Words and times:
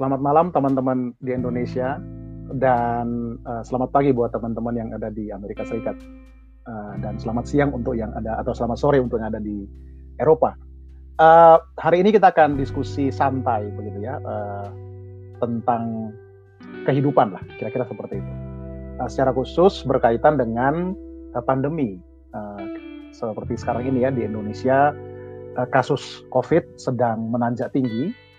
Selamat 0.00 0.24
malam 0.24 0.48
teman-teman 0.48 1.12
di 1.20 1.36
Indonesia 1.36 2.00
dan 2.56 3.36
uh, 3.44 3.60
selamat 3.60 3.92
pagi 3.92 4.16
buat 4.16 4.32
teman-teman 4.32 4.72
yang 4.72 4.88
ada 4.96 5.12
di 5.12 5.28
Amerika 5.28 5.60
Serikat 5.60 5.92
uh, 6.64 6.96
dan 7.04 7.20
selamat 7.20 7.44
siang 7.44 7.68
untuk 7.76 8.00
yang 8.00 8.08
ada 8.16 8.40
atau 8.40 8.56
selamat 8.56 8.80
sore 8.80 8.96
untuk 8.96 9.20
yang 9.20 9.28
ada 9.28 9.44
di 9.44 9.68
Eropa. 10.16 10.56
Uh, 11.20 11.60
hari 11.76 12.00
ini 12.00 12.16
kita 12.16 12.32
akan 12.32 12.56
diskusi 12.56 13.12
santai 13.12 13.68
begitu 13.76 14.00
ya 14.00 14.16
uh, 14.24 14.72
tentang 15.36 16.16
kehidupan 16.88 17.36
lah 17.36 17.44
kira-kira 17.60 17.84
seperti 17.84 18.24
itu. 18.24 18.32
Uh, 19.04 19.04
secara 19.04 19.36
khusus 19.36 19.84
berkaitan 19.84 20.40
dengan 20.40 20.96
uh, 21.36 21.44
pandemi 21.44 22.00
uh, 22.32 22.64
seperti 23.12 23.52
sekarang 23.60 23.84
ini 23.84 24.08
ya 24.08 24.10
di 24.16 24.24
Indonesia 24.24 24.96
uh, 25.60 25.68
kasus 25.68 26.24
COVID 26.32 26.80
sedang 26.80 27.28
menanjak 27.28 27.76
tinggi 27.76 28.29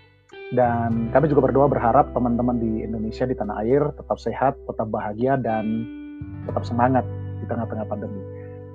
dan 0.52 1.08
kami 1.16 1.32
juga 1.32 1.48
berdoa 1.48 1.66
berharap 1.68 2.12
teman-teman 2.12 2.60
di 2.60 2.84
Indonesia 2.84 3.24
di 3.24 3.32
tanah 3.32 3.64
air 3.64 3.88
tetap 3.96 4.20
sehat, 4.20 4.54
tetap 4.68 4.88
bahagia 4.92 5.40
dan 5.40 5.88
tetap 6.44 6.62
semangat 6.68 7.04
di 7.40 7.48
tengah-tengah 7.48 7.88
pandemi. 7.88 8.20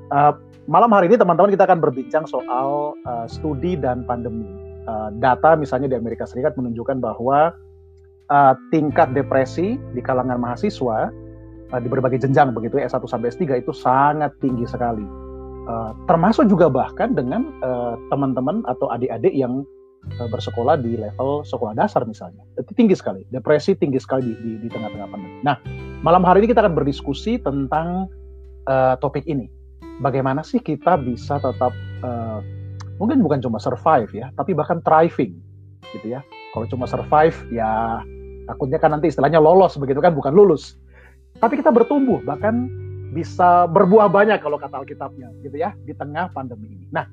Uh, 0.09 0.33
malam 0.65 0.89
hari 0.89 1.11
ini 1.11 1.21
teman-teman 1.21 1.53
kita 1.53 1.69
akan 1.69 1.77
berbincang 1.77 2.25
soal 2.25 2.97
uh, 3.05 3.29
studi 3.29 3.77
dan 3.77 4.01
pandemi. 4.09 4.49
Uh, 4.87 5.13
data 5.19 5.53
misalnya 5.53 5.91
di 5.91 5.97
Amerika 5.99 6.23
Serikat 6.25 6.57
menunjukkan 6.57 6.97
bahwa 6.97 7.53
uh, 8.33 8.53
tingkat 8.73 9.13
depresi 9.13 9.77
di 9.93 10.01
kalangan 10.01 10.41
mahasiswa 10.41 11.13
uh, 11.75 11.79
di 11.79 11.87
berbagai 11.91 12.25
jenjang 12.25 12.57
begitu 12.57 12.81
S1 12.81 13.05
sampai 13.05 13.29
S3 13.29 13.61
itu 13.61 13.69
sangat 13.75 14.33
tinggi 14.41 14.65
sekali. 14.65 15.05
Uh, 15.67 15.91
termasuk 16.07 16.47
juga 16.47 16.71
bahkan 16.71 17.11
dengan 17.11 17.51
teman-teman 18.07 18.63
uh, 18.63 18.71
atau 18.71 18.87
adik-adik 18.87 19.35
yang 19.35 19.67
bersekolah 20.05 20.79
di 20.79 20.95
level 20.95 21.43
sekolah 21.43 21.75
dasar 21.75 22.07
misalnya. 22.07 22.41
Itu 22.55 22.71
tinggi 22.73 22.95
sekali, 22.95 23.27
depresi 23.29 23.75
tinggi 23.75 23.99
sekali 23.99 24.33
di 24.37 24.67
tengah-tengah 24.71 25.07
pandemi. 25.11 25.37
Nah, 25.43 25.59
malam 26.01 26.23
hari 26.23 26.43
ini 26.43 26.55
kita 26.55 26.63
akan 26.63 26.73
berdiskusi 26.73 27.37
tentang 27.41 28.07
uh, 28.65 28.95
topik 28.97 29.27
ini. 29.27 29.51
Bagaimana 29.99 30.45
sih 30.45 30.61
kita 30.61 30.97
bisa 31.01 31.41
tetap 31.41 31.73
uh, 32.05 32.39
mungkin 33.01 33.21
bukan 33.21 33.41
cuma 33.41 33.57
survive 33.57 34.09
ya, 34.13 34.29
tapi 34.37 34.53
bahkan 34.53 34.79
thriving 34.85 35.37
gitu 35.93 36.07
ya. 36.17 36.21
Kalau 36.55 36.65
cuma 36.69 36.85
survive 36.89 37.37
ya 37.53 38.01
takutnya 38.47 38.79
kan 38.79 38.95
nanti 38.95 39.11
istilahnya 39.11 39.41
lolos 39.41 39.75
begitu 39.75 39.99
kan, 39.99 40.15
bukan 40.15 40.31
lulus. 40.33 40.79
Tapi 41.37 41.59
kita 41.59 41.69
bertumbuh 41.69 42.23
bahkan 42.25 42.65
bisa 43.13 43.65
berbuah 43.71 44.11
banyak 44.11 44.37
kalau 44.43 44.59
kata 44.59 44.83
Alkitabnya 44.83 45.31
gitu 45.41 45.57
ya 45.57 45.73
di 45.85 45.93
tengah 45.95 46.29
pandemi 46.33 46.69
ini. 46.69 46.85
Nah, 46.93 47.07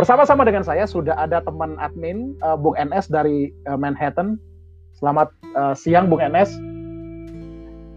Bersama-sama 0.00 0.48
dengan 0.48 0.64
saya 0.64 0.88
sudah 0.88 1.12
ada 1.12 1.44
teman 1.44 1.76
admin 1.76 2.32
uh, 2.40 2.56
Bung 2.56 2.72
NS 2.72 3.12
dari 3.12 3.52
uh, 3.68 3.76
Manhattan. 3.76 4.40
Selamat 4.96 5.28
uh, 5.52 5.76
siang 5.76 6.08
Bung 6.08 6.24
NS. 6.24 6.56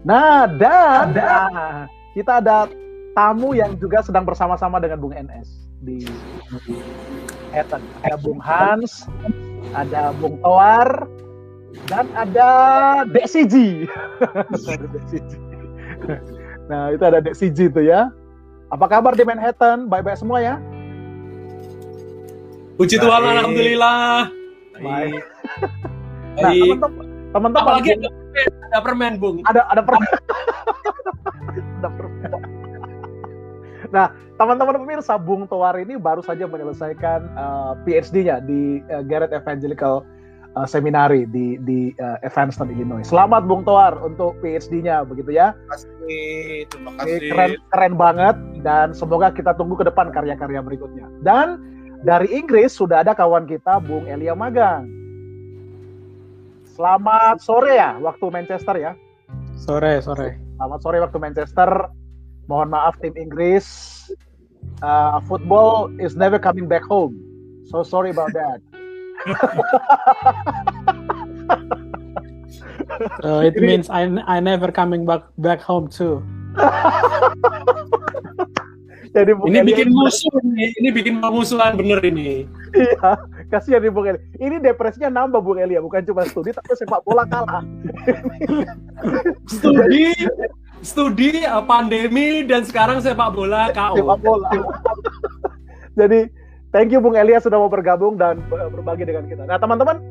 Nah, 0.04 0.44
dan 0.44 1.16
nah, 1.16 1.88
kita 2.12 2.44
ada 2.44 2.68
tamu 3.16 3.56
yang 3.56 3.80
juga 3.80 4.04
sedang 4.04 4.28
bersama-sama 4.28 4.84
dengan 4.84 5.00
Bung 5.00 5.16
NS 5.16 5.48
di 5.80 6.04
Manhattan. 7.48 7.80
Ada 8.04 8.16
Bung 8.20 8.36
Hans, 8.36 9.08
ada 9.72 10.12
Bung 10.20 10.36
Toar, 10.44 11.08
dan 11.88 12.04
ada 12.20 12.48
Siji. 13.24 13.88
nah, 16.68 16.92
itu 16.92 17.00
ada 17.00 17.24
Siji 17.32 17.72
itu 17.72 17.80
ya. 17.80 18.12
Apa 18.68 18.92
kabar 18.92 19.16
di 19.16 19.24
Manhattan? 19.24 19.88
Baik-baik 19.88 20.20
semua 20.20 20.44
ya? 20.44 20.60
Puji 22.74 22.98
Tuhan, 22.98 23.22
alhamdulillah. 23.22 24.26
Baik. 24.82 25.22
nah, 26.42 26.50
teman-teman, 26.50 27.06
teman-teman 27.30 27.62
apalagi 27.62 27.90
ada, 27.94 28.08
ada 28.66 28.78
permen, 28.82 29.12
Bung. 29.22 29.38
Ada 29.46 29.62
ada 29.70 29.82
permen. 29.86 30.10
ada 31.78 31.88
permen. 31.94 32.30
Nah, 33.94 34.10
teman-teman 34.34 34.82
pemirsa, 34.82 35.14
Bung 35.14 35.46
Toar 35.46 35.78
ini 35.78 35.94
baru 35.94 36.18
saja 36.26 36.50
menyelesaikan 36.50 37.20
uh, 37.38 37.72
PhD-nya 37.86 38.42
di 38.42 38.82
uh, 38.90 39.06
Garrett 39.06 39.30
Evangelical 39.30 40.02
uh, 40.58 40.66
Seminary 40.66 41.30
di 41.30 41.54
di 41.62 41.94
uh, 42.02 42.18
Evanston, 42.26 42.74
Illinois. 42.74 43.06
Selamat 43.06 43.46
Bung 43.46 43.62
Toar 43.62 43.94
untuk 44.02 44.34
PhD-nya 44.42 45.06
begitu 45.06 45.30
ya. 45.30 45.54
Terima 45.54 45.78
kasih, 45.78 46.66
terima 46.74 46.90
kasih. 46.98 47.18
Keren 47.30 47.52
keren 47.70 47.94
banget 47.94 48.36
dan 48.66 48.90
semoga 48.90 49.30
kita 49.30 49.54
tunggu 49.54 49.78
ke 49.78 49.86
depan 49.86 50.10
karya-karya 50.10 50.58
berikutnya. 50.58 51.06
Dan 51.22 51.62
dari 52.04 52.28
Inggris 52.36 52.76
sudah 52.76 53.00
ada 53.00 53.16
kawan 53.16 53.48
kita 53.48 53.80
Bung 53.80 54.04
Elia 54.04 54.36
Magang. 54.36 54.84
Selamat 56.76 57.40
sore 57.40 57.80
ya 57.80 57.96
waktu 57.96 58.28
Manchester 58.28 58.76
ya. 58.76 58.92
Sore, 59.56 60.04
sore. 60.04 60.36
Selamat 60.60 60.80
sore 60.84 61.00
waktu 61.00 61.16
Manchester. 61.16 61.88
Mohon 62.44 62.68
maaf 62.76 63.00
tim 63.00 63.16
Inggris. 63.16 63.64
Uh, 64.84 65.16
football 65.24 65.88
is 65.96 66.12
never 66.12 66.36
coming 66.36 66.68
back 66.68 66.84
home. 66.84 67.16
So 67.72 67.80
sorry 67.80 68.12
about 68.12 68.36
that. 68.36 68.60
so 73.24 73.40
it 73.40 73.56
means 73.56 73.88
I 73.88 74.04
I 74.28 74.44
never 74.44 74.68
coming 74.68 75.08
back 75.08 75.24
back 75.40 75.64
home 75.64 75.88
too. 75.88 76.20
Jadi 79.14 79.30
ini 79.46 79.58
bikin 79.62 79.94
musuh 79.94 80.34
ini, 80.42 80.74
ini 80.82 80.88
bikin 80.90 81.22
musuhan 81.22 81.78
bener 81.78 82.02
ini. 82.02 82.50
Iya, 82.74 83.14
kasihan 83.46 83.78
nih 83.78 83.94
Bung 83.94 84.10
Eli. 84.10 84.18
Ini 84.42 84.58
depresinya 84.58 85.22
nambah 85.22 85.38
Bung 85.38 85.62
Eli 85.62 85.78
ya, 85.78 85.82
bukan 85.86 86.02
cuma 86.02 86.26
studi 86.26 86.50
tapi 86.50 86.74
sepak 86.74 87.06
bola 87.06 87.22
kalah. 87.22 87.62
studi, 89.46 90.10
studi, 90.82 91.46
eh, 91.46 91.62
pandemi 91.62 92.42
dan 92.42 92.66
sekarang 92.66 92.98
sepak 92.98 93.30
bola 93.30 93.70
KO. 93.70 94.02
Sepak 94.02 94.18
bola. 94.18 94.50
Jadi 95.94 96.26
thank 96.74 96.90
you 96.90 96.98
Bung 96.98 97.14
Elia 97.14 97.38
sudah 97.38 97.62
mau 97.62 97.70
bergabung 97.70 98.18
dan 98.18 98.42
berbagi 98.50 99.06
dengan 99.06 99.30
kita. 99.30 99.46
Nah 99.46 99.62
teman-teman, 99.62 100.02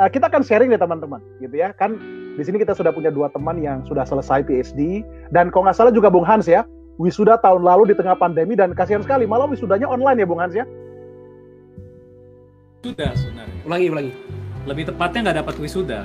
eh, 0.00 0.08
kita 0.08 0.32
akan 0.32 0.40
sharing 0.40 0.72
nih 0.72 0.80
teman-teman, 0.80 1.20
gitu 1.44 1.60
ya. 1.60 1.76
Kan 1.76 2.00
di 2.36 2.40
sini 2.40 2.56
kita 2.56 2.72
sudah 2.72 2.88
punya 2.88 3.12
dua 3.12 3.28
teman 3.36 3.60
yang 3.60 3.84
sudah 3.84 4.08
selesai 4.08 4.48
PhD 4.48 5.04
dan 5.28 5.52
kalau 5.52 5.68
nggak 5.68 5.76
salah 5.76 5.92
juga 5.92 6.08
Bung 6.08 6.24
Hans 6.24 6.48
ya, 6.48 6.64
wisuda 6.96 7.36
tahun 7.40 7.62
lalu 7.64 7.92
di 7.92 7.94
tengah 7.96 8.16
pandemi 8.16 8.56
dan 8.56 8.72
kasihan 8.72 9.04
sekali 9.04 9.28
malah 9.28 9.48
wisudanya 9.48 9.88
online 9.88 10.24
ya 10.24 10.26
Bung 10.26 10.40
Hans 10.40 10.56
ya? 10.56 10.64
Sudah 12.84 13.12
sebenarnya. 13.16 13.56
Ulangi 13.68 13.86
ulangi. 13.92 14.12
Lebih 14.66 14.84
tepatnya 14.92 15.30
nggak 15.30 15.38
dapat 15.44 15.54
wisuda. 15.62 16.00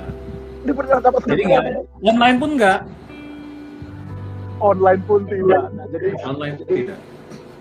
Dapat 0.62 1.22
Jadi 1.26 1.42
nggak. 1.48 1.64
Online 2.06 2.36
pun 2.38 2.50
nggak. 2.54 2.80
Online 4.62 5.00
pun 5.02 5.20
tidak. 5.26 5.64
Nah, 5.74 5.86
jadi 5.90 6.08
online 6.22 6.54
pun 6.62 6.66
tidak. 6.70 6.98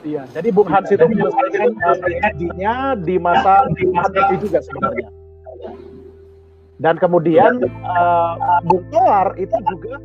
Iya, 0.01 0.25
jadi 0.33 0.49
Bung 0.49 0.65
Hans 0.65 0.89
itu 0.89 1.05
menyelesaikan 1.05 1.69
PhD-nya 2.01 2.97
di 3.05 3.15
masa 3.21 3.69
di 3.77 3.85
pandemi 3.93 4.35
juga 4.41 4.59
sebenarnya. 4.65 5.09
Dan 6.81 6.97
kemudian 6.97 7.61
uh, 7.85 8.33
Bung 8.65 8.81
Toar 8.89 9.37
itu 9.37 9.53
juga 9.69 10.01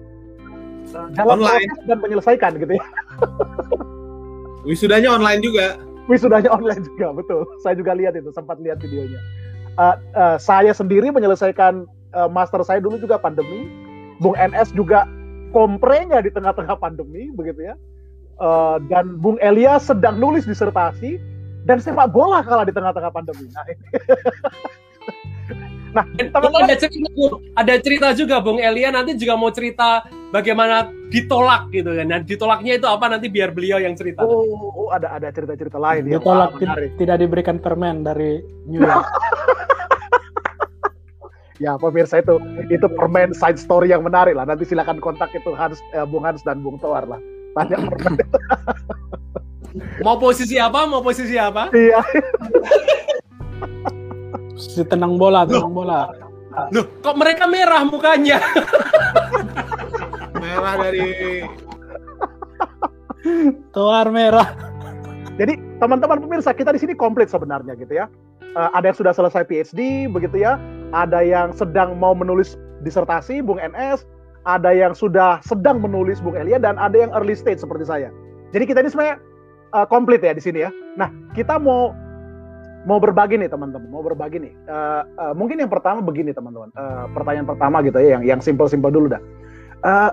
dalam 0.93 1.41
online. 1.41 1.71
dan 1.87 1.99
menyelesaikan 2.03 2.59
gitu 2.61 2.73
ya. 2.79 2.85
Wisudanya 4.69 5.15
online 5.15 5.41
juga. 5.43 5.79
Wisudanya 6.07 6.51
online 6.55 6.83
juga, 6.87 7.15
betul. 7.15 7.47
Saya 7.63 7.75
juga 7.79 7.95
lihat 7.95 8.15
itu, 8.19 8.31
sempat 8.35 8.59
lihat 8.63 8.79
videonya. 8.83 9.19
Uh, 9.77 9.97
uh, 10.15 10.37
saya 10.39 10.73
sendiri 10.73 11.11
menyelesaikan 11.11 11.87
uh, 12.15 12.31
master 12.31 12.63
saya 12.63 12.83
dulu 12.83 12.99
juga 12.99 13.19
pandemi. 13.19 13.71
Bung 14.19 14.35
NS 14.35 14.73
juga 14.73 15.05
komprenya 15.53 16.25
di 16.25 16.31
tengah-tengah 16.33 16.79
pandemi, 16.79 17.31
begitu 17.35 17.69
ya. 17.69 17.75
Uh, 18.37 18.83
dan 18.91 19.17
Bung 19.19 19.41
Elia 19.41 19.81
sedang 19.81 20.21
nulis 20.21 20.45
disertasi 20.45 21.17
dan 21.65 21.83
sepak 21.83 22.13
bola 22.13 22.45
kalah 22.45 22.67
di 22.69 22.75
tengah-tengah 22.75 23.11
pandemi. 23.11 23.49
Nah, 23.51 23.65
ini. 23.67 23.87
Nah, 25.97 26.05
teman-teman 26.13 26.69
ada 26.69 26.77
cerita, 26.77 27.09
ada 27.57 27.75
cerita 27.81 28.09
juga 28.13 28.37
Bung 28.45 28.61
Elia 28.61 28.93
nanti 28.93 29.17
juga 29.17 29.33
mau 29.41 29.49
cerita 29.49 30.05
bagaimana 30.29 30.93
ditolak 31.09 31.73
gitu 31.73 31.89
kan. 31.97 32.05
Dan 32.05 32.29
ditolaknya 32.29 32.77
itu 32.77 32.85
apa 32.85 33.09
nanti 33.09 33.33
biar 33.33 33.57
beliau 33.57 33.81
yang 33.81 33.97
cerita. 33.97 34.21
Oh, 34.29 34.45
oh 34.77 34.89
ada 34.93 35.17
ada 35.17 35.33
cerita-cerita 35.33 35.81
lain 35.81 36.13
ya. 36.13 36.21
Ditolak 36.21 36.61
tidak 37.01 37.17
diberikan 37.17 37.57
permen 37.57 38.05
dari 38.05 38.45
New 38.69 38.85
York. 38.85 39.09
ya 41.65 41.81
pemirsa 41.81 42.21
itu 42.21 42.37
itu 42.69 42.85
permen 42.93 43.33
side 43.33 43.57
story 43.57 43.89
yang 43.89 44.05
menarik 44.05 44.37
lah. 44.37 44.45
Nanti 44.45 44.69
silakan 44.69 45.01
kontak 45.01 45.33
itu 45.33 45.57
Hans, 45.57 45.81
eh, 45.97 46.05
Bung 46.05 46.29
Hans 46.29 46.45
dan 46.45 46.61
Bung 46.61 46.77
Toar 46.77 47.09
lah. 47.09 47.21
Tanya 47.57 47.81
permen. 47.89 48.21
mau 50.05 50.21
posisi 50.21 50.61
apa? 50.61 50.85
Mau 50.85 51.01
posisi 51.01 51.41
apa? 51.41 51.73
Iya. 51.73 52.05
Si 54.57 54.81
tenang 54.89 55.21
bola, 55.21 55.45
tenang 55.45 55.73
bola. 55.77 56.09
Loh, 56.73 56.89
kok 57.05 57.17
mereka 57.21 57.45
merah 57.45 57.85
mukanya? 57.85 58.41
merah 60.43 60.75
dari 60.81 61.07
Tuar 63.77 64.09
merah. 64.09 64.57
Jadi 65.37 65.61
teman-teman 65.77 66.25
pemirsa 66.25 66.57
kita 66.57 66.73
di 66.73 66.81
sini 66.81 66.97
komplit 66.97 67.29
sebenarnya 67.29 67.77
gitu 67.77 67.93
ya. 67.93 68.09
Uh, 68.57 68.73
ada 68.73 68.89
yang 68.89 68.97
sudah 68.97 69.13
selesai 69.13 69.45
PhD 69.45 70.09
begitu 70.09 70.41
ya, 70.41 70.57
ada 70.97 71.21
yang 71.21 71.53
sedang 71.53 72.01
mau 72.01 72.17
menulis 72.17 72.57
disertasi 72.81 73.45
Bung 73.45 73.61
NS, 73.61 74.09
ada 74.49 74.73
yang 74.73 74.97
sudah 74.97 75.45
sedang 75.45 75.85
menulis 75.85 76.25
Bung 76.25 76.41
Elia 76.41 76.57
dan 76.57 76.81
ada 76.81 76.97
yang 76.97 77.13
early 77.13 77.37
stage 77.37 77.61
seperti 77.61 77.85
saya. 77.85 78.09
Jadi 78.57 78.65
kita 78.65 78.81
ini 78.81 78.89
sebenarnya 78.89 79.21
uh, 79.77 79.85
komplit 79.85 80.25
ya 80.25 80.33
di 80.33 80.41
sini 80.41 80.65
ya. 80.65 80.73
Nah, 80.97 81.13
kita 81.37 81.61
mau 81.61 81.93
mau 82.87 83.03
berbagi 83.03 83.35
nih 83.37 83.51
teman-teman, 83.51 83.91
mau 83.91 84.01
berbagi 84.01 84.39
nih. 84.39 84.55
Uh, 84.71 85.03
uh, 85.19 85.33
mungkin 85.35 85.59
yang 85.59 85.69
pertama 85.69 85.99
begini 85.99 86.31
teman-teman. 86.31 86.71
Uh, 86.79 87.11
pertanyaan 87.11 87.45
pertama 87.45 87.83
gitu 87.83 87.99
ya, 87.99 88.17
yang 88.17 88.23
yang 88.23 88.41
simple-simple 88.41 88.95
dulu 88.95 89.11
dah. 89.11 89.23
Uh, 89.83 90.11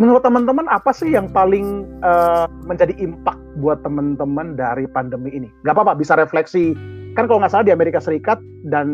menurut 0.00 0.24
teman-teman 0.24 0.64
apa 0.72 0.90
sih 0.90 1.12
yang 1.12 1.28
paling 1.28 1.84
uh, 2.00 2.48
menjadi 2.64 2.96
impact 2.96 3.38
buat 3.60 3.84
teman-teman 3.84 4.56
dari 4.56 4.88
pandemi 4.88 5.30
ini? 5.36 5.52
Gak 5.68 5.76
apa-apa, 5.76 5.94
bisa 6.00 6.16
refleksi. 6.16 6.72
Kan 7.14 7.30
kalau 7.30 7.44
nggak 7.44 7.52
salah 7.52 7.68
di 7.68 7.76
Amerika 7.76 8.02
Serikat 8.02 8.40
dan 8.66 8.88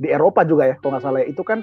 di 0.00 0.10
Eropa 0.10 0.42
juga 0.42 0.66
ya, 0.66 0.74
kalau 0.82 0.96
nggak 0.96 1.04
salah 1.04 1.20
ya, 1.22 1.28
itu 1.30 1.44
kan 1.46 1.62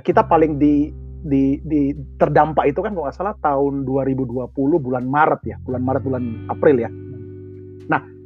kita 0.00 0.24
paling 0.24 0.56
di 0.56 0.94
di, 1.24 1.56
di 1.64 1.96
terdampak 2.20 2.68
itu 2.68 2.84
kan 2.84 2.92
kalau 2.92 3.08
nggak 3.08 3.16
salah 3.16 3.34
tahun 3.40 3.88
2020 3.88 4.52
bulan 4.56 5.04
Maret 5.04 5.42
ya, 5.44 5.56
bulan 5.64 5.82
Maret 5.82 6.02
bulan 6.04 6.24
April 6.48 6.76
ya. 6.80 6.90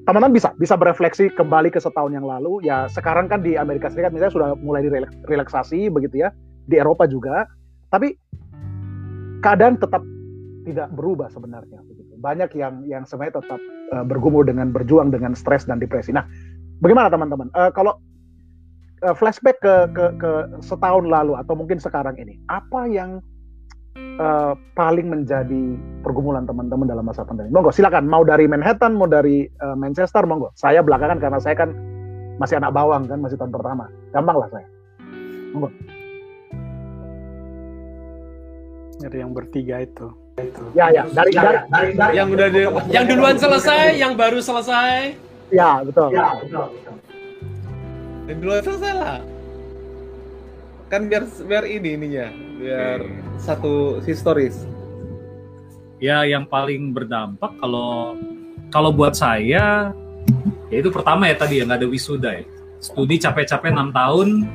Teman-teman 0.09 0.33
bisa 0.33 0.57
bisa 0.57 0.73
berefleksi 0.73 1.29
kembali 1.37 1.69
ke 1.69 1.77
setahun 1.85 2.17
yang 2.17 2.25
lalu. 2.25 2.65
Ya 2.65 2.89
sekarang 2.89 3.29
kan 3.29 3.45
di 3.45 3.61
Amerika 3.61 3.93
Serikat 3.93 4.09
misalnya 4.09 4.33
sudah 4.33 4.49
mulai 4.57 4.81
direlaksasi 4.89 5.93
begitu 5.93 6.25
ya. 6.25 6.33
Di 6.65 6.81
Eropa 6.81 7.05
juga. 7.05 7.45
Tapi 7.93 8.17
keadaan 9.45 9.77
tetap 9.77 10.01
tidak 10.65 10.89
berubah 10.97 11.29
sebenarnya 11.29 11.85
begitu. 11.85 12.17
Banyak 12.25 12.57
yang 12.57 12.89
yang 12.89 13.05
sebenarnya 13.05 13.45
tetap 13.45 13.61
uh, 13.93 14.01
bergumul 14.01 14.49
dengan 14.49 14.73
berjuang 14.73 15.13
dengan 15.13 15.37
stres 15.37 15.69
dan 15.69 15.77
depresi. 15.77 16.17
Nah 16.17 16.25
bagaimana 16.81 17.13
teman-teman? 17.13 17.53
Uh, 17.53 17.69
kalau 17.69 18.01
uh, 19.05 19.13
flashback 19.13 19.61
ke, 19.61 19.93
ke 19.93 20.17
ke 20.17 20.33
setahun 20.65 21.05
lalu 21.05 21.37
atau 21.37 21.53
mungkin 21.53 21.77
sekarang 21.77 22.17
ini 22.17 22.41
apa 22.49 22.89
yang 22.89 23.21
uh, 24.19 24.53
paling 24.75 25.07
menjadi 25.09 25.79
pergumulan 26.03 26.45
teman-teman 26.45 26.87
dalam 26.91 27.07
masa 27.07 27.23
pandemi. 27.23 27.49
Monggo 27.55 27.71
silakan 27.71 28.05
mau 28.11 28.27
dari 28.27 28.51
Manhattan, 28.51 28.99
mau 28.99 29.07
dari 29.07 29.47
uh, 29.63 29.77
Manchester, 29.79 30.27
monggo. 30.27 30.53
Saya 30.59 30.83
belakangan 30.83 31.19
karena 31.23 31.39
saya 31.39 31.55
kan 31.57 31.71
masih 32.39 32.59
anak 32.59 32.75
bawang 32.75 33.07
kan, 33.07 33.19
masih 33.23 33.39
tahun 33.39 33.55
pertama. 33.55 33.87
Gampang 34.11 34.37
lah 34.37 34.49
saya. 34.51 34.67
Monggo. 35.55 35.69
Dari 38.99 39.17
yang 39.23 39.31
bertiga 39.31 39.87
itu. 39.87 40.11
Ya, 40.75 40.91
ya, 40.95 41.03
dari 41.11 41.35
dari, 41.35 41.59
dari, 41.67 41.91
dari 41.99 42.15
yang 42.15 42.29
udah 42.31 42.49
di, 42.51 42.63
yang 42.95 43.07
duluan 43.11 43.39
selesai, 43.39 43.99
yang 43.99 44.15
baru 44.15 44.39
selesai. 44.39 45.19
Ya, 45.51 45.83
betul. 45.83 46.15
Ya, 46.15 46.35
betul. 46.39 46.67
betul. 46.79 46.97
Yang 48.29 48.39
duluan 48.43 48.63
selesai 48.63 48.93
lah 48.95 49.19
kan 50.89 51.05
biar 51.05 51.29
biar 51.45 51.65
ini 51.69 52.01
ininya 52.01 52.27
biar 52.59 52.99
okay. 53.05 53.21
satu 53.37 54.01
historis 54.03 54.65
ya 56.01 56.25
yang 56.25 56.49
paling 56.49 56.97
berdampak 56.97 57.53
kalau 57.61 58.17
kalau 58.73 58.91
buat 58.93 59.13
saya 59.13 59.93
ya 60.73 60.77
itu 60.81 60.89
pertama 60.89 61.29
ya 61.29 61.37
tadi 61.37 61.61
ya 61.61 61.69
nggak 61.69 61.85
ada 61.85 61.89
wisuda 61.89 62.31
ya 62.41 62.45
studi 62.81 63.21
capek-capek 63.21 63.69
enam 63.69 63.93
tahun 63.93 64.49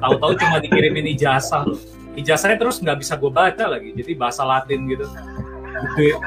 tahu-tahu 0.00 0.32
cuma 0.40 0.56
dikirimin 0.64 1.12
ijazah 1.12 1.68
loh 1.68 1.80
ijazahnya 2.16 2.56
terus 2.56 2.80
nggak 2.80 2.98
bisa 3.00 3.20
gue 3.20 3.30
baca 3.32 3.64
lagi 3.68 3.92
jadi 3.92 4.12
bahasa 4.16 4.42
Latin 4.48 4.88
gitu 4.88 5.06
gitu 5.96 6.02
ya. 6.08 6.18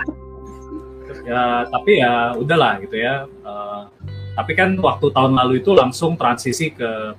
ya 1.26 1.44
tapi 1.74 1.92
ya 2.02 2.38
udahlah 2.38 2.82
gitu 2.86 2.96
ya 3.02 3.26
uh, 3.46 3.90
tapi 4.34 4.58
kan 4.58 4.78
waktu 4.78 5.10
tahun 5.14 5.34
lalu 5.38 5.62
itu 5.62 5.74
langsung 5.74 6.18
transisi 6.18 6.74
ke 6.74 7.14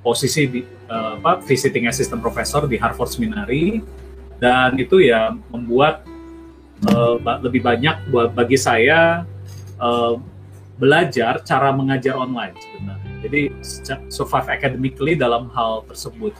posisi 0.00 0.48
di, 0.48 0.60
uh, 0.88 1.20
apa 1.20 1.44
visiting 1.44 1.86
assistant 1.86 2.24
professor 2.24 2.64
di 2.64 2.80
Harvard 2.80 3.12
Seminary 3.12 3.84
dan 4.40 4.74
itu 4.80 5.04
ya 5.04 5.36
membuat 5.52 6.08
uh, 6.88 7.20
lebih 7.44 7.60
banyak 7.60 8.08
buat 8.08 8.32
bagi 8.32 8.56
saya 8.56 9.28
uh, 9.76 10.16
belajar 10.80 11.44
cara 11.44 11.68
mengajar 11.76 12.16
online 12.16 12.56
sebenarnya. 12.56 13.12
Jadi 13.20 13.40
survive 14.08 14.48
academically 14.48 15.12
dalam 15.12 15.52
hal 15.52 15.84
tersebut. 15.84 16.32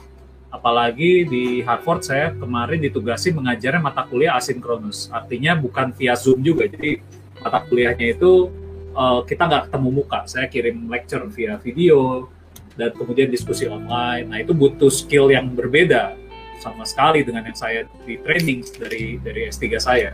Apalagi 0.49 1.29
di 1.29 1.61
Harvard 1.61 2.01
saya 2.01 2.33
kemarin 2.33 2.81
ditugasi 2.81 3.31
mengajarnya 3.31 3.79
mata 3.79 4.03
kuliah 4.09 4.35
asinkronus, 4.35 5.07
artinya 5.13 5.55
bukan 5.55 5.93
via 5.93 6.17
Zoom 6.17 6.41
juga. 6.41 6.65
Jadi 6.65 6.99
mata 7.39 7.63
kuliahnya 7.69 8.17
itu 8.17 8.49
uh, 8.97 9.21
kita 9.23 9.47
nggak 9.47 9.63
ketemu 9.69 9.89
muka. 9.93 10.19
Saya 10.25 10.49
kirim 10.49 10.89
lecture 10.89 11.23
via 11.29 11.55
video, 11.61 12.27
dan 12.75 12.91
kemudian 12.95 13.27
diskusi 13.27 13.67
online. 13.67 14.27
Nah 14.27 14.37
itu 14.39 14.55
butuh 14.55 14.91
skill 14.91 15.31
yang 15.31 15.51
berbeda 15.51 16.15
sama 16.61 16.85
sekali 16.85 17.25
dengan 17.25 17.49
yang 17.49 17.57
saya 17.57 17.89
di 18.05 18.21
training 18.21 18.61
dari 18.77 19.17
dari 19.19 19.49
S3 19.49 19.65
saya. 19.81 20.11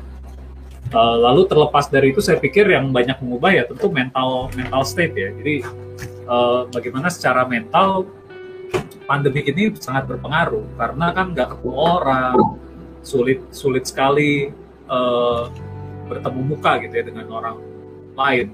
Uh, 0.88 1.20
lalu 1.20 1.44
terlepas 1.52 1.92
dari 1.92 2.16
itu 2.16 2.24
saya 2.24 2.40
pikir 2.40 2.72
yang 2.72 2.96
banyak 2.96 3.20
mengubah 3.20 3.52
ya 3.52 3.64
tentu 3.68 3.92
mental 3.92 4.48
mental 4.56 4.88
state 4.88 5.14
ya. 5.14 5.30
Jadi 5.36 5.56
uh, 6.26 6.64
bagaimana 6.72 7.12
secara 7.12 7.44
mental 7.44 8.08
pandemi 9.04 9.44
ini 9.44 9.76
sangat 9.76 10.08
berpengaruh 10.08 10.64
karena 10.80 11.12
kan 11.12 11.36
nggak 11.36 11.60
ketemu 11.60 11.74
orang, 11.76 12.36
sulit 13.04 13.40
sulit 13.52 13.84
sekali 13.84 14.52
uh, 14.88 15.52
bertemu 16.08 16.42
muka 16.56 16.72
gitu 16.88 16.94
ya 16.96 17.04
dengan 17.04 17.28
orang 17.36 17.56
lain 18.16 18.48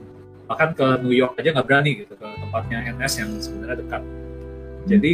bahkan 0.53 0.69
ke 0.77 0.85
New 1.01 1.09
York 1.09 1.33
aja 1.41 1.49
nggak 1.49 1.65
berani 1.65 2.05
gitu 2.05 2.13
ke 2.13 2.27
tempatnya 2.45 2.93
NS 2.93 3.13
yang 3.17 3.29
sebenarnya 3.41 3.77
dekat. 3.81 4.01
Jadi 4.85 5.13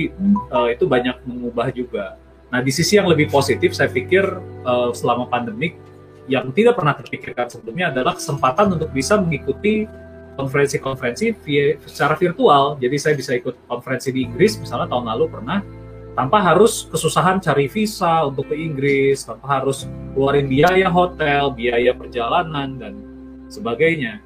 uh, 0.52 0.68
itu 0.68 0.84
banyak 0.84 1.24
mengubah 1.24 1.72
juga. 1.72 2.20
Nah 2.52 2.60
di 2.60 2.76
sisi 2.76 3.00
yang 3.00 3.08
lebih 3.08 3.32
positif 3.32 3.72
saya 3.72 3.88
pikir 3.88 4.28
uh, 4.68 4.92
selama 4.92 5.32
pandemik 5.32 5.80
yang 6.28 6.52
tidak 6.52 6.76
pernah 6.76 6.94
terpikirkan 6.94 7.48
sebelumnya 7.48 7.96
adalah 7.96 8.20
kesempatan 8.20 8.76
untuk 8.76 8.92
bisa 8.92 9.16
mengikuti 9.18 9.88
konferensi-konferensi 10.36 11.32
via 11.48 11.80
secara 11.88 12.20
virtual. 12.20 12.76
Jadi 12.78 12.96
saya 13.00 13.16
bisa 13.16 13.32
ikut 13.34 13.56
konferensi 13.66 14.12
di 14.12 14.28
Inggris 14.28 14.60
misalnya 14.60 14.92
tahun 14.92 15.08
lalu 15.16 15.26
pernah 15.32 15.60
tanpa 16.20 16.44
harus 16.44 16.84
kesusahan 16.92 17.40
cari 17.40 17.72
visa 17.72 18.28
untuk 18.28 18.52
ke 18.52 18.56
Inggris, 18.60 19.24
tanpa 19.24 19.64
harus 19.64 19.88
keluarin 20.12 20.52
biaya 20.52 20.92
hotel, 20.92 21.54
biaya 21.56 21.96
perjalanan 21.96 22.76
dan 22.76 22.94
sebagainya. 23.48 24.20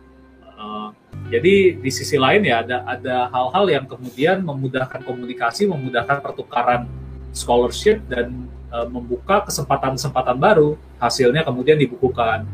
Jadi 1.33 1.81
di 1.81 1.89
sisi 1.89 2.13
lain 2.13 2.45
ya 2.45 2.61
ada 2.61 2.85
ada 2.85 3.25
hal-hal 3.33 3.65
yang 3.65 3.85
kemudian 3.89 4.45
memudahkan 4.45 5.01
komunikasi, 5.01 5.65
memudahkan 5.65 6.21
pertukaran 6.21 6.85
scholarship 7.33 8.05
dan 8.05 8.45
uh, 8.69 8.85
membuka 8.85 9.41
kesempatan-kesempatan 9.49 10.37
baru. 10.37 10.77
Hasilnya 11.01 11.41
kemudian 11.41 11.81
dibukukan. 11.81 12.45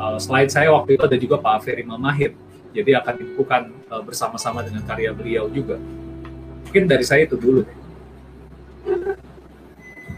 Uh, 0.00 0.16
selain 0.16 0.48
saya 0.48 0.72
waktu 0.72 0.96
itu 0.96 1.04
ada 1.04 1.18
juga 1.20 1.36
Pak 1.36 1.68
Ferry 1.68 1.84
Mamahir. 1.84 2.32
Jadi 2.72 2.96
akan 2.96 3.14
dibukukan 3.20 3.62
uh, 3.92 4.00
bersama-sama 4.00 4.64
dengan 4.64 4.80
karya 4.88 5.12
beliau 5.12 5.44
juga. 5.52 5.76
Mungkin 6.64 6.88
dari 6.88 7.04
saya 7.04 7.28
itu 7.28 7.36
dulu. 7.36 7.60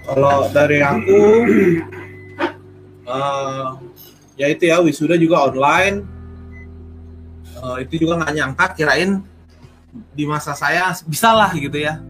Kalau 0.07 0.47
dari 0.55 0.79
aku, 0.79 1.23
uh, 3.11 3.75
ya 4.41 4.47
itu 4.47 4.71
ya 4.71 4.79
wisuda 4.79 5.19
juga 5.19 5.51
online 5.51 6.16
uh, 7.63 7.77
itu 7.81 8.05
juga 8.05 8.21
nggak 8.21 8.35
nyangka 8.37 8.67
kirain 8.77 9.23
di 10.13 10.25
masa 10.29 10.53
saya 10.53 10.93
bisa 11.07 11.33
lah 11.33 11.53
gitu 11.57 11.81
ya. 11.81 12.01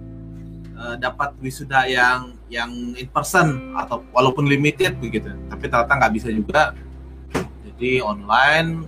Uh, 0.76 0.92
dapat 1.00 1.32
wisuda 1.40 1.88
yang 1.88 2.36
yang 2.52 2.70
in 2.94 3.08
person 3.08 3.72
atau 3.74 4.04
walaupun 4.12 4.44
limited 4.46 4.98
begitu. 4.98 5.32
Tapi 5.48 5.64
ternyata 5.70 5.92
nggak 5.94 6.14
bisa 6.14 6.28
juga. 6.30 6.74
Jadi 7.64 8.00
online 8.00 8.84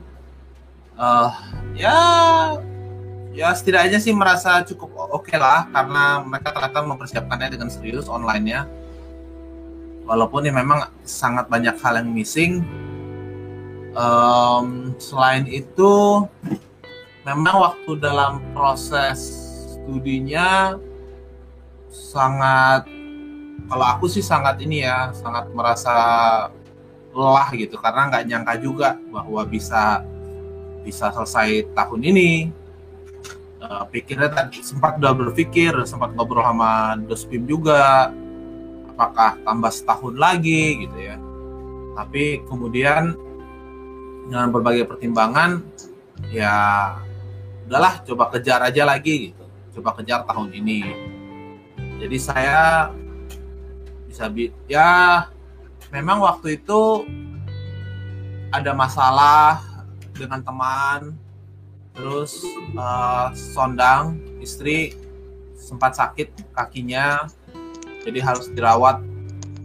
uh, 0.97 1.33
ya 1.77 1.97
ya 3.33 3.49
setidaknya 3.55 4.03
sih 4.03 4.13
merasa 4.13 4.61
cukup 4.67 4.95
oke 4.99 5.27
okay 5.27 5.39
lah. 5.41 5.67
Karena 5.71 6.23
mereka 6.27 6.53
ternyata 6.53 6.79
mempersiapkannya 6.85 7.49
dengan 7.57 7.69
serius 7.73 8.11
online-nya. 8.11 8.69
Walaupun 10.09 10.49
ya 10.49 10.53
memang 10.57 10.89
sangat 11.05 11.53
banyak 11.53 11.77
hal 11.85 12.01
yang 12.01 12.09
missing 12.09 12.65
um, 13.99 14.95
selain 14.97 15.45
itu 15.51 16.25
memang 17.27 17.57
waktu 17.61 17.99
dalam 17.99 18.41
proses 18.55 19.19
studinya 19.75 20.79
sangat 21.91 22.87
kalau 23.69 23.85
aku 23.85 24.09
sih 24.09 24.25
sangat 24.25 24.63
ini 24.65 24.87
ya 24.87 25.13
sangat 25.13 25.51
merasa 25.53 25.93
lelah 27.13 27.51
gitu. 27.53 27.77
Karena 27.77 28.09
nggak 28.09 28.25
nyangka 28.25 28.55
juga 28.63 28.89
bahwa 29.11 29.43
bisa 29.45 30.07
bisa 30.87 31.11
selesai 31.13 31.69
tahun 31.75 32.03
ini. 32.07 32.31
Uh, 33.59 33.83
pikirnya 33.91 34.31
tadi 34.31 34.63
sempat 34.63 35.03
udah 35.03 35.11
berpikir 35.19 35.75
sempat 35.83 36.15
ngobrol 36.15 36.47
sama 36.47 36.95
Dospim 37.05 37.43
juga. 37.45 38.15
Apakah 38.95 39.37
tambah 39.43 39.71
setahun 39.75 40.15
lagi 40.15 40.87
gitu 40.87 40.97
ya. 40.97 41.19
Tapi 41.99 42.47
kemudian 42.47 43.28
dengan 44.29 44.53
berbagai 44.53 44.85
pertimbangan 44.85 45.65
ya 46.29 46.93
udahlah 47.65 48.05
coba 48.05 48.29
kejar 48.37 48.61
aja 48.61 48.85
lagi 48.85 49.33
gitu. 49.33 49.45
Coba 49.81 49.97
kejar 49.97 50.29
tahun 50.29 50.53
ini. 50.53 50.85
Jadi 51.99 52.17
saya 52.21 52.93
bisa 54.09 54.29
bi 54.29 54.53
ya 54.69 55.25
memang 55.89 56.21
waktu 56.21 56.61
itu 56.61 57.09
ada 58.53 58.73
masalah 58.73 59.61
dengan 60.17 60.41
teman 60.41 61.15
terus 61.93 62.41
uh, 62.75 63.31
sondang 63.35 64.19
istri 64.41 64.97
sempat 65.59 65.95
sakit 65.99 66.33
kakinya 66.57 67.29
jadi 68.03 68.19
harus 68.25 68.49
dirawat 68.55 69.03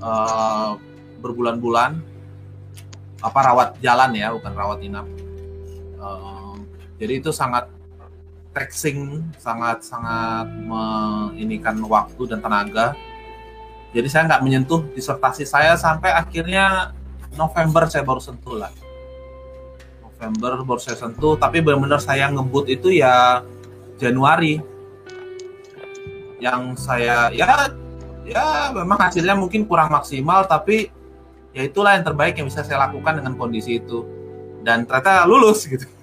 uh, 0.03 0.75
berbulan-bulan 1.23 2.03
apa 3.23 3.39
rawat 3.39 3.69
jalan 3.79 4.11
ya 4.11 4.35
bukan 4.35 4.51
rawat 4.51 4.83
inap. 4.83 5.07
Uh, 5.95 6.59
jadi 6.99 7.23
itu 7.23 7.31
sangat 7.31 7.71
taxing 8.53 9.25
sangat 9.41 9.81
sangat 9.81 10.45
menginikan 10.67 11.79
waktu 11.87 12.21
dan 12.29 12.43
tenaga. 12.43 12.93
Jadi 13.95 14.07
saya 14.11 14.27
nggak 14.29 14.43
menyentuh 14.43 14.81
disertasi 14.93 15.47
saya 15.47 15.79
sampai 15.79 16.13
akhirnya 16.13 16.93
November 17.33 17.89
saya 17.89 18.05
baru 18.05 18.21
sentuh 18.21 18.61
lah. 18.61 18.73
November 20.05 20.61
baru 20.67 20.81
saya 20.81 20.99
sentuh 20.99 21.39
tapi 21.39 21.65
benar-benar 21.65 22.03
saya 22.03 22.29
ngebut 22.29 22.69
itu 22.69 22.93
ya 22.93 23.41
Januari. 23.97 24.61
Yang 26.37 26.61
saya 26.77 27.31
ya 27.33 27.71
ya 28.23 28.71
memang 28.71 28.99
hasilnya 29.09 29.35
mungkin 29.35 29.65
kurang 29.65 29.91
maksimal 29.91 30.45
tapi 30.45 30.92
ya 31.53 31.61
itulah 31.69 31.95
yang 31.95 32.05
terbaik 32.05 32.35
yang 32.35 32.49
bisa 32.49 32.65
saya 32.65 32.89
lakukan 32.89 33.21
dengan 33.21 33.33
kondisi 33.37 33.79
itu. 33.79 34.03
Dan 34.65 34.89
ternyata 34.89 35.25
lulus 35.29 35.65
gitu. 35.69 35.85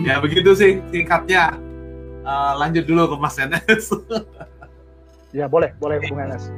Ya 0.00 0.16
begitu 0.16 0.56
sih 0.56 0.80
singkatnya. 0.88 1.60
Uh, 2.24 2.56
lanjut 2.56 2.88
dulu 2.88 3.12
ke 3.12 3.16
Mas 3.20 3.36
Enes. 3.36 3.92
Ya 5.30 5.46
boleh 5.46 5.70
boleh 5.78 6.02
Bung 6.10 6.18
Enes. 6.18 6.50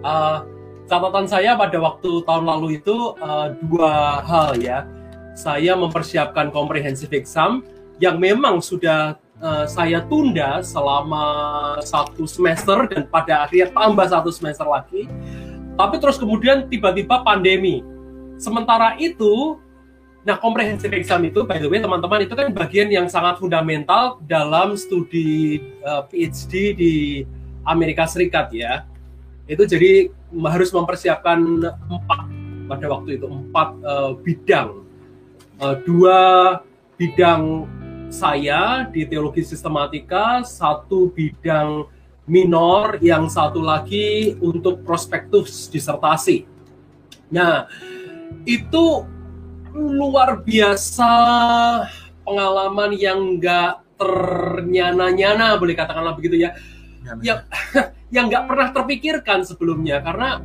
Uh, 0.00 0.48
catatan 0.88 1.28
saya 1.28 1.58
pada 1.60 1.76
waktu 1.76 2.24
tahun 2.24 2.44
lalu 2.48 2.80
itu 2.80 3.12
uh, 3.20 3.52
dua 3.68 4.24
hal 4.24 4.56
ya. 4.56 4.88
Saya 5.36 5.76
mempersiapkan 5.76 6.48
comprehensive 6.48 7.12
exam 7.12 7.60
yang 8.00 8.16
memang 8.16 8.64
sudah 8.64 9.20
uh, 9.44 9.68
saya 9.68 10.00
tunda 10.08 10.64
selama 10.64 11.24
satu 11.84 12.24
semester 12.24 12.88
dan 12.88 13.04
pada 13.12 13.44
akhirnya 13.44 13.68
tambah 13.72 14.06
satu 14.08 14.30
semester 14.32 14.64
lagi. 14.64 15.04
Tapi 15.76 16.00
terus 16.00 16.16
kemudian 16.16 16.66
tiba-tiba 16.72 17.20
pandemi. 17.20 17.84
Sementara 18.40 18.96
itu, 18.96 19.60
nah 20.24 20.40
comprehensive 20.40 20.92
exam 20.96 21.20
itu, 21.28 21.44
by 21.44 21.60
the 21.60 21.68
way 21.68 21.80
teman-teman 21.80 22.24
itu 22.24 22.32
kan 22.32 22.48
bagian 22.52 22.88
yang 22.88 23.06
sangat 23.12 23.36
fundamental 23.36 24.20
dalam 24.24 24.76
studi 24.76 25.60
uh, 25.84 26.04
eh, 26.08 26.32
PhD 26.32 26.52
di 26.72 26.94
Amerika 27.68 28.08
Serikat 28.08 28.48
ya. 28.56 28.88
Itu 29.44 29.68
jadi 29.68 30.10
harus 30.32 30.72
mempersiapkan 30.72 31.38
empat 31.68 32.20
pada 32.66 32.86
waktu 32.90 33.20
itu 33.20 33.30
empat 33.30 33.68
uh, 33.86 34.12
bidang, 34.18 34.82
uh, 35.62 35.76
dua 35.86 36.18
bidang 36.98 37.68
saya 38.08 38.88
di 38.88 39.04
teologi 39.04 39.44
sistematika, 39.44 40.42
satu 40.42 41.12
bidang 41.12 41.86
minor, 42.26 42.98
yang 43.02 43.30
satu 43.30 43.62
lagi 43.62 44.34
untuk 44.42 44.82
prospektus 44.82 45.70
disertasi. 45.70 46.46
Nah, 47.30 47.70
itu 48.46 49.06
luar 49.74 50.42
biasa 50.42 51.10
pengalaman 52.26 52.90
yang 52.98 53.38
nggak 53.38 53.98
ternyana-nyana, 53.98 55.56
boleh 55.56 55.74
katakanlah 55.78 56.14
begitu 56.18 56.46
ya. 56.46 56.54
Yang 57.22 57.46
yang 58.14 58.26
nggak 58.30 58.44
pernah 58.46 58.68
terpikirkan 58.74 59.46
sebelumnya 59.46 60.02
karena 60.02 60.42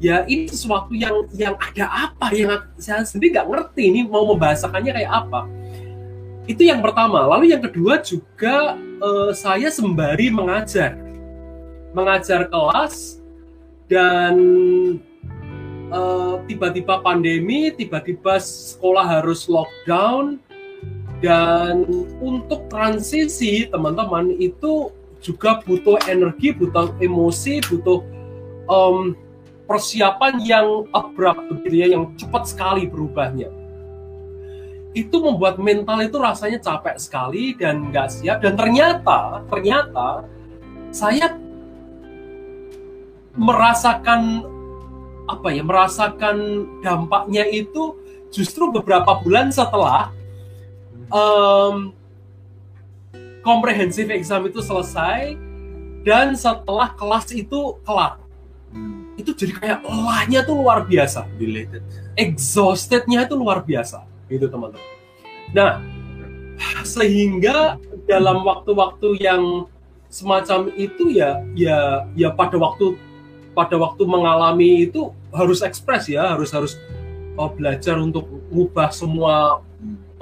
ya 0.00 0.24
ini 0.24 0.48
sesuatu 0.48 0.94
yang 0.94 1.26
yang 1.34 1.58
ada 1.58 2.08
apa 2.08 2.30
yang 2.32 2.62
saya 2.78 3.02
sendiri 3.02 3.34
nggak 3.34 3.48
ngerti 3.50 3.82
ini 3.90 4.00
mau 4.06 4.24
membahasakannya 4.30 4.92
kayak 4.94 5.12
apa 5.12 5.40
itu 6.48 6.64
yang 6.64 6.80
pertama. 6.80 7.28
Lalu 7.28 7.52
yang 7.52 7.60
kedua 7.60 8.00
juga 8.00 8.74
uh, 9.04 9.30
saya 9.36 9.68
sembari 9.68 10.32
mengajar, 10.32 10.96
mengajar 11.98 12.46
kelas 12.46 13.18
dan 13.90 14.36
uh, 15.90 16.38
tiba-tiba 16.44 17.00
pandemi, 17.00 17.72
tiba-tiba 17.74 18.38
sekolah 18.38 19.20
harus 19.20 19.48
lockdown. 19.48 20.38
Dan 21.18 21.82
untuk 22.22 22.70
transisi 22.70 23.66
teman-teman 23.66 24.30
itu 24.38 24.94
juga 25.18 25.58
butuh 25.66 25.98
energi, 26.06 26.54
butuh 26.54 26.94
emosi, 27.02 27.58
butuh 27.66 28.06
um, 28.70 29.18
persiapan 29.66 30.38
yang 30.46 30.86
abrupt 30.94 31.42
begitu 31.50 31.74
ya, 31.82 31.86
yang 31.98 32.14
cepat 32.14 32.46
sekali 32.46 32.86
berubahnya. 32.86 33.50
Itu 34.94 35.18
membuat 35.18 35.58
mental 35.58 36.06
itu 36.06 36.22
rasanya 36.22 36.62
capek 36.62 36.96
sekali 37.02 37.58
dan 37.58 37.90
nggak 37.90 38.08
siap. 38.14 38.38
Dan 38.38 38.54
ternyata 38.54 39.42
ternyata 39.50 40.22
saya 40.94 41.34
merasakan 43.38 44.44
apa 45.28 45.48
ya 45.54 45.62
merasakan 45.62 46.66
dampaknya 46.82 47.46
itu 47.46 47.94
justru 48.34 48.72
beberapa 48.74 49.22
bulan 49.22 49.54
setelah 49.54 50.10
um, 51.12 51.94
comprehensive 53.46 54.10
exam 54.10 54.44
itu 54.48 54.58
selesai 54.60 55.38
dan 56.02 56.34
setelah 56.34 56.92
kelas 56.96 57.30
itu 57.32 57.78
kelar 57.86 58.18
hmm. 58.74 59.14
itu 59.20 59.30
jadi 59.32 59.52
kayak 59.54 59.78
lelahnya 59.86 60.40
tuh 60.42 60.58
luar 60.58 60.84
biasa 60.84 61.28
exhaustednya 62.18 63.24
itu 63.24 63.38
luar 63.38 63.62
biasa 63.62 64.02
gitu 64.26 64.50
teman-teman. 64.50 64.84
Nah, 65.54 65.80
sehingga 66.84 67.78
dalam 68.04 68.42
waktu-waktu 68.44 69.22
yang 69.22 69.70
semacam 70.08 70.72
itu 70.74 71.12
ya 71.12 71.44
ya 71.52 72.08
ya 72.16 72.32
pada 72.32 72.56
waktu 72.56 72.96
pada 73.58 73.74
waktu 73.74 74.06
mengalami 74.06 74.86
itu 74.86 75.10
harus 75.34 75.66
ekspres 75.66 76.06
ya 76.06 76.38
harus 76.38 76.54
harus 76.54 76.78
oh, 77.34 77.50
belajar 77.50 77.98
untuk 77.98 78.30
mengubah 78.54 78.94
semua 78.94 79.58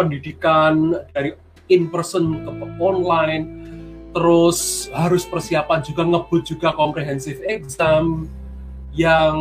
pendidikan 0.01 0.97
dari 1.13 1.37
in 1.69 1.93
person 1.93 2.41
ke 2.41 2.51
online. 2.81 3.45
Terus 4.17 4.89
harus 4.97 5.29
persiapan 5.29 5.85
juga 5.85 6.09
ngebut 6.09 6.49
juga 6.49 6.73
comprehensive 6.73 7.45
exam 7.45 8.25
yang 8.97 9.37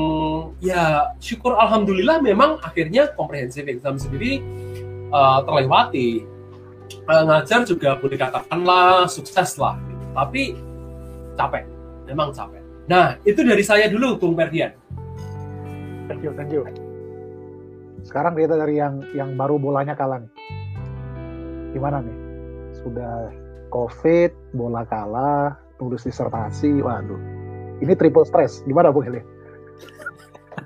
ya 0.59 1.15
syukur 1.23 1.55
alhamdulillah 1.55 2.19
memang 2.19 2.59
akhirnya 2.59 3.07
komprehensif 3.15 3.63
exam 3.71 3.95
sendiri 3.95 4.43
uh, 5.15 5.39
terlewati. 5.47 6.27
Uh, 7.07 7.23
ngajar 7.23 7.63
juga 7.63 7.95
boleh 7.95 8.19
katakanlah 8.19 9.07
sukses 9.07 9.55
lah. 9.55 9.79
Tapi 10.11 10.59
capek 11.39 11.63
memang 12.11 12.35
capek 12.35 12.64
nah 12.86 13.18
itu 13.25 13.42
dari 13.42 13.63
saya 13.65 13.89
dulu 13.89 14.18
Bung 14.22 14.38
Perdian 14.38 14.74
thank 16.06 16.22
you 16.22 16.32
thank 16.38 16.54
you. 16.54 16.86
Sekarang 18.06 18.38
kita 18.38 18.54
dari 18.54 18.77
yang 18.77 19.01
yang 19.18 19.34
baru 19.34 19.58
bolanya 19.58 19.98
kalah 19.98 20.22
nih. 20.22 20.32
Gimana 21.74 22.06
nih? 22.06 22.18
Sudah 22.86 23.34
covid 23.74 24.30
bola 24.54 24.86
kalah 24.86 25.58
tulis 25.82 26.06
disertasi 26.06 26.86
waduh. 26.86 27.18
Ini 27.82 27.98
triple 27.98 28.24
stress. 28.24 28.62
Gimana 28.70 28.94
Bu 28.94 29.01
Heli? 29.01 29.20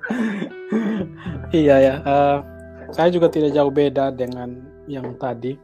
iya 1.64 1.76
ya, 1.82 1.96
uh, 2.06 2.38
saya 2.94 3.10
juga 3.10 3.32
tidak 3.32 3.56
jauh 3.56 3.72
beda 3.72 4.14
dengan 4.14 4.60
yang 4.86 5.16
tadi. 5.18 5.56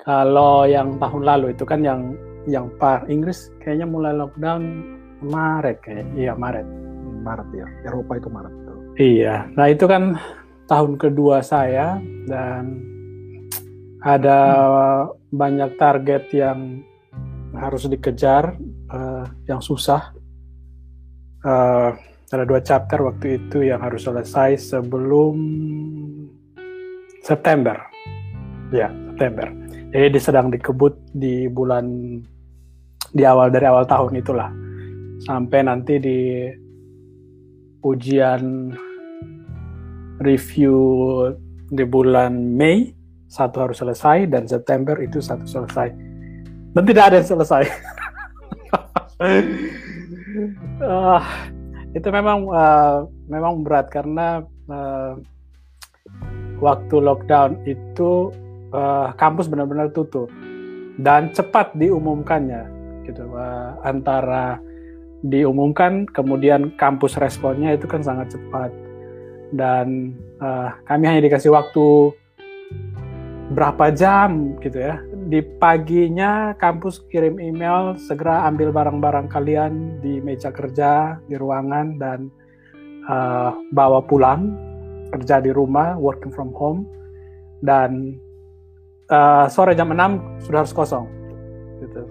Kalau 0.00 0.64
yang 0.64 0.96
tahun 0.96 1.22
lalu 1.22 1.52
itu 1.54 1.62
kan 1.68 1.84
yang 1.84 2.16
yang 2.48 2.72
par 2.80 3.04
Inggris 3.06 3.52
kayaknya 3.60 3.86
mulai 3.86 4.14
lockdown 4.16 4.95
Maret 5.24 5.78
kayak, 5.80 6.06
iya 6.16 6.32
Maret. 6.36 6.66
Maret 7.26 7.48
ya, 7.54 7.66
Eropa 7.88 8.12
itu 8.18 8.28
Maret. 8.30 8.54
Tuh. 8.64 8.78
Iya, 8.96 9.34
nah 9.58 9.66
itu 9.68 9.84
kan 9.84 10.16
tahun 10.66 10.98
kedua 10.98 11.42
saya 11.42 12.00
dan 12.26 12.80
ada 14.06 14.38
hmm. 14.38 15.34
banyak 15.34 15.70
target 15.80 16.30
yang 16.30 16.86
harus 17.56 17.88
dikejar, 17.88 18.54
uh, 18.92 19.26
yang 19.48 19.58
susah. 19.58 20.14
Uh, 21.46 21.94
ada 22.30 22.42
dua 22.42 22.58
chapter 22.58 22.98
waktu 23.06 23.38
itu 23.38 23.62
yang 23.62 23.78
harus 23.82 24.02
selesai 24.02 24.58
sebelum 24.74 25.36
September. 27.22 27.78
Ya, 28.74 28.90
September. 29.14 29.46
Jadi 29.94 30.18
sedang 30.18 30.50
dikebut 30.50 30.98
di 31.14 31.46
bulan 31.46 31.86
di 33.14 33.22
awal 33.22 33.54
dari 33.54 33.66
awal 33.70 33.86
tahun 33.86 34.18
itulah. 34.18 34.50
Sampai 35.24 35.64
nanti 35.64 35.96
di 35.96 36.50
ujian 37.86 38.74
review 40.20 40.76
di 41.70 41.84
bulan 41.86 42.56
Mei 42.56 42.92
satu 43.26 43.68
harus 43.68 43.78
selesai 43.82 44.30
dan 44.30 44.46
September 44.46 44.96
itu 45.02 45.18
satu 45.18 45.44
selesai. 45.46 45.90
Dan 46.76 46.82
tidak 46.84 47.04
ada 47.10 47.16
yang 47.20 47.28
selesai. 47.28 47.62
uh, 50.84 51.22
itu 51.96 52.08
memang 52.12 52.44
uh, 52.52 53.08
memang 53.26 53.64
berat 53.64 53.88
karena 53.88 54.44
uh, 54.68 55.16
waktu 56.60 56.96
lockdown 57.00 57.64
itu 57.64 58.32
uh, 58.72 59.12
kampus 59.16 59.48
benar-benar 59.48 59.92
tutup 59.92 60.28
dan 61.00 61.32
cepat 61.32 61.72
diumumkannya 61.76 62.68
gitu 63.04 63.24
uh, 63.36 63.76
antara 63.84 64.60
diumumkan 65.26 66.06
kemudian 66.06 66.74
kampus 66.78 67.18
responnya 67.18 67.74
itu 67.74 67.86
kan 67.90 68.02
sangat 68.02 68.34
cepat. 68.38 68.70
Dan 69.54 70.18
uh, 70.42 70.74
kami 70.86 71.04
hanya 71.06 71.22
dikasih 71.26 71.54
waktu 71.54 72.14
berapa 73.54 73.94
jam 73.94 74.58
gitu 74.62 74.78
ya. 74.78 74.98
Di 75.26 75.42
paginya 75.42 76.54
kampus 76.58 77.02
kirim 77.10 77.42
email 77.42 77.98
segera 77.98 78.46
ambil 78.46 78.70
barang-barang 78.70 79.26
kalian 79.30 80.02
di 80.02 80.22
meja 80.22 80.50
kerja 80.54 81.18
di 81.26 81.34
ruangan 81.34 81.98
dan 81.98 82.30
uh, 83.06 83.54
bawa 83.70 84.02
pulang 84.06 84.54
kerja 85.14 85.38
di 85.42 85.50
rumah 85.54 85.98
working 85.98 86.30
from 86.34 86.50
home. 86.54 86.86
Dan 87.62 88.18
uh, 89.10 89.46
sore 89.50 89.74
jam 89.74 89.90
6 89.90 90.46
sudah 90.46 90.58
harus 90.62 90.74
kosong 90.74 91.06
gitu. 91.82 92.02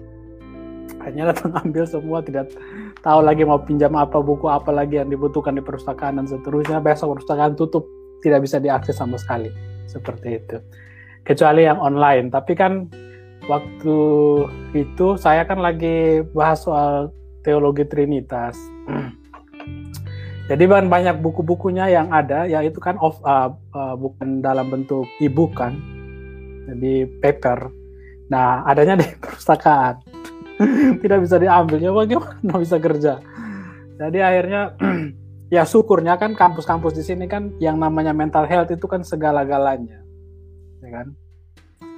Hanya 1.02 1.30
datang 1.30 1.54
ambil 1.62 1.84
semua 1.86 2.18
tidak 2.22 2.50
tahu 3.02 3.20
lagi 3.24 3.42
mau 3.44 3.60
pinjam 3.60 3.92
apa 3.96 4.20
buku 4.20 4.48
apa 4.48 4.72
lagi 4.72 5.00
yang 5.00 5.08
dibutuhkan 5.10 5.56
di 5.56 5.62
perpustakaan 5.64 6.20
dan 6.20 6.26
seterusnya 6.28 6.80
besok 6.80 7.18
perpustakaan 7.18 7.56
tutup 7.56 7.84
tidak 8.24 8.44
bisa 8.44 8.56
diakses 8.62 8.96
sama 8.96 9.20
sekali 9.20 9.52
seperti 9.86 10.40
itu 10.40 10.56
kecuali 11.26 11.66
yang 11.66 11.82
online. 11.82 12.30
Tapi 12.30 12.54
kan 12.54 12.86
waktu 13.50 13.98
itu 14.78 15.18
saya 15.18 15.42
kan 15.42 15.58
lagi 15.58 16.22
bahas 16.30 16.62
soal 16.62 17.10
teologi 17.42 17.82
Trinitas. 17.84 18.54
Jadi 20.46 20.62
kan 20.70 20.86
banyak 20.86 21.18
buku-bukunya 21.26 21.90
yang 21.90 22.14
ada, 22.14 22.46
ya 22.46 22.62
itu 22.62 22.78
kan 22.78 22.94
off, 23.02 23.18
uh, 23.26 23.50
uh, 23.74 23.98
bukan 23.98 24.38
dalam 24.38 24.70
bentuk 24.70 25.02
e-book 25.18 25.58
kan, 25.58 25.74
jadi 26.70 27.10
paper. 27.18 27.66
Nah 28.30 28.62
adanya 28.62 28.94
di 28.94 29.10
perpustakaan, 29.26 30.15
tidak 31.02 31.18
bisa 31.24 31.36
diambilnya 31.36 31.90
bagaimana 31.92 32.54
bisa 32.60 32.76
kerja. 32.80 33.20
Jadi 33.96 34.18
akhirnya 34.20 34.76
ya 35.54 35.62
syukurnya 35.64 36.16
kan 36.20 36.36
kampus-kampus 36.36 36.96
di 36.96 37.04
sini 37.04 37.24
kan 37.28 37.54
yang 37.62 37.80
namanya 37.80 38.12
mental 38.12 38.44
health 38.44 38.72
itu 38.72 38.84
kan 38.88 39.04
segala-galanya. 39.04 40.00
Ya 40.84 40.90
kan? 40.92 41.06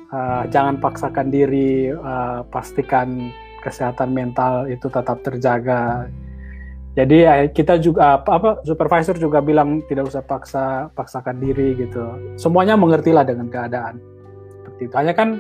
Uh, 0.09 0.43
jangan 0.49 0.81
paksakan 0.81 1.29
diri 1.29 1.93
uh, 1.93 2.41
pastikan 2.49 3.29
kesehatan 3.61 4.15
mental 4.17 4.65
itu 4.71 4.88
tetap 4.88 5.21
terjaga. 5.21 6.09
Jadi 6.97 7.17
ya, 7.23 7.47
kita 7.47 7.79
juga 7.79 8.19
apa, 8.19 8.31
apa 8.41 8.50
supervisor 8.67 9.15
juga 9.21 9.39
bilang 9.39 9.85
tidak 9.87 10.11
usah 10.11 10.25
paksa 10.25 10.89
paksakan 10.97 11.39
diri 11.39 11.76
gitu. 11.76 12.02
Semuanya 12.41 12.75
mengertilah 12.75 13.23
dengan 13.23 13.47
keadaan. 13.52 14.00
Seperti 14.50 14.89
itu. 14.89 14.95
Hanya 14.97 15.15
kan 15.15 15.39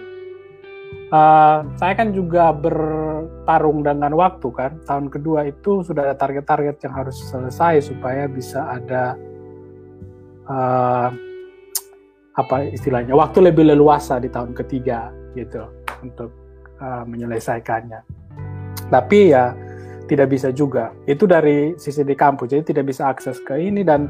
uh, 1.12 1.64
saya 1.76 1.92
kan 1.96 2.12
juga 2.12 2.52
bertarung 2.52 3.84
dengan 3.84 4.12
waktu 4.16 4.48
kan 4.52 4.72
tahun 4.84 5.08
kedua 5.08 5.48
itu 5.48 5.84
sudah 5.84 6.12
ada 6.12 6.16
target-target 6.16 6.76
yang 6.84 6.94
harus 6.94 7.16
selesai 7.28 7.92
supaya 7.92 8.28
bisa 8.28 8.64
ada 8.68 9.16
uh, 10.48 11.08
apa 12.38 12.56
istilahnya 12.70 13.18
waktu 13.18 13.50
lebih 13.50 13.66
leluasa 13.66 14.22
di 14.22 14.30
tahun 14.30 14.54
ketiga 14.54 15.10
gitu 15.34 15.66
untuk 16.02 16.30
uh, 16.78 17.02
menyelesaikannya. 17.04 18.00
Tapi 18.88 19.34
ya 19.34 19.52
tidak 20.08 20.32
bisa 20.32 20.48
juga. 20.54 20.94
Itu 21.04 21.28
dari 21.28 21.76
sisi 21.76 22.00
di 22.06 22.16
kampus, 22.16 22.48
jadi 22.54 22.64
tidak 22.64 22.88
bisa 22.88 23.10
akses 23.12 23.42
ke 23.44 23.60
ini 23.60 23.84
dan 23.84 24.08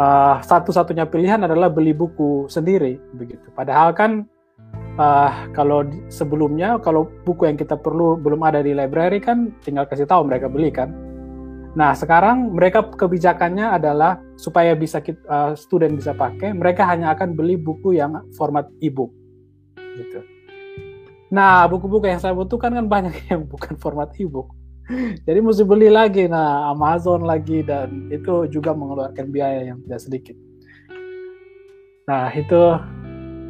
uh, 0.00 0.40
satu-satunya 0.40 1.04
pilihan 1.10 1.44
adalah 1.44 1.68
beli 1.68 1.92
buku 1.92 2.48
sendiri 2.48 2.96
begitu. 3.12 3.52
Padahal 3.52 3.92
kan 3.92 4.24
uh, 4.98 5.48
kalau 5.56 5.86
sebelumnya 6.12 6.76
kalau 6.82 7.08
buku 7.24 7.48
yang 7.48 7.56
kita 7.56 7.78
perlu 7.78 8.18
belum 8.18 8.42
ada 8.44 8.60
di 8.60 8.76
library 8.76 9.22
kan 9.22 9.54
tinggal 9.64 9.86
kasih 9.86 10.04
tahu 10.04 10.26
mereka 10.26 10.50
beli 10.50 10.68
kan 10.74 10.92
Nah, 11.78 11.94
sekarang 11.94 12.58
mereka 12.58 12.82
kebijakannya 12.82 13.70
adalah 13.70 14.18
supaya 14.34 14.74
bisa 14.74 14.98
kita, 14.98 15.22
uh, 15.30 15.52
student 15.54 15.94
bisa 15.94 16.10
pakai, 16.10 16.50
mereka 16.50 16.82
hanya 16.88 17.14
akan 17.14 17.38
beli 17.38 17.54
buku 17.54 17.94
yang 17.94 18.18
format 18.34 18.66
e-book. 18.82 19.14
Gitu. 19.76 20.18
Nah, 21.30 21.68
buku-buku 21.70 22.10
yang 22.10 22.18
saya 22.18 22.34
butuhkan 22.34 22.74
kan 22.74 22.86
banyak 22.90 23.14
yang 23.30 23.46
bukan 23.46 23.78
format 23.78 24.10
e-book. 24.18 24.50
Jadi 25.28 25.38
mesti 25.38 25.68
beli 25.68 25.92
lagi, 25.92 26.24
nah 26.26 26.72
Amazon 26.72 27.28
lagi 27.28 27.60
dan 27.60 28.08
itu 28.08 28.48
juga 28.48 28.72
mengeluarkan 28.72 29.28
biaya 29.28 29.68
yang 29.70 29.78
tidak 29.84 30.00
sedikit. 30.00 30.36
Nah, 32.08 32.32
itu 32.32 32.60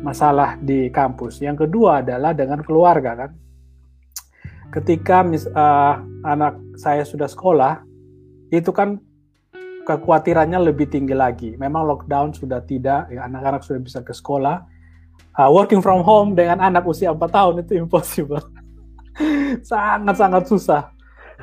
masalah 0.02 0.56
di 0.60 0.88
kampus. 0.88 1.42
Yang 1.42 1.68
kedua 1.68 2.04
adalah 2.04 2.32
dengan 2.34 2.62
keluarga 2.62 3.26
kan. 3.26 3.30
Ketika 4.68 5.24
mis, 5.24 5.48
uh, 5.48 5.94
anak 6.22 6.60
saya 6.76 7.02
sudah 7.02 7.24
sekolah, 7.24 7.82
itu 8.52 8.68
kan 8.68 9.00
kekhawatirannya 9.88 10.60
lebih 10.60 10.92
tinggi 10.92 11.16
lagi. 11.16 11.56
Memang 11.56 11.88
lockdown 11.88 12.36
sudah 12.36 12.60
tidak, 12.60 13.08
ya 13.08 13.24
anak-anak 13.24 13.64
sudah 13.64 13.80
bisa 13.80 14.04
ke 14.04 14.12
sekolah. 14.12 14.68
Uh, 15.38 15.48
working 15.48 15.80
from 15.80 16.04
home 16.04 16.36
dengan 16.36 16.60
anak 16.60 16.84
usia 16.84 17.14
4 17.14 17.16
tahun 17.16 17.54
itu 17.64 17.72
impossible. 17.82 18.44
Sangat-sangat 19.64 20.44
susah. 20.46 20.92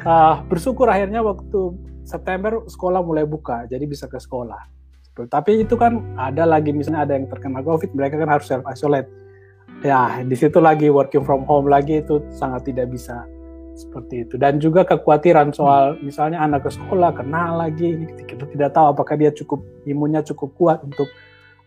Uh, 0.05 0.43
bersyukur 0.45 0.85
akhirnya 0.91 1.23
waktu 1.25 1.73
September 2.05 2.61
sekolah 2.69 3.01
mulai 3.01 3.25
buka, 3.25 3.65
jadi 3.65 3.81
bisa 3.89 4.05
ke 4.05 4.21
sekolah. 4.21 4.61
Tapi 5.23 5.63
itu 5.63 5.79
kan 5.79 6.03
ada 6.19 6.43
lagi 6.43 6.75
misalnya 6.75 7.07
ada 7.07 7.15
yang 7.15 7.31
terkena 7.31 7.63
COVID, 7.63 7.95
mereka 7.95 8.19
kan 8.19 8.27
harus 8.27 8.51
self 8.51 8.67
isolate. 8.67 9.07
Ya, 9.79 10.19
di 10.19 10.35
situ 10.35 10.59
lagi 10.59 10.91
working 10.91 11.23
from 11.23 11.47
home 11.47 11.71
lagi 11.71 12.03
itu 12.03 12.19
sangat 12.35 12.67
tidak 12.67 12.91
bisa 12.91 13.23
seperti 13.75 14.27
itu. 14.27 14.35
Dan 14.35 14.59
juga 14.59 14.83
kekhawatiran 14.83 15.51
soal 15.55 15.99
misalnya 16.03 16.43
anak 16.43 16.67
ke 16.67 16.71
sekolah 16.75 17.15
kena 17.15 17.55
lagi 17.55 18.07
kita 18.27 18.43
tidak 18.51 18.75
tahu 18.75 18.91
apakah 18.91 19.15
dia 19.19 19.31
cukup 19.31 19.63
imunnya 19.87 20.23
cukup 20.23 20.51
kuat 20.59 20.79
untuk 20.83 21.07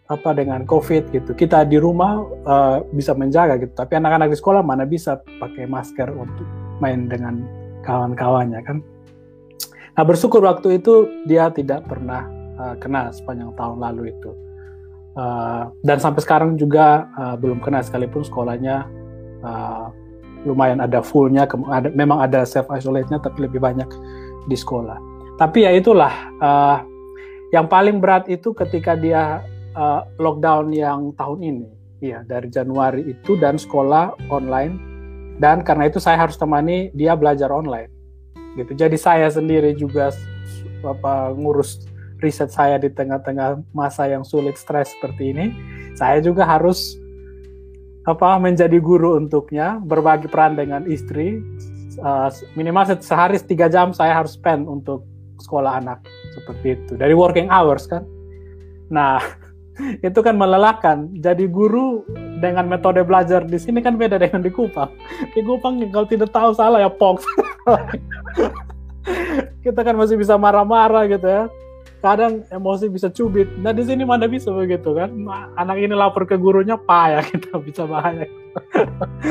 apa 0.08 0.32
dengan 0.32 0.64
covid 0.64 1.12
gitu. 1.12 1.36
Kita 1.36 1.68
di 1.68 1.76
rumah 1.76 2.24
uh, 2.48 2.80
bisa 2.96 3.12
menjaga 3.12 3.60
gitu. 3.60 3.72
Tapi 3.76 4.00
anak-anak 4.00 4.32
di 4.32 4.36
sekolah 4.40 4.64
mana 4.64 4.88
bisa 4.88 5.20
pakai 5.20 5.68
masker 5.68 6.08
untuk 6.12 6.48
main 6.80 7.06
dengan 7.12 7.44
kawan-kawannya 7.84 8.60
kan? 8.64 8.80
Nah 9.94 10.04
bersyukur 10.08 10.40
waktu 10.40 10.80
itu 10.80 11.24
dia 11.28 11.52
tidak 11.52 11.84
pernah 11.84 12.37
uh, 12.58 12.74
kena 12.82 13.14
sepanjang 13.14 13.54
tahun 13.54 13.78
lalu 13.78 14.12
itu 14.12 14.30
uh, 15.16 15.70
dan 15.82 15.98
sampai 16.02 16.20
sekarang 16.22 16.58
juga 16.58 17.08
uh, 17.16 17.34
belum 17.38 17.62
kena 17.62 17.80
sekalipun 17.80 18.26
sekolahnya 18.26 18.86
uh, 19.42 19.90
lumayan 20.46 20.78
ada 20.78 21.02
fullnya, 21.02 21.48
ada, 21.70 21.90
memang 21.90 22.22
ada 22.22 22.46
self 22.46 22.70
isolate-nya 22.70 23.18
tapi 23.18 23.48
lebih 23.48 23.58
banyak 23.58 23.88
di 24.46 24.54
sekolah. 24.54 24.98
Tapi 25.38 25.66
ya 25.66 25.74
itulah 25.74 26.12
uh, 26.38 26.78
yang 27.50 27.66
paling 27.66 27.98
berat 27.98 28.28
itu 28.30 28.54
ketika 28.54 28.94
dia 28.94 29.42
uh, 29.74 30.06
lockdown 30.20 30.70
yang 30.70 31.10
tahun 31.18 31.38
ini, 31.42 31.68
ya 32.02 32.22
dari 32.26 32.50
Januari 32.50 33.02
itu 33.06 33.34
dan 33.38 33.58
sekolah 33.58 34.14
online 34.30 34.78
dan 35.38 35.62
karena 35.62 35.86
itu 35.86 36.02
saya 36.02 36.18
harus 36.18 36.38
temani 36.38 36.90
dia 36.94 37.14
belajar 37.14 37.50
online, 37.50 37.90
gitu. 38.58 38.74
Jadi 38.74 38.98
saya 38.98 39.30
sendiri 39.30 39.74
juga 39.74 40.10
apa 40.82 41.34
ngurus 41.34 41.87
riset 42.18 42.50
saya 42.50 42.78
di 42.78 42.90
tengah-tengah 42.90 43.62
masa 43.74 44.10
yang 44.10 44.26
sulit 44.26 44.58
stres 44.58 44.90
seperti 44.98 45.34
ini, 45.34 45.46
saya 45.94 46.18
juga 46.18 46.46
harus 46.46 46.98
apa 48.08 48.40
menjadi 48.40 48.80
guru 48.80 49.20
untuknya 49.20 49.78
berbagi 49.84 50.30
peran 50.30 50.56
dengan 50.56 50.88
istri. 50.88 51.42
Uh, 51.98 52.30
minimal 52.54 52.86
sehari 53.02 53.42
tiga 53.42 53.66
jam 53.66 53.90
saya 53.90 54.14
harus 54.14 54.38
spend 54.38 54.70
untuk 54.70 55.02
sekolah 55.42 55.82
anak 55.82 55.98
seperti 56.30 56.78
itu. 56.78 56.92
Dari 56.94 57.14
working 57.14 57.50
hours 57.50 57.90
kan? 57.90 58.06
Nah 58.88 59.18
itu 60.06 60.18
kan 60.22 60.38
melelahkan. 60.38 61.10
Jadi 61.18 61.50
guru 61.50 62.06
dengan 62.38 62.70
metode 62.70 63.02
belajar 63.02 63.42
di 63.42 63.58
sini 63.58 63.82
kan 63.82 63.98
beda 63.98 64.14
dengan 64.14 64.46
di 64.46 64.50
Kupang. 64.50 64.94
Di 65.34 65.42
Kupang 65.42 65.82
kalau 65.90 66.06
tidak 66.06 66.30
tahu 66.30 66.54
salah 66.54 66.86
ya 66.86 66.90
pok 66.90 67.18
kita 69.64 69.80
kan 69.84 69.96
masih 69.96 70.16
bisa 70.16 70.36
marah-marah 70.36 71.08
gitu 71.08 71.26
ya 71.26 71.44
kadang 71.98 72.46
emosi 72.54 72.86
bisa 72.86 73.10
cubit. 73.10 73.50
Nah 73.58 73.74
di 73.74 73.82
sini 73.82 74.06
mana 74.06 74.30
bisa 74.30 74.54
begitu 74.54 74.94
kan? 74.94 75.10
Anak 75.58 75.76
ini 75.82 75.94
lapor 75.94 76.24
ke 76.24 76.38
gurunya 76.38 76.78
payah 76.78 77.22
kita 77.26 77.58
bisa 77.66 77.84
bahaya. 77.84 78.26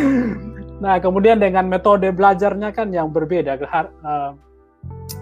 nah 0.84 1.00
kemudian 1.02 1.42
dengan 1.42 1.66
metode 1.66 2.12
belajarnya 2.14 2.70
kan 2.76 2.94
yang 2.94 3.10
berbeda, 3.10 3.58
uh, 3.58 4.32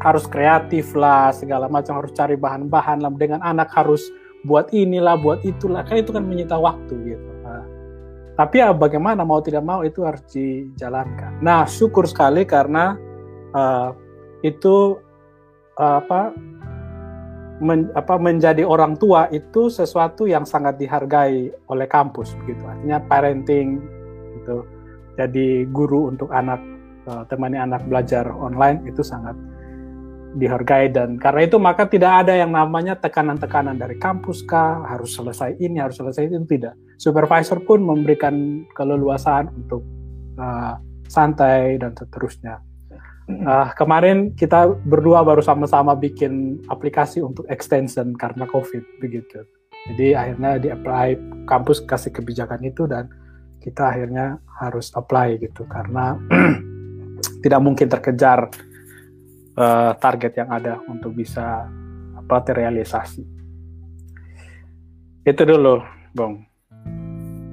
harus 0.01 0.25
kreatif 0.27 0.91
lah 0.97 1.31
segala 1.31 1.69
macam 1.69 2.01
harus 2.01 2.12
cari 2.17 2.34
bahan-bahan 2.36 3.05
lah. 3.05 3.13
Dengan 3.13 3.39
anak 3.45 3.69
harus 3.71 4.01
buat 4.45 4.73
inilah, 4.73 5.17
buat 5.17 5.41
itulah 5.45 5.86
kan 5.86 6.01
itu 6.01 6.13
kan 6.13 6.25
menyita 6.25 6.58
waktu 6.58 6.93
gitu. 7.13 7.29
Nah, 7.45 7.63
tapi 8.36 8.62
ya 8.62 8.73
bagaimana 8.73 9.21
mau 9.21 9.39
tidak 9.41 9.62
mau 9.62 9.86
itu 9.86 10.01
harus 10.01 10.25
dijalankan. 10.34 11.39
Nah 11.45 11.69
syukur 11.69 12.10
sekali 12.10 12.41
karena 12.43 12.97
uh, 13.53 13.93
itu 14.41 14.97
uh, 15.77 16.01
apa 16.03 16.36
men, 17.63 17.91
apa 17.96 18.20
menjadi 18.20 18.68
orang 18.68 19.00
tua 19.00 19.32
itu 19.32 19.72
sesuatu 19.72 20.28
yang 20.28 20.44
sangat 20.44 20.76
dihargai 20.76 21.52
oleh 21.72 21.88
kampus 21.88 22.36
begitu 22.44 22.63
artinya 22.68 23.00
parenting 23.06 23.80
gitu. 24.41 24.68
Jadi 25.15 25.63
guru 25.72 26.12
untuk 26.12 26.28
anak 26.36 26.60
uh, 27.08 27.24
temani 27.32 27.56
anak 27.56 27.88
belajar 27.88 28.28
online 28.28 28.84
itu 28.84 29.00
sangat 29.00 29.36
dihargai 30.36 30.91
dan 30.91 31.15
karena 31.15 31.48
itu 31.48 31.56
maka 31.56 31.88
tidak 31.88 32.28
ada 32.28 32.36
yang 32.36 32.52
namanya 32.52 33.00
tekanan-tekanan 33.00 33.80
dari 33.80 33.96
kampus 33.96 34.44
kah 34.44 34.84
harus 34.84 35.15
selesai 35.15 35.56
ini 35.63 35.80
harus 35.80 35.96
selesai 35.96 36.28
itu 36.28 36.44
tidak. 36.44 36.76
Supervisor 37.00 37.63
pun 37.63 37.88
memberikan 37.88 38.68
keleluasaan 38.76 39.48
untuk 39.56 39.88
uh, 40.36 40.76
santai 41.08 41.80
dan 41.80 41.96
seterusnya 41.96 42.60
uh, 43.29 43.69
kemarin 43.77 44.33
kita 44.33 44.71
berdua 44.85 45.21
baru 45.25 45.41
sama-sama 45.41 45.93
bikin 45.97 46.61
aplikasi 46.69 47.21
untuk 47.21 47.45
extension 47.49 48.13
karena 48.15 48.45
covid 48.49 48.81
begitu 49.01 49.45
jadi 49.93 50.17
akhirnya 50.17 50.51
di 50.57 50.69
apply 50.73 51.07
kampus 51.45 51.85
kasih 51.85 52.09
kebijakan 52.09 52.61
itu 52.65 52.89
dan 52.89 53.05
kita 53.61 53.93
akhirnya 53.93 54.38
harus 54.61 54.93
apply 54.93 55.38
gitu 55.41 55.65
karena 55.65 56.17
tidak 57.45 57.61
mungkin 57.61 57.85
terkejar 57.89 58.49
uh, 59.57 59.91
target 59.97 60.41
yang 60.41 60.49
ada 60.49 60.81
untuk 60.85 61.13
bisa 61.13 61.69
apa 62.17 62.38
terrealisasi. 62.41 63.23
Itu 65.25 65.41
dulu, 65.45 65.81
Bung. 66.13 66.45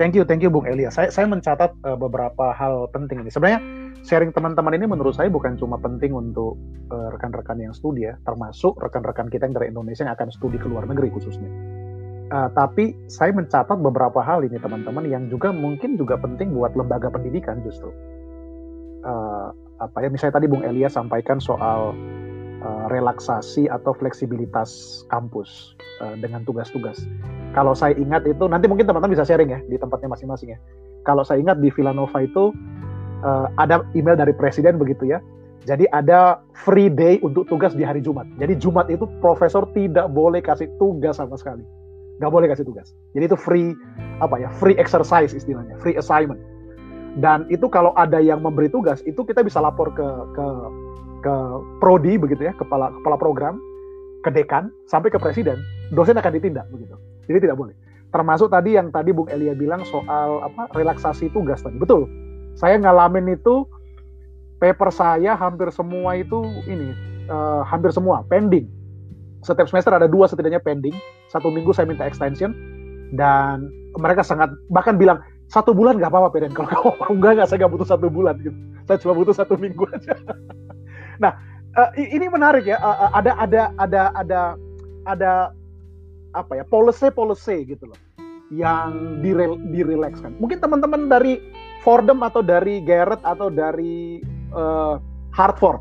Thank 0.02 0.18
you, 0.18 0.26
thank 0.26 0.42
you 0.42 0.50
Bung 0.50 0.66
Elia. 0.66 0.90
Saya 0.90 1.14
saya 1.14 1.30
mencatat 1.30 1.78
uh, 1.86 1.94
beberapa 1.94 2.50
hal 2.50 2.90
penting 2.90 3.22
ini. 3.22 3.30
Sebenarnya 3.30 3.62
sharing 4.02 4.34
teman-teman 4.34 4.74
ini 4.74 4.90
menurut 4.90 5.14
saya 5.14 5.30
bukan 5.30 5.54
cuma 5.54 5.78
penting 5.78 6.10
untuk 6.10 6.58
rekan 6.90 7.30
rekan-rekan 7.30 7.62
yang 7.62 7.70
studi 7.70 8.10
ya, 8.10 8.18
termasuk 8.26 8.74
rekan-rekan 8.82 9.30
kita 9.30 9.46
yang 9.46 9.54
dari 9.54 9.70
Indonesia 9.70 10.02
yang 10.02 10.18
akan 10.18 10.34
studi 10.34 10.58
ke 10.58 10.66
luar 10.66 10.90
negeri 10.90 11.06
khususnya. 11.14 11.46
Uh, 12.34 12.50
tapi 12.50 12.98
saya 13.06 13.30
mencatat 13.30 13.78
beberapa 13.78 14.18
hal 14.26 14.42
ini 14.42 14.58
teman-teman 14.58 15.06
yang 15.06 15.30
juga 15.30 15.54
mungkin 15.54 15.94
juga 15.94 16.18
penting 16.18 16.50
buat 16.50 16.74
lembaga 16.74 17.06
pendidikan 17.06 17.62
justru. 17.62 17.94
Uh, 19.06 19.54
apa 19.78 20.02
ya 20.02 20.10
misalnya 20.10 20.42
tadi 20.42 20.50
Bung 20.50 20.66
Elia 20.66 20.90
sampaikan 20.90 21.38
soal 21.38 21.94
uh, 22.58 22.84
relaksasi 22.90 23.70
atau 23.70 23.94
fleksibilitas 23.94 25.02
kampus 25.06 25.78
uh, 26.02 26.18
dengan 26.18 26.42
tugas-tugas. 26.42 27.06
Kalau 27.52 27.76
saya 27.76 27.92
ingat 28.00 28.24
itu 28.24 28.48
nanti 28.48 28.64
mungkin 28.66 28.88
teman-teman 28.88 29.12
bisa 29.12 29.28
sharing 29.28 29.52
ya 29.52 29.60
di 29.68 29.76
tempatnya 29.76 30.08
masing-masing 30.08 30.56
ya. 30.56 30.58
Kalau 31.04 31.22
saya 31.26 31.42
ingat 31.42 31.60
di 31.60 31.68
Villanova 31.68 32.18
itu 32.24 32.54
uh, 33.26 33.46
ada 33.60 33.84
email 33.92 34.16
dari 34.16 34.32
presiden 34.32 34.80
begitu 34.80 35.08
ya. 35.08 35.20
Jadi 35.62 35.86
ada 35.94 36.42
free 36.66 36.90
day 36.90 37.22
untuk 37.22 37.46
tugas 37.46 37.70
di 37.76 37.86
hari 37.86 38.02
Jumat. 38.02 38.26
Jadi 38.40 38.58
Jumat 38.58 38.90
itu 38.90 39.06
profesor 39.22 39.68
tidak 39.76 40.10
boleh 40.10 40.42
kasih 40.42 40.66
tugas 40.82 41.22
sama 41.22 41.38
sekali. 41.38 41.62
Nggak 42.18 42.32
boleh 42.34 42.46
kasih 42.50 42.66
tugas. 42.66 42.90
Jadi 43.14 43.30
itu 43.30 43.38
free 43.38 43.70
apa 44.18 44.42
ya? 44.42 44.50
Free 44.58 44.74
exercise 44.74 45.30
istilahnya, 45.30 45.78
free 45.78 45.94
assignment 45.94 46.42
dan 47.20 47.44
itu 47.52 47.68
kalau 47.68 47.92
ada 47.92 48.16
yang 48.22 48.40
memberi 48.40 48.72
tugas 48.72 49.04
itu 49.04 49.20
kita 49.20 49.44
bisa 49.44 49.60
lapor 49.60 49.92
ke 49.92 50.08
ke 50.32 50.46
ke 51.20 51.34
prodi 51.76 52.16
begitu 52.16 52.48
ya 52.48 52.56
kepala 52.56 52.88
kepala 53.02 53.16
program 53.20 53.60
ke 54.24 54.32
dekan 54.32 54.72
sampai 54.88 55.12
ke 55.12 55.20
presiden 55.20 55.60
dosen 55.92 56.16
akan 56.16 56.32
ditindak 56.32 56.64
begitu 56.72 56.96
jadi 57.26 57.38
tidak 57.48 57.56
boleh. 57.58 57.74
Termasuk 58.12 58.52
tadi 58.52 58.76
yang 58.76 58.92
tadi 58.92 59.10
Bung 59.16 59.28
Elia 59.32 59.56
bilang 59.56 59.82
soal 59.88 60.44
apa 60.44 60.68
relaksasi 60.76 61.32
tugas 61.32 61.64
tadi. 61.64 61.80
Betul. 61.80 62.04
Saya 62.52 62.76
ngalamin 62.76 63.32
itu 63.32 63.64
paper 64.60 64.92
saya 64.92 65.32
hampir 65.32 65.72
semua 65.72 66.20
itu 66.20 66.44
ini 66.68 66.92
uh, 67.32 67.64
hampir 67.64 67.88
semua 67.88 68.20
pending. 68.28 68.68
Setiap 69.42 69.66
semester 69.66 69.96
ada 69.96 70.04
dua 70.04 70.28
setidaknya 70.28 70.60
pending. 70.60 70.92
Satu 71.32 71.48
minggu 71.48 71.72
saya 71.72 71.88
minta 71.88 72.04
extension 72.04 72.52
dan 73.16 73.72
mereka 73.96 74.20
sangat 74.20 74.52
bahkan 74.68 75.00
bilang 75.00 75.20
satu 75.48 75.76
bulan 75.76 76.00
nggak 76.00 76.08
apa-apa 76.08 76.32
Peden 76.32 76.52
kalau 76.56 76.68
kamu 76.68 76.90
mau 76.96 77.12
enggak 77.12 77.32
nggak 77.40 77.48
saya 77.48 77.58
nggak 77.64 77.72
butuh 77.72 77.88
satu 77.88 78.06
bulan. 78.12 78.36
Gitu. 78.44 78.56
Saya 78.84 78.96
cuma 79.00 79.12
butuh 79.16 79.34
satu 79.34 79.54
minggu 79.56 79.88
aja. 79.88 80.12
Nah 81.20 81.38
uh, 81.76 81.90
ini 81.96 82.26
menarik 82.26 82.66
ya. 82.66 82.80
Uh, 82.82 83.08
ada 83.14 83.32
ada 83.38 83.62
ada 83.78 84.02
ada 84.16 84.40
ada 85.06 85.32
apa 86.32 86.60
ya 86.60 86.64
policy 86.66 87.08
policy 87.12 87.64
gitu 87.68 87.88
loh 87.88 87.98
yang 88.52 89.20
direl, 89.24 89.56
direlakskan. 89.72 90.36
Mungkin 90.36 90.60
teman-teman 90.60 91.08
dari 91.08 91.40
Fordham 91.80 92.20
atau 92.20 92.44
dari 92.44 92.84
Garrett 92.84 93.24
atau 93.24 93.48
dari 93.48 94.20
uh, 94.52 95.00
Hartford 95.32 95.80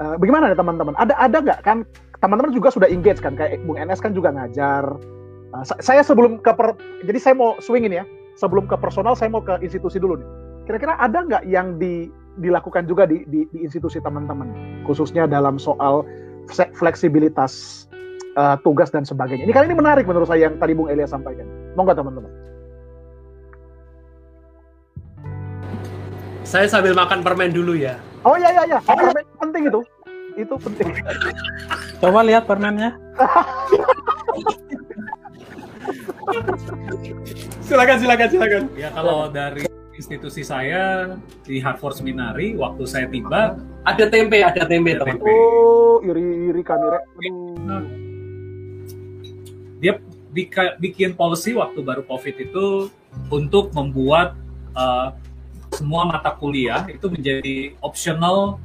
uh, 0.00 0.16
bagaimana 0.18 0.50
ya 0.50 0.56
teman-teman? 0.58 0.94
Ada 0.98 1.14
ada 1.18 1.38
nggak? 1.40 1.60
Kan 1.62 1.88
teman-teman 2.18 2.52
juga 2.54 2.72
sudah 2.72 2.88
engage 2.88 3.20
kan 3.20 3.36
kayak 3.38 3.62
Bung 3.66 3.78
NS 3.78 4.02
kan 4.02 4.12
juga 4.16 4.32
ngajar. 4.34 4.84
Uh, 5.54 5.64
saya 5.78 6.02
sebelum 6.02 6.42
ke 6.42 6.50
per, 6.54 6.74
jadi 7.06 7.18
saya 7.20 7.34
mau 7.36 7.56
swingin 7.62 7.94
ya 7.94 8.04
sebelum 8.34 8.66
ke 8.66 8.74
personal 8.78 9.14
saya 9.14 9.30
mau 9.30 9.42
ke 9.42 9.62
institusi 9.62 10.02
dulu 10.02 10.18
nih. 10.18 10.28
Kira-kira 10.64 10.96
ada 10.96 11.22
nggak 11.22 11.44
yang 11.44 11.76
di, 11.76 12.08
dilakukan 12.40 12.88
juga 12.88 13.04
di, 13.04 13.22
di, 13.28 13.44
di 13.52 13.58
institusi 13.62 14.00
teman-teman, 14.00 14.80
khususnya 14.88 15.28
dalam 15.28 15.60
soal 15.60 16.02
fleksibilitas 16.72 17.84
uh, 18.36 18.56
tugas 18.60 18.90
dan 18.90 19.06
sebagainya. 19.06 19.46
Ini 19.46 19.52
kali 19.54 19.66
ini 19.70 19.76
menarik 19.78 20.06
menurut 20.06 20.28
saya 20.28 20.50
yang 20.50 20.58
tadi 20.58 20.74
Bung 20.74 20.90
Elia 20.90 21.06
sampaikan. 21.06 21.46
Mau 21.78 21.86
nggak 21.86 21.98
teman-teman? 21.98 22.30
Saya 26.44 26.68
sambil 26.68 26.94
makan 26.94 27.24
permen 27.24 27.50
dulu 27.50 27.74
ya. 27.74 27.98
Oh 28.22 28.36
iya 28.36 28.52
iya 28.52 28.62
iya, 28.68 28.78
permen 28.84 29.24
penting 29.40 29.62
itu. 29.66 29.80
Itu 30.34 30.54
penting. 30.60 30.92
Coba 32.02 32.20
lihat 32.26 32.44
permennya. 32.46 32.94
silakan 37.64 37.96
silakan 38.00 38.28
silakan. 38.28 38.62
Ya 38.76 38.90
kalau 38.92 39.28
dari 39.32 39.64
institusi 39.94 40.42
saya 40.42 41.14
di 41.46 41.62
Harvard 41.62 41.96
Seminari 41.96 42.58
waktu 42.58 42.84
saya 42.84 43.06
tiba 43.08 43.56
ada 43.86 44.04
tempe 44.10 44.42
ada 44.42 44.66
tempe 44.66 44.98
teman. 44.98 45.16
Oh 45.22 46.02
iri 46.02 46.50
iri 46.52 46.62
kamera. 46.66 47.00
Dia 47.18 48.03
bikin 50.82 51.14
policy 51.14 51.54
waktu 51.54 51.78
baru 51.80 52.02
COVID 52.04 52.36
itu 52.42 52.66
untuk 53.30 53.70
membuat 53.70 54.34
uh, 54.74 55.14
semua 55.74 56.06
mata 56.06 56.34
kuliah 56.34 56.86
itu 56.90 57.06
menjadi 57.10 57.74
optional 57.82 58.58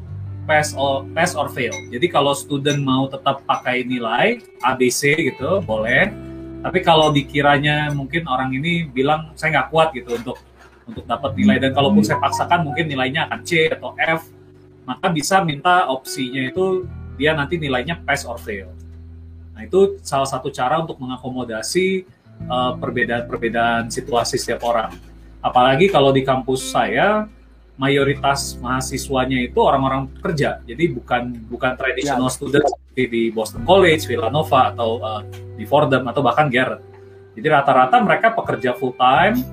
pass 0.49 0.73
or 0.73 1.05
pass 1.13 1.37
or 1.37 1.45
fail. 1.49 1.73
Jadi 1.93 2.09
kalau 2.09 2.33
student 2.33 2.81
mau 2.81 3.05
tetap 3.05 3.45
pakai 3.45 3.85
nilai 3.85 4.41
ABC 4.65 5.29
gitu 5.29 5.61
boleh, 5.61 6.09
tapi 6.65 6.81
kalau 6.81 7.13
dikiranya 7.13 7.93
mungkin 7.93 8.25
orang 8.25 8.49
ini 8.57 8.89
bilang 8.89 9.29
saya 9.37 9.61
nggak 9.61 9.69
kuat 9.69 9.93
gitu 9.93 10.17
untuk 10.17 10.37
untuk 10.89 11.05
dapat 11.05 11.37
nilai 11.37 11.61
dan 11.61 11.69
kalaupun 11.69 12.01
saya 12.01 12.17
paksakan 12.17 12.65
mungkin 12.65 12.89
nilainya 12.89 13.29
akan 13.29 13.45
C 13.45 13.69
atau 13.69 13.93
F, 14.01 14.25
maka 14.89 15.13
bisa 15.13 15.37
minta 15.45 15.85
opsinya 15.85 16.49
itu 16.49 16.89
dia 17.13 17.37
nanti 17.37 17.61
nilainya 17.61 18.01
pass 18.01 18.25
or 18.25 18.41
fail. 18.41 18.73
Nah 19.59 19.67
itu 19.67 19.99
salah 20.07 20.23
satu 20.23 20.47
cara 20.55 20.79
untuk 20.79 20.95
mengakomodasi 21.03 22.07
uh, 22.47 22.79
perbedaan-perbedaan 22.79 23.91
situasi 23.91 24.39
setiap 24.39 24.63
orang. 24.63 24.95
Apalagi 25.43 25.91
kalau 25.91 26.15
di 26.15 26.23
kampus 26.23 26.71
saya 26.71 27.27
mayoritas 27.75 28.55
mahasiswanya 28.63 29.35
itu 29.43 29.59
orang-orang 29.59 30.07
kerja, 30.23 30.63
jadi 30.63 30.95
bukan 30.95 31.43
bukan 31.51 31.75
traditional 31.75 32.31
ya. 32.31 32.35
student 32.39 32.65
seperti 32.71 33.03
di 33.11 33.23
Boston 33.35 33.67
College, 33.67 34.07
Villanova 34.07 34.71
atau 34.71 35.03
uh, 35.03 35.27
di 35.59 35.67
Fordham 35.67 36.07
atau 36.07 36.23
bahkan 36.23 36.47
Garrett. 36.47 36.79
Jadi 37.35 37.47
rata-rata 37.51 37.99
mereka 37.99 38.31
pekerja 38.31 38.71
full 38.79 38.95
time 38.95 39.43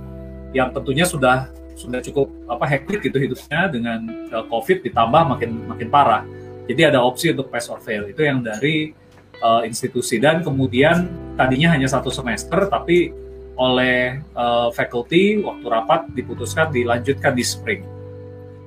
yang 0.55 0.71
tentunya 0.71 1.03
sudah 1.03 1.51
sudah 1.75 1.99
cukup 1.99 2.31
apa 2.47 2.63
hektik 2.71 3.03
gitu 3.11 3.19
hidupnya 3.19 3.67
dengan 3.75 4.07
uh, 4.31 4.47
COVID 4.47 4.87
ditambah 4.87 5.23
makin 5.35 5.51
makin 5.67 5.91
parah. 5.91 6.23
Jadi 6.71 6.95
ada 6.95 7.03
opsi 7.03 7.35
untuk 7.35 7.51
pass 7.51 7.67
or 7.67 7.83
fail 7.83 8.07
itu 8.07 8.23
yang 8.23 8.39
dari 8.47 8.95
uh, 9.43 9.63
institusi 9.65 10.21
dan 10.21 10.41
kemudian 10.41 11.11
tadinya 11.37 11.75
hanya 11.75 11.89
satu 11.89 12.09
semester 12.09 12.69
tapi 12.69 13.13
oleh 13.57 14.21
uh, 14.37 14.69
faculty 14.69 15.41
waktu 15.41 15.67
rapat 15.67 16.13
diputuskan 16.13 16.69
dilanjutkan 16.69 17.33
di 17.33 17.45
spring 17.45 17.83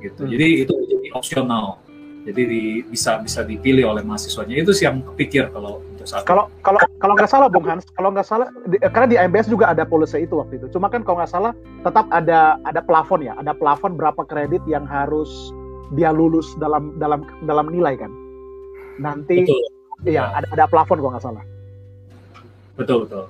gitu. 0.01 0.25
Hmm. 0.25 0.31
Jadi 0.33 0.47
itu 0.65 0.73
jadi 0.73 1.07
opsional. 1.13 1.79
Jadi 2.19 2.41
di, 2.45 2.61
bisa 2.83 3.17
bisa 3.23 3.47
dipilih 3.47 3.95
oleh 3.95 4.03
mahasiswanya. 4.03 4.59
Itu 4.59 4.75
sih 4.75 4.85
yang 4.85 5.01
kepikir 5.13 5.49
kalau 5.55 5.79
untuk 5.93 6.03
saat 6.03 6.27
kalau 6.27 6.51
kalau 6.65 6.77
kalau 6.99 7.13
nggak 7.15 7.31
salah 7.31 7.47
Bung 7.47 7.63
Hans, 7.63 7.87
kalau 7.95 8.11
nggak 8.11 8.27
salah 8.27 8.51
di, 8.67 8.75
karena 8.81 9.07
di 9.07 9.17
MBS 9.17 9.47
juga 9.47 9.71
ada 9.71 9.87
policy 9.87 10.27
itu 10.27 10.35
waktu 10.35 10.59
itu. 10.59 10.67
Cuma 10.75 10.91
kan 10.91 11.01
kalau 11.07 11.23
nggak 11.23 11.31
salah 11.31 11.55
tetap 11.85 12.05
ada 12.11 12.59
ada 12.67 12.81
plafon 12.83 13.23
ya, 13.23 13.33
ada 13.39 13.55
plafon 13.55 13.95
berapa 13.95 14.19
kredit 14.27 14.61
yang 14.67 14.83
harus 14.83 15.53
dia 15.95 16.11
lulus 16.11 16.45
dalam 16.59 16.97
dalam 16.99 17.23
dalam 17.47 17.71
nilai 17.71 17.95
kan. 17.95 18.11
Nanti 18.99 19.47
betul. 19.47 19.78
Iya 20.05 20.31
ada 20.31 20.47
ada 20.51 20.65
plafon 20.69 20.97
kalau 20.99 21.11
nggak 21.15 21.23
salah. 21.23 21.43
Betul 22.79 23.07
betul. 23.07 23.25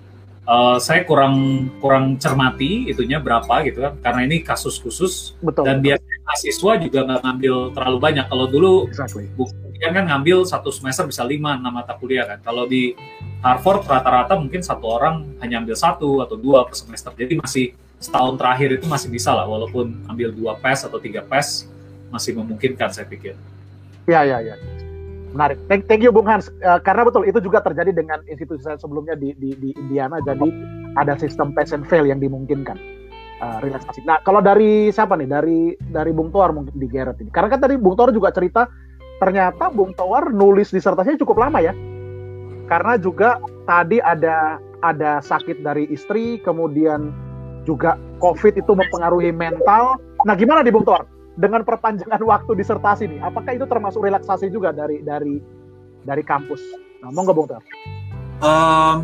Uh, 0.50 0.82
saya 0.82 1.06
kurang 1.06 1.70
kurang 1.78 2.18
cermati 2.18 2.90
itunya 2.90 3.22
berapa 3.22 3.62
gitu 3.70 3.86
kan 3.86 3.94
karena 4.02 4.26
ini 4.26 4.42
kasus 4.42 4.82
khusus 4.82 5.38
betul, 5.46 5.62
dan 5.62 5.78
biasanya 5.78 6.18
mahasiswa 6.26 6.72
juga 6.82 7.00
nggak 7.06 7.22
ngambil 7.22 7.56
terlalu 7.78 7.98
banyak. 8.02 8.26
Kalau 8.26 8.46
dulu 8.50 8.74
Exactly. 8.90 9.30
kan 9.80 9.92
kan 9.94 10.06
ngambil 10.10 10.44
satu 10.50 10.74
semester 10.74 11.06
bisa 11.06 11.22
lima 11.22 11.54
enam 11.54 11.70
mata 11.70 11.94
kuliah 11.94 12.26
kan. 12.26 12.42
Kalau 12.42 12.66
di 12.66 12.98
Harvard 13.46 13.86
rata-rata 13.86 14.36
mungkin 14.36 14.60
satu 14.66 14.86
orang 14.90 15.38
hanya 15.40 15.62
ambil 15.62 15.78
satu 15.78 16.26
atau 16.26 16.36
dua 16.36 16.66
per 16.66 16.76
semester. 16.76 17.14
Jadi 17.14 17.38
masih 17.38 17.66
setahun 18.00 18.40
terakhir 18.40 18.80
itu 18.80 18.86
masih 18.88 19.12
bisa 19.12 19.36
lah, 19.36 19.46
walaupun 19.46 19.92
ambil 20.08 20.32
dua 20.32 20.56
PES 20.58 20.88
atau 20.88 20.98
tiga 21.04 21.22
PES 21.24 21.68
masih 22.10 22.32
memungkinkan 22.36 22.90
saya 22.90 23.06
pikir. 23.06 23.38
Ya, 24.10 24.26
ya, 24.26 24.42
ya. 24.42 24.56
Menarik. 25.34 25.62
Thank, 25.70 25.86
thank 25.86 26.02
you 26.02 26.10
Bung 26.10 26.26
Hans. 26.26 26.50
Eh, 26.50 26.80
karena 26.82 27.06
betul 27.06 27.26
itu 27.30 27.38
juga 27.38 27.62
terjadi 27.62 27.94
dengan 27.94 28.20
institusi 28.26 28.66
saya 28.66 28.82
sebelumnya 28.82 29.14
di, 29.14 29.38
di, 29.38 29.54
di 29.58 29.70
Indiana. 29.78 30.18
Jadi 30.26 30.50
ada 30.98 31.14
sistem 31.22 31.54
pass 31.54 31.70
and 31.70 31.86
fail 31.86 32.06
yang 32.10 32.18
dimungkinkan. 32.18 32.78
Eh, 33.40 33.58
relaksasi. 33.64 34.04
Nah, 34.04 34.20
kalau 34.26 34.44
dari 34.44 34.92
siapa 34.92 35.16
nih? 35.16 35.30
Dari 35.30 35.60
dari 35.80 36.12
Bung 36.12 36.34
Toar 36.34 36.52
mungkin 36.52 36.76
di 36.76 36.88
Garrett 36.90 37.22
ini. 37.24 37.32
Karena 37.32 37.48
kan 37.48 37.62
tadi 37.62 37.80
Bung 37.80 37.96
Toar 37.96 38.12
juga 38.12 38.34
cerita 38.34 38.68
ternyata 39.20 39.72
Bung 39.72 39.96
Toar 39.96 40.34
nulis 40.34 40.74
disertasinya 40.74 41.20
cukup 41.22 41.48
lama 41.48 41.64
ya. 41.64 41.72
Karena 42.68 42.98
juga 43.00 43.40
tadi 43.64 44.02
ada 44.02 44.60
ada 44.84 45.24
sakit 45.24 45.64
dari 45.64 45.88
istri, 45.92 46.40
kemudian 46.44 47.12
juga 47.64 47.96
COVID 48.20 48.60
itu 48.60 48.72
mempengaruhi 48.76 49.32
mental. 49.32 50.00
Nah, 50.28 50.36
gimana 50.36 50.66
di 50.66 50.72
Bung 50.74 50.84
Toar? 50.84 51.19
Dengan 51.40 51.64
perpanjangan 51.64 52.20
waktu 52.20 52.52
disertasi 52.60 53.08
nih, 53.08 53.20
apakah 53.24 53.56
itu 53.56 53.64
termasuk 53.64 54.04
relaksasi 54.04 54.52
juga 54.52 54.76
dari 54.76 55.00
dari 55.00 55.40
dari 56.04 56.24
kampus? 56.28 56.60
Nah, 57.00 57.16
mau 57.16 57.24
nggak 57.24 57.36
Bung 57.40 57.48
Tar? 57.48 57.64
Um, 58.44 58.98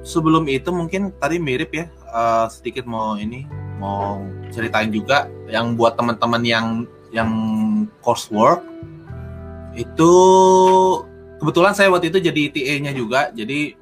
sebelum 0.00 0.48
itu 0.48 0.72
mungkin 0.72 1.12
tadi 1.20 1.36
mirip 1.36 1.76
ya, 1.76 1.92
uh, 2.08 2.48
sedikit 2.48 2.88
mau 2.88 3.20
ini 3.20 3.44
mau 3.76 4.24
ceritain 4.48 4.88
juga 4.88 5.28
yang 5.44 5.76
buat 5.76 6.00
teman-teman 6.00 6.40
yang 6.40 6.66
yang 7.12 7.30
coursework 8.00 8.64
itu 9.76 10.12
kebetulan 11.36 11.76
saya 11.76 11.92
waktu 11.92 12.08
itu 12.08 12.18
jadi 12.32 12.42
TA-nya 12.48 12.92
juga, 12.96 13.28
jadi 13.36 13.76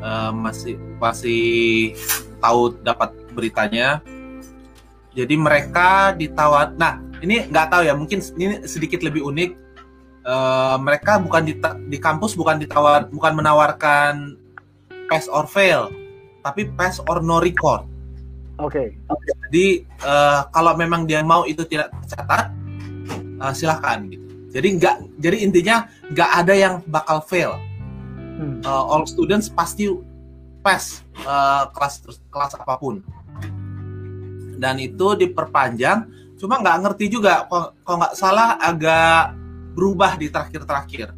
uh, 0.00 0.32
masih 0.32 0.80
masih 0.96 1.42
tahu 2.40 2.80
dapat 2.80 3.12
beritanya 3.36 4.00
jadi 5.14 5.34
mereka 5.34 6.14
ditawar. 6.14 6.74
Nah, 6.78 7.02
ini 7.20 7.46
nggak 7.50 7.66
tahu 7.70 7.82
ya, 7.86 7.94
mungkin 7.94 8.22
ini 8.38 8.62
sedikit 8.66 9.02
lebih 9.02 9.26
unik. 9.26 9.50
Uh, 10.20 10.76
mereka 10.76 11.16
bukan 11.16 11.48
di, 11.48 11.56
di 11.88 11.98
kampus 11.98 12.36
bukan 12.36 12.60
ditawar, 12.60 13.08
bukan 13.08 13.40
menawarkan 13.40 14.36
pass 15.08 15.26
or 15.32 15.48
fail, 15.48 15.88
tapi 16.44 16.68
pass 16.76 17.00
or 17.08 17.24
no 17.24 17.40
record. 17.40 17.88
Oke. 18.60 18.92
Okay. 18.92 19.26
Jadi 19.48 19.66
uh, 20.04 20.44
kalau 20.52 20.76
memang 20.76 21.08
dia 21.08 21.24
mau 21.24 21.48
itu 21.48 21.64
tidak 21.64 21.90
tercatat, 22.04 22.52
uh, 23.40 23.52
silahkan 23.56 24.04
gitu. 24.06 24.22
Jadi 24.50 24.68
nggak, 24.76 24.96
jadi 25.18 25.36
intinya 25.40 25.76
nggak 26.12 26.30
ada 26.44 26.54
yang 26.54 26.74
bakal 26.86 27.24
fail. 27.24 27.56
Hmm. 28.38 28.60
Uh, 28.62 28.84
all 28.92 29.08
students 29.08 29.48
pasti 29.48 29.88
pass 30.60 31.00
uh, 31.24 31.72
kelas 31.72 32.04
kelas 32.28 32.52
apa 32.60 32.76
pun 32.76 33.00
dan 34.60 34.76
itu 34.76 35.16
diperpanjang 35.16 36.04
cuma 36.36 36.60
nggak 36.60 36.78
ngerti 36.84 37.04
juga 37.08 37.48
kalau 37.48 37.96
nggak 37.96 38.14
salah 38.16 38.60
agak 38.60 39.32
berubah 39.72 40.20
di 40.20 40.28
terakhir-terakhir. 40.28 41.16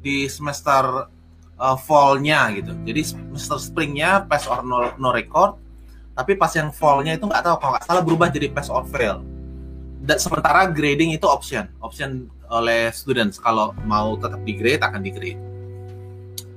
Di 0.00 0.30
semester 0.30 1.10
uh, 1.58 1.76
fallnya 1.76 2.48
gitu. 2.54 2.72
Jadi 2.86 3.00
semester 3.02 3.58
springnya 3.58 4.24
pass 4.24 4.46
or 4.46 4.62
no, 4.62 4.94
no 4.96 5.10
record 5.10 5.58
tapi 6.14 6.36
pas 6.36 6.52
yang 6.52 6.68
fallnya 6.74 7.16
itu 7.16 7.24
nggak 7.24 7.40
tahu 7.40 7.56
kalau 7.62 7.72
nggak 7.76 7.86
salah 7.86 8.02
berubah 8.02 8.28
jadi 8.30 8.50
pass 8.50 8.70
or 8.70 8.86
fail. 8.86 9.22
Dan 10.00 10.16
sementara 10.16 10.66
grading 10.68 11.12
itu 11.12 11.26
option 11.28 11.68
option 11.82 12.30
oleh 12.50 12.90
students. 12.90 13.38
Kalau 13.38 13.76
mau 13.86 14.18
tetap 14.18 14.40
di 14.42 14.52
grade 14.56 14.82
akan 14.82 15.00
di 15.00 15.10
grade. 15.12 15.40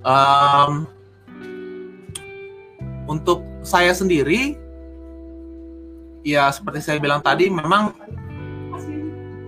Um, 0.04 0.84
untuk 3.08 3.44
saya 3.64 3.96
sendiri 3.96 4.60
ya 6.24 6.50
seperti 6.50 6.80
saya 6.80 6.98
bilang 6.98 7.20
tadi 7.20 7.52
memang 7.52 7.92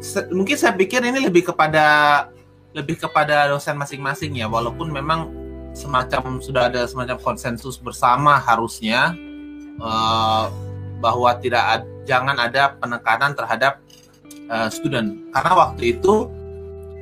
se 0.03 0.21
mungkin 0.29 0.53
saya 0.59 0.75
pikir 0.77 1.01
ini 1.01 1.25
lebih 1.25 1.49
kepada 1.49 2.29
lebih 2.75 2.99
kepada 2.99 3.47
dosen 3.47 3.79
masing-masing 3.79 4.35
ya. 4.35 4.51
Walaupun 4.51 4.91
memang 4.91 5.31
semacam 5.71 6.43
sudah 6.43 6.67
ada 6.67 6.83
semacam 6.83 7.17
konsensus 7.23 7.79
bersama 7.79 8.35
harusnya 8.35 9.15
uh, 9.79 10.51
bahwa 10.99 11.31
tidak 11.39 11.63
ad, 11.63 11.83
jangan 12.03 12.35
ada 12.35 12.75
penekanan 12.75 13.31
terhadap 13.31 13.79
uh, 14.51 14.67
student. 14.67 15.31
Karena 15.31 15.51
waktu 15.55 15.95
itu 15.95 16.27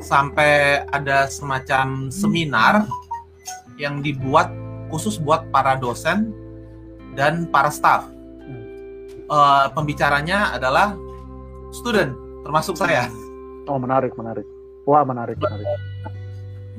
sampai 0.05 0.86
ada 0.93 1.25
semacam 1.25 2.13
seminar 2.13 2.86
yang 3.81 4.05
dibuat 4.05 4.53
khusus 4.93 5.17
buat 5.17 5.49
para 5.49 5.73
dosen 5.73 6.29
dan 7.17 7.49
para 7.49 7.73
staff 7.73 8.12
uh, 9.34 9.65
pembicaranya 9.74 10.54
adalah 10.54 10.93
student, 11.74 12.13
termasuk 12.46 12.78
saya. 12.78 13.10
Oh 13.65 13.82
menarik, 13.82 14.13
menarik. 14.13 14.46
Wah 14.86 15.02
menarik, 15.02 15.41
menarik. 15.41 15.65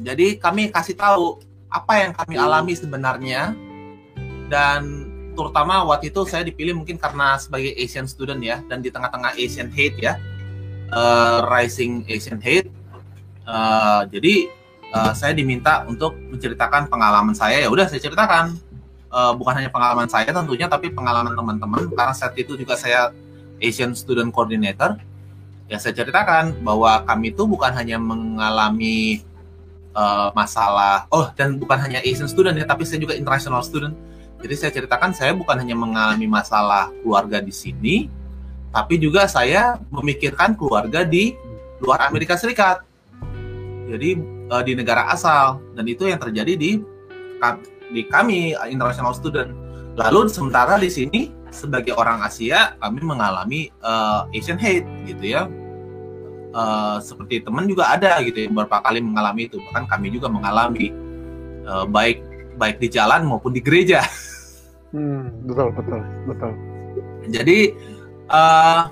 Jadi 0.04 0.38
kami 0.38 0.70
kasih 0.70 0.94
tahu 0.94 1.42
apa 1.74 1.92
yang 1.98 2.12
kami 2.14 2.34
alami 2.38 2.74
sebenarnya 2.78 3.50
dan 4.46 5.10
terutama 5.34 5.82
waktu 5.82 6.14
itu 6.14 6.22
saya 6.30 6.46
dipilih 6.46 6.78
mungkin 6.78 6.94
karena 6.94 7.34
sebagai 7.42 7.74
Asian 7.74 8.06
student 8.06 8.38
ya 8.38 8.62
dan 8.70 8.78
di 8.78 8.94
tengah-tengah 8.94 9.34
Asian 9.34 9.66
hate 9.74 9.98
ya 9.98 10.14
uh, 10.94 11.42
rising 11.50 12.06
Asian 12.06 12.38
hate 12.38 12.70
uh, 13.50 14.06
jadi 14.06 14.46
uh, 14.94 15.10
saya 15.10 15.34
diminta 15.34 15.82
untuk 15.90 16.14
menceritakan 16.30 16.86
pengalaman 16.86 17.34
saya 17.34 17.66
ya 17.66 17.68
udah 17.68 17.90
saya 17.90 17.98
ceritakan 17.98 18.54
uh, 19.14 19.32
bukan 19.38 19.62
hanya 19.62 19.70
pengalaman 19.70 20.10
saya 20.10 20.34
tentunya 20.34 20.66
tapi 20.66 20.90
pengalaman 20.90 21.38
teman-teman. 21.38 21.86
Karena 21.94 22.10
saat 22.10 22.34
itu 22.34 22.58
juga 22.58 22.74
saya 22.74 23.14
Asian 23.62 23.94
Student 23.94 24.34
Coordinator. 24.34 24.98
Ya 25.70 25.78
saya 25.78 25.94
ceritakan 25.96 26.60
bahwa 26.60 27.06
kami 27.08 27.32
itu 27.32 27.46
bukan 27.48 27.72
hanya 27.72 27.96
mengalami 27.96 29.24
uh, 29.96 30.28
masalah 30.36 31.08
oh 31.08 31.32
dan 31.32 31.56
bukan 31.56 31.80
hanya 31.80 32.04
Asian 32.04 32.28
student 32.28 32.52
ya 32.60 32.68
tapi 32.68 32.84
saya 32.84 33.00
juga 33.00 33.16
international 33.16 33.64
student. 33.64 33.96
Jadi 34.44 34.54
saya 34.60 34.70
ceritakan 34.76 35.16
saya 35.16 35.32
bukan 35.32 35.56
hanya 35.56 35.72
mengalami 35.72 36.28
masalah 36.28 36.92
keluarga 37.00 37.40
di 37.40 37.48
sini 37.48 38.12
tapi 38.74 39.00
juga 39.00 39.24
saya 39.24 39.80
memikirkan 39.88 40.52
keluarga 40.52 41.00
di 41.06 41.32
luar 41.80 42.10
Amerika 42.10 42.36
Serikat. 42.36 42.84
Jadi 43.88 44.20
uh, 44.50 44.62
di 44.66 44.72
negara 44.74 45.08
asal. 45.14 45.62
Dan 45.72 45.86
itu 45.86 46.10
yang 46.10 46.18
terjadi 46.18 46.58
di 46.58 46.82
di 47.92 48.06
kami 48.08 48.56
international 48.70 49.12
student. 49.12 49.50
Lalu 49.94 50.26
sementara 50.30 50.78
di 50.80 50.90
sini 50.90 51.20
sebagai 51.54 51.94
orang 51.94 52.22
Asia 52.26 52.74
kami 52.82 53.00
mengalami 53.02 53.70
uh, 53.82 54.26
Asian 54.34 54.58
hate 54.58 54.86
gitu 55.06 55.34
ya. 55.38 55.46
Uh, 56.54 57.02
seperti 57.02 57.42
teman 57.42 57.66
juga 57.66 57.90
ada 57.90 58.22
gitu 58.22 58.46
ya 58.46 58.46
beberapa 58.46 58.78
kali 58.78 59.02
mengalami 59.02 59.50
itu 59.50 59.58
bahkan 59.58 59.90
kami 59.90 60.14
juga 60.14 60.30
mengalami 60.30 60.94
uh, 61.66 61.82
baik 61.82 62.22
baik 62.54 62.78
di 62.78 62.88
jalan 62.90 63.26
maupun 63.26 63.54
di 63.54 63.62
gereja. 63.62 64.02
Hmm, 64.94 65.26
betul 65.42 65.74
betul 65.74 66.06
betul. 66.30 66.52
Jadi 67.26 67.74
uh, 68.30 68.86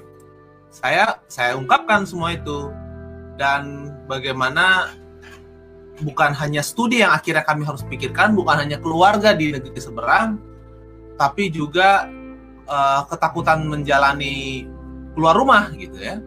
saya 0.66 1.22
saya 1.30 1.54
ungkapkan 1.54 2.02
semua 2.02 2.34
itu 2.34 2.74
dan 3.38 3.94
bagaimana 4.10 4.98
bukan 6.02 6.34
hanya 6.36 6.60
studi 6.60 7.00
yang 7.00 7.14
akhirnya 7.14 7.46
kami 7.46 7.62
harus 7.62 7.86
pikirkan, 7.86 8.34
bukan 8.34 8.66
hanya 8.66 8.82
keluarga 8.82 9.32
di 9.32 9.54
negeri 9.54 9.78
seberang, 9.78 10.36
tapi 11.16 11.48
juga 11.48 12.10
uh, 12.66 13.06
ketakutan 13.06 13.64
menjalani 13.64 14.66
keluar 15.14 15.38
rumah 15.38 15.70
gitu 15.78 15.96
ya. 15.96 16.18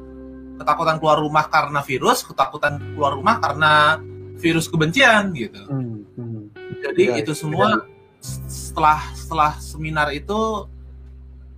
Ketakutan 0.56 1.04
keluar 1.04 1.20
rumah 1.20 1.52
karena 1.52 1.84
virus, 1.84 2.24
ketakutan 2.24 2.80
keluar 2.96 3.20
rumah 3.20 3.44
karena 3.44 4.00
virus 4.40 4.72
kebencian 4.72 5.36
gitu. 5.36 5.60
Hmm, 5.68 6.08
hmm. 6.16 6.42
Jadi 6.80 7.04
ya, 7.12 7.16
itu 7.20 7.36
semua 7.36 7.76
ya. 7.76 7.78
setelah 8.24 9.00
setelah 9.16 9.52
seminar 9.60 10.16
itu 10.16 10.68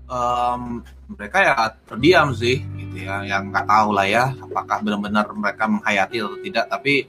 um, 0.10 0.82
mereka 1.08 1.38
ya 1.39 1.56
terdiam 1.88 2.34
sih 2.34 2.65
gitu 2.75 3.06
ya, 3.06 3.21
yang 3.23 3.53
nggak 3.53 3.69
tahu 3.69 3.95
lah 3.95 4.08
ya 4.10 4.34
apakah 4.34 4.82
benar-benar 4.82 5.30
mereka 5.32 5.63
menghayati 5.69 6.15
atau 6.19 6.39
tidak, 6.41 6.65
tapi 6.67 7.06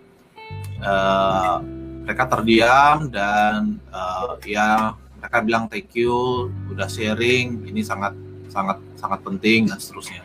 uh, 0.83 1.63
mereka 2.09 2.25
terdiam 2.25 3.07
dan 3.13 3.77
uh, 3.93 4.41
ya 4.47 4.97
mereka 5.19 5.39
bilang 5.45 5.65
thank 5.69 5.93
you 5.93 6.49
udah 6.73 6.89
sharing 6.89 7.61
ini 7.67 7.85
sangat 7.85 8.15
sangat 8.49 8.81
sangat 8.97 9.21
penting 9.21 9.69
dan 9.69 9.77
seterusnya. 9.77 10.25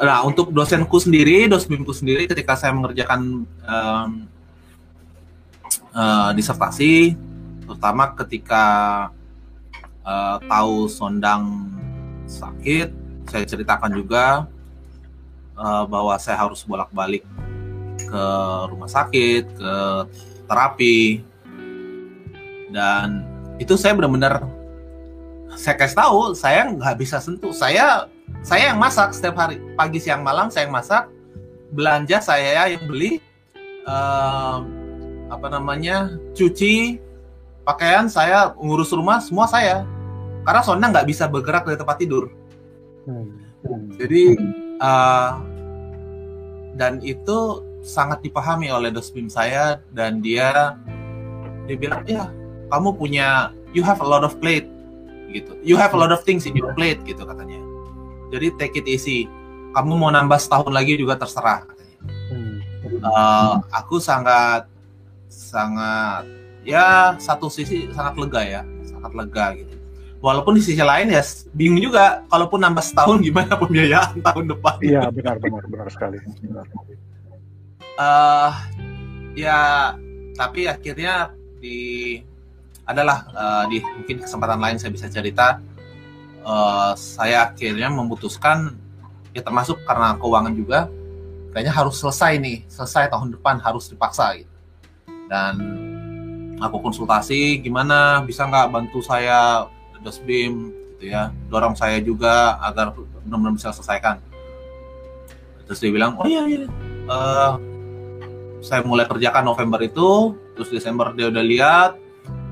Nah 0.00 0.22
untuk 0.22 0.54
dosenku 0.54 0.96
sendiri, 1.02 1.50
dosenku 1.50 1.90
sendiri 1.92 2.24
ketika 2.30 2.54
saya 2.56 2.72
mengerjakan 2.72 3.44
um, 3.44 4.10
uh, 5.92 6.30
disertasi, 6.32 7.18
terutama 7.66 8.14
ketika 8.14 8.64
uh, 10.06 10.38
tahu 10.46 10.86
Sondang 10.86 11.68
sakit, 12.30 12.94
saya 13.26 13.44
ceritakan 13.44 13.90
juga 13.92 14.46
uh, 15.58 15.84
bahwa 15.84 16.14
saya 16.22 16.38
harus 16.38 16.62
bolak-balik 16.62 17.26
ke 18.06 18.24
rumah 18.70 18.88
sakit, 18.88 19.44
ke 19.56 19.74
terapi, 20.46 21.24
dan 22.70 23.26
itu 23.58 23.74
saya 23.74 23.92
benar-benar 23.98 24.46
saya 25.58 25.74
kasih 25.76 25.98
tahu 25.98 26.20
saya 26.32 26.70
nggak 26.70 26.96
bisa 26.96 27.18
sentuh. 27.18 27.50
Saya 27.50 28.06
saya 28.46 28.72
yang 28.72 28.78
masak 28.78 29.12
setiap 29.12 29.36
hari. 29.36 29.58
Pagi 29.74 29.98
siang 29.98 30.22
malam 30.22 30.48
saya 30.48 30.70
yang 30.70 30.74
masak. 30.74 31.10
Belanja 31.70 32.18
saya 32.22 32.66
yang 32.66 32.82
beli 32.86 33.22
uh, 33.86 34.62
apa 35.30 35.46
namanya 35.50 36.18
cuci 36.34 36.98
pakaian 37.62 38.10
saya 38.10 38.54
ngurus 38.58 38.94
rumah 38.94 39.18
semua 39.18 39.50
saya. 39.50 39.82
Karena 40.46 40.62
Sonda 40.64 40.88
nggak 40.88 41.06
bisa 41.10 41.28
bergerak 41.28 41.66
dari 41.66 41.78
tempat 41.78 41.96
tidur. 42.00 42.30
Jadi 43.98 44.22
uh, 44.80 45.30
dan 46.78 47.02
itu 47.04 47.60
sangat 47.80 48.20
dipahami 48.20 48.68
oleh 48.68 48.92
dosbim 48.92 49.28
saya 49.32 49.80
dan 49.92 50.20
dia 50.20 50.76
dia 51.64 51.76
bilang 51.76 52.04
ya 52.04 52.28
kamu 52.70 52.94
punya 52.96 53.50
you 53.72 53.82
have 53.82 53.98
a 54.02 54.06
lot 54.06 54.22
of 54.22 54.36
plate 54.38 54.68
gitu. 55.30 55.54
You 55.62 55.78
have 55.78 55.94
a 55.94 55.98
lot 55.98 56.10
of 56.10 56.26
things 56.26 56.44
in 56.44 56.54
your 56.58 56.74
plate 56.74 57.00
gitu 57.06 57.22
katanya. 57.22 57.58
Jadi 58.34 58.46
take 58.58 58.74
it 58.82 58.86
easy. 58.86 59.26
Kamu 59.70 59.94
mau 59.94 60.10
nambah 60.10 60.38
setahun 60.38 60.70
lagi 60.70 60.98
juga 60.98 61.14
terserah 61.18 61.66
katanya. 61.66 61.96
Uh, 63.00 63.62
aku 63.70 64.02
sangat 64.02 64.66
sangat 65.30 66.26
ya 66.66 67.16
satu 67.16 67.48
sisi 67.48 67.88
sangat 67.94 68.18
lega 68.18 68.42
ya 68.42 68.62
sangat 68.82 69.12
lega 69.14 69.46
gitu. 69.62 69.74
Walaupun 70.20 70.58
di 70.58 70.62
sisi 70.62 70.82
lain 70.82 71.08
ya 71.08 71.22
bingung 71.56 71.80
juga. 71.80 72.26
Kalaupun 72.28 72.60
nambah 72.60 72.84
setahun 72.84 73.24
gimana 73.24 73.56
pembiayaan 73.62 74.20
tahun 74.20 74.44
depan? 74.52 74.74
Iya 74.84 75.08
benar 75.08 75.40
benar 75.40 75.64
benar 75.64 75.88
sekali. 75.88 76.18
Benar. 76.44 76.66
Uh, 78.00 78.52
ya 79.36 79.92
tapi 80.32 80.64
akhirnya 80.64 81.36
di 81.60 82.16
adalah 82.88 83.28
uh, 83.36 83.64
di 83.68 83.84
mungkin 83.84 84.24
kesempatan 84.24 84.56
lain 84.56 84.80
saya 84.80 84.88
bisa 84.88 85.12
cerita. 85.12 85.60
Uh, 86.40 86.96
saya 86.96 87.52
akhirnya 87.52 87.92
memutuskan 87.92 88.72
ya 89.36 89.44
termasuk 89.44 89.84
karena 89.84 90.16
keuangan 90.16 90.56
juga 90.56 90.88
kayaknya 91.52 91.76
harus 91.76 92.00
selesai 92.00 92.40
nih 92.40 92.64
selesai 92.72 93.12
tahun 93.12 93.36
depan 93.36 93.60
harus 93.60 93.92
dipaksa 93.92 94.32
gitu. 94.40 94.54
Dan 95.28 95.54
aku 96.56 96.80
konsultasi 96.80 97.60
gimana 97.60 98.24
bisa 98.24 98.48
nggak 98.48 98.72
bantu 98.72 99.04
saya 99.04 99.68
dosbim 100.00 100.72
gitu 100.96 101.12
ya. 101.12 101.36
Dorong 101.52 101.76
saya 101.76 102.00
juga 102.00 102.56
agar 102.64 102.96
benar-benar 102.96 103.60
bisa 103.60 103.76
selesaikan. 103.76 104.24
Terus 105.68 105.78
dia 105.84 105.92
bilang 105.92 106.16
oh 106.16 106.24
iya 106.24 106.48
iya. 106.48 106.64
Uh, 107.04 107.69
saya 108.60 108.84
mulai 108.84 109.08
kerjakan 109.08 109.44
November 109.44 109.80
itu 109.80 110.36
terus 110.56 110.68
Desember 110.68 111.12
dia 111.16 111.32
udah 111.32 111.44
lihat 111.44 111.90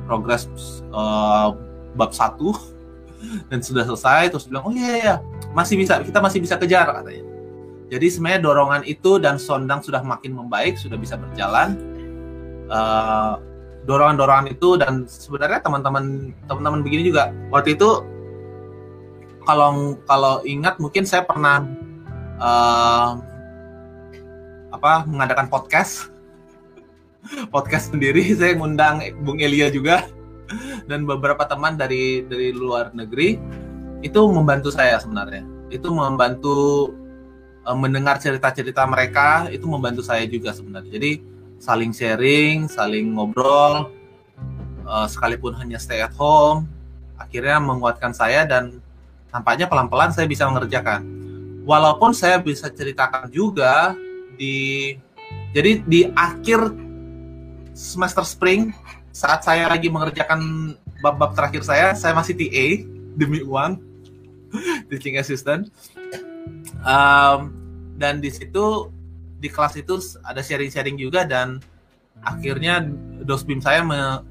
progres 0.09 0.49
uh, 0.93 1.53
bab 1.95 2.13
satu 2.17 2.57
dan 3.53 3.61
sudah 3.61 3.85
selesai 3.85 4.33
terus 4.33 4.49
bilang 4.49 4.69
oh 4.69 4.75
iya 4.75 4.95
iya 4.99 5.17
masih 5.53 5.77
bisa 5.77 6.01
kita 6.01 6.19
masih 6.21 6.41
bisa 6.41 6.57
kejar 6.57 6.89
katanya. 6.89 7.25
Jadi 7.89 8.07
sebenarnya 8.13 8.41
dorongan 8.45 8.83
itu 8.85 9.17
dan 9.17 9.41
sondang 9.41 9.81
sudah 9.81 10.05
makin 10.05 10.37
membaik 10.37 10.77
sudah 10.77 11.01
bisa 11.01 11.17
berjalan. 11.17 11.81
Uh, 12.69 13.41
dorongan-dorongan 13.89 14.53
itu 14.53 14.77
dan 14.77 15.09
sebenarnya 15.09 15.65
teman-teman 15.65 16.37
teman-teman 16.45 16.85
begini 16.85 17.09
juga 17.09 17.33
waktu 17.49 17.73
itu 17.73 18.05
kalau 19.49 19.97
kalau 20.05 20.45
ingat 20.45 20.77
mungkin 20.77 21.09
saya 21.09 21.25
pernah 21.25 21.65
uh, 22.37 23.17
apa 24.73 25.05
mengadakan 25.09 25.49
podcast. 25.49 26.13
Podcast 27.53 27.93
sendiri 27.93 28.25
saya 28.39 28.57
ngundang 28.57 29.05
Bung 29.25 29.41
Elia 29.41 29.69
juga. 29.73 30.07
Dan 30.89 31.05
beberapa 31.05 31.45
teman 31.45 31.77
dari 31.77 32.25
dari 32.25 32.57
luar 32.57 32.93
negeri. 32.97 33.37
Itu 34.01 34.31
membantu 34.31 34.73
saya 34.73 34.97
sebenarnya. 35.03 35.45
Itu 35.69 35.93
membantu 35.93 36.91
uh, 37.67 37.77
mendengar 37.77 38.17
cerita-cerita 38.23 38.87
mereka. 38.89 39.51
Itu 39.53 39.69
membantu 39.69 40.01
saya 40.01 40.25
juga 40.25 40.57
sebenarnya. 40.57 40.89
Jadi 40.89 41.13
saling 41.59 41.91
sharing 41.91 42.71
saling 42.71 43.19
ngobrol 43.19 43.91
uh, 44.87 45.07
sekalipun 45.11 45.59
hanya 45.59 45.75
stay 45.75 45.99
at 45.99 46.15
home 46.15 46.71
akhirnya 47.19 47.59
menguatkan 47.59 48.15
saya 48.15 48.47
dan 48.47 48.79
nampaknya 49.35 49.67
pelan-pelan 49.67 50.15
saya 50.15 50.31
bisa 50.31 50.47
mengerjakan. 50.47 51.03
Walaupun 51.69 52.17
saya 52.17 52.41
bisa 52.41 52.73
ceritakan 52.73 53.29
juga 53.29 53.93
di 54.39 54.95
jadi 55.53 55.83
di 55.85 56.09
akhir 56.15 56.73
semester 57.75 58.25
spring 58.25 58.73
saat 59.11 59.43
saya 59.43 59.67
lagi 59.67 59.91
mengerjakan 59.91 60.73
bab-bab 61.03 61.35
terakhir 61.35 61.63
saya, 61.67 61.95
saya 61.95 62.15
masih 62.15 62.35
TA 62.39 62.67
demi 63.19 63.43
uang, 63.43 63.83
teaching 64.89 65.19
assistant. 65.19 65.71
Um, 66.87 67.55
dan 67.99 68.23
di 68.23 68.31
situ 68.31 68.95
di 69.39 69.51
kelas 69.51 69.79
itu 69.79 69.99
ada 70.23 70.43
sharing-sharing 70.43 70.99
juga 70.99 71.27
dan 71.27 71.59
akhirnya 72.23 72.83
dosbim 73.23 73.63
saya 73.63 73.83
me, 73.83 74.23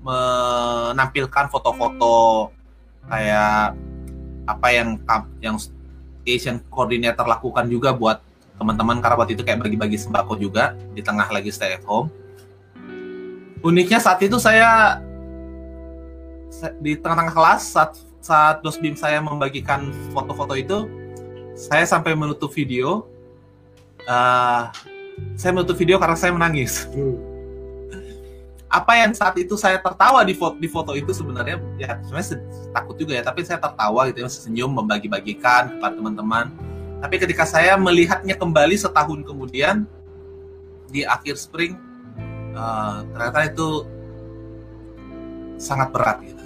menampilkan 0.00 1.52
foto-foto 1.52 2.48
kayak 3.08 3.76
apa 4.48 4.68
yang 4.72 4.96
yang 5.44 5.56
Asian 6.24 6.60
Coordinator 6.68 7.24
lakukan 7.24 7.68
juga 7.68 7.92
buat 7.92 8.20
teman-teman 8.60 9.00
karena 9.00 9.16
waktu 9.16 9.32
itu 9.32 9.42
kayak 9.42 9.64
bagi-bagi 9.64 9.96
sembako 9.96 10.36
juga 10.36 10.76
di 10.92 11.00
tengah 11.00 11.24
lagi 11.32 11.48
stay 11.48 11.80
at 11.80 11.84
home. 11.88 12.12
Uniknya 13.64 13.96
saat 13.96 14.20
itu 14.20 14.36
saya 14.36 15.00
di 16.76 16.92
tengah-tengah 17.00 17.32
kelas 17.32 17.62
saat 17.72 17.92
saat 18.20 18.60
dosbim 18.60 18.92
saya 18.92 19.16
membagikan 19.24 19.88
foto-foto 20.12 20.52
itu 20.52 20.84
saya 21.56 21.88
sampai 21.88 22.12
menutup 22.12 22.52
video. 22.52 23.08
Uh, 24.04 24.68
saya 25.40 25.56
menutup 25.56 25.76
video 25.80 25.96
karena 25.96 26.16
saya 26.16 26.36
menangis. 26.36 26.84
Hmm. 26.92 27.16
apa 28.80 28.92
yang 29.02 29.10
saat 29.16 29.34
itu 29.40 29.56
saya 29.58 29.80
tertawa 29.82 30.20
di 30.22 30.36
foto, 30.36 30.54
di 30.60 30.68
foto 30.70 30.92
itu 30.94 31.10
sebenarnya 31.10 31.58
ya 31.74 31.98
sebenarnya 32.06 32.38
takut 32.70 32.94
juga 32.94 33.18
ya 33.18 33.22
tapi 33.26 33.42
saya 33.42 33.58
tertawa 33.58 34.06
gitu 34.06 34.22
ya 34.22 34.30
senyum 34.30 34.70
membagi-bagikan 34.70 35.74
kepada 35.74 35.98
teman-teman 35.98 36.69
tapi 37.00 37.16
ketika 37.16 37.48
saya 37.48 37.74
melihatnya 37.80 38.36
kembali 38.36 38.76
setahun 38.76 39.24
kemudian 39.24 39.88
di 40.92 41.02
akhir 41.02 41.40
spring 41.40 41.74
uh, 42.54 43.02
ternyata 43.16 43.48
itu 43.48 43.68
sangat 45.60 45.92
berat 45.92 46.18
gitu. 46.24 46.40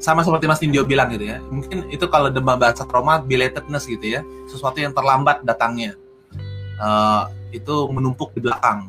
Sama 0.00 0.24
seperti 0.24 0.48
Mas 0.48 0.60
Indio 0.64 0.84
bilang 0.84 1.12
gitu 1.12 1.28
ya. 1.28 1.40
Mungkin 1.52 1.92
itu 1.92 2.04
kalau 2.08 2.32
demam 2.32 2.56
bahasa 2.56 2.88
trauma 2.88 3.20
belatedness 3.20 3.84
gitu 3.84 4.20
ya, 4.20 4.20
sesuatu 4.48 4.80
yang 4.80 4.96
terlambat 4.96 5.44
datangnya. 5.44 5.96
Uh, 6.80 7.28
itu 7.52 7.88
menumpuk 7.92 8.32
di 8.32 8.40
belakang. 8.40 8.88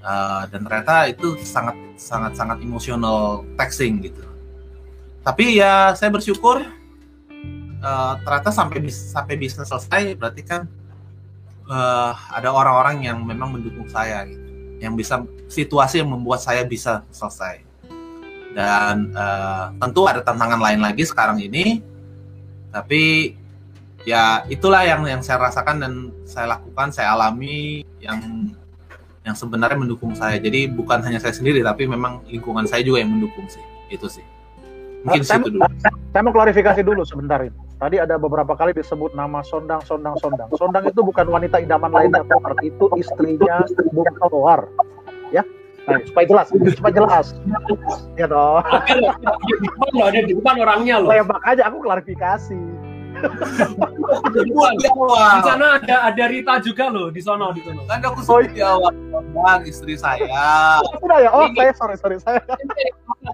Uh, 0.00 0.48
dan 0.48 0.64
ternyata 0.64 1.08
itu 1.08 1.36
sangat 1.44 1.76
sangat 1.96 2.32
sangat 2.36 2.60
emosional 2.60 3.44
taxing 3.56 4.00
gitu. 4.04 4.24
Tapi 5.24 5.60
ya 5.60 5.92
saya 5.96 6.08
bersyukur 6.12 6.64
uh, 7.80 8.14
ternyata 8.22 8.50
sampai 8.54 8.78
bis, 8.80 8.96
sampai 9.12 9.34
bisnis 9.36 9.68
selesai 9.68 10.14
berarti 10.16 10.42
kan 10.46 10.68
uh, 11.68 12.12
ada 12.32 12.52
orang-orang 12.52 13.04
yang 13.04 13.18
memang 13.24 13.56
mendukung 13.58 13.88
saya 13.90 14.24
gitu 14.28 14.50
yang 14.80 14.96
bisa 14.96 15.22
situasi 15.46 16.00
yang 16.00 16.10
membuat 16.10 16.40
saya 16.40 16.64
bisa 16.64 17.04
selesai. 17.12 17.62
Dan 18.50 19.14
uh, 19.14 19.70
tentu 19.78 20.08
ada 20.08 20.24
tantangan 20.24 20.58
lain 20.58 20.80
lagi 20.82 21.06
sekarang 21.06 21.38
ini, 21.38 21.78
tapi 22.74 23.36
ya 24.02 24.42
itulah 24.50 24.82
yang 24.82 25.06
yang 25.06 25.22
saya 25.22 25.38
rasakan 25.46 25.76
dan 25.78 25.92
saya 26.26 26.58
lakukan, 26.58 26.90
saya 26.90 27.14
alami 27.14 27.86
yang 28.02 28.50
yang 29.22 29.36
sebenarnya 29.36 29.78
mendukung 29.78 30.16
saya. 30.18 30.40
Jadi 30.42 30.66
bukan 30.66 30.98
hanya 31.06 31.22
saya 31.22 31.36
sendiri, 31.36 31.62
tapi 31.62 31.86
memang 31.86 32.26
lingkungan 32.26 32.66
saya 32.66 32.82
juga 32.82 33.06
yang 33.06 33.14
mendukung 33.14 33.46
sih. 33.46 33.62
Itu 33.86 34.10
sih. 34.10 34.24
Mungkin 35.06 35.22
saya, 35.22 35.46
dulu. 35.46 35.62
Saya 36.10 36.22
mau 36.26 36.34
klarifikasi 36.34 36.80
dulu 36.82 37.06
sebentar 37.06 37.38
ini. 37.46 37.69
Tadi 37.80 37.96
ada 37.96 38.20
beberapa 38.20 38.52
kali 38.52 38.76
disebut 38.76 39.16
nama 39.16 39.40
Sondang, 39.40 39.80
Sondang, 39.88 40.12
Sondang. 40.20 40.52
Sondang 40.52 40.84
itu 40.84 41.00
bukan 41.00 41.24
wanita 41.32 41.64
idaman 41.64 41.88
lainnya, 41.88 42.20
Tohar. 42.28 42.52
Itu 42.60 42.92
istrinya 43.00 43.64
Bung 43.88 44.04
Tohar. 44.20 44.68
Ya, 45.32 45.40
Nah, 45.88 45.98
supaya 46.04 46.26
jelas, 46.28 46.46
supaya 46.52 46.92
jelas. 46.92 47.26
Ya 48.20 48.28
toh. 48.28 48.60
Ada 48.60 50.12
ada 50.12 50.20
di 50.20 50.36
depan 50.36 50.54
orangnya 50.60 51.00
loh. 51.00 51.08
Lembak 51.08 51.40
aja 51.48 51.72
aku 51.72 51.80
klarifikasi. 51.80 52.60
di 54.32 54.52
sana 55.44 55.76
ada 55.76 55.96
ada 56.08 56.24
Rita 56.30 56.56
juga 56.62 56.88
loh 56.88 57.08
di 57.10 57.20
sana 57.20 57.52
di 57.56 57.60
sana. 57.64 57.80
Kan 57.88 58.00
aku 58.06 58.20
sebut 58.22 58.52
di 58.54 58.62
awal 58.62 58.92
bang 59.34 59.60
istri 59.66 59.96
saya. 59.96 60.28
Sudah 61.00 61.18
ya. 61.20 61.28
Oh, 61.32 61.48
saya 61.52 61.72
sorry 61.74 61.96
sorry 61.96 62.16
saya. 62.20 62.40
Tempe, 62.44 62.84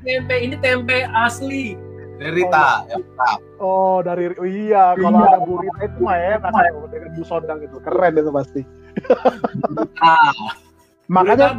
tempe 0.07 0.35
ini 0.39 0.57
tempe 0.59 1.07
asli 1.13 1.77
Dari 2.17 2.33
Rita, 2.33 2.67
ya, 2.87 2.97
mantap. 2.97 3.39
Oh 3.57 4.01
dari 4.01 4.33
oh, 4.33 4.45
iya 4.45 4.97
kalau 4.97 5.21
ada 5.21 5.39
Bu 5.39 5.61
Rita 5.61 5.81
itu 5.85 5.99
mah 6.01 6.17
enak 6.17 6.49
tuh, 6.49 6.89
dengan 6.89 7.11
Bu 7.13 7.23
Sondang 7.23 7.59
itu 7.61 7.77
keren 7.81 8.13
itu 8.15 8.31
pasti. 8.31 8.61
Ah, 10.01 10.33
Makanya 11.07 11.53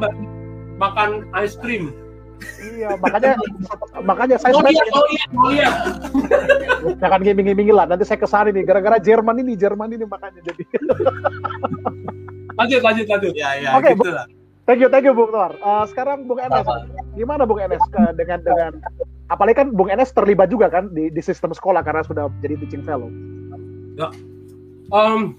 makan 0.76 1.10
ice 1.38 1.58
cream. 1.58 1.94
iya 2.62 2.94
makanya 2.96 3.34
makanya 4.06 4.38
saya 4.38 4.54
Mau 4.54 4.62
lihat, 4.62 4.86
sebenarnya 4.86 4.94
mau 4.94 5.06
lihat, 5.10 5.30
mau 5.34 5.48
lihat. 5.50 5.74
jangan 7.02 7.22
gaming-gaming 7.26 7.74
lah 7.74 7.90
nanti 7.90 8.06
saya 8.06 8.22
ke 8.22 8.30
sana 8.30 8.54
nih 8.54 8.62
gara-gara 8.62 9.02
Jerman 9.02 9.42
ini 9.42 9.58
Jerman 9.58 9.90
ini 9.90 10.06
makanya 10.06 10.46
jadi. 10.46 10.62
Lanjut, 12.54 12.82
lanjut, 12.82 13.06
lanjut. 13.06 13.34
ya 13.34 13.50
ya 13.58 13.74
Oke, 13.74 13.94
gitu 13.94 14.10
lah. 14.10 14.26
Thank 14.66 14.82
you, 14.82 14.90
thank 14.90 15.06
you 15.06 15.14
Bung 15.14 15.32
Tuar. 15.32 15.54
Eh, 15.54 15.84
sekarang 15.90 16.30
Bung 16.30 16.38
Enes, 16.38 16.66
gimana 17.14 17.46
Bung 17.46 17.58
Enes 17.58 17.82
ke- 17.90 18.14
dengan 18.14 18.40
dengan 18.42 18.72
apalagi 19.28 19.64
kan 19.64 19.68
Bung 19.76 19.92
Enes 19.92 20.12
terlibat 20.16 20.48
juga 20.48 20.72
kan 20.72 20.88
di, 20.92 21.12
di 21.12 21.22
sistem 21.24 21.52
sekolah 21.52 21.84
karena 21.84 22.04
sudah 22.04 22.32
jadi 22.40 22.56
teaching 22.64 22.84
fellow. 22.84 23.12
Um, 24.88 25.36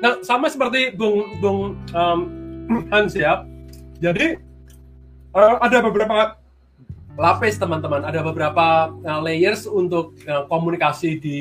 nah, 0.00 0.20
sama 0.24 0.48
seperti 0.48 0.96
Bung 0.96 1.40
Bung 1.40 1.76
um, 1.92 2.20
Hans 2.92 3.12
ya. 3.12 3.44
Jadi 4.00 4.40
uh, 5.36 5.56
ada 5.60 5.84
beberapa 5.84 6.40
lapis 7.20 7.60
teman-teman, 7.60 8.06
ada 8.06 8.24
beberapa 8.24 8.88
uh, 9.04 9.20
layers 9.20 9.68
untuk 9.68 10.16
uh, 10.24 10.48
komunikasi 10.48 11.20
di 11.20 11.40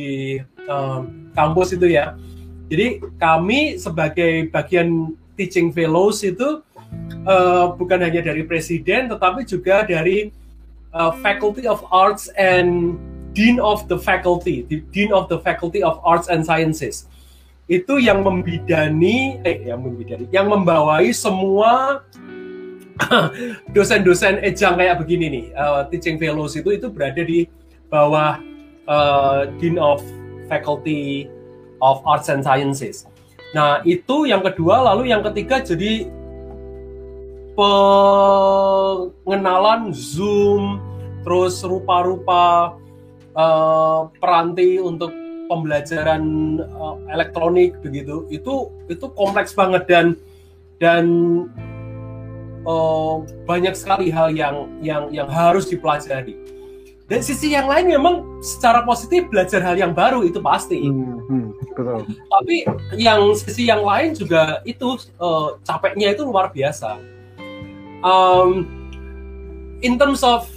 um, 0.68 1.32
kampus 1.32 1.72
itu 1.78 1.88
ya. 1.96 2.20
Jadi 2.70 3.02
kami 3.18 3.80
sebagai 3.80 4.52
bagian 4.52 5.16
teaching 5.40 5.72
fellows 5.72 6.22
itu 6.22 6.62
uh, 7.24 7.74
bukan 7.74 8.04
hanya 8.04 8.20
dari 8.20 8.44
presiden, 8.44 9.08
tetapi 9.08 9.48
juga 9.48 9.88
dari 9.88 10.30
uh, 10.94 11.12
Faculty 11.22 11.68
of 11.68 11.86
Arts 11.92 12.30
and 12.38 12.98
Dean 13.34 13.60
of 13.60 13.88
the 13.88 13.98
Faculty, 13.98 14.64
Dean 14.92 15.14
of 15.14 15.30
the 15.30 15.40
Faculty 15.40 15.84
of 15.84 16.02
Arts 16.04 16.30
and 16.30 16.46
Sciences. 16.46 17.06
Itu 17.70 18.02
yang 18.02 18.26
membidani 18.26 19.38
eh 19.46 19.70
yang 19.70 19.86
membidani 19.86 20.26
yang 20.34 20.50
membawai 20.50 21.06
semua 21.14 22.02
dosen-dosen 23.78 24.42
ejang 24.42 24.74
kayak 24.74 24.98
begini 24.98 25.26
nih 25.30 25.46
uh, 25.54 25.86
teaching 25.94 26.18
fellows 26.18 26.58
itu 26.58 26.74
itu 26.74 26.90
berada 26.90 27.22
di 27.22 27.46
bawah 27.94 28.42
uh, 28.90 29.46
dean 29.62 29.78
of 29.78 30.02
faculty 30.50 31.30
of 31.78 32.02
arts 32.10 32.34
and 32.34 32.42
sciences. 32.42 33.06
Nah 33.54 33.86
itu 33.86 34.26
yang 34.26 34.42
kedua 34.42 34.82
lalu 34.94 35.14
yang 35.14 35.22
ketiga 35.22 35.62
jadi 35.62 36.10
pengenalan 39.28 39.92
zoom 39.92 40.80
terus 41.28 41.60
rupa-rupa 41.68 42.80
uh, 43.36 44.08
peranti 44.24 44.80
untuk 44.80 45.12
pembelajaran 45.52 46.24
uh, 46.64 46.96
elektronik 47.12 47.76
begitu. 47.84 48.24
Itu 48.32 48.72
itu 48.88 49.12
kompleks 49.18 49.52
banget 49.52 49.84
dan 49.92 50.16
dan 50.80 51.06
uh, 52.64 53.28
banyak 53.44 53.76
sekali 53.76 54.08
hal 54.08 54.32
yang 54.32 54.72
yang 54.80 55.12
yang 55.12 55.28
harus 55.28 55.68
dipelajari. 55.68 56.40
Dan 57.10 57.26
sisi 57.26 57.58
yang 57.58 57.66
lain 57.66 57.90
memang 57.90 58.22
secara 58.46 58.86
positif 58.86 59.26
belajar 59.34 59.66
hal 59.66 59.74
yang 59.74 59.98
baru 59.98 60.22
itu 60.22 60.38
pasti. 60.46 60.78
Hmm, 60.86 61.58
betul. 61.74 62.06
tapi 62.06 62.70
yang 62.94 63.34
sisi 63.34 63.66
yang 63.66 63.82
lain 63.82 64.14
juga 64.14 64.62
itu 64.62 65.02
uh, 65.18 65.58
capeknya 65.66 66.14
itu 66.14 66.22
luar 66.22 66.54
biasa 66.54 67.19
um, 68.04 68.68
in 69.82 70.00
terms 70.00 70.24
of 70.24 70.48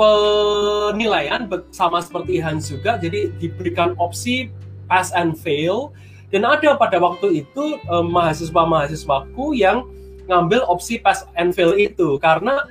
penilaian 0.00 1.44
sama 1.76 2.00
seperti 2.00 2.40
Hans 2.40 2.72
juga 2.72 2.96
jadi 2.96 3.28
diberikan 3.36 3.92
opsi 4.00 4.48
pass 4.88 5.12
and 5.12 5.36
fail. 5.36 5.92
Dan 6.30 6.46
ada 6.46 6.78
pada 6.78 7.02
waktu 7.02 7.42
itu 7.42 7.76
eh, 7.76 8.04
mahasiswa-mahasiswaku 8.06 9.58
yang 9.58 9.82
ngambil 10.30 10.62
opsi 10.70 11.02
pass 11.02 11.26
and 11.34 11.52
fail 11.52 11.74
itu 11.74 12.16
karena 12.22 12.64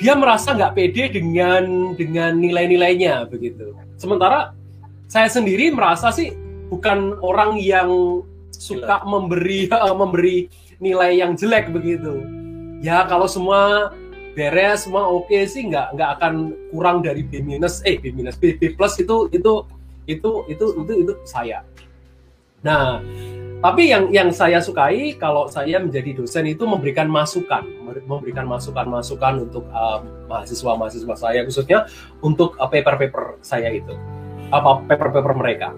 dia 0.00 0.16
merasa 0.16 0.56
nggak 0.56 0.74
pede 0.74 1.12
dengan 1.12 1.94
dengan 1.94 2.34
nilai-nilainya 2.40 3.28
begitu. 3.28 3.76
Sementara 4.00 4.56
saya 5.06 5.28
sendiri 5.30 5.70
merasa 5.70 6.10
sih 6.10 6.32
bukan 6.72 7.20
orang 7.20 7.60
yang 7.60 8.24
suka 8.50 9.04
memberi 9.04 9.68
memberi 10.00 10.48
nilai 10.80 11.22
yang 11.22 11.38
jelek 11.38 11.70
begitu 11.70 12.43
ya 12.84 13.08
kalau 13.08 13.24
semua 13.24 13.88
beres 14.36 14.84
semua 14.84 15.08
oke 15.08 15.32
sih 15.48 15.64
nggak 15.72 15.96
nggak 15.96 16.10
akan 16.20 16.52
kurang 16.68 17.00
dari 17.00 17.24
B 17.24 17.40
minus 17.40 17.80
eh 17.88 17.96
B 17.96 18.12
minus 18.12 18.36
B, 18.36 18.60
B 18.60 18.76
plus 18.76 19.00
itu 19.00 19.32
itu 19.32 19.64
itu 20.04 20.30
itu 20.52 20.66
itu 20.84 20.92
itu 21.08 21.12
saya. 21.24 21.64
Nah 22.60 23.00
tapi 23.64 23.88
yang 23.88 24.12
yang 24.12 24.28
saya 24.28 24.60
sukai 24.60 25.16
kalau 25.16 25.48
saya 25.48 25.80
menjadi 25.80 26.20
dosen 26.20 26.44
itu 26.44 26.68
memberikan 26.68 27.08
masukan 27.08 27.64
memberikan 28.04 28.44
masukan-masukan 28.44 29.48
untuk 29.48 29.64
uh, 29.72 30.04
mahasiswa-mahasiswa 30.28 31.16
saya 31.16 31.40
khususnya 31.48 31.88
untuk 32.20 32.52
uh, 32.60 32.68
paper-paper 32.68 33.40
saya 33.40 33.72
itu 33.72 33.96
apa 34.52 34.84
paper-paper 34.84 35.32
mereka. 35.32 35.72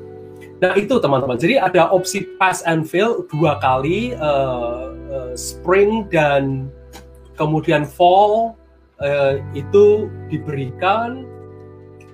Nah 0.59 0.73
itu 0.75 0.97
teman-teman. 0.99 1.37
Jadi 1.39 1.61
ada 1.61 1.93
opsi 1.93 2.25
pass 2.41 2.65
and 2.67 2.89
fail 2.89 3.23
dua 3.29 3.61
kali 3.61 4.17
uh, 4.17 4.91
uh, 5.13 5.33
spring 5.37 6.09
dan 6.11 6.73
kemudian 7.37 7.84
fall 7.84 8.57
eh, 9.01 9.45
itu 9.53 10.09
diberikan. 10.32 11.28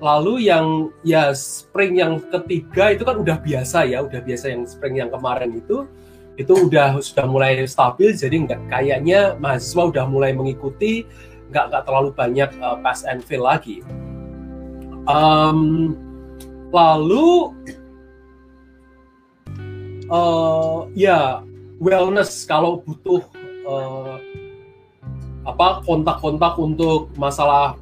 Lalu 0.02 0.50
yang 0.50 0.90
ya 1.06 1.30
spring 1.30 2.02
yang 2.02 2.18
ketiga 2.26 2.90
itu 2.90 3.06
kan 3.06 3.22
udah 3.22 3.38
biasa 3.38 3.86
ya 3.86 4.02
udah 4.02 4.18
biasa 4.18 4.50
yang 4.50 4.66
spring 4.66 4.98
yang 4.98 5.14
kemarin 5.14 5.54
itu. 5.54 5.86
Itu 6.34 6.66
udah 6.66 6.98
sudah 6.98 7.30
mulai 7.30 7.62
stabil 7.70 8.10
jadi 8.18 8.34
nggak 8.34 8.60
kayaknya 8.66 9.38
mahasiswa 9.38 9.94
udah 9.94 10.04
mulai 10.10 10.34
mengikuti 10.34 11.06
nggak 11.54 11.64
nggak 11.70 11.82
terlalu 11.86 12.10
banyak 12.10 12.50
eh, 12.50 12.76
pass 12.82 13.06
and 13.06 13.22
fail 13.22 13.46
lagi. 13.46 13.78
Em, 15.06 15.94
lalu 16.74 17.54
eh, 20.10 20.78
ya 20.98 21.46
wellness. 21.78 22.42
Kalau 22.42 22.82
butuh 22.82 23.22
eh, 23.70 24.31
apa 25.42 25.82
kontak-kontak 25.82 26.54
untuk 26.58 27.10
masalah 27.18 27.74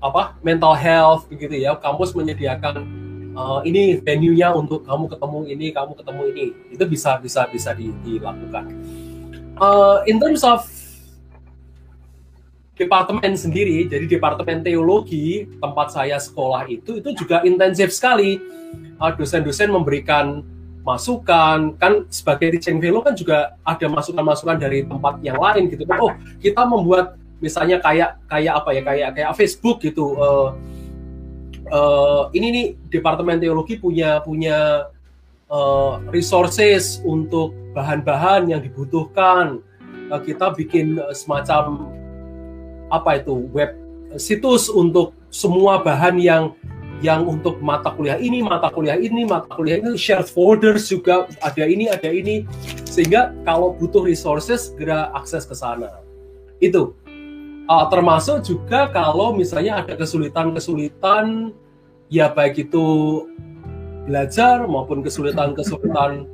apa 0.00 0.36
mental 0.40 0.72
health 0.76 1.28
begitu 1.28 1.64
ya. 1.64 1.76
Kampus 1.76 2.12
menyediakan 2.16 2.84
uh, 3.36 3.60
ini 3.64 4.00
venue-nya 4.00 4.52
untuk 4.52 4.84
kamu 4.84 5.08
ketemu 5.12 5.38
ini 5.48 5.66
kamu 5.72 5.92
ketemu 5.96 6.22
ini. 6.32 6.44
Itu 6.72 6.84
bisa 6.88 7.20
bisa 7.20 7.48
bisa 7.48 7.72
di- 7.76 7.94
dilakukan. 8.04 8.64
Uh, 9.54 10.02
in 10.08 10.18
terms 10.18 10.42
of 10.42 10.66
departemen 12.74 13.38
sendiri 13.38 13.86
jadi 13.86 14.10
departemen 14.10 14.66
teologi 14.66 15.46
tempat 15.62 15.94
saya 15.94 16.18
sekolah 16.18 16.66
itu 16.66 16.98
itu 17.00 17.10
juga 17.24 17.44
intensif 17.44 17.92
sekali. 17.92 18.40
Uh, 18.98 19.10
dosen-dosen 19.14 19.70
memberikan 19.70 20.42
masukan 20.84 21.72
kan 21.80 22.04
sebagai 22.12 22.54
teaching 22.54 22.76
fellow 22.78 23.00
kan 23.00 23.16
juga 23.16 23.56
ada 23.64 23.88
masukan-masukan 23.88 24.60
dari 24.60 24.84
tempat 24.84 25.18
yang 25.24 25.40
lain 25.40 25.72
gitu. 25.72 25.88
Oh 25.96 26.12
kita 26.44 26.68
membuat 26.68 27.16
misalnya 27.40 27.80
kayak 27.80 28.20
kayak 28.28 28.54
apa 28.60 28.70
ya 28.76 28.82
kayak 28.84 29.08
kayak 29.16 29.32
Facebook 29.32 29.80
gitu 29.80 30.14
eh 30.20 30.48
eh, 31.72 32.22
ini 32.36 32.46
nih 32.52 32.66
departemen 32.92 33.40
teologi 33.40 33.80
punya 33.80 34.20
punya 34.20 34.88
eh, 35.48 35.94
resources 36.12 37.00
untuk 37.02 37.56
bahan-bahan 37.72 38.52
yang 38.52 38.60
dibutuhkan. 38.60 39.64
Eh, 40.12 40.20
kita 40.20 40.52
bikin 40.52 41.00
semacam 41.16 41.88
apa 42.92 43.24
itu 43.24 43.48
web 43.56 43.72
situs 44.20 44.68
untuk 44.68 45.16
semua 45.32 45.82
bahan 45.82 46.20
yang 46.20 46.52
yang 47.02 47.26
untuk 47.26 47.58
mata 47.58 47.90
kuliah 47.94 48.20
ini, 48.20 48.44
mata 48.44 48.70
kuliah 48.70 48.98
ini, 48.98 49.26
mata 49.26 49.50
kuliah 49.54 49.82
ini, 49.82 49.98
share 49.98 50.22
folders 50.22 50.86
juga 50.88 51.26
ada 51.42 51.64
ini, 51.64 51.90
ada 51.90 52.06
ini, 52.06 52.46
sehingga 52.86 53.34
kalau 53.42 53.74
butuh 53.74 54.06
resources 54.06 54.70
segera 54.70 55.10
akses 55.16 55.48
ke 55.48 55.56
sana. 55.56 56.02
Itu 56.62 56.94
Uh, 57.64 57.88
termasuk 57.88 58.44
juga 58.44 58.92
kalau 58.92 59.32
misalnya 59.32 59.80
ada 59.80 59.96
kesulitan-kesulitan, 59.96 61.48
ya 62.12 62.28
baik 62.28 62.68
itu 62.68 62.84
belajar 64.04 64.68
maupun 64.68 65.00
kesulitan-kesulitan 65.00 66.28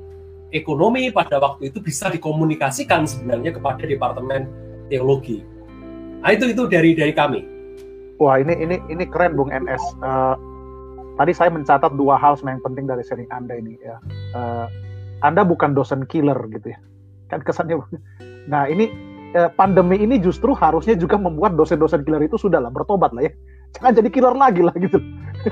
ekonomi 0.50 1.14
pada 1.14 1.38
waktu 1.38 1.70
itu 1.70 1.78
bisa 1.78 2.10
dikomunikasikan 2.10 3.06
sebenarnya 3.06 3.54
kepada 3.54 3.86
departemen 3.86 4.50
teologi. 4.90 5.46
Nah, 6.18 6.34
itu 6.34 6.50
itu 6.50 6.66
dari 6.66 6.98
dari 6.98 7.14
kami. 7.14 7.46
Wah 8.18 8.42
ini 8.42 8.52
ini 8.66 8.76
ini 8.90 9.06
keren 9.06 9.38
Bung 9.38 9.54
NS. 9.54 9.84
Eh, 10.02 10.34
tadi 11.20 11.36
saya 11.36 11.52
mencatat 11.52 11.92
dua 12.00 12.16
hal 12.16 12.40
yang 12.40 12.64
penting 12.64 12.88
dari 12.88 13.04
sharing 13.04 13.28
Anda 13.28 13.60
ini 13.60 13.76
ya. 13.84 14.00
Eh, 14.32 14.66
anda 15.20 15.44
bukan 15.44 15.76
dosen 15.76 16.08
killer 16.08 16.36
gitu 16.48 16.72
ya. 16.72 16.78
Kan 17.28 17.44
kesannya. 17.44 17.76
Nah 18.48 18.64
ini 18.66 18.88
eh, 19.36 19.50
pandemi 19.52 20.00
ini 20.00 20.18
justru 20.18 20.56
harusnya 20.56 20.96
juga 20.98 21.20
membuat 21.20 21.54
dosen-dosen 21.54 22.02
killer 22.02 22.24
itu 22.24 22.40
sudah 22.40 22.58
lah 22.58 22.72
bertobat 22.72 23.14
lah 23.14 23.28
ya. 23.28 23.32
jangan 23.78 24.02
jadi 24.02 24.08
killer 24.10 24.34
lagi 24.34 24.66
lah 24.66 24.74
gitu 24.74 24.98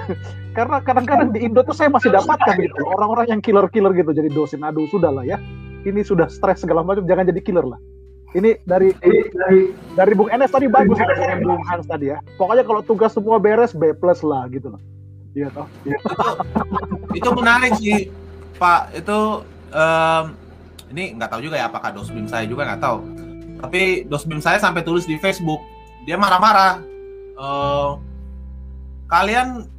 karena 0.58 0.82
kadang-kadang 0.82 1.30
di 1.30 1.46
Indo 1.46 1.62
tuh 1.62 1.70
saya 1.70 1.86
masih 1.86 2.10
dapatkan 2.10 2.58
gitu 2.58 2.82
orang-orang 2.82 3.30
yang 3.30 3.38
killer-killer 3.38 3.94
gitu 3.94 4.10
jadi 4.10 4.26
dosen 4.34 4.66
aduh 4.66 4.90
sudah 4.90 5.14
lah 5.14 5.22
ya 5.22 5.38
ini 5.86 6.02
sudah 6.02 6.26
stres 6.26 6.66
segala 6.66 6.82
macam 6.82 7.06
jangan 7.06 7.30
jadi 7.30 7.38
killer 7.38 7.62
lah 7.62 7.78
ini 8.34 8.58
dari 8.66 8.90
dari 9.30 9.70
dari 9.94 10.12
Bung 10.18 10.34
Enes 10.34 10.50
tadi 10.50 10.66
bagus 10.66 10.98
ya 10.98 11.38
Bung 11.38 11.62
Hans 11.62 11.86
tadi 11.86 12.10
ya 12.10 12.18
pokoknya 12.34 12.66
kalau 12.66 12.82
tugas 12.82 13.14
semua 13.14 13.38
beres 13.38 13.70
B 13.70 13.94
plus 13.94 14.26
lah 14.26 14.50
gitu 14.50 14.74
loh 14.74 14.82
iya 15.38 15.48
toh. 15.54 15.66
Itu, 15.86 16.12
itu 17.14 17.28
menarik 17.30 17.72
sih 17.78 18.10
Pak. 18.58 18.98
Itu 18.98 19.46
um, 19.70 20.24
ini 20.90 21.14
nggak 21.14 21.30
tahu 21.30 21.40
juga 21.46 21.62
ya 21.62 21.70
apakah 21.70 21.94
dosbim 21.94 22.26
saya 22.26 22.44
juga 22.50 22.66
nggak 22.66 22.82
tahu. 22.82 22.98
Tapi 23.62 24.06
dosbim 24.10 24.42
saya 24.42 24.58
sampai 24.58 24.82
tulis 24.82 25.06
di 25.06 25.14
Facebook. 25.22 25.62
Dia 26.02 26.18
marah-marah. 26.18 26.82
Uh, 27.38 28.02
kalian 29.06 29.70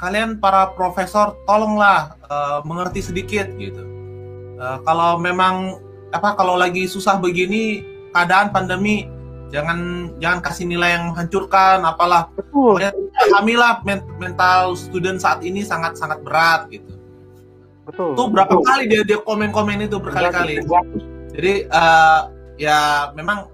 kalian 0.00 0.40
para 0.40 0.72
profesor 0.72 1.36
tolonglah 1.44 2.16
uh, 2.32 2.64
mengerti 2.64 3.04
sedikit 3.04 3.52
gitu. 3.60 3.84
Uh, 4.56 4.80
kalau 4.88 5.20
memang 5.20 5.76
apa 6.12 6.36
kalau 6.36 6.56
lagi 6.56 6.88
susah 6.88 7.20
begini 7.20 7.84
keadaan 8.12 8.52
pandemi 8.52 9.08
jangan 9.52 10.08
jangan 10.16 10.40
kasih 10.40 10.64
nilai 10.64 10.96
yang 10.96 11.12
menghancurkan 11.12 11.84
apalah. 11.84 12.32
Betul. 12.32 12.80
Kami 13.28 13.54
lah 13.54 13.84
mental 14.16 14.74
student 14.74 15.20
saat 15.20 15.44
ini 15.44 15.60
sangat 15.60 16.00
sangat 16.00 16.24
berat 16.24 16.66
gitu. 16.72 16.88
Betul. 17.84 18.16
Tuh 18.16 18.26
berapa 18.32 18.56
betul. 18.56 18.66
kali 18.66 18.82
dia 18.88 19.02
dia 19.04 19.20
komen 19.20 19.52
komen 19.52 19.84
itu 19.84 20.00
berkali-kali. 20.00 20.64
Jadi 21.36 21.68
uh, 21.68 22.32
ya 22.56 23.12
memang 23.12 23.52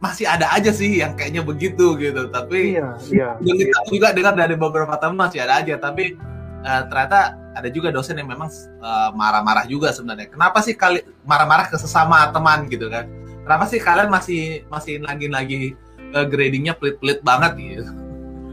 masih 0.00 0.24
ada 0.24 0.48
aja 0.56 0.74
sih 0.74 0.98
yang 0.98 1.14
kayaknya 1.14 1.46
begitu 1.46 1.94
gitu. 1.94 2.26
Tapi 2.26 2.74
iya, 2.74 2.98
iya, 3.14 3.28
yang 3.46 3.56
kita 3.56 3.78
juga 3.86 4.08
dengar 4.10 4.34
dari 4.34 4.58
beberapa 4.58 4.98
teman 4.98 5.30
masih 5.30 5.46
ada 5.46 5.62
aja. 5.62 5.78
Tapi 5.78 6.18
uh, 6.66 6.82
ternyata 6.90 7.38
ada 7.54 7.68
juga 7.70 7.94
dosen 7.94 8.18
yang 8.18 8.26
memang 8.26 8.50
marah 8.82 9.14
marah-marah 9.14 9.64
juga 9.70 9.94
sebenarnya. 9.94 10.34
Kenapa 10.34 10.58
sih 10.66 10.74
kali 10.74 11.06
marah-marah 11.22 11.70
ke 11.70 11.78
sesama 11.78 12.26
teman 12.34 12.66
gitu 12.66 12.90
kan 12.90 13.06
kenapa 13.44 13.64
sih 13.68 13.80
kalian 13.80 14.10
masih 14.10 14.42
masih 14.68 15.00
lagi-lagi 15.02 15.74
uh, 16.14 16.26
gradingnya 16.26 16.76
pelit-pelit 16.76 17.20
banget 17.24 17.52
gitu 17.58 17.84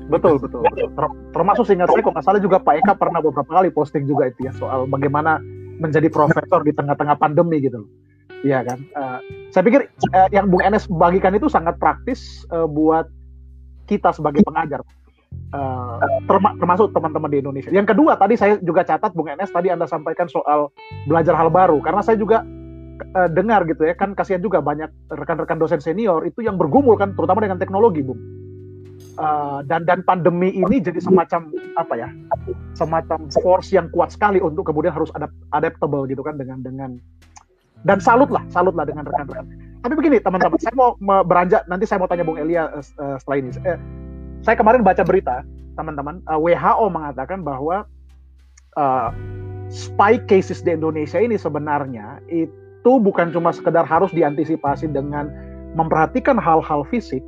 betul 0.07 0.39
betul, 0.39 0.63
betul. 0.63 0.87
Ter 0.95 1.05
termasuk 1.35 1.63
seingat 1.67 1.91
saya 1.91 1.99
kok 1.99 2.13
nggak 2.15 2.25
salah 2.25 2.39
juga 2.39 2.57
Pak 2.63 2.75
Eka 2.79 2.93
pernah 2.95 3.19
beberapa 3.19 3.51
kali 3.51 3.69
posting 3.75 4.07
juga 4.07 4.31
itu 4.31 4.47
ya 4.47 4.55
soal 4.55 4.87
bagaimana 4.87 5.43
menjadi 5.77 6.07
profesor 6.07 6.63
di 6.63 6.71
tengah-tengah 6.71 7.19
pandemi 7.19 7.59
gitu 7.59 7.83
loh 7.83 7.91
Iya 8.45 8.61
kan. 8.65 8.79
Uh, 8.93 9.19
saya 9.49 9.63
pikir 9.65 9.89
uh, 10.13 10.29
yang 10.29 10.51
Bung 10.51 10.61
Enes 10.61 10.85
bagikan 10.85 11.33
itu 11.33 11.49
sangat 11.49 11.79
praktis 11.81 12.45
uh, 12.53 12.69
buat 12.69 13.09
kita 13.87 14.11
sebagai 14.13 14.43
pengajar, 14.43 14.83
uh, 15.55 15.97
terma 16.27 16.53
termasuk 16.59 16.91
teman-teman 16.91 17.31
di 17.31 17.37
Indonesia. 17.41 17.71
Yang 17.73 17.95
kedua 17.95 18.19
tadi 18.19 18.35
saya 18.37 18.59
juga 18.61 18.85
catat 18.85 19.15
Bung 19.17 19.31
Enes 19.31 19.49
tadi 19.49 19.71
anda 19.73 19.89
sampaikan 19.89 20.29
soal 20.29 20.69
belajar 21.07 21.33
hal 21.33 21.49
baru 21.49 21.81
karena 21.81 22.03
saya 22.03 22.19
juga 22.19 22.43
uh, 23.15 23.29
dengar 23.29 23.63
gitu 23.69 23.85
ya 23.85 23.93
kan 23.93 24.13
kasihan 24.17 24.41
juga 24.41 24.61
banyak 24.61 24.89
rekan-rekan 25.11 25.57
dosen 25.57 25.81
senior 25.81 26.25
itu 26.25 26.43
yang 26.43 26.55
bergumul 26.55 26.97
kan 26.97 27.13
terutama 27.13 27.43
dengan 27.43 27.57
teknologi 27.61 28.03
Bung. 28.03 28.19
Uh, 29.17 29.65
dan 29.65 29.81
dan 29.85 30.05
pandemi 30.05 30.53
ini 30.53 30.77
jadi 30.77 31.01
semacam 31.01 31.49
apa 31.73 31.93
ya 31.97 32.09
semacam 32.77 33.25
force 33.33 33.73
yang 33.73 33.89
kuat 33.89 34.13
sekali 34.13 34.37
untuk 34.37 34.69
kemudian 34.69 34.93
harus 34.93 35.09
adapt 35.17 35.33
adaptable 35.57 36.05
gitu 36.05 36.21
kan 36.21 36.37
dengan 36.37 36.61
dengan 36.61 37.01
dan 37.85 38.01
salut 38.01 38.29
lah, 38.33 38.41
salut 38.49 38.73
lah 38.73 38.89
dengan 38.89 39.05
rekan-rekan. 39.05 39.45
Tapi 39.85 39.93
begini 39.93 40.17
teman-teman, 40.17 40.57
saya 40.57 40.73
mau 40.73 40.97
beranjak 41.21 41.61
nanti 41.69 41.85
saya 41.85 42.01
mau 42.01 42.09
tanya 42.09 42.25
Bung 42.25 42.41
Elia 42.41 42.73
uh, 42.73 43.17
setelah 43.21 43.37
ini. 43.37 43.49
Uh, 43.61 43.77
saya 44.41 44.57
kemarin 44.57 44.81
baca 44.81 45.05
berita 45.05 45.45
teman-teman, 45.77 46.25
uh, 46.25 46.41
WHO 46.41 46.85
mengatakan 46.89 47.45
bahwa 47.45 47.85
uh, 48.73 49.09
spike 49.69 50.25
cases 50.25 50.65
di 50.65 50.73
Indonesia 50.73 51.21
ini 51.21 51.37
sebenarnya 51.37 52.17
itu 52.31 52.66
bukan 52.95 53.35
cuma 53.35 53.51
sekedar 53.51 53.83
harus 53.83 54.09
diantisipasi 54.15 54.87
dengan 54.87 55.27
memperhatikan 55.75 56.39
hal-hal 56.39 56.87
fisik. 56.87 57.19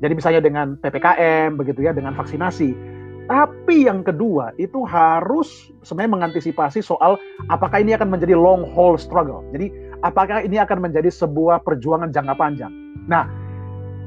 Jadi 0.00 0.12
misalnya 0.16 0.40
dengan 0.40 0.66
PPKM 0.80 1.58
begitu 1.58 1.84
ya, 1.84 1.92
dengan 1.92 2.14
vaksinasi 2.14 3.00
tapi 3.30 3.86
yang 3.86 4.02
kedua 4.02 4.50
itu 4.58 4.82
harus 4.82 5.70
sebenarnya 5.86 6.18
mengantisipasi 6.18 6.82
soal 6.82 7.14
apakah 7.46 7.78
ini 7.78 7.94
akan 7.94 8.10
menjadi 8.10 8.34
long 8.34 8.66
haul 8.74 8.98
struggle. 8.98 9.46
Jadi 9.54 9.70
apakah 10.02 10.42
ini 10.42 10.58
akan 10.58 10.82
menjadi 10.82 11.06
sebuah 11.14 11.62
perjuangan 11.62 12.10
jangka 12.10 12.34
panjang. 12.34 12.74
Nah, 13.06 13.30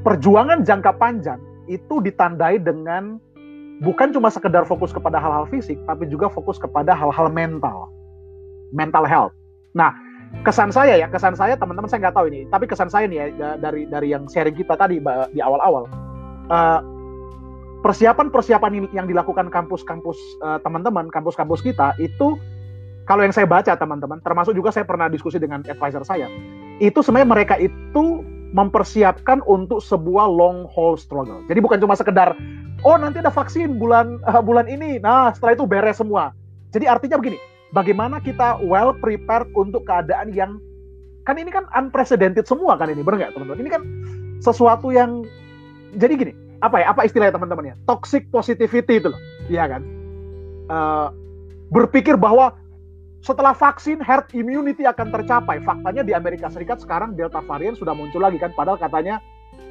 perjuangan 0.04 0.60
jangka 0.60 1.00
panjang 1.00 1.40
itu 1.72 2.04
ditandai 2.04 2.60
dengan 2.60 3.16
bukan 3.80 4.12
cuma 4.12 4.28
sekedar 4.28 4.68
fokus 4.68 4.92
kepada 4.92 5.16
hal-hal 5.16 5.48
fisik, 5.48 5.80
tapi 5.88 6.04
juga 6.04 6.28
fokus 6.28 6.60
kepada 6.60 6.92
hal-hal 6.92 7.32
mental, 7.32 7.88
mental 8.76 9.08
health. 9.08 9.32
Nah, 9.72 9.96
kesan 10.42 10.74
saya 10.74 10.98
ya, 10.98 11.06
kesan 11.06 11.38
saya 11.38 11.54
teman-teman 11.54 11.86
saya 11.86 12.10
nggak 12.10 12.16
tahu 12.18 12.26
ini, 12.32 12.48
tapi 12.50 12.66
kesan 12.66 12.90
saya 12.90 13.06
nih 13.06 13.30
ya 13.38 13.54
dari 13.60 13.86
dari 13.86 14.10
yang 14.10 14.26
sharing 14.26 14.58
kita 14.58 14.74
tadi 14.74 14.98
di 15.30 15.40
awal-awal. 15.40 15.86
Uh, 16.50 16.80
persiapan-persiapan 17.84 18.88
yang 18.96 19.04
dilakukan 19.04 19.52
kampus-kampus 19.52 20.16
uh, 20.40 20.56
teman-teman, 20.64 21.12
kampus-kampus 21.12 21.60
kita 21.60 21.92
itu 22.00 22.34
kalau 23.04 23.20
yang 23.20 23.36
saya 23.36 23.44
baca 23.44 23.76
teman-teman, 23.76 24.16
termasuk 24.24 24.56
juga 24.56 24.72
saya 24.72 24.88
pernah 24.88 25.12
diskusi 25.12 25.36
dengan 25.36 25.60
advisor 25.68 26.00
saya, 26.08 26.32
itu 26.80 27.04
sebenarnya 27.04 27.28
mereka 27.28 27.54
itu 27.60 28.24
mempersiapkan 28.56 29.44
untuk 29.44 29.84
sebuah 29.84 30.24
long 30.24 30.64
haul 30.72 30.96
struggle. 30.96 31.44
Jadi 31.44 31.60
bukan 31.60 31.76
cuma 31.76 31.92
sekedar 31.92 32.32
oh 32.84 32.96
nanti 32.96 33.20
ada 33.20 33.28
vaksin 33.28 33.76
bulan 33.76 34.16
uh, 34.24 34.40
bulan 34.40 34.64
ini, 34.68 34.96
nah 35.00 35.32
setelah 35.36 35.52
itu 35.52 35.64
beres 35.68 36.00
semua. 36.00 36.32
Jadi 36.72 36.88
artinya 36.88 37.20
begini, 37.20 37.36
bagaimana 37.74 38.22
kita 38.22 38.62
well 38.62 38.94
prepared 38.94 39.50
untuk 39.58 39.82
keadaan 39.84 40.30
yang 40.30 40.62
kan 41.26 41.34
ini 41.34 41.50
kan 41.50 41.66
unprecedented 41.74 42.46
semua 42.46 42.78
kan 42.78 42.86
ini, 42.88 43.02
benar 43.02 43.26
nggak 43.26 43.32
teman-teman? 43.34 43.60
Ini 43.66 43.70
kan 43.72 43.82
sesuatu 44.38 44.94
yang 44.94 45.26
jadi 45.98 46.14
gini, 46.14 46.32
apa 46.62 46.80
ya 46.80 46.94
apa 46.94 47.02
istilahnya 47.02 47.34
teman-teman 47.34 47.72
ya? 47.72 47.74
Toxic 47.90 48.30
positivity 48.30 49.02
itu 49.02 49.08
loh 49.10 49.20
iya 49.50 49.66
kan? 49.66 49.82
Uh, 50.70 51.08
berpikir 51.74 52.14
bahwa 52.14 52.54
setelah 53.24 53.56
vaksin 53.56 54.04
herd 54.04 54.28
immunity 54.36 54.84
akan 54.84 55.08
tercapai. 55.08 55.56
Faktanya 55.64 56.04
di 56.04 56.12
Amerika 56.12 56.52
Serikat 56.52 56.84
sekarang 56.84 57.16
delta 57.16 57.40
varian 57.40 57.72
sudah 57.72 57.96
muncul 57.96 58.20
lagi 58.20 58.36
kan 58.36 58.52
padahal 58.52 58.76
katanya 58.76 59.16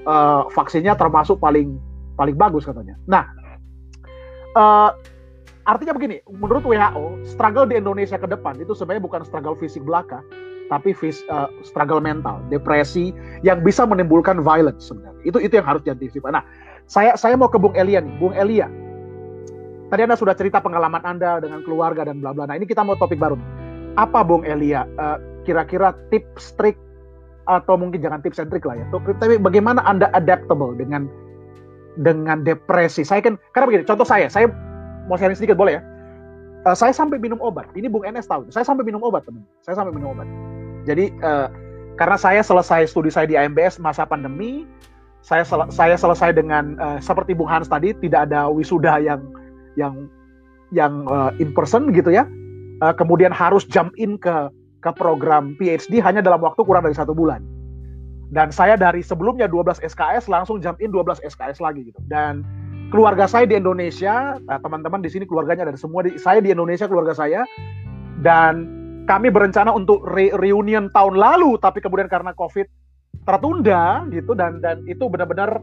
uh, 0.09 0.49
vaksinnya 0.49 0.97
termasuk 0.97 1.37
paling 1.37 1.77
paling 2.17 2.33
bagus 2.33 2.65
katanya. 2.65 2.97
Nah 3.05 3.29
uh, 4.57 4.89
artinya 5.63 5.95
begini 5.95 6.19
menurut 6.27 6.63
WHO 6.67 7.23
struggle 7.23 7.63
di 7.63 7.79
Indonesia 7.79 8.19
ke 8.19 8.27
depan 8.27 8.59
itu 8.59 8.75
sebenarnya 8.75 9.03
bukan 9.03 9.21
struggle 9.23 9.55
fisik 9.55 9.83
belaka 9.83 10.19
tapi 10.71 10.95
vis, 10.95 11.21
uh, 11.27 11.51
struggle 11.61 11.99
mental, 11.99 12.39
depresi 12.47 13.11
yang 13.43 13.61
bisa 13.61 13.83
menimbulkan 13.83 14.41
violence 14.41 14.89
sebenarnya. 14.89 15.21
Itu 15.27 15.37
itu 15.37 15.53
yang 15.59 15.67
harus 15.67 15.83
diantisipasi. 15.83 16.33
Nah, 16.33 16.41
saya 16.87 17.13
saya 17.19 17.35
mau 17.35 17.51
ke 17.51 17.59
Bung 17.59 17.75
Elia 17.75 17.99
nih, 18.01 18.13
Bung 18.17 18.33
Elia. 18.35 18.65
Tadi 19.91 20.01
Anda 20.01 20.17
sudah 20.17 20.33
cerita 20.33 20.57
pengalaman 20.63 21.03
Anda 21.05 21.37
dengan 21.43 21.61
keluarga 21.61 22.07
dan 22.07 22.23
bla 22.23 22.33
bla. 22.33 22.49
Nah, 22.49 22.57
ini 22.57 22.65
kita 22.65 22.81
mau 22.81 22.97
topik 22.97 23.19
baru. 23.19 23.37
Apa 23.99 24.25
Bung 24.25 24.41
Elia 24.47 24.87
uh, 24.97 25.21
kira-kira 25.45 25.93
tips 26.09 26.55
trik 26.57 26.79
atau 27.45 27.75
mungkin 27.75 27.99
jangan 27.99 28.23
tips 28.23 28.39
and 28.39 28.49
lah 28.49 28.75
ya. 28.79 28.85
Tapi 28.89 29.37
bagaimana 29.37 29.83
Anda 29.83 30.09
adaptable 30.15 30.73
dengan 30.79 31.05
dengan 31.99 32.41
depresi? 32.41 33.05
Saya 33.05 33.21
kan 33.21 33.37
karena 33.53 33.69
begini, 33.69 33.85
contoh 33.85 34.07
saya, 34.07 34.31
saya 34.31 34.49
mau 35.07 35.19
sharing 35.19 35.37
sedikit 35.37 35.59
boleh 35.59 35.79
ya? 35.79 35.81
Uh, 36.63 36.75
saya 36.77 36.95
sampai 36.95 37.19
minum 37.19 37.39
obat. 37.43 37.67
Ini 37.75 37.91
Bung 37.91 38.07
Enes 38.07 38.23
tahu. 38.23 38.47
Saya 38.47 38.63
sampai 38.63 38.87
minum 38.87 39.03
obat, 39.03 39.27
teman. 39.27 39.43
Saya 39.67 39.75
sampai 39.75 39.91
minum 39.91 40.15
obat. 40.15 40.27
Jadi 40.87 41.11
uh, 41.19 41.51
karena 41.99 42.15
saya 42.15 42.39
selesai 42.39 42.87
studi 42.87 43.11
saya 43.11 43.27
di 43.27 43.35
AMBS 43.35 43.83
masa 43.83 44.07
pandemi, 44.07 44.63
saya 45.23 45.47
sel 45.47 45.63
saya 45.71 45.95
selesai 45.95 46.35
dengan 46.35 46.75
uh, 46.77 46.99
seperti 46.99 47.31
Bung 47.31 47.47
Hans 47.47 47.71
tadi 47.71 47.95
tidak 48.03 48.27
ada 48.29 48.51
wisuda 48.51 48.99
yang 48.99 49.23
yang 49.79 50.11
yang 50.75 51.07
uh, 51.07 51.31
in 51.39 51.55
person 51.55 51.89
gitu 51.95 52.11
ya 52.11 52.27
uh, 52.83 52.91
kemudian 52.91 53.31
harus 53.31 53.63
jump 53.63 53.95
in 53.95 54.19
ke 54.19 54.51
ke 54.83 54.91
program 54.99 55.55
PhD 55.55 56.03
hanya 56.03 56.19
dalam 56.19 56.43
waktu 56.43 56.59
kurang 56.67 56.83
dari 56.83 56.93
satu 56.93 57.15
bulan 57.15 57.39
dan 58.35 58.51
saya 58.51 58.75
dari 58.75 58.99
sebelumnya 58.99 59.47
12 59.47 59.79
SKS 59.79 60.27
langsung 60.27 60.59
jump 60.59 60.75
in 60.83 60.91
12 60.91 61.23
SKS 61.23 61.63
lagi 61.63 61.87
gitu 61.87 61.99
dan 62.11 62.43
keluarga 62.93 63.25
saya 63.25 63.49
di 63.49 63.57
Indonesia 63.57 64.37
teman-teman 64.45 65.01
di 65.01 65.09
sini 65.09 65.25
keluarganya 65.25 65.65
dari 65.65 65.81
semua 65.81 66.05
di, 66.05 66.13
saya 66.21 66.37
di 66.37 66.53
Indonesia 66.53 66.85
keluarga 66.85 67.17
saya. 67.17 67.41
Dan 68.21 68.69
kami 69.09 69.33
berencana 69.33 69.73
untuk 69.73 70.05
re 70.05 70.29
reunion 70.37 70.93
tahun 70.93 71.17
lalu 71.17 71.57
tapi 71.57 71.81
kemudian 71.81 72.05
karena 72.05 72.31
COVID 72.37 72.69
tertunda 73.25 74.05
gitu 74.13 74.37
dan 74.37 74.61
dan 74.61 74.85
itu 74.85 75.09
benar-benar 75.09 75.59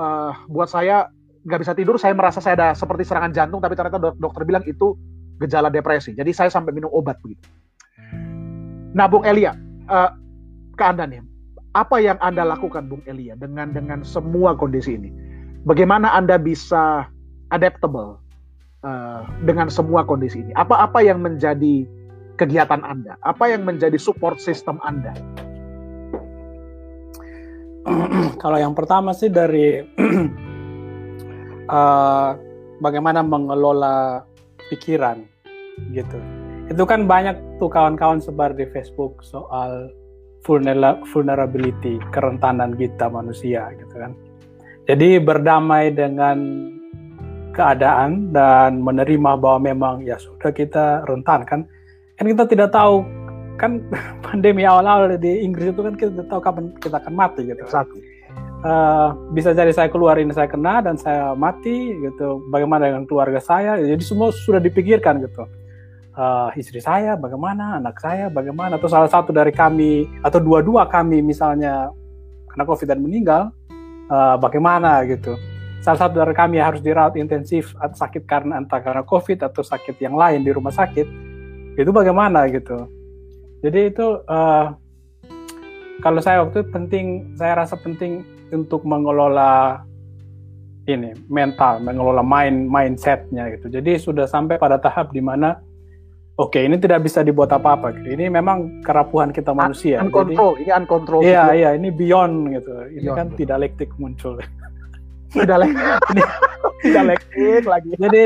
uh, 0.00 0.32
buat 0.48 0.72
saya 0.72 1.12
nggak 1.44 1.60
bisa 1.60 1.76
tidur. 1.76 2.00
Saya 2.00 2.16
merasa 2.16 2.40
saya 2.40 2.56
ada 2.56 2.68
seperti 2.72 3.04
serangan 3.04 3.36
jantung 3.36 3.60
tapi 3.60 3.76
ternyata 3.76 4.00
dok 4.00 4.16
dokter 4.16 4.48
bilang 4.48 4.64
itu 4.64 4.96
gejala 5.44 5.68
depresi. 5.68 6.16
Jadi 6.16 6.32
saya 6.32 6.48
sampai 6.48 6.72
minum 6.72 6.88
obat 6.90 7.20
begitu. 7.20 7.44
Nah 8.96 9.04
Bung 9.04 9.28
Elia 9.28 9.52
uh, 9.92 10.10
ke 10.74 10.82
anda 10.82 11.04
nih. 11.04 11.20
Apa 11.76 12.00
yang 12.00 12.16
anda 12.24 12.42
lakukan 12.42 12.88
Bung 12.88 13.04
Elia 13.04 13.36
dengan 13.36 13.70
dengan 13.70 14.00
semua 14.02 14.56
kondisi 14.56 14.96
ini 14.96 15.27
bagaimana 15.68 16.16
anda 16.16 16.40
bisa 16.40 17.04
adaptable 17.52 18.16
uh, 18.80 19.20
dengan 19.44 19.68
semua 19.68 20.08
kondisi 20.08 20.40
ini? 20.40 20.56
Apa-apa 20.56 21.04
yang 21.04 21.20
menjadi 21.20 21.84
kegiatan 22.40 22.80
anda? 22.80 23.20
Apa 23.20 23.52
yang 23.52 23.68
menjadi 23.68 24.00
support 24.00 24.40
system 24.40 24.80
anda? 24.80 25.12
Kalau 28.42 28.56
yang 28.56 28.72
pertama 28.72 29.12
sih 29.12 29.28
dari 29.28 29.84
uh, 31.68 32.30
bagaimana 32.84 33.20
mengelola 33.20 34.24
pikiran 34.72 35.20
gitu. 35.92 36.16
Itu 36.68 36.84
kan 36.84 37.08
banyak 37.08 37.60
tuh 37.60 37.72
kawan-kawan 37.72 38.20
sebar 38.20 38.52
di 38.52 38.68
Facebook 38.72 39.24
soal 39.24 39.88
vulnerability, 40.44 42.00
kerentanan 42.12 42.76
kita 42.76 43.08
manusia 43.08 43.72
gitu 43.76 43.94
kan. 43.96 44.12
Jadi 44.88 45.20
berdamai 45.20 45.92
dengan 45.92 46.72
keadaan 47.52 48.32
dan 48.32 48.80
menerima 48.80 49.36
bahwa 49.36 49.60
memang 49.60 49.94
ya 50.00 50.16
sudah 50.16 50.48
kita 50.48 51.04
rentan 51.04 51.44
kan. 51.44 51.60
Kan 52.16 52.24
kita 52.24 52.48
tidak 52.48 52.72
tahu. 52.72 53.04
Kan 53.60 53.84
pandemi 54.24 54.64
awal-awal 54.64 55.12
di 55.20 55.44
Inggris 55.44 55.76
itu 55.76 55.82
kan 55.84 55.92
kita 55.92 56.10
tidak 56.16 56.28
tahu 56.32 56.40
kapan 56.40 56.64
kita 56.80 56.96
akan 57.04 57.12
mati 57.12 57.44
gitu. 57.44 57.62
Satu 57.68 58.00
uh, 58.64 59.14
bisa 59.30 59.54
jadi 59.54 59.70
saya 59.70 59.92
keluar 59.92 60.18
ini 60.18 60.32
saya 60.34 60.48
kena 60.50 60.82
dan 60.82 60.96
saya 60.98 61.34
mati 61.36 61.94
gitu. 62.00 62.42
Bagaimana 62.48 62.90
dengan 62.90 63.04
keluarga 63.06 63.38
saya? 63.42 63.76
Jadi 63.78 64.02
semua 64.02 64.32
sudah 64.32 64.58
dipikirkan 64.62 65.20
gitu. 65.22 65.44
Uh, 66.18 66.50
istri 66.58 66.82
saya 66.82 67.14
bagaimana? 67.14 67.78
Anak 67.78 68.00
saya 68.02 68.26
bagaimana? 68.32 68.80
Atau 68.80 68.90
salah 68.90 69.10
satu 69.10 69.30
dari 69.30 69.54
kami 69.54 70.08
atau 70.24 70.42
dua-dua 70.42 70.90
kami 70.90 71.22
misalnya 71.22 71.92
kena 72.50 72.64
covid 72.66 72.88
dan 72.90 72.98
meninggal 73.04 73.54
uh, 74.08 74.36
bagaimana 74.40 75.04
gitu 75.06 75.36
salah 75.78 76.08
satu 76.08 76.18
dari 76.20 76.34
kami 76.34 76.58
harus 76.58 76.82
dirawat 76.82 77.14
intensif 77.16 77.72
atau 77.78 77.96
sakit 77.96 78.26
karena 78.26 78.58
entah 78.58 78.82
karena 78.82 79.06
covid 79.06 79.46
atau 79.46 79.62
sakit 79.62 79.96
yang 80.02 80.18
lain 80.18 80.42
di 80.42 80.50
rumah 80.50 80.74
sakit 80.74 81.06
itu 81.78 81.90
bagaimana 81.94 82.50
gitu 82.50 82.88
jadi 83.62 83.88
itu 83.94 84.20
uh, 84.26 84.74
kalau 86.02 86.20
saya 86.22 86.42
waktu 86.42 86.62
itu 86.62 86.70
penting 86.70 87.06
saya 87.38 87.62
rasa 87.64 87.74
penting 87.78 88.22
untuk 88.50 88.86
mengelola 88.86 89.82
ini 90.88 91.12
mental, 91.28 91.84
mengelola 91.84 92.24
mind 92.24 92.72
mindsetnya 92.72 93.52
gitu. 93.52 93.68
Jadi 93.68 94.00
sudah 94.00 94.24
sampai 94.24 94.56
pada 94.56 94.80
tahap 94.80 95.12
di 95.12 95.20
mana 95.20 95.60
oke 96.38 96.58
ini 96.58 96.78
tidak 96.78 97.04
bisa 97.04 97.20
dibuat 97.26 97.50
apa-apa. 97.50 97.92
Ini 98.06 98.30
memang 98.30 98.80
kerapuhan 98.86 99.34
kita 99.34 99.52
manusia. 99.52 100.00
Uncontrol, 100.00 100.54
Jadi, 100.56 100.62
ini 100.64 100.70
uncontrol. 100.72 101.20
Iya 101.26 101.44
iya 101.52 101.70
ini 101.74 101.90
beyond 101.90 102.54
gitu. 102.54 102.72
Ini 102.94 103.08
beyond, 103.10 103.18
kan 103.18 103.26
betul. 103.28 103.38
tidak 103.44 103.56
lektik 103.66 103.90
muncul. 103.98 104.34
Tidak 105.34 105.56
lektik. 105.60 105.84
tidak 106.86 107.04
lektik 107.14 107.64
lagi. 107.66 107.90
Jadi 107.98 108.20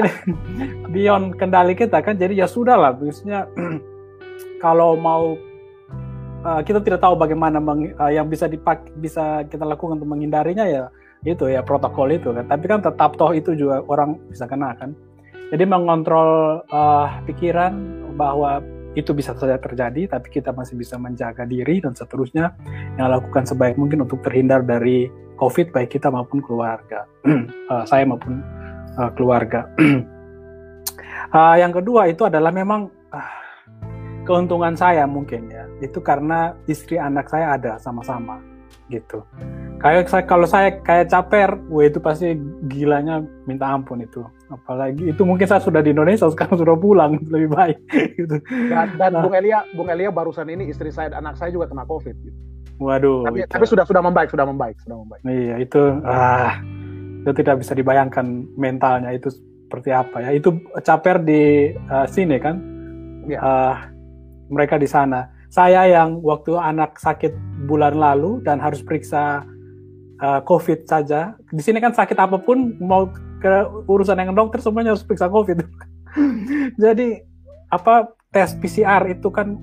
beyond 0.92 1.34
kendali 1.40 1.74
kita 1.74 1.98
kan. 2.04 2.14
Jadi 2.14 2.38
ya 2.38 2.46
sudah 2.46 2.76
lah. 2.76 2.92
Biasanya 2.94 3.48
kalau 4.64 4.94
mau 4.94 5.34
uh, 6.46 6.60
kita 6.62 6.82
tidak 6.82 7.00
tahu 7.02 7.14
bagaimana 7.16 7.58
meng, 7.58 7.94
uh, 7.96 8.12
yang 8.12 8.28
bisa 8.28 8.46
dipak 8.50 8.90
bisa 8.98 9.46
kita 9.48 9.66
lakukan 9.66 9.98
untuk 9.98 10.10
menghindarinya 10.10 10.66
ya 10.66 10.84
itu 11.22 11.46
ya 11.46 11.62
protokol 11.62 12.10
itu 12.10 12.34
kan 12.34 12.44
tapi 12.50 12.66
kan 12.66 12.82
tetap 12.82 13.14
toh 13.14 13.30
itu 13.30 13.54
juga 13.54 13.82
orang 13.86 14.18
bisa 14.26 14.46
kena 14.50 14.74
kan 14.74 14.90
jadi 15.54 15.64
mengontrol 15.70 16.62
uh, 16.66 17.06
pikiran 17.30 18.01
bahwa 18.12 18.62
itu 18.92 19.16
bisa 19.16 19.32
saja 19.32 19.56
terjadi 19.56 20.04
tapi 20.04 20.28
kita 20.28 20.52
masih 20.52 20.76
bisa 20.76 21.00
menjaga 21.00 21.48
diri 21.48 21.80
dan 21.80 21.96
seterusnya. 21.96 22.52
Yang 23.00 23.08
lakukan 23.20 23.44
sebaik 23.48 23.76
mungkin 23.80 24.04
untuk 24.04 24.20
terhindar 24.20 24.60
dari 24.62 25.08
covid 25.40 25.72
baik 25.72 25.96
kita 25.96 26.12
maupun 26.12 26.44
keluarga. 26.44 27.08
Uh, 27.24 27.84
saya 27.90 28.04
maupun 28.04 28.44
uh, 29.00 29.10
keluarga. 29.16 29.64
Uh, 31.32 31.56
yang 31.62 31.72
kedua 31.72 32.12
itu 32.12 32.28
adalah 32.28 32.52
memang 32.52 32.92
uh, 33.10 33.32
keuntungan 34.28 34.76
saya 34.76 35.08
mungkin 35.08 35.48
ya. 35.48 35.64
Itu 35.80 36.04
karena 36.04 36.52
istri 36.68 37.00
anak 37.00 37.32
saya 37.32 37.56
ada 37.56 37.80
sama-sama 37.80 38.52
gitu 38.92 39.24
kayak 39.82 40.06
saya 40.06 40.24
kalau 40.24 40.46
saya 40.46 40.68
kayak 40.80 41.10
caper 41.10 41.58
wah 41.66 41.84
itu 41.84 41.98
pasti 41.98 42.38
gilanya 42.70 43.20
minta 43.44 43.66
ampun 43.66 44.00
itu. 44.00 44.22
Apalagi 44.48 45.10
itu 45.10 45.22
mungkin 45.26 45.44
saya 45.50 45.58
sudah 45.58 45.82
di 45.82 45.90
Indonesia 45.90 46.30
sekarang 46.30 46.56
sudah 46.56 46.78
pulang 46.78 47.18
lebih 47.34 47.50
baik 47.50 47.78
gitu. 48.14 48.38
Dan, 48.46 48.94
dan 48.96 49.10
nah. 49.12 49.22
Bung 49.26 49.34
Elia 49.34 49.66
Bung 49.74 49.90
Elia 49.90 50.14
barusan 50.14 50.46
ini 50.48 50.70
istri 50.70 50.94
saya 50.94 51.10
dan 51.10 51.26
anak 51.26 51.36
saya 51.36 51.50
juga 51.50 51.66
kena 51.68 51.82
covid 51.84 52.14
gitu. 52.22 52.38
Waduh 52.78 53.26
tapi, 53.26 53.38
tapi 53.50 53.64
sudah 53.66 53.84
sudah 53.84 54.02
membaik 54.02 54.30
sudah 54.30 54.46
membaik 54.46 54.76
sudah 54.86 54.96
membaik. 55.02 55.22
Iya 55.26 55.56
itu 55.60 55.82
ah 56.06 56.62
itu 57.22 57.30
tidak 57.38 57.62
bisa 57.62 57.72
dibayangkan 57.74 58.26
mentalnya 58.54 59.10
itu 59.14 59.30
seperti 59.30 59.90
apa 59.90 60.16
ya. 60.22 60.30
Itu 60.34 60.62
caper 60.84 61.22
di 61.22 61.74
uh, 61.90 62.06
sini 62.06 62.38
kan? 62.38 62.56
Ya. 63.26 63.38
uh, 63.38 63.76
mereka 64.52 64.76
di 64.76 64.86
sana. 64.86 65.32
Saya 65.52 65.84
yang 65.84 66.24
waktu 66.24 66.56
anak 66.56 66.96
sakit 66.96 67.32
bulan 67.68 67.96
lalu 67.96 68.40
dan 68.40 68.60
harus 68.60 68.80
periksa 68.80 69.44
uh, 70.22 70.40
COVID 70.46 70.86
saja. 70.86 71.34
Di 71.50 71.60
sini 71.60 71.82
kan 71.82 71.92
sakit 71.92 72.14
apa 72.16 72.38
pun 72.38 72.78
mau 72.78 73.10
ke 73.42 73.52
urusan 73.90 74.16
yang 74.22 74.32
dokter 74.32 74.62
semuanya 74.62 74.94
harus 74.94 75.02
periksa 75.02 75.26
COVID. 75.26 75.66
Jadi 76.82 77.18
apa 77.68 78.14
tes 78.30 78.54
PCR 78.56 79.02
itu 79.10 79.28
kan 79.28 79.58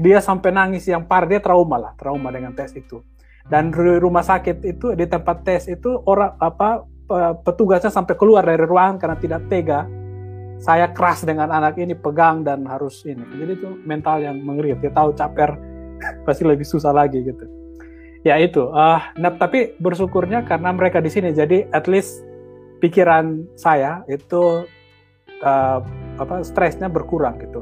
dia 0.00 0.18
sampai 0.18 0.50
nangis 0.50 0.88
yang 0.90 1.06
par 1.06 1.30
dia 1.30 1.38
trauma 1.38 1.78
lah, 1.78 1.92
trauma 1.94 2.34
dengan 2.34 2.52
tes 2.52 2.74
itu. 2.74 3.00
Dan 3.46 3.70
di 3.72 3.98
rumah 3.98 4.26
sakit 4.26 4.62
itu 4.66 4.92
di 4.98 5.06
tempat 5.06 5.46
tes 5.46 5.70
itu 5.70 6.02
orang 6.06 6.34
apa 6.38 6.84
petugasnya 7.42 7.90
sampai 7.90 8.14
keluar 8.14 8.46
dari 8.46 8.62
ruangan 8.62 9.02
karena 9.02 9.16
tidak 9.18 9.42
tega 9.50 9.82
saya 10.62 10.92
keras 10.92 11.24
dengan 11.26 11.50
anak 11.50 11.74
ini 11.80 11.96
pegang 11.96 12.46
dan 12.46 12.62
harus 12.70 13.02
ini 13.02 13.24
jadi 13.34 13.58
itu 13.58 13.68
mental 13.82 14.22
yang 14.22 14.38
mengerikan 14.38 14.78
dia 14.78 14.92
tahu 14.94 15.10
caper 15.18 15.58
pasti 16.26 16.46
lebih 16.46 16.62
susah 16.62 16.94
lagi 16.94 17.18
gitu 17.26 17.59
ya 18.26 18.36
itu. 18.40 18.68
Uh, 18.70 19.00
nah 19.16 19.32
tapi 19.36 19.76
bersyukurnya 19.80 20.44
karena 20.44 20.72
mereka 20.74 21.00
di 21.00 21.10
sini. 21.12 21.32
Jadi 21.32 21.68
at 21.72 21.88
least 21.88 22.24
pikiran 22.80 23.44
saya 23.56 24.04
itu 24.08 24.64
uh, 25.44 25.78
apa 26.20 26.44
stresnya 26.44 26.88
berkurang 26.88 27.40
gitu. 27.40 27.60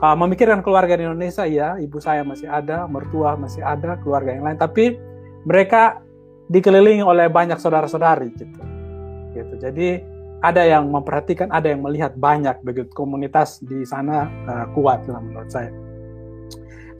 Uh, 0.00 0.16
memikirkan 0.16 0.64
keluarga 0.64 0.96
di 0.96 1.04
Indonesia 1.04 1.44
ya 1.44 1.76
ibu 1.76 2.00
saya 2.00 2.24
masih 2.24 2.48
ada 2.48 2.88
mertua 2.88 3.36
masih 3.36 3.60
ada 3.60 4.00
keluarga 4.00 4.32
yang 4.32 4.44
lain. 4.44 4.58
Tapi 4.60 4.96
mereka 5.44 6.00
dikelilingi 6.50 7.04
oleh 7.04 7.28
banyak 7.30 7.56
saudara-saudari 7.60 8.28
gitu. 8.36 8.60
Gitu. 9.36 9.54
Jadi 9.60 9.88
ada 10.40 10.64
yang 10.64 10.88
memperhatikan, 10.88 11.52
ada 11.52 11.68
yang 11.68 11.84
melihat 11.84 12.16
banyak 12.16 12.64
begitu. 12.64 12.88
Komunitas 12.96 13.60
di 13.60 13.84
sana 13.84 14.26
uh, 14.48 14.66
kuat 14.72 15.04
lah 15.04 15.20
menurut 15.20 15.52
saya. 15.52 15.68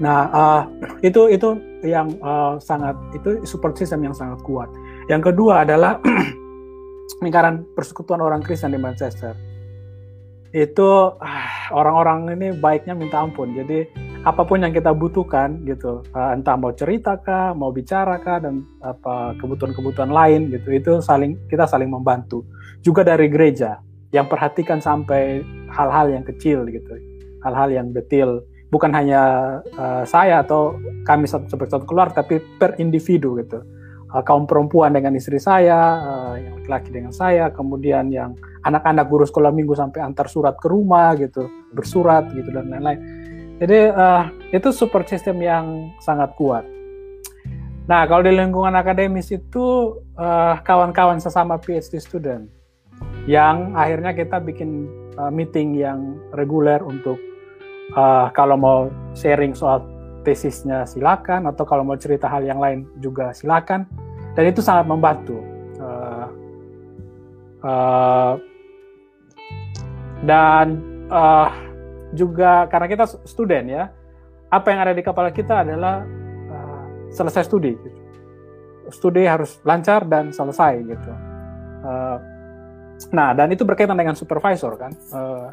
Nah 0.00 0.20
uh, 0.32 0.62
itu 1.04 1.28
itu 1.28 1.60
yang 1.84 2.12
uh, 2.24 2.56
sangat 2.60 2.96
itu 3.12 3.44
support 3.44 3.76
system 3.76 4.04
yang 4.04 4.16
sangat 4.16 4.40
kuat. 4.44 4.68
Yang 5.12 5.32
kedua 5.32 5.68
adalah 5.68 6.00
lingkaran 7.24 7.68
persekutuan 7.76 8.24
orang 8.24 8.40
Kristen 8.40 8.72
di 8.72 8.80
Manchester. 8.80 9.36
Itu 10.50 11.14
orang-orang 11.70 12.34
ini 12.34 12.48
baiknya 12.58 12.98
minta 12.98 13.22
ampun. 13.22 13.54
Jadi 13.54 13.86
apa 14.20 14.44
pun 14.44 14.60
yang 14.60 14.74
kita 14.74 14.92
butuhkan 14.92 15.64
gitu, 15.64 16.04
uh, 16.12 16.36
entah 16.36 16.56
mau 16.58 16.74
cerita 16.76 17.16
kah, 17.16 17.56
mau 17.56 17.72
bicara 17.72 18.20
kah 18.20 18.42
dan 18.42 18.66
apa 18.84 19.32
kebutuhan-kebutuhan 19.40 20.12
lain 20.12 20.52
gitu, 20.52 20.68
itu 20.76 20.92
saling 21.00 21.40
kita 21.48 21.64
saling 21.64 21.88
membantu. 21.88 22.44
Juga 22.84 23.00
dari 23.00 23.32
gereja 23.32 23.80
yang 24.12 24.28
perhatikan 24.28 24.82
sampai 24.82 25.40
hal-hal 25.72 26.12
yang 26.12 26.24
kecil 26.26 26.68
gitu, 26.68 26.92
hal-hal 27.46 27.72
yang 27.72 27.96
detail. 27.96 28.44
Bukan 28.70 28.94
hanya 28.94 29.22
uh, 29.74 30.06
saya 30.06 30.46
atau 30.46 30.78
kami 31.02 31.26
sebagai 31.26 31.70
satu 31.70 31.86
keluarga, 31.86 32.22
tapi 32.22 32.38
per 32.38 32.78
individu 32.78 33.34
gitu. 33.42 33.66
Uh, 34.10 34.22
kaum 34.22 34.46
perempuan 34.46 34.94
dengan 34.94 35.14
istri 35.18 35.42
saya, 35.42 35.98
uh, 35.98 36.34
yang 36.38 36.62
laki-laki 36.62 36.90
dengan 36.94 37.12
saya, 37.14 37.50
kemudian 37.50 38.10
yang 38.14 38.38
anak-anak 38.62 39.10
guru 39.10 39.26
sekolah 39.26 39.50
minggu 39.50 39.74
sampai 39.74 40.02
antar 40.02 40.30
surat 40.30 40.54
ke 40.58 40.70
rumah 40.70 41.14
gitu, 41.18 41.50
bersurat 41.74 42.30
gitu 42.30 42.50
dan 42.54 42.70
lain-lain 42.70 43.20
jadi 43.60 43.92
uh, 43.92 44.24
itu 44.56 44.72
support 44.72 45.04
system 45.04 45.44
yang 45.44 45.92
sangat 46.00 46.32
kuat. 46.40 46.64
Nah, 47.84 48.08
kalau 48.08 48.24
di 48.24 48.32
lingkungan 48.32 48.72
akademis 48.72 49.28
itu 49.28 50.00
uh, 50.16 50.56
kawan-kawan 50.64 51.20
sesama 51.20 51.60
PhD 51.60 52.00
student 52.00 52.48
yang 53.28 53.76
akhirnya 53.76 54.16
kita 54.16 54.40
bikin 54.40 54.88
uh, 55.20 55.28
meeting 55.28 55.76
yang 55.76 56.16
reguler 56.32 56.80
untuk 56.80 57.20
uh, 57.96 58.28
kalau 58.34 58.56
mau 58.58 58.78
sharing 59.14 59.54
soal 59.56 59.82
tesisnya 60.20 60.84
silakan 60.84 61.48
atau 61.48 61.64
kalau 61.64 61.80
mau 61.80 61.96
cerita 61.96 62.28
hal 62.28 62.44
yang 62.44 62.60
lain 62.60 62.84
juga 63.00 63.32
silakan 63.32 63.88
dan 64.36 64.44
itu 64.46 64.60
sangat 64.60 64.86
membantu. 64.86 65.40
Uh, 65.80 66.26
uh, 67.64 68.32
dan 70.20 70.76
uh, 71.08 71.48
juga 72.12 72.68
karena 72.68 72.86
kita 72.90 73.04
student 73.24 73.66
ya, 73.66 73.84
apa 74.52 74.66
yang 74.68 74.80
ada 74.84 74.92
di 74.92 75.02
kepala 75.02 75.32
kita 75.32 75.64
adalah 75.64 76.04
uh, 76.52 76.84
selesai 77.10 77.48
studi. 77.48 77.72
Gitu. 77.74 77.98
Studi 78.90 79.22
harus 79.24 79.62
lancar 79.62 80.04
dan 80.04 80.34
selesai 80.34 80.72
gitu. 80.84 81.12
Uh, 81.80 82.18
nah, 83.14 83.32
dan 83.32 83.48
itu 83.54 83.64
berkaitan 83.64 83.96
dengan 83.96 84.18
supervisor 84.18 84.76
kan. 84.76 84.92
Uh, 85.14 85.48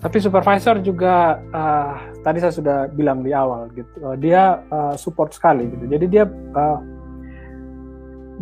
tapi 0.00 0.16
supervisor 0.18 0.80
juga 0.80 1.42
uh, 1.52 1.94
tadi 2.24 2.38
saya 2.40 2.54
sudah 2.54 2.78
bilang 2.90 3.20
di 3.20 3.34
awal 3.34 3.68
gitu, 3.74 3.92
uh, 4.02 4.16
dia 4.16 4.62
uh, 4.72 4.94
support 4.96 5.34
sekali 5.34 5.68
gitu. 5.68 5.84
Jadi 5.90 6.06
dia 6.08 6.24
uh, 6.56 6.78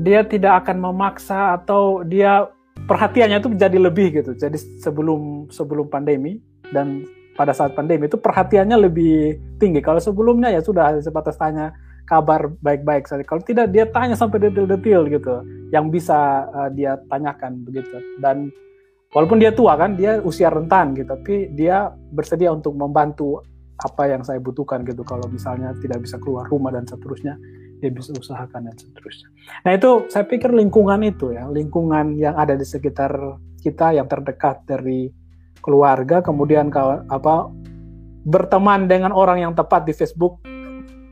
dia 0.01 0.25
tidak 0.25 0.65
akan 0.65 0.81
memaksa 0.81 1.59
atau 1.61 2.07
dia 2.07 2.49
perhatiannya 2.87 3.43
itu 3.43 3.51
menjadi 3.53 3.79
lebih 3.81 4.09
gitu. 4.23 4.33
Jadi 4.39 4.57
sebelum 4.81 5.53
sebelum 5.53 5.91
pandemi 5.91 6.41
dan 6.73 7.05
pada 7.37 7.53
saat 7.57 7.73
pandemi 7.73 8.09
itu 8.09 8.17
perhatiannya 8.17 8.77
lebih 8.89 9.37
tinggi. 9.61 9.81
Kalau 9.81 10.01
sebelumnya 10.01 10.53
ya 10.53 10.61
sudah 10.61 11.01
sebatas 11.01 11.37
tanya 11.37 11.73
kabar 12.09 12.51
baik-baik 12.61 13.07
saja. 13.07 13.23
Kalau 13.23 13.41
tidak 13.45 13.71
dia 13.71 13.87
tanya 13.87 14.19
sampai 14.19 14.43
detail-detail 14.43 15.07
gitu, 15.07 15.35
yang 15.71 15.89
bisa 15.93 16.49
uh, 16.51 16.69
dia 16.73 16.99
tanyakan 17.07 17.63
begitu. 17.63 17.97
Dan 18.19 18.51
walaupun 19.15 19.39
dia 19.43 19.51
tua 19.55 19.75
kan, 19.75 19.99
dia 19.99 20.23
usia 20.23 20.51
rentan 20.51 20.95
gitu, 20.95 21.07
tapi 21.11 21.51
dia 21.55 21.91
bersedia 22.15 22.51
untuk 22.55 22.75
membantu 22.75 23.43
apa 23.81 24.07
yang 24.13 24.23
saya 24.23 24.39
butuhkan 24.39 24.85
gitu. 24.85 25.03
Kalau 25.03 25.27
misalnya 25.31 25.73
tidak 25.81 26.05
bisa 26.05 26.21
keluar 26.21 26.47
rumah 26.47 26.71
dan 26.71 26.85
seterusnya, 26.85 27.35
dia 27.81 27.91
bisa 27.91 28.13
usahakan 28.13 28.69
dan 28.69 28.77
seterusnya. 28.77 29.29
Nah 29.65 29.73
itu 29.73 29.91
saya 30.13 30.25
pikir 30.29 30.53
lingkungan 30.53 31.01
itu 31.03 31.33
ya, 31.33 31.49
lingkungan 31.49 32.15
yang 32.21 32.37
ada 32.37 32.55
di 32.55 32.67
sekitar 32.67 33.13
kita 33.61 33.97
yang 33.97 34.07
terdekat 34.09 34.65
dari 34.69 35.09
keluarga, 35.61 36.25
kemudian 36.25 36.73
apa 37.09 37.49
berteman 38.25 38.85
dengan 38.85 39.17
orang 39.17 39.41
yang 39.41 39.53
tepat 39.57 39.89
di 39.89 39.97
Facebook 39.97 40.45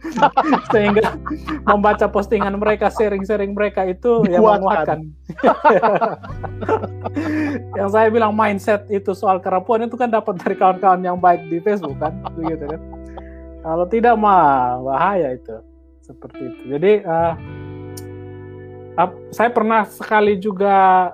sehingga 0.73 1.19
membaca 1.67 2.07
postingan 2.09 2.55
mereka, 2.57 2.91
sharing-sharing 2.91 3.53
mereka 3.53 3.85
itu 3.87 4.25
yang 4.31 4.45
menguatkan. 4.45 5.13
yang 7.79 7.89
saya 7.91 8.09
bilang 8.09 8.33
mindset 8.35 8.87
itu 8.91 9.13
soal 9.13 9.43
kerapuan 9.43 9.87
itu 9.87 9.97
kan 9.99 10.11
dapat 10.11 10.39
dari 10.41 10.57
kawan-kawan 10.57 11.03
yang 11.03 11.19
baik 11.19 11.43
di 11.51 11.59
Facebook 11.63 11.99
kan, 11.99 12.15
begitu 12.35 12.67
kan. 12.67 12.81
Kalau 13.63 13.87
tidak 13.91 14.15
mah 14.17 14.81
bahaya 14.81 15.35
itu 15.35 15.57
seperti 16.07 16.41
itu. 16.49 16.63
Jadi 16.79 16.93
uh, 17.05 17.35
saya 19.31 19.51
pernah 19.53 19.85
sekali 19.87 20.41
juga 20.41 21.13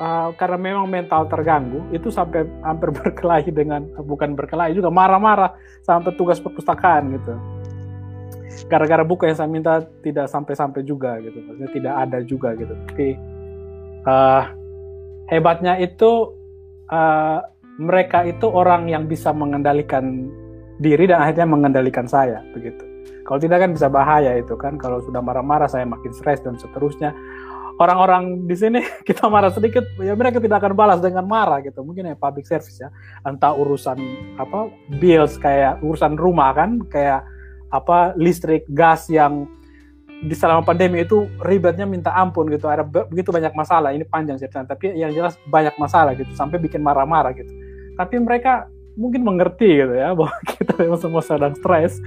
uh, 0.00 0.30
karena 0.36 0.56
memang 0.56 0.86
mental 0.88 1.28
terganggu 1.28 1.84
itu 1.92 2.12
sampai 2.12 2.44
hampir 2.64 2.92
berkelahi 2.96 3.50
dengan 3.52 3.84
bukan 4.04 4.36
berkelahi 4.36 4.76
juga 4.76 4.92
marah-marah 4.92 5.56
sampai 5.84 6.12
tugas 6.16 6.40
perpustakaan 6.40 7.16
gitu 7.16 7.34
gara-gara 8.70 9.04
buku 9.04 9.28
yang 9.28 9.36
saya 9.36 9.50
minta 9.50 9.84
tidak 10.00 10.30
sampai-sampai 10.30 10.82
juga 10.82 11.18
gitu. 11.22 11.38
Maksudnya 11.44 11.70
tidak 11.74 11.94
ada 11.94 12.18
juga 12.24 12.48
gitu. 12.56 12.74
Tapi 12.88 13.08
uh, 14.06 14.42
hebatnya 15.30 15.76
itu 15.82 16.32
uh, 16.90 17.38
mereka 17.76 18.24
itu 18.24 18.48
orang 18.48 18.88
yang 18.88 19.04
bisa 19.04 19.34
mengendalikan 19.36 20.30
diri 20.80 21.08
dan 21.08 21.24
akhirnya 21.24 21.48
mengendalikan 21.48 22.08
saya 22.08 22.40
begitu. 22.56 22.82
Kalau 23.26 23.42
tidak 23.42 23.58
kan 23.66 23.70
bisa 23.74 23.90
bahaya 23.90 24.38
itu 24.38 24.54
kan. 24.54 24.78
Kalau 24.78 25.02
sudah 25.02 25.18
marah-marah 25.18 25.66
saya 25.66 25.82
makin 25.82 26.14
stres 26.14 26.40
dan 26.46 26.54
seterusnya. 26.56 27.10
Orang-orang 27.76 28.48
di 28.48 28.56
sini 28.56 28.80
kita 29.08 29.28
marah 29.28 29.52
sedikit 29.52 29.84
ya 30.00 30.16
mereka 30.16 30.40
tidak 30.40 30.62
akan 30.62 30.72
balas 30.78 30.98
dengan 31.02 31.26
marah 31.26 31.60
gitu. 31.60 31.82
Mungkin 31.82 32.08
ya 32.08 32.16
public 32.16 32.46
service 32.46 32.78
ya. 32.78 32.88
Entah 33.26 33.52
urusan 33.52 33.98
apa 34.38 34.70
bills 35.02 35.36
kayak 35.42 35.82
urusan 35.82 36.14
rumah 36.16 36.54
kan 36.54 36.80
kayak 36.86 37.26
apa 37.76 38.16
listrik 38.16 38.64
gas 38.72 39.06
yang 39.12 39.44
di 40.16 40.32
selama 40.32 40.64
pandemi 40.64 41.04
itu 41.04 41.28
ribetnya 41.44 41.84
minta 41.84 42.10
ampun 42.16 42.48
gitu. 42.48 42.66
Ada 42.72 42.82
begitu 42.84 43.28
banyak 43.28 43.52
masalah 43.52 43.92
ini 43.92 44.08
panjang 44.08 44.40
ceritanya 44.40 44.72
tapi 44.72 44.96
yang 44.96 45.12
jelas 45.12 45.36
banyak 45.48 45.76
masalah 45.76 46.16
gitu 46.16 46.32
sampai 46.32 46.56
bikin 46.56 46.80
marah-marah 46.80 47.36
gitu. 47.36 47.52
Tapi 47.96 48.16
mereka 48.20 48.68
mungkin 48.96 49.28
mengerti 49.28 49.84
gitu 49.84 49.92
ya 49.92 50.12
bahwa 50.18 50.32
kita 50.48 50.72
memang 50.80 51.00
semua 51.00 51.22
sedang 51.22 51.52
stres. 51.52 52.00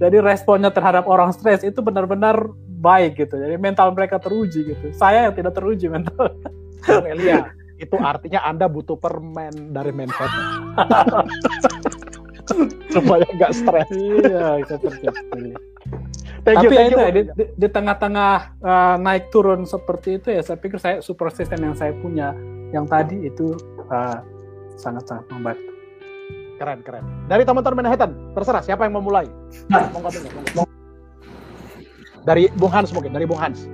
Jadi 0.00 0.16
responnya 0.24 0.72
terhadap 0.72 1.04
orang 1.04 1.36
stres 1.36 1.60
itu 1.60 1.84
benar-benar 1.84 2.48
baik 2.80 3.20
gitu. 3.20 3.36
Jadi 3.36 3.60
mental 3.60 3.92
mereka 3.92 4.16
teruji 4.16 4.72
gitu. 4.72 4.90
Saya 4.96 5.28
yang 5.28 5.36
tidak 5.36 5.52
teruji 5.52 5.92
mental. 5.92 6.32
Elia 7.04 7.52
itu 7.80 7.96
artinya 7.96 8.44
anda 8.44 8.68
butuh 8.68 9.00
permen 9.00 9.72
dari 9.72 9.88
Menfed 9.88 10.28
supaya 12.94 13.24
nggak 13.26 13.52
stres. 13.52 13.88
Iya, 13.92 14.62
seperti 14.66 15.06
itu. 15.06 15.60
Thank 16.40 16.56
Tapi 16.56 16.66
you, 16.66 16.70
thank 16.72 16.90
itu 16.92 17.00
ya, 17.00 17.10
di, 17.12 17.22
di, 17.36 17.44
di 17.52 17.68
tengah-tengah 17.68 18.34
uh, 18.64 18.96
naik 18.96 19.28
turun 19.28 19.68
seperti 19.68 20.16
itu 20.16 20.32
ya, 20.32 20.40
saya 20.40 20.56
pikir 20.56 20.80
saya 20.80 21.04
super 21.04 21.28
system 21.28 21.68
yang 21.68 21.76
saya 21.76 21.92
punya 22.00 22.32
yang 22.72 22.88
tadi 22.88 23.28
itu 23.28 23.52
uh, 23.92 24.18
sangat-sangat 24.80 25.28
membantu. 25.28 25.68
Keren, 26.56 26.80
keren. 26.84 27.04
Dari 27.28 27.44
teman-teman 27.44 27.84
Manhattan, 27.84 28.12
terserah 28.36 28.60
siapa 28.64 28.84
yang 28.84 29.00
memulai. 29.00 29.28
Nah. 29.72 29.88
Dari 32.20 32.52
Bung 32.52 32.72
Hans 32.72 32.92
mungkin, 32.92 33.16
dari 33.16 33.24
Bung 33.24 33.40
Hans. 33.40 33.64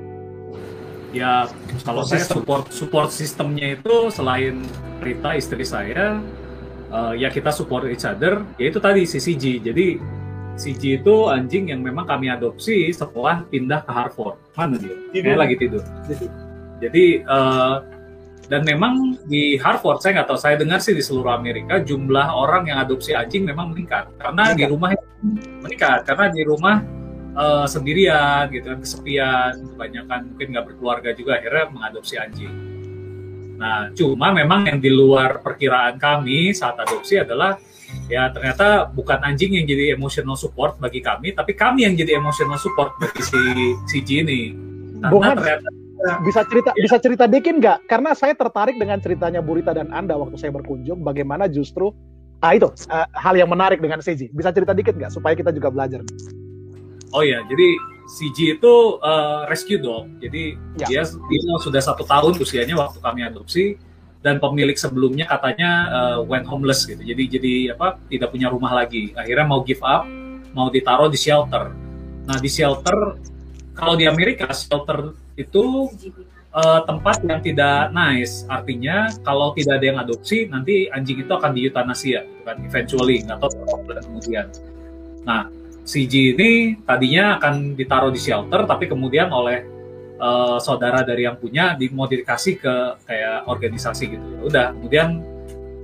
Ya, 1.11 1.51
kalau 1.83 2.07
saya 2.07 2.23
support 2.23 2.71
support 2.71 3.11
sistemnya 3.15 3.79
itu 3.79 4.11
selain 4.11 4.63
Rita 5.03 5.35
istri 5.39 5.67
saya, 5.67 6.19
uh, 6.91 7.15
ya 7.15 7.29
kita 7.33 7.51
support 7.55 7.87
each 7.89 8.05
other 8.05 8.43
ya 8.61 8.71
itu 8.71 8.79
tadi 8.83 9.03
CCG 9.07 9.63
jadi 9.63 9.87
CG 10.57 11.05
itu 11.05 11.15
anjing 11.29 11.69
yang 11.69 11.85
memang 11.85 12.09
kami 12.09 12.33
adopsi 12.33 12.89
setelah 12.89 13.45
pindah 13.53 13.85
ke 13.85 13.93
Harvard. 13.93 14.41
Mana 14.57 14.81
dia? 14.81 14.97
Dia 15.13 15.37
lagi 15.37 15.55
tidur. 15.61 15.85
Jadi 16.81 17.21
uh, 17.29 17.85
dan 18.49 18.65
memang 18.65 19.21
di 19.29 19.61
Harvard 19.61 20.01
saya 20.01 20.21
nggak 20.21 20.29
tahu 20.33 20.41
saya 20.41 20.57
dengar 20.57 20.81
sih 20.81 20.97
di 20.97 21.05
seluruh 21.05 21.37
Amerika 21.37 21.77
jumlah 21.85 22.33
orang 22.33 22.73
yang 22.73 22.81
adopsi 22.81 23.13
anjing 23.13 23.45
memang 23.45 23.77
meningkat. 23.77 24.09
Karena 24.17 24.53
meningkat. 24.53 24.57
di 24.57 24.65
rumah 24.73 24.91
meningkat. 25.61 25.99
Karena 26.09 26.27
di 26.33 26.43
rumah 26.49 26.77
uh, 27.37 27.67
sendirian 27.69 28.49
gitu 28.49 28.67
kan 28.73 28.81
kesepian 28.81 29.53
kebanyakan 29.77 30.21
mungkin 30.33 30.47
nggak 30.57 30.65
berkeluarga 30.73 31.11
juga 31.13 31.37
akhirnya 31.37 31.65
mengadopsi 31.69 32.17
anjing 32.17 32.53
Nah, 33.57 33.91
cuma 33.97 34.33
memang 34.33 34.69
yang 34.69 34.79
di 34.79 34.93
luar 34.93 35.41
perkiraan 35.41 35.97
kami 35.97 36.53
saat 36.53 36.77
adopsi 36.77 37.21
adalah 37.21 37.57
ya 38.07 38.29
ternyata 38.31 38.87
bukan 38.93 39.23
anjing 39.25 39.57
yang 39.57 39.67
jadi 39.67 39.97
emotional 39.97 40.37
support 40.37 40.77
bagi 40.77 41.01
kami, 41.01 41.33
tapi 41.33 41.57
kami 41.57 41.89
yang 41.89 41.97
jadi 41.97 42.21
emotional 42.21 42.61
support 42.61 42.93
bagi 43.01 43.23
si 43.25 43.41
si 43.89 43.99
ini. 44.05 44.53
Karena 45.01 45.33
ternyata 45.37 45.69
bisa 46.23 46.45
cerita 46.45 46.71
ya. 46.77 46.83
bisa 46.85 46.97
cerita 47.01 47.25
dikit 47.25 47.55
nggak? 47.57 47.79
Karena 47.89 48.13
saya 48.13 48.37
tertarik 48.37 48.77
dengan 48.77 49.01
ceritanya 49.01 49.41
Burita 49.41 49.73
dan 49.73 49.89
Anda 49.91 50.15
waktu 50.21 50.37
saya 50.37 50.53
berkunjung, 50.53 51.01
bagaimana 51.01 51.49
justru 51.49 51.91
ah 52.45 52.53
itu 52.53 52.69
uh, 52.69 53.09
hal 53.17 53.35
yang 53.35 53.49
menarik 53.49 53.81
dengan 53.81 54.05
CG. 54.05 54.29
Bisa 54.31 54.53
cerita 54.53 54.77
dikit 54.77 54.93
nggak 54.93 55.13
supaya 55.13 55.33
kita 55.33 55.51
juga 55.57 55.73
belajar? 55.73 56.05
Oh 57.17 57.25
ya, 57.25 57.41
jadi 57.49 57.96
CG 58.07 58.59
itu 58.59 58.75
uh, 59.03 59.45
rescue 59.51 59.83
dog. 59.83 60.07
Jadi 60.23 60.55
ya. 60.79 60.87
dia, 60.87 61.03
dia 61.05 61.41
sudah 61.59 61.83
satu 61.83 62.07
tahun 62.07 62.39
usianya 62.39 62.79
waktu 62.79 63.03
kami 63.03 63.27
adopsi 63.27 63.77
dan 64.23 64.39
pemilik 64.43 64.75
sebelumnya 64.75 65.27
katanya 65.27 65.71
uh, 65.91 66.19
went 66.23 66.47
homeless 66.47 66.87
gitu. 66.87 67.03
Jadi 67.03 67.23
jadi 67.27 67.55
apa 67.75 67.99
tidak 68.07 68.31
punya 68.31 68.51
rumah 68.51 68.73
lagi. 68.75 69.11
Akhirnya 69.19 69.47
mau 69.47 69.63
give 69.67 69.83
up, 69.83 70.07
mau 70.55 70.71
ditaruh 70.71 71.11
di 71.11 71.19
shelter. 71.19 71.75
Nah 72.27 72.39
di 72.39 72.51
shelter 72.51 73.19
kalau 73.77 73.95
di 73.99 74.09
Amerika 74.09 74.51
shelter 74.51 75.13
itu 75.37 75.91
uh, 76.57 76.81
tempat 76.89 77.23
yang 77.27 77.43
tidak 77.43 77.93
nice. 77.93 78.49
Artinya 78.49 79.11
kalau 79.23 79.53
tidak 79.53 79.83
ada 79.83 79.87
yang 79.95 79.99
adopsi 80.01 80.49
nanti 80.49 80.89
anjing 80.91 81.21
itu 81.21 81.31
akan 81.31 81.53
diutanasia, 81.53 82.25
gitu 82.25 82.43
kan? 82.43 82.57
Eventually 82.63 83.23
berapa 83.23 84.01
kemudian. 84.01 84.47
Nah 85.23 85.51
CG 85.87 86.35
ini 86.35 86.83
tadinya 86.83 87.39
akan 87.39 87.79
ditaruh 87.79 88.11
di 88.11 88.19
shelter, 88.19 88.67
tapi 88.67 88.91
kemudian 88.91 89.31
oleh 89.31 89.63
uh, 90.19 90.59
saudara 90.59 91.07
dari 91.07 91.31
yang 91.31 91.39
punya 91.39 91.79
dimodifikasi 91.79 92.59
ke 92.59 92.75
kayak 93.07 93.47
organisasi 93.47 94.19
gitu. 94.19 94.27
Ya 94.27 94.43
udah, 94.43 94.67
kemudian 94.75 95.09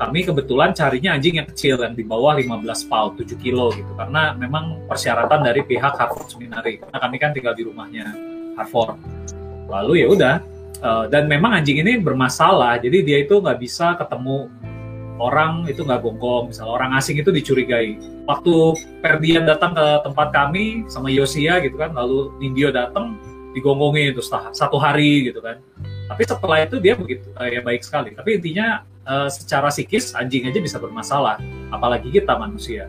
kami 0.02 0.26
kebetulan 0.26 0.74
carinya 0.74 1.14
anjing 1.14 1.38
yang 1.38 1.46
kecil 1.46 1.78
yang 1.78 1.94
di 1.94 2.02
bawah 2.02 2.34
15 2.34 2.90
pound, 2.90 3.22
7 3.22 3.38
kilo 3.38 3.70
gitu. 3.70 3.94
Karena 3.94 4.34
memang 4.34 4.82
persyaratan 4.90 5.46
dari 5.46 5.62
pihak 5.62 5.94
Harvard 5.94 6.26
Seminary. 6.26 6.82
Karena 6.82 6.98
kami 6.98 7.16
kan 7.22 7.30
tinggal 7.30 7.54
di 7.54 7.62
rumahnya 7.62 8.10
Harvard. 8.58 8.98
Lalu 9.70 10.02
ya 10.02 10.06
udah, 10.10 10.34
uh, 10.82 11.04
dan 11.06 11.30
memang 11.30 11.54
anjing 11.54 11.78
ini 11.78 12.02
bermasalah, 12.02 12.82
jadi 12.82 12.98
dia 13.06 13.18
itu 13.22 13.38
nggak 13.38 13.58
bisa 13.62 13.94
ketemu 13.94 14.50
orang 15.22 15.70
itu 15.70 15.86
nggak 15.86 16.02
gonggong, 16.02 16.50
misalnya 16.50 16.72
orang 16.74 16.90
asing 16.98 17.22
itu 17.22 17.30
dicurigai. 17.30 17.94
Waktu 18.22 18.54
Perdian 19.02 19.44
datang 19.44 19.74
ke 19.74 19.86
tempat 20.06 20.30
kami 20.30 20.86
sama 20.86 21.10
Yosia 21.10 21.58
gitu 21.58 21.74
kan, 21.74 21.90
lalu 21.90 22.30
Nindyo 22.38 22.70
datang 22.70 23.18
digonggongin 23.52 24.14
itu 24.14 24.22
satu 24.54 24.78
hari 24.78 25.28
gitu 25.30 25.42
kan. 25.42 25.58
Tapi 26.06 26.22
setelah 26.22 26.58
itu 26.62 26.76
dia 26.78 26.94
begitu 26.94 27.26
eh, 27.42 27.58
ya 27.58 27.60
baik 27.60 27.82
sekali. 27.82 28.14
Tapi 28.14 28.38
intinya 28.38 28.86
uh, 29.06 29.26
secara 29.26 29.68
psikis 29.74 30.14
anjing 30.14 30.46
aja 30.46 30.58
bisa 30.62 30.78
bermasalah, 30.78 31.42
apalagi 31.74 32.14
kita 32.14 32.38
manusia. 32.38 32.86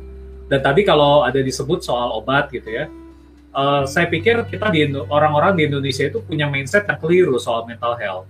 Dan 0.47 0.61
tadi 0.61 0.85
kalau 0.85 1.25
ada 1.25 1.41
disebut 1.41 1.81
soal 1.81 2.13
obat 2.13 2.53
gitu 2.53 2.69
ya, 2.69 2.85
uh, 3.55 3.83
saya 3.89 4.09
pikir 4.09 4.43
kita 4.49 4.69
di 4.69 4.91
orang-orang 5.09 5.57
di 5.57 5.63
Indonesia 5.69 6.05
itu 6.09 6.19
punya 6.21 6.49
mindset 6.49 6.85
yang 6.89 6.99
keliru 6.99 7.37
soal 7.41 7.65
mental 7.65 7.95
health 7.97 8.27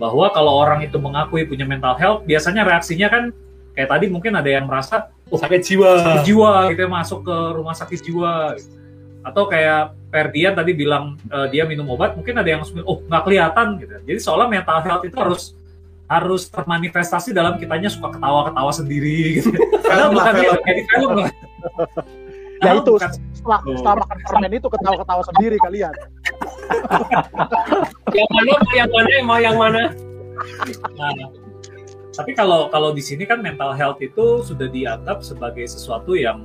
bahwa 0.00 0.32
kalau 0.32 0.56
orang 0.56 0.80
itu 0.80 0.96
mengakui 0.96 1.44
punya 1.44 1.68
mental 1.68 1.92
health 2.00 2.24
biasanya 2.24 2.64
reaksinya 2.64 3.12
kan 3.12 3.24
kayak 3.72 3.88
tadi 3.88 4.04
mungkin 4.06 4.32
ada 4.34 4.48
yang 4.48 4.64
merasa 4.64 5.08
Oh, 5.30 5.38
sakit 5.38 5.62
jiwa. 5.62 5.90
sakit 5.96 6.26
jiwa 6.26 6.50
gitu 6.68 6.80
ya, 6.82 6.88
masuk 6.90 7.22
ke 7.22 7.36
rumah 7.54 7.70
sakit 7.70 8.02
jiwa 8.02 8.58
gitu. 8.58 8.66
atau 9.22 9.46
kayak 9.46 9.94
Ferdian 10.10 10.52
tadi 10.52 10.72
bilang 10.72 11.14
eh, 11.24 11.46
dia 11.48 11.62
minum 11.62 11.86
obat 11.86 12.12
mungkin 12.12 12.34
ada 12.34 12.48
yang 12.48 12.60
oh 12.82 12.98
nggak 13.00 13.22
kelihatan 13.22 13.78
gitu 13.78 13.92
jadi 14.02 14.18
seolah 14.18 14.46
mental 14.46 14.80
health 14.80 15.04
itu 15.04 15.14
harus 15.14 15.54
harus 16.04 16.42
termanifestasi 16.50 17.30
dalam 17.30 17.54
kitanya 17.54 17.86
suka 17.86 18.10
ketawa-ketawa 18.10 18.72
sendiri 18.74 19.38
gitu. 19.38 19.54
Lah, 19.86 20.10
bukan 20.10 20.32
film. 20.34 20.58
kayak 20.58 20.74
di 20.74 20.84
film 20.88 21.10
lah. 21.16 21.30
Ya 22.60 22.76
itu 22.76 22.92
bukan- 22.92 23.14
setelah, 23.32 23.60
setelah 23.64 23.94
makan 24.02 24.18
permen 24.20 24.52
itu 24.52 24.68
ketawa-ketawa 24.68 25.22
sendiri 25.24 25.56
kalian. 25.62 25.94
Yang 28.12 28.28
mana? 28.28 28.52
Yang 28.74 28.90
mana? 28.90 29.08
Mau 29.22 29.38
yang 29.38 29.56
mana? 29.56 29.82
Nah, 30.92 31.12
tapi 32.20 32.36
kalau 32.36 32.68
kalau 32.68 32.92
di 32.92 33.00
sini 33.00 33.24
kan 33.24 33.40
mental 33.40 33.72
health 33.72 33.96
itu 34.04 34.44
sudah 34.44 34.68
dianggap 34.68 35.24
sebagai 35.24 35.64
sesuatu 35.64 36.12
yang 36.12 36.44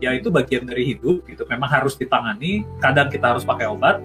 ya 0.00 0.16
itu 0.16 0.32
bagian 0.32 0.64
dari 0.64 0.96
hidup 0.96 1.28
gitu. 1.28 1.44
Memang 1.44 1.68
harus 1.68 1.92
ditangani. 1.92 2.64
Kadang 2.80 3.12
kita 3.12 3.36
harus 3.36 3.44
pakai 3.44 3.68
obat. 3.68 4.00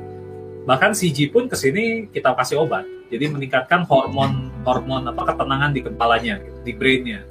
Bahkan 0.68 0.92
CG 0.92 1.32
pun 1.32 1.48
ke 1.48 1.56
sini 1.56 2.12
kita 2.12 2.36
kasih 2.36 2.68
obat. 2.68 2.84
Jadi 3.08 3.32
meningkatkan 3.32 3.88
hormon 3.88 4.52
hormon 4.68 5.08
apa 5.08 5.32
ketenangan 5.32 5.72
di 5.72 5.82
kepalanya, 5.88 6.36
gitu, 6.44 6.60
di 6.68 6.74
brainnya. 6.76 7.24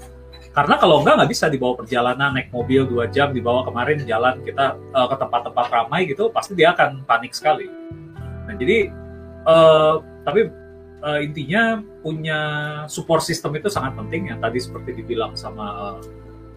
Karena 0.57 0.81
kalau 0.81 1.05
enggak 1.05 1.21
nggak 1.21 1.31
bisa 1.35 1.53
dibawa 1.53 1.77
perjalanan 1.77 2.31
naik 2.33 2.49
mobil 2.55 2.89
dua 2.89 3.05
jam 3.13 3.37
dibawa 3.37 3.69
kemarin 3.69 4.01
jalan 4.09 4.41
kita 4.49 4.81
eh, 4.81 5.07
ke 5.13 5.17
tempat-tempat 5.21 5.67
ramai 5.69 6.09
gitu 6.09 6.33
pasti 6.33 6.57
dia 6.57 6.73
akan 6.73 7.05
panik 7.05 7.37
sekali. 7.37 7.69
Nah 8.49 8.55
jadi 8.57 8.89
eh, 9.45 9.95
tapi 10.25 10.64
eh, 11.05 11.21
intinya 11.29 11.85
punya 12.01 12.41
support 12.89 13.21
system 13.21 13.55
itu 13.61 13.69
sangat 13.69 13.95
penting 14.01 14.33
yang 14.33 14.41
tadi 14.41 14.59
seperti 14.59 14.97
dibilang 15.05 15.37
sama 15.37 16.01
eh, 16.01 16.09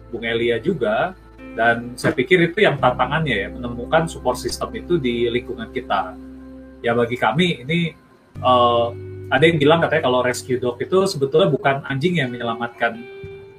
Bung 0.08 0.24
Elia 0.24 0.56
juga. 0.58 1.12
Dan 1.38 1.98
saya 1.98 2.14
pikir 2.14 2.50
itu 2.50 2.62
yang 2.62 2.78
tantangannya 2.78 3.46
ya 3.46 3.48
menemukan 3.50 4.06
support 4.06 4.38
system 4.38 4.70
itu 4.74 4.96
di 4.98 5.28
lingkungan 5.28 5.70
kita. 5.70 6.14
Ya 6.80 6.94
bagi 6.96 7.18
kami 7.20 7.62
ini 7.66 7.92
eh, 8.40 8.88
ada 9.28 9.44
yang 9.44 9.60
bilang 9.60 9.78
katanya 9.84 10.02
kalau 10.08 10.20
rescue 10.24 10.56
dog 10.56 10.80
itu 10.80 11.04
sebetulnya 11.04 11.52
bukan 11.52 11.84
anjing 11.84 12.16
yang 12.16 12.32
menyelamatkan 12.32 12.96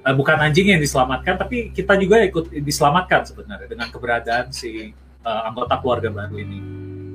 eh, 0.02 0.16
bukan 0.18 0.38
anjing 0.42 0.74
yang 0.74 0.82
diselamatkan 0.82 1.38
tapi 1.38 1.70
kita 1.70 1.94
juga 2.02 2.26
ikut 2.26 2.50
diselamatkan 2.66 3.30
sebenarnya 3.30 3.68
dengan 3.70 3.88
keberadaan 3.94 4.50
si 4.50 4.92
eh, 5.24 5.42
anggota 5.46 5.78
keluarga 5.78 6.10
baru 6.10 6.36
ini. 6.42 6.60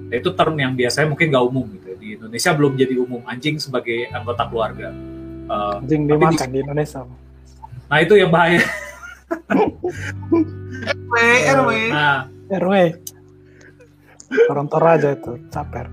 Nah, 0.05 0.17
itu 0.21 0.31
term 0.37 0.55
yang 0.55 0.77
biasanya 0.77 1.09
mungkin 1.11 1.27
nggak 1.33 1.45
umum 1.45 1.65
gitu 1.81 1.87
ya. 1.91 1.94
Di 2.15 2.23
Indonesia 2.23 2.55
belum 2.55 2.73
jadi 2.79 2.95
umum 2.97 3.27
anjing 3.27 3.59
sebagai 3.59 4.07
anggota 4.09 4.47
keluarga 4.47 4.95
Eh, 5.45 5.75
Anjing 5.77 6.07
Tapi 6.07 6.15
dimakan 6.15 6.49
di 6.49 6.59
Indonesia. 6.63 7.01
nah 7.85 7.99
itu 8.01 8.15
yang 8.17 8.31
bahaya 8.31 8.63
RW, 10.89 11.15
RW. 11.53 11.71
nah 11.91 12.25
RW. 12.49 12.75
Orang 14.49 14.67
Toraja 14.67 15.13
itu, 15.13 15.37
caper. 15.49 15.87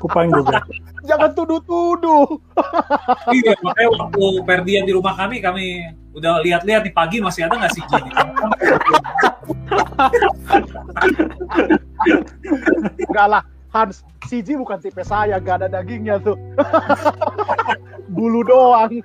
Kupang 0.00 0.32
juga. 0.32 0.64
Jangan 1.08 1.36
tuduh-tuduh. 1.36 2.40
iya 3.36 3.52
makanya 3.60 3.88
waktu 3.92 4.24
Ferdian 4.42 4.84
di 4.88 4.92
rumah 4.96 5.12
kami 5.12 5.44
kami 5.44 5.84
udah 6.16 6.40
lihat-lihat 6.40 6.80
nih 6.80 6.94
pagi 6.94 7.20
masih 7.20 7.44
ada 7.44 7.60
nggak 7.60 7.72
sih 7.76 7.84
Jin 7.84 8.04
Enggak 13.04 13.26
lah, 13.28 13.42
Hans, 13.74 14.06
CG 14.30 14.54
bukan 14.54 14.78
tipe 14.78 15.02
saya, 15.02 15.42
gak 15.42 15.66
ada 15.66 15.82
dagingnya 15.82 16.22
tuh. 16.22 16.38
Bulu 18.14 18.46
doang. 18.46 19.02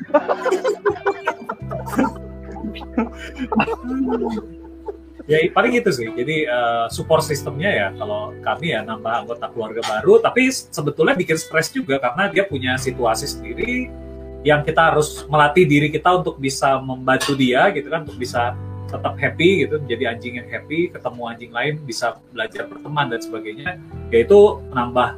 ya 5.29 5.37
paling 5.53 5.77
itu 5.77 5.93
sih 5.93 6.09
jadi 6.09 6.37
eh, 6.49 6.85
support 6.89 7.21
sistemnya 7.21 7.69
ya 7.69 7.87
kalau 7.93 8.33
kami 8.41 8.73
ya 8.73 8.81
nambah 8.81 9.25
anggota 9.25 9.45
keluarga 9.53 9.81
baru 9.85 10.17
tapi 10.17 10.49
sebetulnya 10.49 11.13
bikin 11.13 11.37
stres 11.37 11.69
juga 11.69 12.01
karena 12.01 12.33
dia 12.33 12.49
punya 12.49 12.73
situasi 12.81 13.29
sendiri 13.29 13.93
yang 14.41 14.65
kita 14.65 14.89
harus 14.89 15.29
melatih 15.29 15.69
diri 15.69 15.93
kita 15.93 16.17
untuk 16.17 16.41
bisa 16.41 16.81
membantu 16.81 17.37
dia 17.37 17.69
gitu 17.69 17.93
kan 17.93 18.09
untuk 18.09 18.17
bisa 18.17 18.57
tetap 18.89 19.13
happy 19.21 19.65
gitu 19.65 19.77
menjadi 19.77 20.03
anjing 20.17 20.33
yang 20.41 20.49
happy 20.49 20.89
ketemu 20.89 21.21
anjing 21.29 21.51
lain 21.53 21.73
bisa 21.85 22.17
belajar 22.33 22.65
berteman 22.65 23.05
dan 23.13 23.21
sebagainya 23.21 23.77
yaitu 24.09 24.57
nambah 24.73 25.15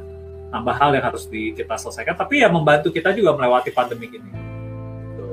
nambah 0.52 0.74
hal 0.76 0.92
yang 0.92 1.04
harus 1.08 1.24
di, 1.32 1.56
kita 1.56 1.80
selesaikan. 1.80 2.12
Tapi 2.12 2.44
ya 2.44 2.52
membantu 2.52 2.92
kita 2.92 3.16
juga 3.16 3.32
melewati 3.32 3.72
pandemi 3.72 4.12
ini. 4.12 4.20
Gitu. 5.12 5.26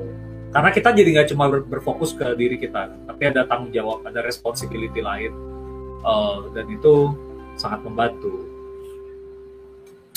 karena 0.50 0.70
kita 0.72 0.88
jadi 0.96 1.08
nggak 1.14 1.28
cuma 1.36 1.44
ber- 1.46 1.68
berfokus 1.68 2.10
ke 2.16 2.26
diri 2.34 2.58
kita 2.58 2.90
tapi 3.06 3.22
ada 3.28 3.46
tanggung 3.46 3.70
jawab 3.70 4.00
ada 4.08 4.24
responsibility 4.24 5.04
lain. 5.04 5.32
Eh, 6.00 6.38
dan 6.56 6.64
itu 6.72 7.12
sangat 7.60 7.84
membantu. 7.84 8.48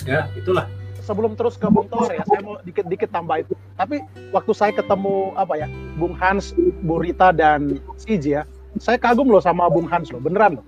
Ya 0.08 0.32
itulah 0.40 0.72
Sebelum 1.04 1.36
terus 1.36 1.60
ke 1.60 1.68
Bung 1.68 1.92
Tor 1.92 2.08
ya, 2.08 2.24
saya 2.24 2.40
mau 2.40 2.56
dikit-dikit 2.64 3.12
tambah 3.12 3.44
itu. 3.44 3.54
Tapi 3.76 4.00
waktu 4.32 4.52
saya 4.56 4.72
ketemu 4.72 5.36
apa 5.36 5.60
ya, 5.60 5.68
Bung 6.00 6.16
Hans, 6.16 6.56
Bu 6.88 7.04
Rita 7.04 7.36
dan 7.36 7.84
CG 8.00 8.40
ya, 8.40 8.44
saya 8.80 8.96
kagum 8.96 9.28
loh 9.28 9.44
sama 9.44 9.68
Bung 9.68 9.84
Hans 9.92 10.16
loh, 10.16 10.24
beneran 10.24 10.64
loh. 10.64 10.66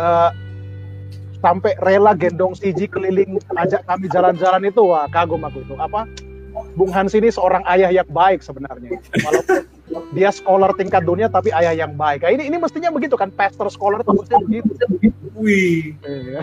Eh, 0.00 0.30
sampai 1.44 1.76
rela 1.84 2.16
gendong 2.16 2.56
CG 2.56 2.88
keliling 2.88 3.36
ajak 3.56 3.84
kami 3.84 4.08
jalan-jalan 4.08 4.64
itu 4.64 4.80
wah 4.80 5.04
kagum 5.12 5.44
aku 5.44 5.60
itu. 5.60 5.76
Apa? 5.76 6.08
Bung 6.72 6.88
Hans 6.96 7.12
ini 7.12 7.28
seorang 7.28 7.60
ayah 7.68 7.92
yang 7.92 8.08
baik 8.08 8.40
sebenarnya. 8.40 8.96
Walaupun 8.96 9.68
dia 10.16 10.30
scholar 10.32 10.72
tingkat 10.72 11.04
dunia 11.04 11.28
tapi 11.28 11.52
ayah 11.52 11.76
yang 11.76 11.92
baik. 12.00 12.24
Nah, 12.24 12.32
ini 12.32 12.48
ini 12.48 12.56
mestinya 12.56 12.88
begitu 12.88 13.12
kan? 13.14 13.28
Pastor 13.28 13.68
scholar 13.68 14.00
itu 14.00 14.12
mestinya 14.16 14.40
begitu 14.40 14.72
wih 15.34 15.94
Iya. 16.02 16.40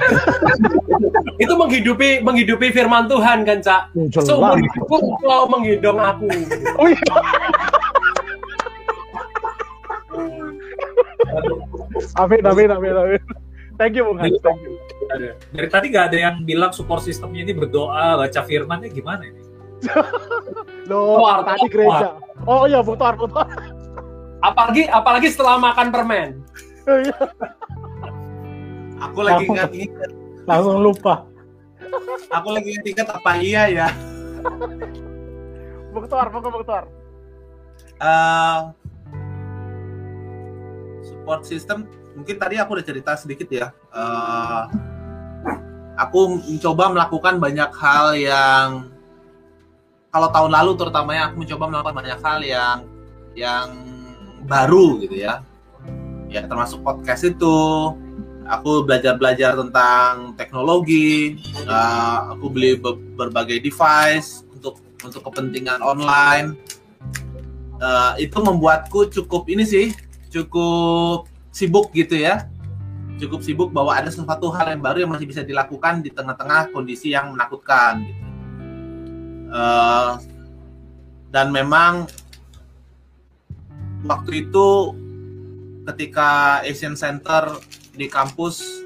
Itu 1.43 1.53
menghidupi 1.53 2.21
menghidupi 2.21 2.71
firman 2.71 3.05
Tuhan 3.05 3.45
kan, 3.45 3.61
Cak. 3.61 3.93
Seumur 4.15 4.57
hidupku 4.57 4.97
kau 5.19 5.43
menggendong 5.47 5.99
aku. 5.99 6.27
Oh 6.81 6.87
iya. 6.87 7.13
Amin, 12.17 12.41
amin, 12.41 12.69
amin, 12.71 12.93
amin. 12.93 13.21
Thank 13.77 13.93
you, 13.95 14.03
Bung 14.05 14.17
Hans. 14.17 14.37
Thank 14.41 14.61
you. 14.65 14.73
dari 15.55 15.71
tadi 15.71 15.85
nggak 15.87 16.05
ada 16.11 16.17
yang 16.19 16.35
bilang 16.43 16.75
support 16.75 16.99
sistemnya 16.99 17.47
ini 17.47 17.55
berdoa 17.55 18.19
baca 18.19 18.41
firmannya 18.43 18.91
gimana 18.91 19.23
ini 19.23 19.39
Loh, 20.91 21.21
Tuar, 21.23 21.47
tadi 21.47 21.63
tuar. 21.63 21.71
gereja. 21.71 22.07
Oh 22.43 22.67
iya, 22.67 22.83
Bung 22.83 22.97
Tuar. 22.97 23.15
Apalagi 24.41 24.83
apalagi 24.89 25.27
setelah 25.31 25.55
makan 25.57 25.87
permen. 25.93 26.29
Aku 28.97 29.19
lagi 29.21 29.45
ingat-ingat, 29.45 30.09
Langsung 30.49 30.81
lupa. 30.81 31.25
aku 32.33 32.47
lagi 32.49 32.73
ingat-ingat 32.73 33.07
apa 33.13 33.31
iya 33.37 33.63
ya. 33.69 33.87
Bung 35.93 36.05
Tuar, 36.09 36.27
Bung 36.33 36.41
Bung 36.41 36.65
Tuar. 36.65 36.85
Eh, 37.97 38.59
support 41.05 41.41
system 41.45 41.89
mungkin 42.13 42.37
tadi 42.41 42.57
aku 42.57 42.77
udah 42.77 42.85
cerita 42.85 43.11
sedikit 43.17 43.49
ya. 43.49 43.67
Eh, 43.93 44.61
aku 45.97 46.41
mencoba 46.41 46.93
melakukan 46.93 47.37
banyak 47.37 47.71
hal 47.73 48.05
yang 48.17 48.69
kalau 50.09 50.29
tahun 50.33 50.51
lalu 50.53 50.71
terutamanya 50.73 51.29
aku 51.29 51.45
mencoba 51.45 51.63
melakukan 51.69 51.95
banyak 52.01 52.19
hal 52.25 52.39
yang 52.41 52.77
yang 53.37 53.67
baru 54.49 54.97
gitu 55.05 55.21
ya. 55.21 55.45
Ya 56.29 56.45
termasuk 56.49 56.81
podcast 56.81 57.21
itu. 57.25 57.57
Aku 58.47 58.87
belajar-belajar 58.87 59.59
tentang 59.59 60.33
teknologi. 60.39 61.35
eh, 61.67 62.17
aku 62.31 62.47
beli 62.47 62.79
be- 62.79 62.99
berbagai 63.19 63.59
device 63.59 64.47
untuk 64.55 64.79
untuk 65.03 65.21
kepentingan 65.29 65.83
online 65.83 66.57
eh, 67.77 68.13
itu 68.25 68.37
membuatku 68.41 69.13
cukup 69.13 69.45
ini 69.51 69.63
sih 69.67 69.87
cukup 70.33 71.29
sibuk 71.53 71.93
gitu 71.93 72.17
ya 72.17 72.49
cukup 73.17 73.41
sibuk 73.41 73.69
bahwa 73.73 73.93
ada 73.93 74.09
sesuatu 74.13 74.49
hal 74.53 74.73
yang 74.73 74.81
baru 74.81 75.05
yang 75.05 75.11
masih 75.13 75.25
bisa 75.25 75.41
dilakukan 75.41 76.05
di 76.05 76.13
tengah-tengah 76.13 76.69
kondisi 76.69 77.13
yang 77.13 77.33
menakutkan 77.33 78.05
gitu. 78.05 78.23
Eh, 79.47 80.11
dan 81.33 81.47
memang 81.51 82.07
waktu 84.05 84.47
itu 84.47 84.93
ketika 85.87 86.61
Asian 86.67 86.93
Center 86.93 87.57
di 87.97 88.05
kampus 88.05 88.85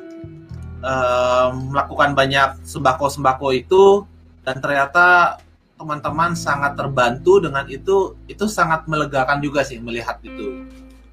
eh, 0.82 1.49
melakukan 1.51 2.16
banyak 2.16 2.64
sembako-sembako 2.64 3.47
itu 3.53 4.07
dan 4.41 4.57
ternyata 4.64 5.38
teman-teman 5.76 6.38
sangat 6.38 6.78
terbantu 6.78 7.41
dengan 7.41 7.66
itu 7.66 8.14
itu 8.30 8.45
sangat 8.45 8.86
melegakan 8.86 9.41
juga 9.43 9.62
sih 9.66 9.78
melihat 9.82 10.18
itu. 10.24 10.66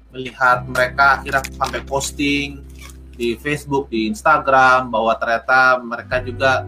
Melihat 0.09 0.65
mereka 0.65 1.21
akhirnya 1.21 1.45
sampai 1.53 1.81
posting 1.85 2.65
di 3.13 3.37
Facebook 3.37 3.91
di 3.91 4.09
Instagram 4.09 4.89
bahwa 4.89 5.13
ternyata 5.17 5.77
mereka 5.81 6.21
juga 6.21 6.65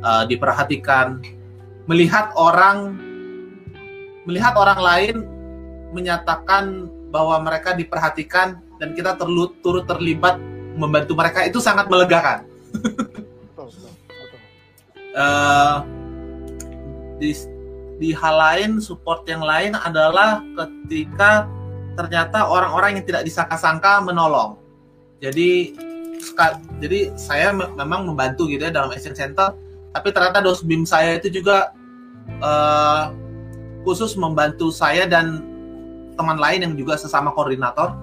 uh, 0.00 0.24
diperhatikan. 0.28 1.20
Melihat 1.86 2.34
orang 2.36 2.96
melihat 4.26 4.58
orang 4.58 4.80
lain 4.80 5.16
menyatakan 5.94 6.90
bahwa 7.14 7.38
mereka 7.40 7.72
diperhatikan 7.72 8.58
dan 8.76 8.92
kita 8.92 9.16
terlu, 9.16 9.54
turut 9.64 9.88
terlibat 9.88 10.36
membantu 10.76 11.16
mereka 11.16 11.48
itu 11.48 11.58
sangat 11.58 11.88
melegakan. 11.88 12.44
Betul, 12.70 13.72
betul, 13.72 13.92
betul. 14.06 14.40
Eh, 15.16 15.76
di 17.16 17.30
di 17.96 18.10
hal 18.12 18.36
lain 18.36 18.70
support 18.76 19.24
yang 19.24 19.40
lain 19.40 19.72
adalah 19.72 20.44
ketika 20.52 21.48
ternyata 21.96 22.44
orang-orang 22.44 23.00
yang 23.00 23.04
tidak 23.08 23.24
disangka-sangka 23.24 24.04
menolong. 24.04 24.60
Jadi 25.24 25.72
jadi 26.76 27.16
saya 27.16 27.56
me- 27.56 27.72
memang 27.72 28.04
membantu 28.04 28.44
gitu 28.52 28.68
ya 28.68 28.72
dalam 28.72 28.92
Asian 28.92 29.16
Center, 29.16 29.56
tapi 29.96 30.12
ternyata 30.12 30.44
dos 30.44 30.60
bim 30.60 30.84
saya 30.84 31.16
itu 31.16 31.40
juga 31.40 31.72
eh, 32.28 33.02
khusus 33.80 34.12
membantu 34.20 34.68
saya 34.68 35.08
dan 35.08 35.40
teman 36.20 36.36
lain 36.36 36.68
yang 36.68 36.74
juga 36.76 37.00
sesama 37.00 37.32
koordinator 37.32 37.96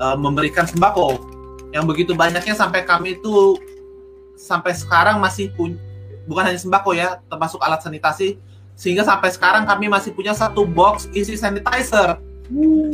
eh, 0.00 0.16
memberikan 0.16 0.64
sembako 0.64 1.27
yang 1.72 1.84
begitu 1.84 2.16
banyaknya 2.16 2.54
sampai 2.56 2.84
kami 2.84 3.20
itu 3.20 3.58
sampai 4.38 4.72
sekarang 4.72 5.20
masih 5.20 5.52
punya 5.52 5.76
bukan 6.28 6.52
hanya 6.52 6.60
sembako 6.60 6.92
ya 6.92 7.18
termasuk 7.26 7.58
alat 7.64 7.80
sanitasi 7.80 8.36
sehingga 8.78 9.02
sampai 9.02 9.32
sekarang 9.32 9.64
kami 9.64 9.88
masih 9.90 10.12
punya 10.12 10.36
satu 10.36 10.68
box 10.68 11.08
isi 11.16 11.34
sanitizer 11.34 12.20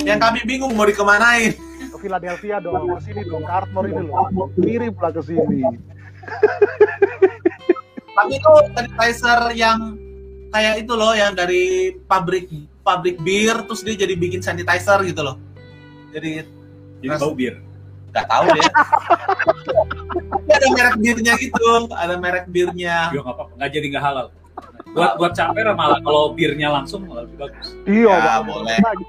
yang 0.06 0.18
kami 0.22 0.42
bingung 0.46 0.72
mau 0.74 0.86
dikemanain 0.86 1.54
Ke 1.94 2.10
Philadelphia 2.10 2.58
dong, 2.58 2.90
ke 2.90 3.06
sini 3.06 3.22
dong, 3.22 3.46
ke 3.46 3.78
ini 3.86 4.02
loh. 4.02 4.50
Mirip 4.58 4.98
lah 4.98 5.14
ke 5.14 5.22
sini. 5.22 5.62
tapi 8.14 8.38
itu 8.38 8.52
sanitizer 8.72 9.40
yang 9.58 9.98
kayak 10.54 10.86
itu 10.86 10.92
loh 10.94 11.12
yang 11.12 11.34
dari 11.34 11.92
pabrik 12.06 12.46
pabrik 12.86 13.18
bir 13.20 13.66
terus 13.66 13.82
dia 13.82 13.98
jadi 13.98 14.14
bikin 14.14 14.40
sanitizer 14.40 15.02
gitu 15.02 15.20
loh 15.26 15.36
jadi 16.14 16.46
Jadi 17.02 17.20
bau 17.20 17.34
bir. 17.36 17.58
Nggak 18.14 18.26
tahu 18.30 18.46
deh 18.54 18.68
ada 20.54 20.66
merek 20.70 20.96
birnya 21.02 21.32
gitu 21.36 21.66
ada 21.90 22.14
merek 22.14 22.46
birnya 22.46 23.10
Ya 23.10 23.18
nggak 23.20 23.34
apa-apa, 23.34 23.52
nggak 23.58 23.70
jadi 23.74 23.86
nggak 23.90 24.04
halal. 24.04 24.26
Buat 24.94 25.12
buat 25.18 25.32
caper 25.34 25.66
malah 25.74 25.98
kalau 25.98 26.30
birnya 26.30 26.70
langsung 26.70 27.02
malah 27.10 27.26
lebih 27.26 27.50
bagus. 27.50 27.74
Iya, 27.82 28.14
Ya, 28.14 28.34
boleh. 28.46 28.78
Lagi. 28.78 29.06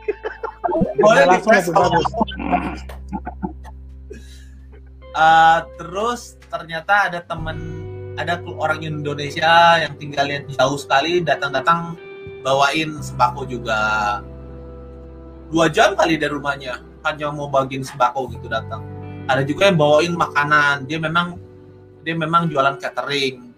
boleh 0.97 1.23
di 1.29 1.37
press 1.45 1.65
lebih 1.69 1.77
kalau 1.77 1.89
bagus. 1.93 2.11
Eh, 5.15 5.59
terus 5.79 6.21
ternyata 6.51 7.07
ada 7.07 7.19
temen 7.23 7.57
ada 8.15 8.39
orang 8.57 8.83
Indonesia 8.83 9.79
yang 9.79 9.93
tinggalnya 9.95 10.43
jauh 10.49 10.75
sekali 10.75 11.23
datang-datang 11.23 11.95
bawain 12.41 12.99
sembako 12.99 13.47
juga 13.47 13.79
dua 15.51 15.67
jam 15.71 15.95
kali 15.95 16.17
dari 16.19 16.31
rumahnya 16.31 16.79
hanya 17.05 17.31
mau 17.31 17.47
bagiin 17.47 17.83
sembako 17.83 18.33
gitu 18.33 18.47
datang 18.51 18.83
ada 19.25 19.41
juga 19.41 19.69
yang 19.69 19.77
bawain 19.77 20.13
makanan. 20.13 20.85
Dia 20.85 21.01
memang 21.01 21.37
dia 22.05 22.13
memang 22.13 22.45
jualan 22.49 22.77
catering. 22.77 23.53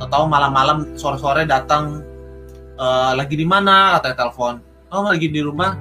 Tahu 0.00 0.24
malam-malam 0.32 0.96
sore-sore 0.96 1.44
datang 1.44 2.00
"Eh, 2.80 3.12
lagi 3.12 3.36
di 3.36 3.44
mana? 3.44 3.98
Katanya 3.98 4.16
telepon. 4.26 4.54
Oh 4.90 5.06
lagi 5.06 5.28
di 5.28 5.40
rumah. 5.44 5.76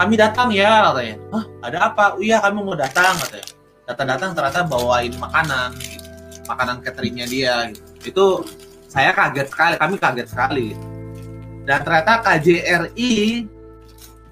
Kami 0.00 0.14
datang 0.16 0.48
ya 0.48 0.90
katanya. 0.90 1.16
Hah, 1.28 1.44
ada 1.60 1.78
apa? 1.92 2.04
Oh, 2.16 2.24
iya 2.24 2.40
kami 2.40 2.64
mau 2.64 2.72
datang 2.72 3.12
katanya. 3.20 3.46
Datang-datang 3.84 4.30
ternyata 4.32 4.60
bawain 4.64 5.12
makanan. 5.18 5.70
Gitu. 5.76 6.08
makanan 6.50 6.82
cateringnya 6.82 7.30
dia 7.30 7.70
gitu. 7.70 8.10
itu 8.10 8.26
saya 8.90 9.14
kaget 9.14 9.54
sekali 9.54 9.74
kami 9.78 9.94
kaget 10.02 10.26
sekali. 10.26 10.68
Dan 11.62 11.78
ternyata 11.86 12.18
KJRI 12.26 13.46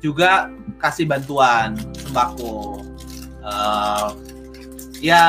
juga 0.03 0.51
kasih 0.82 1.07
bantuan 1.07 1.78
sembako 1.95 2.82
Eh, 3.49 4.09
ya 4.99 5.22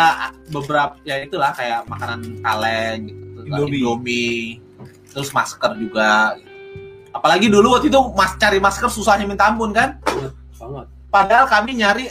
beberapa 0.47 0.97
ya 1.01 1.19
itulah 1.19 1.51
kayak 1.51 1.85
makanan 1.85 2.19
kaleng 2.39 2.99
gitu 3.05 3.25
terus 3.39 3.45
Indomie. 3.47 3.79
Indomie, 3.79 4.41
terus 5.07 5.29
masker 5.29 5.71
juga 5.75 6.37
apalagi 7.09 7.47
dulu 7.47 7.73
waktu 7.73 7.87
itu 7.87 7.99
mas 8.13 8.33
cari 8.35 8.57
masker 8.57 8.87
susahnya 8.87 9.25
minta 9.25 9.45
ampun 9.45 9.69
kan 9.69 9.97
Banget. 10.53 10.85
padahal 11.07 11.45
kami 11.45 11.71
nyari 11.75 12.05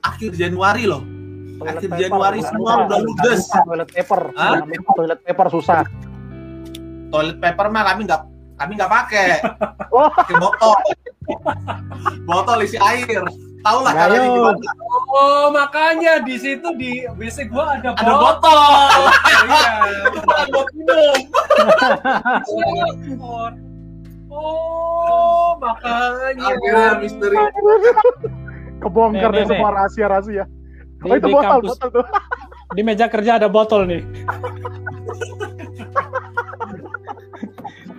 akhir 0.00 0.34
Januari 0.34 0.84
loh 0.84 1.02
Toilet 1.58 1.74
Akhir 1.74 1.90
paper, 1.90 1.98
Januari 1.98 2.38
semua 2.38 2.86
udah 2.86 2.98
ludes. 3.02 3.50
Toilet 3.50 3.90
paper, 3.90 4.20
Hah? 4.32 4.62
Toilet 4.94 5.20
paper 5.20 5.46
susah. 5.50 5.82
toilet 7.10 7.36
paper 7.36 7.66
mah 7.66 7.82
kami 7.82 8.06
nggak 8.06 8.22
kami 8.54 8.72
nggak 8.74 8.92
pakai 8.92 9.28
Oh. 9.90 10.06
pakai 10.08 10.38
botol 10.38 10.78
botol 12.24 12.58
isi 12.62 12.78
air 12.78 13.26
tahu 13.60 13.78
lah 13.80 13.90
Ayo. 13.90 13.98
caranya 13.98 14.28
gimana 14.28 14.70
Oh, 15.10 15.48
makanya 15.48 16.12
di 16.20 16.36
situ 16.36 16.68
di 16.74 17.06
WC 17.10 17.48
gua 17.48 17.64
ada 17.74 17.90
ada 17.92 18.12
botol. 18.12 18.36
botol 18.36 18.58
Iya. 19.48 19.64
itu 20.04 20.18
bukan 20.20 20.46
buat 20.48 20.68
minum 20.70 21.16
Oh, 24.30 25.56
makanya. 25.56 26.46
akhirnya 26.46 26.98
misteri 26.98 27.36
Kebongkar 28.78 29.30
deh 29.32 29.44
semua 29.44 29.70
rahasia-rahasia. 29.72 30.44
Di, 31.00 31.04
Oh 31.04 31.14
itu 31.16 31.26
botol, 31.26 31.42
kampus, 31.58 31.70
botol 31.74 31.88
tuh. 31.92 32.04
di 32.70 32.80
meja 32.80 33.06
kerja 33.06 33.34
ada 33.34 33.48
botol 33.48 33.84
nih. 33.84 34.02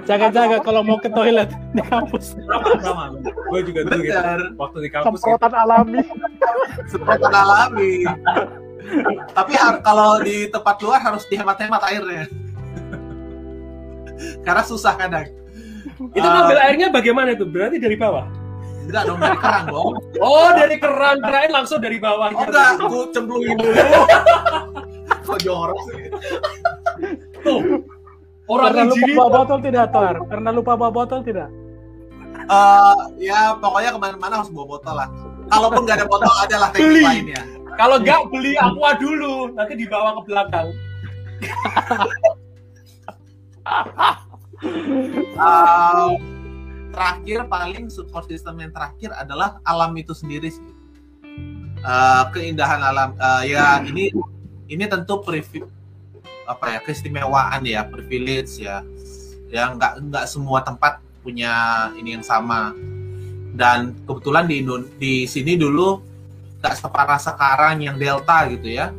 Jaga-jaga 0.09 0.57
kalau 0.59 0.81
mau 0.81 0.97
ke 0.97 1.05
toilet 1.07 1.45
di 1.69 1.83
kampus. 1.83 2.33
Sama, 2.33 2.69
sama. 2.81 3.03
Gue 3.21 3.61
juga 3.61 3.85
dulu 3.85 4.01
gitu. 4.01 4.17
Waktu 4.57 4.77
di 4.81 4.89
kampus 4.89 5.05
gitu. 5.13 5.29
Semprotan 5.29 5.53
alami. 5.55 6.01
semprotan 6.85 7.33
alami 7.35 7.93
tapi 9.29 9.53
har- 9.53 9.81
kalau 9.81 10.17
di 10.17 10.49
tempat 10.49 10.79
luar 10.79 10.97
harus 10.99 11.21
dihemat-hemat 11.27 11.81
airnya 11.85 12.25
karena 14.41 14.63
susah 14.63 14.95
kadang 14.95 15.29
Itu 16.09 16.19
Ah. 16.19 16.31
ngambil 16.41 16.57
airnya 16.59 16.87
bagaimana 16.89 17.29
itu? 17.31 17.45
Berarti 17.45 17.77
dari 17.77 17.93
bawah. 17.93 18.25
enggak 18.81 19.03
dong 19.05 19.19
dari 19.19 19.37
keran 19.37 19.63
dong 19.67 19.93
Oh, 20.17 20.49
dari 20.51 20.75
keran, 20.75 21.17
kirain 21.19 21.51
langsung 21.51 21.77
dari 21.77 21.97
bawah. 21.97 22.31
oh 22.31 22.41
enggak 22.41 22.67
aku 22.79 23.13
cemplungin 23.13 23.53
dulu 23.55 23.77
kok 25.27 25.39
jorok 25.39 25.79
sih 25.85 26.01
Tuh. 27.39 27.61
Orang 28.49 28.73
Karena 28.73 28.83
lupa 28.89 29.07
bawa 29.13 29.29
botol 29.29 29.59
tidak, 29.61 29.85
Tor? 29.93 30.15
Karena 30.25 30.49
lupa 30.49 30.73
bawa 30.73 30.91
botol 30.91 31.19
tidak? 31.21 31.49
Eh, 32.49 32.97
ya 33.29 33.53
pokoknya 33.61 33.93
ke 33.93 33.99
mana-mana 34.01 34.41
harus 34.41 34.49
bawa 34.49 34.65
botol 34.73 34.95
lah. 34.97 35.09
Kalaupun 35.53 35.85
nggak 35.85 35.97
ada 36.01 36.07
botol 36.09 36.33
ada 36.45 36.55
lah 36.57 36.69
teknik 36.73 36.89
Beli. 36.89 37.05
lainnya. 37.05 37.43
kalau 37.79 37.95
nggak 37.95 38.27
beli 38.27 38.59
aqua 38.59 38.91
dulu, 38.99 39.55
nanti 39.55 39.73
dibawa 39.79 40.17
ke 40.17 40.21
belakang. 40.27 40.67
Eh, 45.39 46.11
terakhir 46.91 47.47
paling 47.47 47.87
support 47.87 48.27
system 48.27 48.59
yang 48.59 48.75
terakhir 48.75 49.15
adalah 49.15 49.55
alam 49.63 49.95
itu 49.95 50.11
sendiri 50.11 50.51
sih. 50.51 50.67
Eh, 51.79 52.23
keindahan 52.35 52.83
alam 52.83 53.15
eh, 53.15 53.55
ya 53.55 53.79
ini 53.79 54.11
ini 54.67 54.83
tentu 54.83 55.23
privi, 55.23 55.63
apa 56.49 56.65
ya 56.73 56.79
keistimewaan 56.81 57.61
ya 57.61 57.85
privilege 57.85 58.57
ya. 58.57 58.81
Yang 59.53 59.69
nggak 59.77 59.93
nggak 60.09 60.25
semua 60.25 60.65
tempat 60.65 60.97
punya 61.21 61.53
ini 61.93 62.17
yang 62.17 62.25
sama. 62.25 62.73
Dan 63.53 63.93
kebetulan 64.09 64.49
di 64.49 64.65
di 64.97 65.13
sini 65.29 65.53
dulu 65.53 66.01
nggak 66.57 66.73
separah 66.73 67.21
sekarang 67.21 67.85
yang 67.85 68.01
delta 68.01 68.49
gitu 68.49 68.65
ya. 68.65 68.89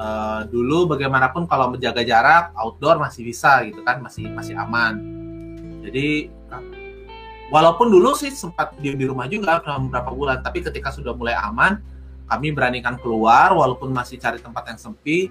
Eh, 0.00 0.40
dulu 0.48 0.88
bagaimanapun 0.94 1.44
kalau 1.44 1.74
menjaga 1.74 2.00
jarak 2.00 2.56
outdoor 2.56 2.96
masih 2.96 3.26
bisa 3.26 3.60
gitu 3.66 3.82
kan 3.82 3.98
masih 3.98 4.30
masih 4.30 4.54
aman. 4.54 4.96
Jadi 5.84 6.30
walaupun 7.50 7.90
dulu 7.90 8.14
sih 8.14 8.30
sempat 8.30 8.72
di, 8.78 8.94
di 8.94 9.04
rumah 9.04 9.26
juga 9.26 9.58
selama 9.60 9.90
beberapa 9.90 10.10
bulan 10.14 10.38
tapi 10.40 10.62
ketika 10.62 10.94
sudah 10.94 11.12
mulai 11.12 11.34
aman 11.34 11.82
kami 12.30 12.54
beranikan 12.54 12.94
keluar 13.02 13.50
walaupun 13.50 13.90
masih 13.90 14.16
cari 14.22 14.38
tempat 14.38 14.70
yang 14.70 14.78
sepi 14.78 15.28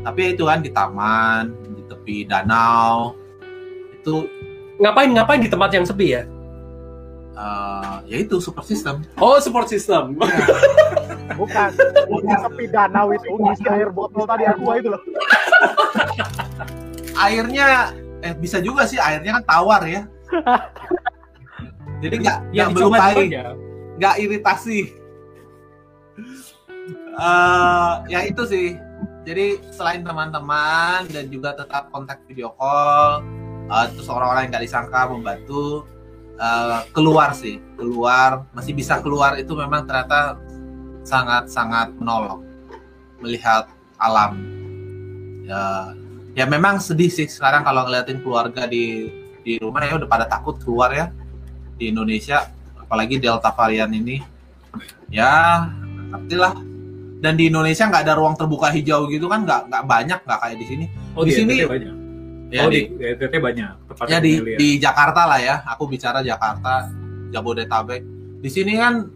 tapi 0.00 0.18
ya 0.22 0.28
itu 0.30 0.44
kan 0.44 0.58
di 0.58 0.70
taman 0.70 1.42
di 1.70 1.82
tepi 1.84 2.16
danau 2.24 3.14
itu 3.92 4.24
Ngapain 4.76 5.12
ngapain 5.12 5.38
di 5.38 5.46
tempat 5.46 5.70
yang 5.70 5.84
sepi 5.84 6.06
ya? 6.10 6.22
eh, 7.32 7.94
ya 8.06 8.16
itu 8.18 8.36
super 8.38 8.60
system 8.62 9.04
Oh, 9.16 9.36
support 9.36 9.66
system. 9.66 10.16
Bukan. 11.38 11.68
Bukan 12.08 12.36
tepi 12.42 12.64
danau 12.66 13.12
itu 13.12 13.28
ngisi 13.30 13.64
air 13.66 13.88
botol 13.88 14.24
tadi 14.24 14.44
aqua 14.44 14.76
itu 14.76 14.88
loh. 14.88 15.00
airnya 17.14 17.92
eh 18.18 18.32
bisa 18.32 18.58
juga 18.58 18.84
sih 18.84 18.96
airnya 18.96 19.36
kan 19.36 19.44
tawar 19.46 19.84
ya 19.84 20.08
jadi 22.00 22.14
nggak 22.18 22.38
Ya, 22.50 22.64
dulu 22.66 22.92
aja. 22.92 23.52
nggak 23.94 24.14
iritasi 24.18 24.96
Eh, 27.12 27.92
ya 28.08 28.20
itu 28.24 28.42
sih 28.46 28.66
jadi 29.24 29.60
selain 29.68 30.00
teman-teman 30.00 31.04
dan 31.12 31.28
juga 31.28 31.52
tetap 31.52 31.92
kontak 31.92 32.24
video 32.24 32.56
call 32.56 33.20
uh, 33.68 33.86
terus 33.92 34.08
orang-orang 34.08 34.48
yang 34.48 34.50
nggak 34.56 34.64
disangka 34.66 35.00
membantu 35.12 35.84
uh, 36.40 36.82
keluar 36.96 37.36
sih 37.36 37.60
keluar. 37.76 38.48
Masih 38.56 38.72
bisa 38.72 38.98
keluar 39.04 39.36
itu 39.36 39.52
memang 39.52 39.84
ternyata 39.84 40.40
sangat-sangat 41.04 41.94
menolong 42.00 42.42
melihat 43.20 43.68
alam. 44.00 44.40
Ya 45.44 45.92
ya 46.32 46.44
memang 46.48 46.80
sedih 46.80 47.12
sih 47.12 47.28
sekarang 47.28 47.62
kalau 47.62 47.84
ngeliatin 47.84 48.24
keluarga 48.24 48.64
di 48.64 49.12
di 49.40 49.56
rumah 49.60 49.84
ya 49.84 49.96
udah 49.96 50.08
pada 50.08 50.24
takut 50.24 50.56
keluar 50.60 50.92
ya 50.92 51.12
di 51.76 51.92
Indonesia 51.92 52.48
apalagi 52.80 53.20
delta 53.20 53.52
varian 53.52 53.92
ini. 53.92 54.24
Ya 55.12 55.66
ngerti 56.10 56.36
lah 56.38 56.69
dan 57.20 57.36
di 57.36 57.52
Indonesia 57.52 57.84
nggak 57.84 58.02
ada 58.08 58.16
ruang 58.16 58.34
terbuka 58.34 58.72
hijau 58.72 59.04
gitu 59.12 59.28
kan 59.28 59.44
nggak 59.44 59.68
nggak 59.68 59.84
banyak 59.84 60.18
nggak 60.24 60.38
kayak 60.40 60.56
di 60.56 60.66
sini. 60.66 60.84
Oh, 61.12 61.22
Di 61.22 61.30
di, 61.30 61.32
sini- 61.36 61.68
banyak. 61.68 61.94
ya 62.50 62.66
oh, 62.66 62.72
di, 62.72 62.80
di, 62.96 63.04
NTT 63.14 63.34
banyak. 63.38 63.72
Tepatnya 63.92 64.18
ya 64.18 64.18
di 64.24 64.32
di 64.56 64.68
Jakarta 64.80 65.28
lah 65.28 65.38
ya 65.38 65.60
aku 65.68 65.84
bicara 65.86 66.24
Jakarta 66.24 66.88
Jabodetabek. 67.30 68.02
Di 68.40 68.48
sini 68.48 68.80
kan 68.80 69.06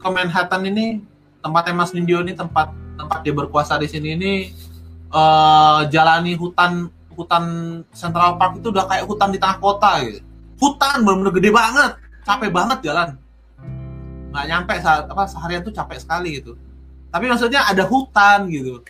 ke 0.00 0.08
Manhattan 0.08 0.64
ini 0.64 1.04
tempatnya 1.44 1.76
Mas 1.76 1.92
Nindyo 1.92 2.24
ini 2.24 2.32
tempat 2.32 2.72
tempat 2.96 3.20
dia 3.20 3.36
berkuasa 3.36 3.76
di 3.76 3.86
sini 3.92 4.16
ini 4.16 4.32
eh 5.12 5.80
jalani 5.92 6.32
hutan 6.40 6.88
hutan 7.12 7.44
Central 7.92 8.40
Park 8.40 8.64
itu 8.64 8.72
udah 8.72 8.88
kayak 8.88 9.04
hutan 9.04 9.28
di 9.28 9.38
tengah 9.38 9.60
kota 9.60 10.00
gitu. 10.00 10.24
Hutan 10.56 11.04
bener-bener 11.04 11.32
gede 11.36 11.50
banget 11.52 11.92
capek 12.24 12.48
banget 12.48 12.78
jalan. 12.88 13.20
Nggak 14.32 14.46
nyampe 14.48 14.74
saat 14.80 15.04
apa 15.04 15.28
seharian 15.28 15.60
tuh 15.60 15.76
capek 15.76 16.00
sekali 16.00 16.40
gitu 16.40 16.56
tapi 17.10 17.24
maksudnya 17.26 17.66
ada 17.66 17.82
hutan 17.86 18.46
gitu. 18.50 18.82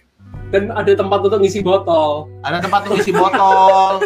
Dan 0.51 0.68
ada 0.75 0.93
tempat 0.93 1.25
untuk 1.25 1.41
ngisi 1.41 1.62
botol. 1.64 2.29
ada 2.45 2.59
tempat 2.61 2.87
untuk 2.89 3.01
isi 3.01 3.12
botol. 3.14 4.05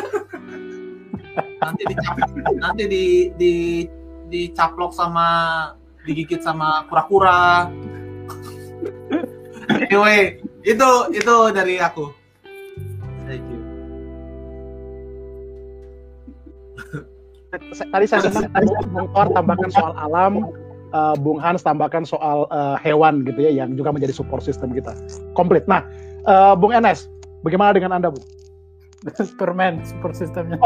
Nanti 1.58 1.82
dicap 1.88 2.16
nanti 2.60 2.82
di 2.86 3.04
di 3.34 3.54
dicaplok 4.28 4.92
sama 4.92 5.28
digigit 6.04 6.44
sama 6.44 6.84
kura-kura. 6.86 7.72
Anyway 9.88 10.38
itu 10.62 10.88
itu 11.16 11.34
dari 11.50 11.80
aku. 11.80 12.12
Thank 13.24 13.48
you. 13.48 13.60
Tadi 17.64 18.04
saya 18.10 18.28
Thor 19.14 19.26
tambahkan 19.30 19.70
soal 19.70 19.94
alam, 19.94 20.50
eh, 20.94 21.14
Bung 21.18 21.42
Hans 21.42 21.66
tambahkan 21.66 22.06
soal 22.06 22.46
eh, 22.48 22.76
hewan 22.86 23.26
gitu 23.26 23.42
ya 23.42 23.50
yang 23.50 23.74
juga 23.74 23.90
menjadi 23.90 24.14
support 24.14 24.46
system 24.46 24.70
kita. 24.70 24.94
Komplit. 25.34 25.66
Nah, 25.66 25.82
eh, 26.24 26.54
Bung 26.54 26.70
Enes, 26.70 27.10
bagaimana 27.42 27.74
dengan 27.74 27.90
Anda, 27.98 28.14
Bung? 28.14 28.24
Superman 29.20 29.82
super 29.84 30.14
sistemnya. 30.14 30.56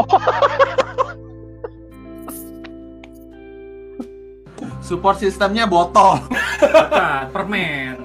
support 4.79 5.21
sistemnya 5.21 5.69
botol 5.73 6.17
Bukan, 6.57 7.23
permen. 7.29 7.97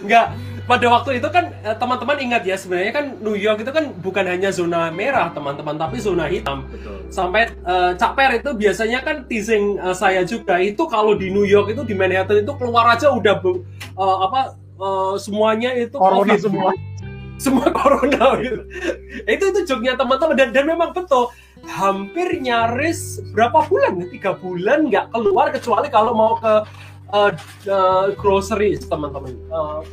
Enggak, 0.00 0.32
pada 0.68 0.86
waktu 0.92 1.16
itu 1.16 1.28
kan 1.32 1.48
eh, 1.64 1.76
teman-teman 1.80 2.20
ingat 2.20 2.44
ya 2.44 2.60
sebenarnya 2.60 2.92
kan 2.92 3.06
New 3.24 3.32
York 3.32 3.64
itu 3.64 3.72
kan 3.72 3.88
bukan 4.04 4.28
hanya 4.28 4.52
zona 4.52 4.92
merah 4.92 5.32
teman-teman 5.32 5.80
tapi 5.80 5.96
zona 5.96 6.28
hitam. 6.28 6.68
Betul. 6.68 7.08
Sampai 7.08 7.48
Cak 7.96 8.12
Per 8.12 8.44
itu 8.44 8.50
biasanya 8.52 9.00
kan 9.00 9.24
teasing 9.24 9.80
eh, 9.80 9.96
saya 9.96 10.22
juga 10.28 10.60
itu 10.60 10.84
kalau 10.86 11.16
di 11.16 11.32
New 11.32 11.48
York 11.48 11.72
itu 11.72 11.82
di 11.88 11.96
Manhattan 11.96 12.44
itu 12.44 12.52
keluar 12.60 12.92
aja 12.92 13.08
udah 13.08 13.40
be- 13.40 13.64
eh, 13.96 14.16
apa 14.28 14.40
eh, 14.76 15.14
semuanya 15.16 15.72
itu 15.72 15.96
Corona 15.96 16.36
COVID. 16.36 16.44
semua. 16.44 16.70
semua 17.38 17.70
corona 17.70 18.34
gitu. 18.42 18.66
itu 19.32 19.44
itu 19.54 19.60
joknya 19.62 19.94
teman-teman 19.94 20.34
dan 20.34 20.50
dan 20.50 20.66
memang 20.66 20.90
betul 20.90 21.30
hampir 21.70 22.34
nyaris 22.42 23.22
berapa 23.30 23.62
bulan 23.70 23.94
ya? 23.94 24.06
tiga 24.10 24.30
bulan 24.34 24.90
nggak 24.90 25.06
keluar 25.14 25.46
kecuali 25.54 25.86
kalau 25.86 26.18
mau 26.18 26.34
ke 26.42 26.52
uh, 27.14 27.30
uh, 27.70 28.06
grocery 28.18 28.74
teman-teman 28.82 29.38
Uh, 29.54 29.86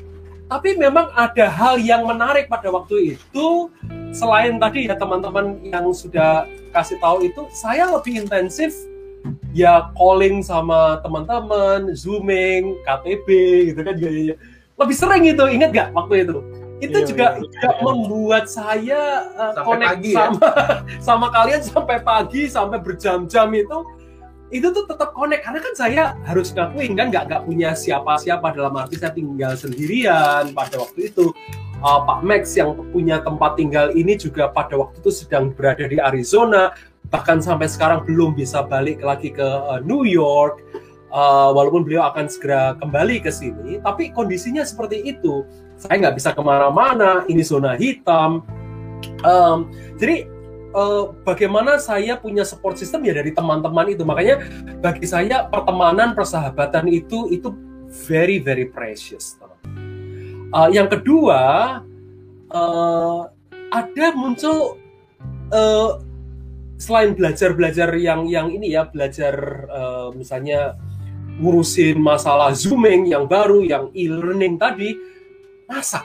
tapi 0.46 0.78
memang 0.78 1.10
ada 1.18 1.50
hal 1.50 1.82
yang 1.82 2.06
menarik 2.06 2.46
pada 2.46 2.70
waktu 2.70 3.18
itu 3.18 3.70
selain 4.14 4.62
tadi 4.62 4.86
ya 4.86 4.96
teman-teman 4.96 5.58
yang 5.66 5.90
sudah 5.92 6.46
kasih 6.72 7.02
tahu 7.02 7.26
itu 7.26 7.50
saya 7.52 7.90
lebih 7.90 8.22
intensif 8.24 8.72
ya 9.52 9.90
calling 9.98 10.46
sama 10.46 11.02
teman-teman 11.02 11.92
zooming 11.98 12.78
KTB 12.86 13.28
gitu 13.74 13.82
kan 13.82 13.96
ya, 13.98 14.12
ya. 14.34 14.36
lebih 14.78 14.96
sering 14.96 15.24
itu 15.26 15.44
ingat 15.50 15.70
nggak 15.74 15.90
waktu 15.98 16.30
itu 16.30 16.40
itu 16.84 16.98
Iya, 17.02 17.08
juga, 17.08 17.28
iya. 17.40 17.48
juga 17.48 17.70
membuat 17.80 18.46
saya 18.52 19.32
uh, 19.32 19.52
Sampai 19.56 19.64
connect 19.64 19.90
pagi 19.96 20.12
ya? 20.12 20.20
sama 20.28 20.48
sama 21.08 21.28
kalian 21.32 21.62
sampai 21.64 21.98
pagi 22.04 22.42
sampai 22.52 22.78
berjam-jam 22.84 23.48
itu 23.56 23.78
itu 24.54 24.70
tuh 24.70 24.86
tetap 24.86 25.10
connect 25.18 25.42
karena 25.42 25.60
kan 25.60 25.74
saya 25.74 26.04
harus 26.30 26.54
ngakuin 26.54 26.94
kan 26.94 27.10
nggak 27.10 27.24
nggak 27.30 27.42
punya 27.50 27.74
siapa-siapa 27.74 28.54
dalam 28.54 28.78
arti 28.78 29.02
saya 29.02 29.10
tinggal 29.16 29.58
sendirian 29.58 30.54
pada 30.54 30.78
waktu 30.78 31.10
itu. 31.10 31.34
Uh, 31.82 32.02
Pak 32.06 32.26
Max 32.26 32.56
yang 32.58 32.74
punya 32.90 33.22
tempat 33.22 33.60
tinggal 33.60 33.94
ini 33.94 34.18
juga 34.18 34.50
pada 34.50 34.78
waktu 34.80 35.02
itu 35.02 35.12
sedang 35.12 35.54
berada 35.54 35.86
di 35.86 36.00
Arizona 36.00 36.74
bahkan 37.14 37.38
sampai 37.38 37.70
sekarang 37.70 38.02
belum 38.02 38.34
bisa 38.34 38.66
balik 38.66 39.02
lagi 39.06 39.34
ke 39.34 39.46
uh, 39.46 39.82
New 39.82 40.06
York. 40.06 40.62
Uh, 41.16 41.48
walaupun 41.56 41.88
beliau 41.88 42.12
akan 42.12 42.28
segera 42.28 42.76
kembali 42.76 43.24
ke 43.24 43.32
sini 43.32 43.80
tapi 43.82 44.12
kondisinya 44.12 44.62
seperti 44.68 45.00
itu. 45.10 45.48
Saya 45.80 46.00
nggak 46.06 46.16
bisa 46.22 46.36
ke 46.36 46.42
mana-mana 46.44 47.26
ini 47.26 47.42
zona 47.42 47.74
hitam. 47.80 48.44
Um, 49.24 49.72
jadi 49.96 50.28
uh, 50.76 51.16
bagaimana 51.24 51.80
saya 51.80 52.20
punya 52.20 52.44
support 52.44 52.76
system 52.76 53.08
ya 53.08 53.16
dari 53.16 53.32
teman-teman 53.32 53.88
itu 53.96 54.04
makanya 54.04 54.44
bagi 54.84 55.08
saya 55.08 55.48
pertemanan 55.48 56.12
persahabatan 56.12 56.92
itu 56.92 57.32
itu 57.32 57.56
very 58.06 58.44
very 58.44 58.68
precious. 58.68 59.40
Uh, 60.52 60.70
yang 60.70 60.92
kedua 60.92 61.82
uh, 62.52 63.22
ada 63.72 64.08
muncul 64.14 64.78
uh, 65.56 66.04
selain 66.76 67.16
belajar 67.16 67.56
belajar 67.56 67.90
yang 67.96 68.28
yang 68.28 68.52
ini 68.52 68.76
ya 68.76 68.84
belajar 68.88 69.66
uh, 69.72 70.12
misalnya 70.12 70.76
ngurusin 71.40 72.00
masalah 72.00 72.56
zooming 72.56 73.12
yang 73.12 73.28
baru 73.28 73.64
yang 73.64 73.92
e-learning 73.92 74.56
tadi 74.56 74.96
masak 75.68 76.04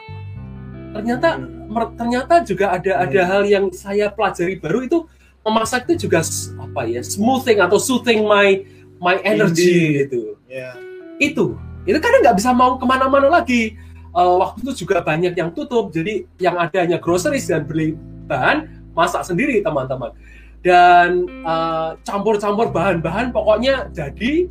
ternyata 0.91 1.39
mer- 1.71 1.95
ternyata 1.95 2.35
juga 2.43 2.75
ada 2.75 3.07
ada 3.07 3.21
hal 3.27 3.43
yang 3.47 3.71
saya 3.71 4.11
pelajari 4.11 4.59
baru 4.59 4.87
itu 4.87 4.99
memasak 5.41 5.89
itu 5.89 6.07
juga 6.09 6.21
apa 6.61 6.85
ya 6.85 7.01
smoothing 7.01 7.59
atau 7.65 7.79
soothing 7.81 8.27
my 8.27 8.61
my 9.01 9.17
energy 9.25 10.05
gitu. 10.05 10.37
Ya. 10.47 10.77
Itu. 11.17 11.57
Itu 11.89 11.99
karena 11.99 12.29
nggak 12.29 12.37
bisa 12.37 12.53
mau 12.53 12.77
ke 12.77 12.85
mana-mana 12.85 13.41
lagi. 13.41 13.75
Eh, 14.11 14.35
waktu 14.37 14.67
itu 14.67 14.85
juga 14.85 15.01
banyak 15.01 15.33
yang 15.33 15.51
tutup. 15.57 15.89
Jadi 15.91 16.29
yang 16.37 16.61
ada 16.61 16.85
hanya 16.85 17.01
groceries 17.01 17.49
dan 17.49 17.65
beli 17.65 17.97
bahan 18.29 18.69
masak 18.93 19.25
sendiri 19.25 19.65
teman-teman. 19.65 20.13
Dan 20.61 21.25
eh, 21.25 21.91
campur-campur 22.05 22.69
bahan-bahan 22.69 23.33
pokoknya 23.33 23.89
jadi 23.97 24.45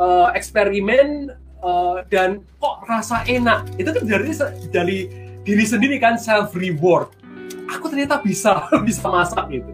eh, 0.00 0.28
eksperimen 0.32 1.28
eh, 1.60 1.96
dan 2.08 2.40
kok 2.56 2.88
rasa 2.88 3.20
enak. 3.28 3.68
Itu 3.76 3.92
kan 3.92 4.04
dari 4.08 4.32
dari 4.72 4.98
diri 5.42 5.64
sendiri 5.66 5.96
kan 5.98 6.14
self 6.18 6.54
reward 6.54 7.10
aku 7.72 7.88
ternyata 7.88 8.20
bisa 8.20 8.68
bisa 8.86 9.08
masak 9.08 9.48
gitu. 9.50 9.70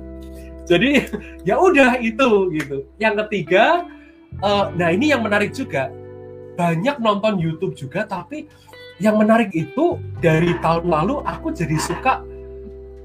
Jadi 0.69 1.09
ya 1.49 1.59
udah 1.59 1.99
itu 1.99 2.53
gitu. 2.55 2.87
Yang 3.01 3.27
ketiga 3.27 3.85
eh, 4.39 4.65
nah 4.79 4.89
ini 4.95 5.11
yang 5.11 5.25
menarik 5.25 5.51
juga. 5.51 5.91
Banyak 6.59 6.99
nonton 6.99 7.39
YouTube 7.39 7.79
juga 7.79 8.03
tapi 8.03 8.51
yang 8.99 9.15
menarik 9.15 9.55
itu 9.55 9.95
dari 10.19 10.59
tahun 10.59 10.91
lalu 10.91 11.23
aku 11.23 11.55
jadi 11.55 11.79
suka 11.79 12.27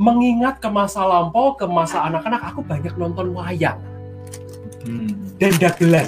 mengingat 0.02 0.58
ke 0.58 0.66
masa 0.66 1.06
lampau 1.06 1.54
ke 1.54 1.70
masa 1.70 2.02
anak-anak 2.10 2.42
aku 2.42 2.66
banyak 2.66 2.94
nonton 2.98 3.30
wayang. 3.34 3.78
Hmm. 4.84 5.16
dan 5.40 5.56
dagelan. 5.64 6.04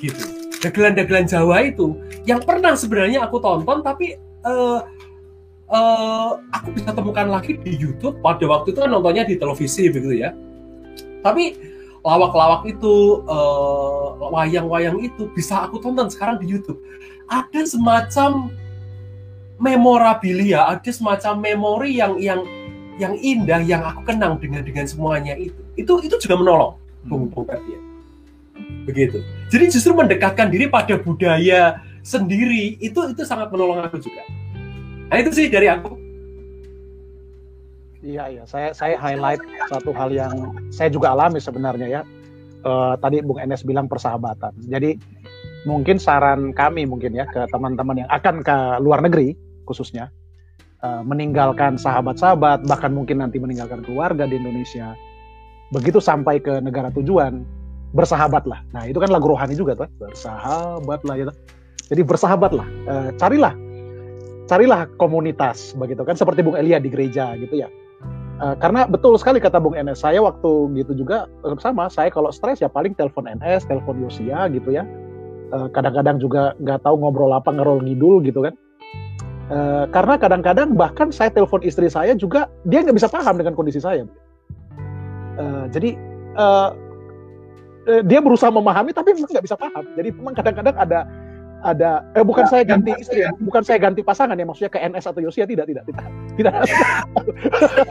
Gitu. 0.00 0.24
Dagelan-dagelan 0.64 1.28
Jawa 1.28 1.68
itu 1.68 1.92
yang 2.24 2.40
pernah 2.40 2.72
sebenarnya 2.72 3.28
aku 3.28 3.36
tonton 3.36 3.84
tapi 3.84 4.16
eh, 4.16 4.80
eh, 5.70 6.30
aku 6.50 6.68
bisa 6.74 6.90
temukan 6.90 7.26
lagi 7.30 7.56
di 7.62 7.78
YouTube 7.78 8.18
pada 8.20 8.42
waktu 8.44 8.74
itu 8.74 8.78
kan 8.82 8.90
nontonnya 8.90 9.24
di 9.24 9.38
televisi 9.38 9.86
begitu 9.88 10.26
ya 10.26 10.34
tapi 11.22 11.56
lawak-lawak 12.02 12.66
itu 12.66 13.24
eh, 13.24 14.06
wayang-wayang 14.18 14.98
itu 15.00 15.30
bisa 15.32 15.64
aku 15.64 15.78
tonton 15.78 16.10
sekarang 16.10 16.42
di 16.42 16.50
YouTube 16.50 16.82
ada 17.30 17.62
semacam 17.62 18.50
memorabilia 19.60 20.66
ada 20.66 20.90
semacam 20.90 21.38
memori 21.38 22.00
yang 22.00 22.18
yang 22.18 22.42
yang 23.00 23.16
indah 23.16 23.64
yang 23.64 23.80
aku 23.80 24.04
kenang 24.04 24.36
dengan 24.36 24.60
dengan 24.60 24.84
semuanya 24.84 25.32
itu 25.38 25.56
itu 25.78 25.92
itu 26.04 26.16
juga 26.20 26.36
menolong 26.36 26.76
Bung 27.04 27.32
Bung 27.32 27.48
Ferdian. 27.48 27.80
Begitu. 28.84 29.24
Jadi 29.48 29.64
justru 29.72 29.92
mendekatkan 29.96 30.52
diri 30.52 30.68
pada 30.68 31.00
budaya 31.00 31.80
sendiri 32.04 32.76
itu 32.80 33.00
itu 33.12 33.22
sangat 33.24 33.48
menolong 33.52 33.80
aku 33.80 34.00
juga. 34.00 34.24
Nah 35.10 35.16
itu 35.18 35.30
sih 35.34 35.46
dari 35.50 35.66
aku. 35.66 35.98
Iya 38.00 38.32
iya, 38.32 38.42
saya 38.48 38.72
saya 38.72 38.96
highlight 38.96 39.42
satu 39.68 39.92
hal 39.92 40.08
yang 40.08 40.56
saya 40.72 40.88
juga 40.88 41.12
alami 41.12 41.42
sebenarnya 41.42 42.00
ya. 42.00 42.02
Uh, 42.64 42.94
tadi 42.96 43.20
Bung 43.20 43.42
Enes 43.42 43.66
bilang 43.66 43.90
persahabatan. 43.90 44.54
Jadi 44.70 44.96
mungkin 45.68 46.00
saran 46.00 46.56
kami 46.56 46.88
mungkin 46.88 47.12
ya 47.12 47.28
ke 47.28 47.44
teman-teman 47.52 48.06
yang 48.06 48.08
akan 48.08 48.40
ke 48.40 48.56
luar 48.80 49.04
negeri 49.04 49.36
khususnya 49.68 50.08
uh, 50.80 51.04
meninggalkan 51.04 51.76
sahabat-sahabat 51.76 52.64
bahkan 52.64 52.92
mungkin 52.96 53.20
nanti 53.20 53.36
meninggalkan 53.36 53.84
keluarga 53.84 54.24
di 54.24 54.40
Indonesia. 54.40 54.96
Begitu 55.74 56.00
sampai 56.00 56.40
ke 56.40 56.62
negara 56.64 56.88
tujuan 56.94 57.44
bersahabatlah. 57.92 58.64
Nah 58.72 58.86
itu 58.88 58.96
kan 58.96 59.10
lagu 59.12 59.28
rohani 59.28 59.58
juga 59.58 59.76
tuh 59.76 59.88
bersahabatlah 60.00 61.14
gitu. 61.20 61.32
Jadi 61.90 62.00
bersahabatlah, 62.06 62.66
uh, 62.86 63.10
carilah 63.18 63.52
carilah 64.50 64.90
komunitas 64.98 65.78
begitu 65.78 66.02
kan 66.02 66.18
seperti 66.18 66.42
Bung 66.42 66.58
Elia 66.58 66.82
di 66.82 66.90
gereja 66.90 67.38
gitu 67.38 67.54
ya 67.62 67.70
Uh, 68.40 68.56
karena 68.56 68.88
betul 68.88 69.20
sekali 69.20 69.36
kata 69.36 69.60
Bung 69.60 69.76
Enes, 69.76 70.00
saya 70.00 70.16
waktu 70.24 70.72
gitu 70.72 71.04
juga 71.04 71.28
sama, 71.60 71.92
saya 71.92 72.08
kalau 72.08 72.32
stres 72.32 72.64
ya 72.64 72.72
paling 72.72 72.96
telepon 72.96 73.28
NS, 73.28 73.68
telepon 73.68 74.00
Yosia 74.00 74.48
gitu 74.48 74.72
ya. 74.72 74.88
Uh, 75.52 75.68
kadang-kadang 75.76 76.16
juga 76.16 76.56
nggak 76.56 76.80
tahu 76.80 77.04
ngobrol 77.04 77.36
apa, 77.36 77.52
ngerol 77.52 77.84
ngidul 77.84 78.24
gitu 78.24 78.48
kan. 78.48 78.56
Uh, 79.52 79.84
karena 79.92 80.16
kadang-kadang 80.16 80.72
bahkan 80.72 81.12
saya 81.12 81.28
telepon 81.28 81.60
istri 81.60 81.92
saya 81.92 82.16
juga 82.16 82.48
dia 82.64 82.80
nggak 82.80 82.96
bisa 82.96 83.12
paham 83.12 83.36
dengan 83.36 83.52
kondisi 83.52 83.76
saya. 83.76 84.08
Uh, 85.36 85.68
jadi 85.68 86.00
uh, 86.40 86.72
dia 88.08 88.24
berusaha 88.24 88.48
memahami 88.48 88.96
tapi 88.96 89.12
memang 89.20 89.36
nggak 89.36 89.44
bisa 89.52 89.56
paham. 89.60 89.84
Jadi 90.00 90.16
memang 90.16 90.32
kadang-kadang 90.32 90.80
ada 90.80 91.04
ada 91.60 92.04
eh 92.16 92.24
bukan 92.24 92.44
saya 92.48 92.64
ganti 92.64 92.92
istri 92.96 93.24
ya, 93.24 93.30
bukan 93.36 93.62
saya 93.64 93.78
ganti 93.80 94.00
pasangan 94.00 94.36
ya 94.36 94.44
maksudnya 94.48 94.72
ke 94.72 94.80
NS 94.80 95.04
atau 95.12 95.20
Yosia 95.20 95.44
tidak 95.44 95.68
tidak 95.68 95.84
tidak 95.84 96.04
tidak. 96.36 96.52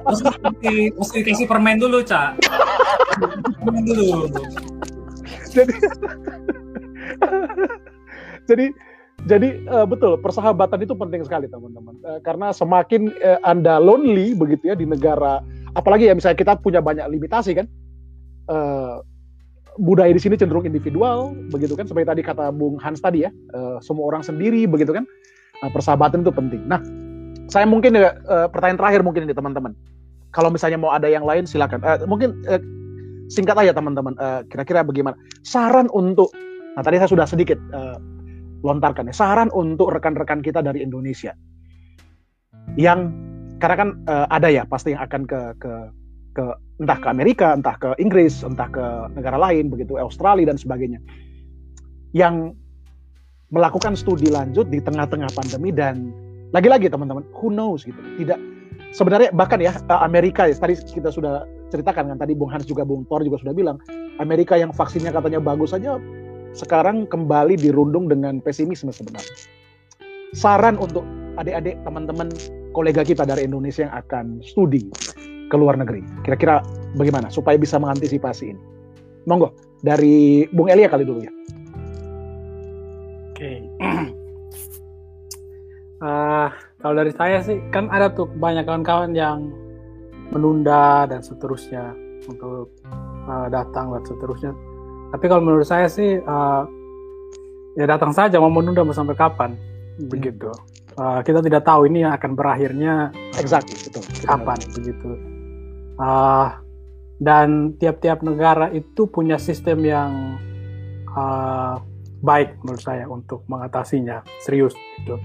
mesti 0.09 0.73
mesti 0.97 1.19
kasih 1.21 1.45
permen 1.45 1.77
dulu 1.77 2.01
cak. 2.01 2.37
permen 3.61 3.83
dulu. 3.85 4.09
jadi 5.53 5.73
jadi 8.49 8.65
jadi 9.27 9.49
uh, 9.67 9.83
betul 9.83 10.15
persahabatan 10.21 10.79
itu 10.85 10.95
penting 10.95 11.21
sekali 11.27 11.45
teman-teman 11.51 11.95
uh, 12.07 12.19
karena 12.23 12.55
semakin 12.55 13.11
uh, 13.19 13.39
anda 13.43 13.77
lonely 13.81 14.31
begitu 14.37 14.71
ya 14.71 14.75
di 14.77 14.87
negara 14.87 15.43
apalagi 15.75 16.07
ya 16.07 16.15
misalnya 16.15 16.39
kita 16.39 16.53
punya 16.61 16.79
banyak 16.79 17.03
limitasi 17.11 17.51
kan 17.57 17.67
uh, 18.47 19.03
budaya 19.79 20.11
di 20.11 20.19
sini 20.19 20.35
cenderung 20.35 20.67
individual 20.67 21.31
begitu 21.49 21.73
kan? 21.79 21.87
Seperti 21.87 22.05
tadi 22.05 22.21
kata 22.21 22.51
Bung 22.51 22.75
Hans 22.83 22.99
tadi 22.99 23.23
ya 23.23 23.31
uh, 23.55 23.79
semua 23.79 24.11
orang 24.11 24.21
sendiri 24.21 24.67
begitu 24.67 24.91
kan? 24.91 25.07
Nah, 25.59 25.69
persahabatan 25.71 26.23
itu 26.23 26.31
penting. 26.35 26.61
Nah 26.67 26.83
saya 27.49 27.65
mungkin 27.65 27.97
uh, 27.97 28.11
pertanyaan 28.51 28.77
terakhir 28.77 29.01
mungkin 29.01 29.25
ini 29.25 29.33
teman-teman. 29.33 29.73
Kalau 30.29 30.53
misalnya 30.53 30.77
mau 30.77 30.93
ada 30.93 31.09
yang 31.09 31.25
lain 31.25 31.49
silakan. 31.49 31.81
Uh, 31.81 32.05
mungkin 32.05 32.45
uh, 32.45 32.61
singkat 33.31 33.57
aja 33.57 33.73
teman-teman. 33.73 34.13
Uh, 34.19 34.45
kira-kira 34.51 34.85
bagaimana? 34.85 35.17
Saran 35.41 35.89
untuk 35.89 36.29
nah 36.77 36.85
tadi 36.85 37.01
saya 37.01 37.09
sudah 37.09 37.25
sedikit 37.25 37.57
uh, 37.73 37.97
lontarkan 38.61 39.09
ya. 39.09 39.15
Saran 39.15 39.49
untuk 39.55 39.89
rekan-rekan 39.89 40.45
kita 40.45 40.61
dari 40.61 40.85
Indonesia. 40.85 41.33
Yang 42.77 43.09
karena 43.57 43.75
kan 43.75 43.89
uh, 44.05 44.27
ada 44.29 44.47
ya 44.53 44.63
pasti 44.69 44.93
yang 44.93 45.03
akan 45.03 45.25
ke 45.25 45.41
ke 45.57 45.71
ke 46.33 46.45
entah 46.79 46.99
ke 46.99 47.07
Amerika, 47.11 47.51
entah 47.51 47.75
ke 47.75 47.89
Inggris, 47.99 48.41
entah 48.41 48.69
ke 48.71 48.85
negara 49.13 49.35
lain 49.35 49.67
begitu, 49.67 49.99
Australia 49.99 50.49
dan 50.49 50.57
sebagainya. 50.57 50.99
Yang 52.15 52.55
melakukan 53.49 53.97
studi 53.97 54.29
lanjut 54.29 54.69
di 54.69 54.79
tengah-tengah 54.79 55.29
pandemi 55.33 55.73
dan 55.73 56.13
lagi-lagi 56.53 56.89
teman-teman, 56.89 57.25
who 57.35 57.49
knows 57.49 57.83
gitu. 57.85 57.97
Tidak 58.21 58.39
sebenarnya 58.93 59.29
bahkan 59.33 59.61
ya 59.61 59.73
eh, 59.75 60.01
Amerika 60.01 60.49
ya 60.49 60.55
tadi 60.57 60.77
kita 60.77 61.13
sudah 61.13 61.45
ceritakan 61.69 62.15
kan 62.15 62.17
tadi 62.17 62.33
Bung 62.33 62.49
Hans 62.49 62.65
juga 62.65 62.81
Bung 62.81 63.05
Thor 63.05 63.21
juga 63.21 63.37
sudah 63.41 63.53
bilang 63.53 63.77
Amerika 64.17 64.57
yang 64.57 64.73
vaksinnya 64.73 65.13
katanya 65.13 65.37
bagus 65.37 65.73
saja 65.73 66.01
sekarang 66.57 67.05
kembali 67.05 67.61
dirundung 67.61 68.09
dengan 68.09 68.41
pesimisme 68.41 68.89
sebenarnya. 68.89 69.35
Saran 70.33 70.81
untuk 70.81 71.05
adik-adik 71.37 71.77
teman-teman 71.85 72.29
kolega 72.73 73.05
kita 73.05 73.25
dari 73.25 73.45
Indonesia 73.45 73.85
yang 73.85 73.95
akan 73.95 74.41
studi 74.41 74.89
ke 75.49 75.57
luar 75.57 75.75
negeri. 75.75 76.05
Kira-kira 76.21 76.61
bagaimana 76.93 77.33
supaya 77.33 77.57
bisa 77.57 77.81
mengantisipasi 77.81 78.53
ini? 78.53 78.61
Monggo 79.25 79.51
dari 79.81 80.45
Bung 80.53 80.69
Elia 80.69 80.87
kali 80.87 81.03
dulu 81.03 81.19
ya. 81.25 81.33
Oke. 83.33 83.35
Okay. 83.35 83.57
uh, 86.05 86.05
ah, 86.05 86.49
kalau 86.79 86.95
dari 87.01 87.11
saya 87.11 87.41
sih 87.43 87.57
kan 87.73 87.89
ada 87.89 88.13
tuh 88.13 88.29
banyak 88.29 88.63
kawan-kawan 88.63 89.11
yang 89.17 89.49
menunda 90.29 91.09
dan 91.09 91.25
seterusnya 91.25 91.91
untuk 92.29 92.69
uh, 93.25 93.47
datang 93.49 93.91
dan 93.97 94.03
seterusnya. 94.05 94.53
Tapi 95.09 95.25
kalau 95.25 95.41
menurut 95.41 95.65
saya 95.65 95.89
sih 95.89 96.21
uh, 96.21 96.63
ya 97.73 97.89
datang 97.89 98.13
saja 98.13 98.37
mau 98.37 98.53
menunda 98.53 98.85
mau 98.85 98.93
sampai 98.93 99.17
kapan 99.17 99.57
hmm. 99.97 100.09
begitu. 100.11 100.51
Uh, 100.99 101.23
kita 101.23 101.39
tidak 101.39 101.63
tahu 101.63 101.87
ini 101.87 102.03
akan 102.03 102.35
berakhirnya 102.35 103.07
exactly, 103.39 103.71
betul. 103.87 104.03
kapan 104.27 104.59
begitu 104.75 105.38
uh, 105.99 106.47
dan 107.19 107.75
tiap-tiap 107.75 108.23
negara 108.23 108.71
itu 108.71 109.05
punya 109.11 109.35
sistem 109.35 109.83
yang 109.83 110.11
uh, 111.11 111.75
baik 112.23 112.55
menurut 112.63 112.83
saya 112.83 113.05
untuk 113.11 113.43
mengatasinya 113.51 114.23
serius 114.43 114.73
gitu. 115.03 115.19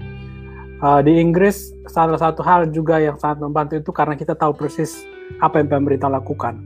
Uh, 0.83 0.99
di 0.99 1.23
Inggris 1.23 1.71
salah 1.87 2.19
satu 2.19 2.43
hal 2.43 2.67
juga 2.75 2.99
yang 2.99 3.15
sangat 3.15 3.39
membantu 3.39 3.79
itu 3.79 3.91
karena 3.95 4.19
kita 4.19 4.35
tahu 4.35 4.51
persis 4.51 5.07
apa 5.39 5.63
yang 5.63 5.71
pemerintah 5.71 6.11
lakukan. 6.11 6.59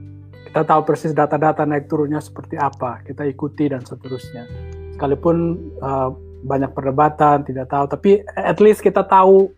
Kita 0.50 0.66
tahu 0.66 0.82
persis 0.82 1.14
data-data 1.14 1.62
naik 1.62 1.86
turunnya 1.86 2.18
seperti 2.18 2.58
apa, 2.58 3.06
kita 3.06 3.22
ikuti 3.30 3.70
dan 3.70 3.86
seterusnya. 3.86 4.50
Sekalipun 4.98 5.62
uh, 5.78 6.10
banyak 6.42 6.74
perdebatan, 6.74 7.46
tidak 7.46 7.70
tahu, 7.70 7.86
tapi 7.86 8.26
at 8.34 8.58
least 8.58 8.82
kita 8.82 9.06
tahu 9.06 9.54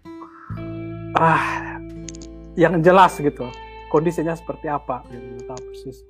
ah 1.15 1.80
yang 2.60 2.84
jelas 2.84 3.15
gitu 3.15 3.48
kondisinya 3.91 4.31
seperti 4.34 4.72
apa 4.72 5.03
gitu 5.11 5.43
tahu 5.43 5.59
persis. 5.69 6.07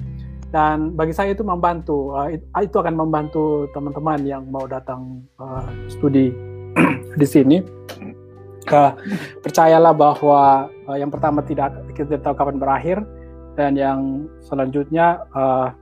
Dan 0.52 0.94
bagi 0.94 1.16
saya 1.16 1.34
itu 1.34 1.42
membantu 1.42 2.14
uh, 2.14 2.30
itu 2.30 2.76
akan 2.78 2.94
membantu 2.94 3.72
teman-teman 3.74 4.20
yang 4.28 4.44
mau 4.52 4.70
datang 4.70 5.26
uh, 5.42 5.66
studi 5.90 6.30
di 7.22 7.28
sini. 7.28 7.58
Uh, 8.70 8.94
percayalah 9.42 9.92
bahwa 9.92 10.70
uh, 10.86 10.98
yang 11.00 11.10
pertama 11.10 11.42
tidak 11.42 11.74
kita 11.98 12.14
tidak 12.14 12.22
tahu 12.24 12.36
kapan 12.38 12.62
berakhir 12.62 12.98
dan 13.58 13.74
yang 13.74 14.30
selanjutnya 14.46 15.26
uh, 15.34 15.74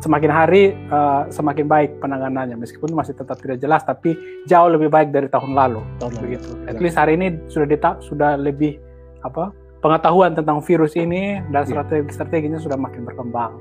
semakin 0.00 0.30
hari 0.30 0.72
uh, 0.88 1.26
semakin 1.28 1.66
baik 1.66 1.90
penanganannya. 1.98 2.54
Meskipun 2.54 2.94
masih 2.94 3.18
tetap 3.18 3.36
tidak 3.42 3.58
jelas 3.58 3.82
tapi 3.82 4.14
jauh 4.46 4.70
lebih 4.70 4.88
baik 4.88 5.10
dari 5.10 5.26
tahun 5.26 5.52
lalu. 5.58 5.82
Tahun 5.98 6.14
begitu. 6.22 6.48
At 6.70 6.78
least 6.78 6.96
hari 6.96 7.18
ini 7.18 7.34
sudah 7.50 7.66
dita 7.66 7.98
sudah 7.98 8.38
lebih 8.38 8.78
apa 9.26 9.50
pengetahuan 9.78 10.34
tentang 10.34 10.58
virus 10.62 10.98
ini 10.98 11.38
dan 11.50 11.62
iya. 11.64 11.70
strategi 11.70 12.10
strateginya 12.14 12.58
sudah 12.58 12.78
makin 12.78 13.06
berkembang 13.06 13.58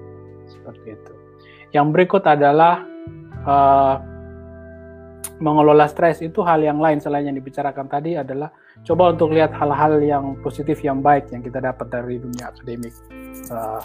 seperti 0.49 0.97
itu. 0.97 1.13
Yang 1.75 1.87
berikut 1.93 2.23
adalah 2.25 2.81
uh, 3.45 3.95
mengelola 5.37 5.85
stres 5.85 6.23
itu 6.25 6.41
hal 6.41 6.63
yang 6.65 6.81
lain 6.81 6.97
selain 6.97 7.29
yang 7.29 7.37
dibicarakan 7.37 7.85
tadi 7.85 8.17
adalah 8.17 8.49
coba 8.81 9.13
untuk 9.13 9.33
lihat 9.33 9.53
hal-hal 9.53 10.01
yang 10.01 10.25
positif 10.41 10.81
yang 10.81 11.05
baik 11.05 11.29
yang 11.29 11.45
kita 11.45 11.61
dapat 11.61 11.87
dari 11.93 12.17
dunia 12.17 12.49
akademik 12.49 12.93
uh, 13.53 13.81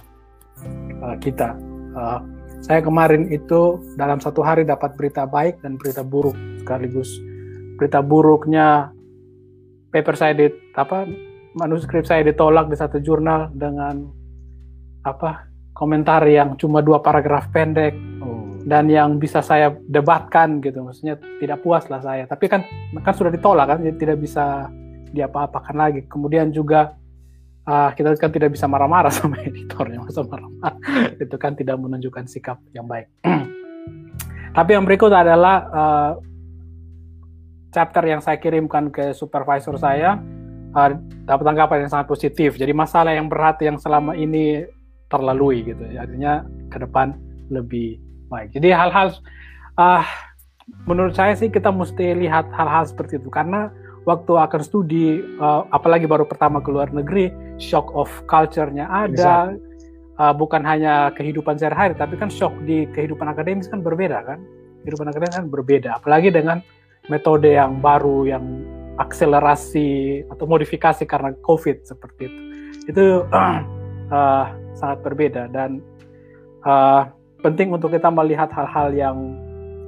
uh, 1.05 1.17
kita. 1.21 1.53
Uh, 1.93 2.21
saya 2.63 2.79
kemarin 2.79 3.27
itu 3.29 3.83
dalam 3.99 4.23
satu 4.23 4.41
hari 4.41 4.63
dapat 4.63 4.95
berita 4.95 5.27
baik 5.27 5.61
dan 5.61 5.75
berita 5.77 6.07
buruk 6.07 6.39
sekaligus. 6.63 7.11
Berita 7.77 7.99
buruknya 8.01 8.95
paper 9.91 10.15
saya 10.15 10.33
di 10.39 10.47
apa 10.79 11.05
manuskrip 11.53 12.05
saya 12.09 12.25
ditolak 12.25 12.69
di 12.73 12.77
satu 12.77 12.99
jurnal 13.01 13.53
dengan 13.53 14.09
apa 15.03 15.51
komentar 15.75 16.23
yang 16.29 16.55
cuma 16.61 16.85
dua 16.85 17.03
paragraf 17.03 17.51
pendek 17.51 17.97
oh. 18.23 18.61
dan 18.69 18.87
yang 18.87 19.19
bisa 19.19 19.41
saya 19.43 19.75
debatkan 19.89 20.63
gitu. 20.63 20.85
Maksudnya 20.85 21.19
tidak 21.41 21.61
puas 21.65 21.89
lah 21.89 22.01
saya. 22.01 22.25
Tapi 22.29 22.45
kan 22.49 22.65
kan 23.03 23.15
sudah 23.15 23.33
ditolak 23.33 23.67
kan 23.69 23.79
jadi 23.83 23.97
tidak 23.99 24.19
bisa 24.23 24.69
diapa-apakan 25.13 25.77
lagi. 25.77 26.01
Kemudian 26.09 26.55
juga 26.55 26.95
uh, 27.69 27.91
kita 27.93 28.17
kan 28.17 28.33
tidak 28.33 28.55
bisa 28.55 28.65
marah-marah 28.71 29.13
sama 29.19 29.41
editornya 29.43 30.01
masa 30.01 30.25
marah-marah? 30.25 30.77
Itu 31.25 31.37
kan 31.37 31.59
tidak 31.59 31.77
menunjukkan 31.81 32.25
sikap 32.29 32.61
yang 32.73 32.87
baik. 32.89 33.11
Tapi 34.57 34.71
yang 34.77 34.85
berikut 34.85 35.09
adalah 35.09 35.57
uh, 35.73 36.13
chapter 37.73 38.05
yang 38.05 38.21
saya 38.21 38.37
kirimkan 38.37 38.93
ke 38.93 39.17
supervisor 39.17 39.81
saya 39.81 40.21
uh, 40.77 40.97
dapat 41.25 41.45
tanggapan 41.45 41.77
yang 41.87 41.91
sangat 41.93 42.07
positif. 42.09 42.57
Jadi 42.57 42.73
masalah 42.75 43.15
yang 43.15 43.29
berat 43.29 43.61
yang 43.63 43.77
selama 43.79 44.17
ini 44.17 44.67
terlalui 45.09 45.65
gitu. 45.65 45.81
Artinya 45.97 46.45
ke 46.73 46.81
depan 46.81 47.17
lebih 47.53 48.01
baik. 48.33 48.57
Jadi 48.57 48.73
hal-hal 48.73 49.13
uh, 49.77 50.05
menurut 50.89 51.13
saya 51.13 51.37
sih 51.37 51.53
kita 51.53 51.69
mesti 51.69 52.17
lihat 52.17 52.49
hal-hal 52.57 52.89
seperti 52.89 53.21
itu 53.21 53.29
karena 53.29 53.69
waktu 54.09 54.33
akan 54.35 54.61
studi, 54.65 55.23
uh, 55.39 55.69
apalagi 55.71 56.11
baru 56.11 56.27
pertama 56.27 56.59
ke 56.59 56.73
luar 56.73 56.91
negeri, 56.91 57.31
shock 57.61 57.93
of 57.95 58.09
culture-nya 58.27 58.89
ada. 58.89 59.55
Uh, 60.21 60.29
bukan 60.29 60.61
hanya 60.61 61.09
kehidupan 61.17 61.57
sehari-hari, 61.57 61.97
tapi 61.97 62.21
kan 62.21 62.29
shock 62.29 62.53
di 62.69 62.85
kehidupan 62.93 63.33
akademis 63.33 63.65
kan 63.67 63.81
berbeda 63.81 64.21
kan. 64.29 64.45
Kehidupan 64.85 65.09
akademis 65.09 65.41
kan 65.41 65.49
berbeda, 65.49 65.89
apalagi 65.99 66.29
dengan 66.29 66.61
metode 67.09 67.49
yang 67.57 67.81
baru, 67.81 68.29
yang 68.29 68.45
akselerasi 69.01 70.23
atau 70.29 70.45
modifikasi 70.45 71.05
karena 71.09 71.33
COVID 71.41 71.87
seperti 71.87 72.29
itu. 72.29 72.41
Itu 72.93 73.05
uh, 73.31 73.61
uh, 74.17 74.47
sangat 74.77 75.05
berbeda 75.05 75.49
dan 75.53 75.81
uh, 76.67 77.09
penting 77.41 77.73
untuk 77.73 77.93
kita 77.93 78.09
melihat 78.13 78.53
hal-hal 78.53 78.93
yang 78.93 79.19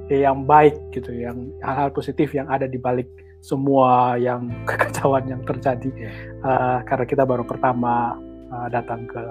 yang 0.05 0.45
baik 0.45 0.77
gitu, 0.93 1.09
yang 1.13 1.49
hal-hal 1.65 1.89
positif 1.89 2.29
yang 2.33 2.45
ada 2.45 2.69
di 2.69 2.77
balik 2.77 3.09
semua 3.41 4.17
yang 4.17 4.49
kekacauan 4.69 5.25
yang 5.29 5.41
terjadi 5.45 5.89
uh, 6.41 6.81
karena 6.85 7.05
kita 7.05 7.23
baru 7.25 7.45
pertama 7.45 8.17
uh, 8.49 8.67
datang 8.69 9.05
ke 9.05 9.21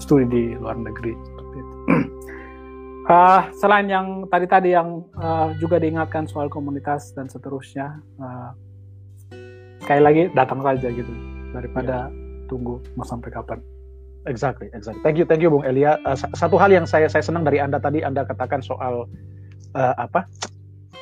studi 0.00 0.28
di 0.28 0.44
luar 0.56 0.76
negeri 0.76 1.12
seperti 1.12 1.56
itu. 1.56 1.76
uh, 3.08 3.40
selain 3.56 3.86
yang 3.86 4.26
tadi-tadi 4.28 4.74
yang 4.74 5.02
uh, 5.18 5.54
juga 5.58 5.80
diingatkan 5.80 6.26
soal 6.26 6.50
komunitas 6.50 7.14
dan 7.14 7.30
seterusnya, 7.30 7.98
uh, 8.18 8.50
sekali 9.82 10.02
lagi 10.02 10.22
datang 10.34 10.60
saja 10.62 10.88
gitu 10.90 11.12
daripada 11.54 12.10
yeah. 12.10 12.46
tunggu 12.50 12.82
mau 12.98 13.06
sampai 13.06 13.30
kapan. 13.32 13.58
Exactly, 14.26 14.66
exactly. 14.74 14.98
Thank 15.06 15.22
you, 15.22 15.26
thank 15.26 15.38
you, 15.38 15.50
Bung 15.54 15.62
Elia. 15.62 16.02
Uh, 16.02 16.18
satu 16.34 16.58
hal 16.58 16.74
yang 16.74 16.84
saya 16.84 17.06
saya 17.06 17.22
senang 17.22 17.46
dari 17.46 17.62
anda 17.62 17.78
tadi, 17.78 18.02
anda 18.02 18.26
katakan 18.26 18.58
soal 18.58 19.06
uh, 19.76 19.94
apa 19.98 20.26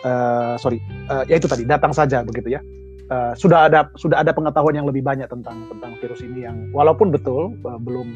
uh, 0.04 0.54
sorry 0.58 0.82
uh, 1.08 1.24
ya 1.30 1.38
itu 1.38 1.46
tadi 1.46 1.64
datang 1.64 1.94
saja 1.94 2.20
begitu 2.26 2.58
ya 2.58 2.60
uh, 3.08 3.32
sudah 3.34 3.70
ada 3.70 3.88
sudah 3.96 4.20
ada 4.20 4.30
pengetahuan 4.34 4.76
yang 4.76 4.86
lebih 4.86 5.00
banyak 5.00 5.26
tentang 5.30 5.64
tentang 5.70 5.92
virus 5.98 6.20
ini 6.20 6.44
yang 6.44 6.56
walaupun 6.74 7.14
betul 7.14 7.54
uh, 7.64 7.80
belum 7.80 8.14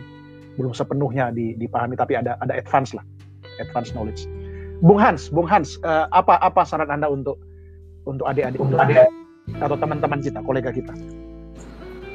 belum 0.59 0.73
sepenuhnya 0.75 1.31
dipahami 1.35 1.95
tapi 1.95 2.19
ada 2.19 2.35
ada 2.43 2.59
advance 2.59 2.93
lah 2.93 3.05
advance 3.61 3.93
knowledge 3.95 4.27
Bung 4.79 4.99
Hans 4.99 5.29
Bung 5.31 5.47
Hans 5.47 5.79
uh, 5.83 6.07
apa 6.15 6.39
apa 6.39 6.63
saran 6.63 6.91
anda 6.91 7.11
untuk 7.11 7.39
untuk 8.07 8.25
adik-adik 8.31 8.59
untuk 8.63 8.79
adik 8.79 9.11
atau 9.59 9.77
teman-teman 9.77 10.19
kita 10.23 10.41
kolega 10.45 10.71
kita 10.71 10.95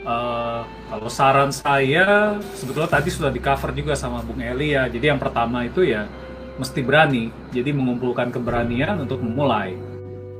Uh, 0.03 0.67
kalau 0.91 1.07
saran 1.07 1.47
saya 1.47 2.35
sebetulnya 2.51 2.91
tadi 2.91 3.07
sudah 3.07 3.31
di 3.31 3.39
cover 3.39 3.71
juga 3.71 3.95
sama 3.95 4.19
Bung 4.19 4.43
Eli 4.43 4.75
ya. 4.75 4.91
Jadi 4.91 5.07
yang 5.07 5.15
pertama 5.15 5.63
itu 5.63 5.87
ya 5.87 6.11
mesti 6.59 6.83
berani. 6.83 7.31
Jadi 7.55 7.71
mengumpulkan 7.71 8.27
keberanian 8.27 8.99
untuk 8.99 9.23
memulai. 9.23 9.79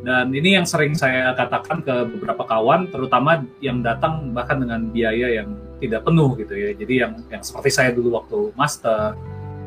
Dan 0.03 0.35
ini 0.35 0.59
yang 0.59 0.67
sering 0.67 0.99
saya 0.99 1.31
katakan 1.31 1.79
ke 1.79 1.95
beberapa 2.11 2.43
kawan, 2.43 2.91
terutama 2.91 3.47
yang 3.63 3.79
datang 3.79 4.35
bahkan 4.35 4.59
dengan 4.59 4.91
biaya 4.91 5.31
yang 5.31 5.55
tidak 5.79 6.03
penuh 6.03 6.35
gitu 6.35 6.53
ya. 6.59 6.75
Jadi 6.75 6.93
yang 6.99 7.13
yang 7.31 7.39
seperti 7.39 7.71
saya 7.71 7.95
dulu 7.95 8.19
waktu 8.19 8.51
master, 8.59 9.15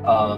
uh, 0.04 0.36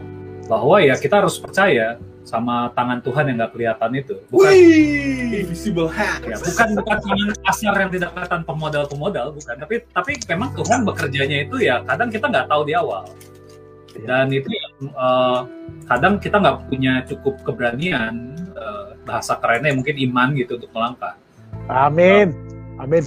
bahwa 0.49 0.81
ya 0.81 0.97
kita 0.97 1.20
harus 1.20 1.37
percaya 1.37 2.01
sama 2.29 2.69
tangan 2.77 3.01
Tuhan 3.01 3.25
yang 3.33 3.37
nggak 3.41 3.53
kelihatan 3.57 3.91
itu. 3.97 4.15
Bukan 4.29 4.53
Wih, 4.53 5.49
visible 5.49 5.89
hand. 5.89 6.29
Ya, 6.29 6.37
bukan 6.37 6.69
bukan 6.77 6.97
tangan 7.01 7.31
kasar 7.41 7.75
yang 7.81 7.91
tidak 7.93 8.11
kelihatan 8.12 8.41
pemodal-pemodal, 8.45 9.27
bukan. 9.33 9.55
Tapi 9.57 9.75
tapi 9.93 10.12
memang 10.29 10.53
Tuhan 10.53 10.85
bekerjanya 10.85 11.49
itu 11.49 11.57
ya 11.65 11.81
kadang 11.89 12.12
kita 12.12 12.29
nggak 12.29 12.47
tahu 12.53 12.62
di 12.69 12.77
awal. 12.77 13.09
Iya. 13.97 14.05
Dan 14.05 14.27
itu 14.29 14.49
yang 14.53 14.73
uh, 14.93 15.41
kadang 15.89 16.20
kita 16.20 16.37
nggak 16.37 16.57
punya 16.69 16.93
cukup 17.09 17.35
keberanian 17.49 18.37
uh, 18.53 18.93
bahasa 19.09 19.41
kerennya 19.41 19.73
mungkin 19.73 19.97
iman 20.12 20.37
gitu 20.37 20.61
untuk 20.61 20.70
melangkah. 20.77 21.16
Amin, 21.73 22.37
uh, 22.77 22.85
amin. 22.85 23.05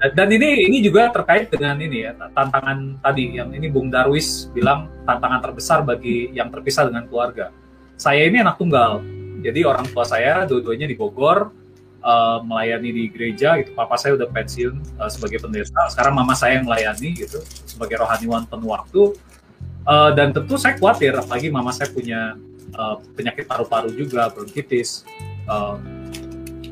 Dan 0.00 0.32
ini 0.32 0.64
ini 0.64 0.80
juga 0.80 1.12
terkait 1.12 1.52
dengan 1.52 1.76
ini 1.76 2.08
ya 2.08 2.16
tantangan 2.32 2.96
tadi 3.04 3.36
yang 3.36 3.52
ini 3.52 3.68
Bung 3.68 3.92
Darwis 3.92 4.48
bilang 4.56 4.88
tantangan 5.04 5.44
terbesar 5.44 5.84
bagi 5.84 6.32
yang 6.32 6.48
terpisah 6.48 6.88
dengan 6.88 7.04
keluarga. 7.04 7.52
Saya 8.00 8.24
ini 8.24 8.40
anak 8.40 8.56
tunggal, 8.56 9.04
jadi 9.44 9.60
orang 9.68 9.84
tua 9.92 10.08
saya 10.08 10.48
dua-duanya 10.48 10.88
di 10.88 10.96
Bogor, 10.96 11.52
uh, 12.00 12.40
melayani 12.40 12.90
di 12.96 13.04
gereja 13.12 13.60
gitu. 13.60 13.76
Papa 13.76 14.00
saya 14.00 14.16
udah 14.16 14.24
pensiun 14.32 14.80
uh, 14.96 15.10
sebagai 15.12 15.44
pendeta. 15.44 15.84
Sekarang 15.92 16.16
mama 16.16 16.32
saya 16.32 16.56
yang 16.56 16.64
melayani 16.64 17.12
gitu 17.12 17.44
sebagai 17.68 18.00
rohaniwan 18.00 18.48
penuh 18.48 18.72
waktu. 18.72 19.02
Uh, 19.84 20.12
dan 20.16 20.32
tentu 20.32 20.56
saya 20.56 20.76
khawatir, 20.76 21.12
apalagi 21.16 21.48
mama 21.48 21.72
saya 21.72 21.88
punya 21.92 22.36
uh, 22.76 23.00
penyakit 23.16 23.48
paru-paru 23.48 23.92
juga, 23.92 24.28
bronkitis. 24.32 25.04
Uh, 25.44 25.76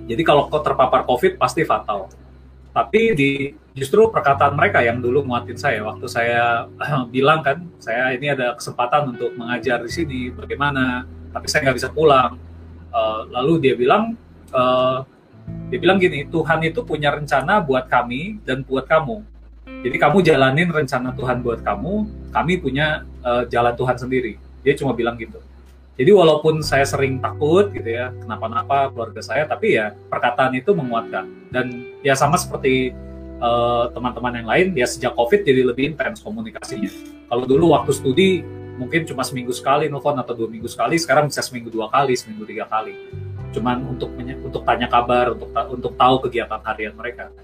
jadi 0.09 0.24
kalau 0.24 0.48
kau 0.48 0.64
terpapar 0.64 1.05
COVID 1.05 1.36
pasti 1.36 1.64
fatal. 1.64 2.09
Tapi 2.72 3.02
di 3.16 3.30
justru 3.74 4.10
perkataan 4.10 4.54
mereka 4.54 4.82
yang 4.82 4.98
dulu 4.98 5.24
nguatin 5.26 5.58
saya 5.58 5.82
waktu 5.86 6.06
saya 6.06 6.66
bilang 7.14 7.40
kan, 7.42 7.64
saya 7.80 8.12
ini 8.14 8.32
ada 8.32 8.54
kesempatan 8.54 9.16
untuk 9.16 9.34
mengajar 9.34 9.82
di 9.82 9.90
sini, 9.90 10.20
bagaimana? 10.32 11.08
Tapi 11.32 11.46
saya 11.48 11.68
nggak 11.68 11.78
bisa 11.78 11.90
pulang. 11.90 12.36
Uh, 12.88 13.28
lalu 13.30 13.60
dia 13.60 13.74
bilang, 13.76 14.16
uh, 14.52 15.04
dia 15.68 15.78
bilang 15.80 16.00
gini, 16.00 16.24
Tuhan 16.28 16.60
itu 16.64 16.80
punya 16.84 17.12
rencana 17.12 17.60
buat 17.60 17.88
kami 17.88 18.40
dan 18.44 18.64
buat 18.64 18.88
kamu 18.88 19.38
jadi 19.68 19.96
kamu 20.00 20.18
jalanin 20.26 20.68
rencana 20.72 21.14
Tuhan 21.14 21.38
buat 21.44 21.62
kamu, 21.62 21.94
kami 22.34 22.58
punya 22.58 23.06
uh, 23.22 23.46
jalan 23.46 23.74
Tuhan 23.78 23.96
sendiri. 24.00 24.34
Dia 24.66 24.74
cuma 24.74 24.90
bilang 24.90 25.14
gitu. 25.14 25.38
Jadi 25.98 26.14
walaupun 26.14 26.62
saya 26.62 26.86
sering 26.86 27.18
takut 27.18 27.74
gitu 27.74 27.90
ya, 27.90 28.14
kenapa-napa 28.22 28.94
keluarga 28.94 29.18
saya, 29.18 29.50
tapi 29.50 29.74
ya 29.74 29.98
perkataan 30.06 30.54
itu 30.54 30.70
menguatkan. 30.70 31.26
Dan 31.50 31.90
ya 32.06 32.14
sama 32.14 32.38
seperti 32.38 32.94
eh, 33.42 33.84
teman-teman 33.90 34.30
uh, 34.30 34.38
yang 34.38 34.48
lain, 34.48 34.66
ya 34.78 34.86
sejak 34.86 35.18
COVID 35.18 35.42
jadi 35.42 35.66
lebih 35.66 35.94
intens 35.94 36.22
komunikasinya. 36.22 36.86
Kalau 37.26 37.44
dulu 37.50 37.74
waktu 37.74 37.90
studi 37.90 38.46
mungkin 38.78 39.10
cuma 39.10 39.26
seminggu 39.26 39.50
sekali 39.50 39.90
nelfon 39.90 40.14
atau 40.22 40.38
dua 40.38 40.46
minggu 40.46 40.70
sekali, 40.70 40.94
sekarang 41.02 41.26
bisa 41.26 41.42
seminggu 41.42 41.66
dua 41.66 41.90
kali, 41.90 42.14
seminggu 42.14 42.46
tiga 42.46 42.70
kali. 42.70 42.94
Cuman 43.50 43.82
untuk 43.90 44.14
untuk 44.14 44.62
tanya 44.62 44.86
kabar, 44.86 45.34
untuk 45.34 45.50
untuk 45.50 45.98
tahu 45.98 46.30
kegiatan 46.30 46.62
harian 46.62 46.94
mereka. 46.94 47.34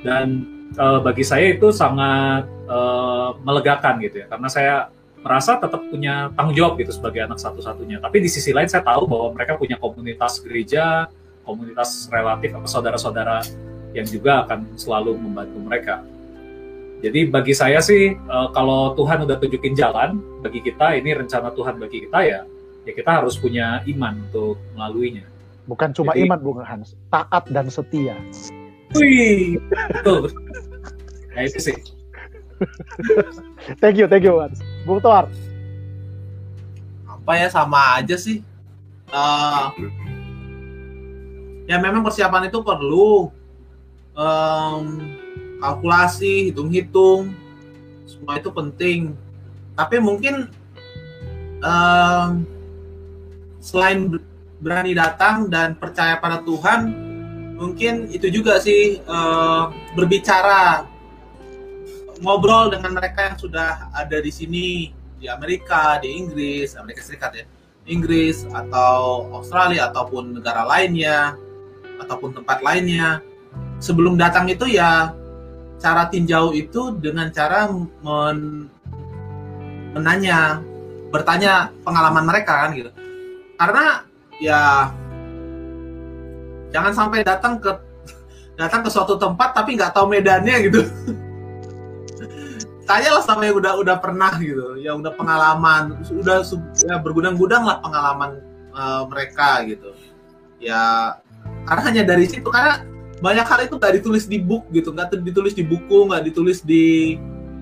Dan 0.00 0.48
uh, 0.80 1.04
bagi 1.04 1.20
saya 1.20 1.52
itu 1.52 1.68
sangat 1.68 2.48
uh, 2.64 3.36
melegakan 3.44 4.00
gitu 4.00 4.24
ya 4.24 4.26
karena 4.32 4.48
saya 4.48 4.74
merasa 5.20 5.60
tetap 5.60 5.84
punya 5.88 6.32
tanggung 6.32 6.56
jawab 6.56 6.80
gitu 6.80 6.92
sebagai 6.96 7.24
anak 7.24 7.36
satu-satunya 7.36 8.00
tapi 8.00 8.24
di 8.24 8.28
sisi 8.32 8.56
lain 8.56 8.68
saya 8.68 8.80
tahu 8.80 9.04
bahwa 9.04 9.36
mereka 9.36 9.60
punya 9.60 9.76
komunitas 9.76 10.40
gereja 10.40 11.08
komunitas 11.44 12.08
relatif 12.08 12.56
apa 12.56 12.68
saudara-saudara 12.68 13.44
yang 13.92 14.06
juga 14.08 14.48
akan 14.48 14.76
selalu 14.80 15.18
membantu 15.20 15.58
mereka 15.60 15.94
jadi 17.00 17.28
bagi 17.28 17.52
saya 17.52 17.80
sih 17.84 18.16
uh, 18.16 18.48
kalau 18.52 18.96
Tuhan 18.96 19.28
udah 19.28 19.36
tunjukin 19.40 19.76
jalan 19.76 20.20
bagi 20.40 20.64
kita 20.64 20.96
ini 20.96 21.12
rencana 21.12 21.52
Tuhan 21.52 21.76
bagi 21.76 22.08
kita 22.08 22.18
ya 22.24 22.40
ya 22.88 22.92
kita 22.96 23.20
harus 23.20 23.36
punya 23.36 23.84
iman 23.84 24.24
untuk 24.30 24.56
melaluinya 24.72 25.28
bukan 25.68 25.92
cuma 25.92 26.16
Jadi, 26.16 26.28
iman 26.28 26.38
Bung 26.40 26.60
Hans 26.64 26.96
taat 27.12 27.44
dan 27.52 27.68
setia 27.68 28.16
Wih, 28.98 29.54
betul. 29.70 30.34
Nah 31.30 31.42
itu 31.46 31.58
sih. 31.62 31.76
thank 33.78 33.94
you, 33.94 34.10
thank 34.10 34.26
you, 34.26 34.34
Mas. 34.34 34.58
Bung 34.84 35.00
Toar. 35.00 35.28
Apa 37.06 37.32
ya 37.36 37.48
sama 37.52 38.00
aja 38.00 38.16
sih. 38.16 38.40
Uh, 39.10 39.74
ya 41.66 41.76
memang 41.82 42.06
persiapan 42.06 42.46
itu 42.46 42.62
perlu 42.62 43.30
um, 44.14 44.84
kalkulasi, 45.60 46.50
hitung-hitung, 46.50 47.34
semua 48.08 48.40
itu 48.40 48.48
penting. 48.50 49.12
Tapi 49.76 49.96
mungkin 50.00 50.48
um, 51.62 52.44
selain 53.60 54.18
berani 54.60 54.92
datang 54.96 55.48
dan 55.48 55.76
percaya 55.76 56.16
pada 56.20 56.40
Tuhan, 56.44 56.92
mungkin 57.56 58.08
itu 58.12 58.28
juga 58.32 58.56
sih 58.60 59.00
uh, 59.04 59.68
berbicara 59.92 60.88
ngobrol 62.20 62.68
dengan 62.70 62.94
mereka 62.94 63.32
yang 63.32 63.36
sudah 63.40 63.90
ada 63.96 64.18
di 64.20 64.32
sini 64.32 64.92
di 65.20 65.26
Amerika, 65.28 66.00
di 66.00 66.16
Inggris, 66.16 66.76
Amerika 66.76 67.04
Serikat 67.04 67.32
ya, 67.36 67.44
Inggris 67.88 68.48
atau 68.48 69.28
Australia 69.36 69.92
ataupun 69.92 70.40
negara 70.40 70.64
lainnya 70.64 71.36
ataupun 72.00 72.36
tempat 72.40 72.64
lainnya. 72.64 73.20
Sebelum 73.80 74.16
datang 74.20 74.48
itu 74.48 74.68
ya 74.68 75.12
cara 75.80 76.08
tinjau 76.08 76.52
itu 76.52 76.96
dengan 77.00 77.32
cara 77.32 77.68
men 77.72 78.68
menanya, 79.96 80.60
bertanya 81.10 81.72
pengalaman 81.84 82.24
mereka 82.28 82.68
kan 82.68 82.70
gitu. 82.76 82.92
Karena 83.56 84.04
ya 84.40 84.92
jangan 86.72 86.92
sampai 86.96 87.20
datang 87.20 87.60
ke 87.60 87.72
datang 88.60 88.80
ke 88.84 88.88
suatu 88.88 89.20
tempat 89.20 89.52
tapi 89.52 89.76
nggak 89.76 89.92
tahu 89.92 90.06
medannya 90.08 90.56
gitu 90.64 90.80
tanyalah 92.90 93.22
sama 93.22 93.46
yang 93.46 93.62
udah 93.62 93.78
udah 93.78 93.96
pernah 94.02 94.34
gitu 94.42 94.74
yang 94.82 94.98
udah 94.98 95.14
pengalaman 95.14 96.02
sudah 96.02 96.42
ya, 96.82 96.98
bergudang-gudang 96.98 97.62
lah 97.62 97.78
pengalaman 97.78 98.42
uh, 98.74 99.06
mereka 99.06 99.62
gitu. 99.62 99.94
Ya 100.58 101.14
karena 101.70 101.82
hanya 101.86 102.02
dari 102.02 102.26
situ 102.26 102.50
karena 102.50 102.82
banyak 103.22 103.46
hal 103.46 103.60
itu 103.68 103.74
nggak 103.78 103.94
ditulis 104.02 104.24
di 104.26 104.42
book 104.42 104.66
gitu 104.74 104.90
nggak 104.90 105.14
ditulis 105.22 105.54
di 105.54 105.62
buku 105.62 106.10
nggak 106.10 106.26
ditulis 106.26 106.64
di 106.66 107.16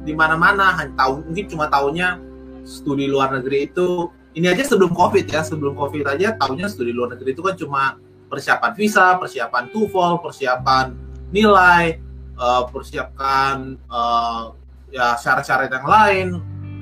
di 0.07 0.13
mana-mana 0.17 0.73
hanya 0.81 0.95
tahu 0.97 1.21
mungkin 1.27 1.45
cuma 1.51 1.69
tahunya 1.69 2.23
studi 2.65 3.11
luar 3.11 3.35
negeri 3.37 3.69
itu 3.69 4.09
ini 4.39 4.49
aja 4.49 4.65
sebelum 4.65 4.95
covid 4.95 5.27
ya 5.27 5.43
sebelum 5.43 5.75
covid 5.75 6.07
aja 6.07 6.39
tahunya 6.39 6.71
studi 6.71 6.95
luar 6.95 7.13
negeri 7.19 7.35
itu 7.35 7.43
kan 7.43 7.59
cuma 7.59 7.83
persiapan 8.31 8.73
visa 8.79 9.19
persiapan 9.19 9.69
TOEFL 9.75 10.23
persiapan 10.23 10.87
nilai 11.35 11.99
uh, 12.39 12.65
persiapkan 12.71 13.77
uh, 13.91 14.55
ya 14.89 15.17
syarat-syarat 15.17 15.69
yang 15.69 15.87
lain 15.87 16.27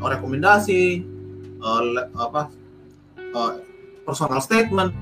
rekomendasi 0.00 1.02
uh, 1.60 1.80
apa 2.16 2.52
uh, 3.32 3.52
personal 4.04 4.40
statement. 4.42 4.92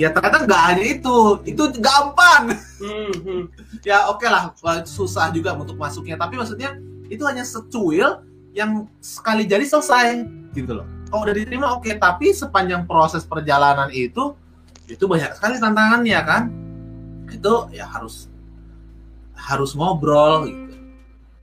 Ya 0.00 0.08
ternyata 0.14 0.48
nggak 0.48 0.62
hanya 0.72 0.84
itu. 0.96 1.16
Itu 1.44 1.68
gampang. 1.76 2.56
Hmm, 2.80 3.42
ya 3.88 4.08
oke 4.08 4.24
lah. 4.24 4.56
Susah 4.88 5.28
juga 5.28 5.52
untuk 5.52 5.76
masuknya. 5.76 6.16
Tapi 6.16 6.40
maksudnya 6.40 6.80
itu 7.12 7.20
hanya 7.28 7.44
secuil 7.44 8.24
yang 8.56 8.88
sekali 8.98 9.44
jadi 9.44 9.62
selesai 9.62 10.24
gitu 10.56 10.80
loh. 10.80 10.86
Kalau 11.12 11.28
udah 11.28 11.34
diterima 11.36 11.76
oke. 11.76 11.90
Tapi 12.00 12.32
sepanjang 12.32 12.88
proses 12.88 13.28
perjalanan 13.28 13.92
itu 13.92 14.32
itu 14.88 15.04
banyak 15.04 15.36
sekali 15.36 15.60
tantangannya 15.60 16.20
kan? 16.24 16.42
Itu 17.28 17.68
ya 17.70 17.84
harus 17.84 18.32
harus 19.36 19.76
ngobrol 19.76 20.48
gitu 20.48 20.69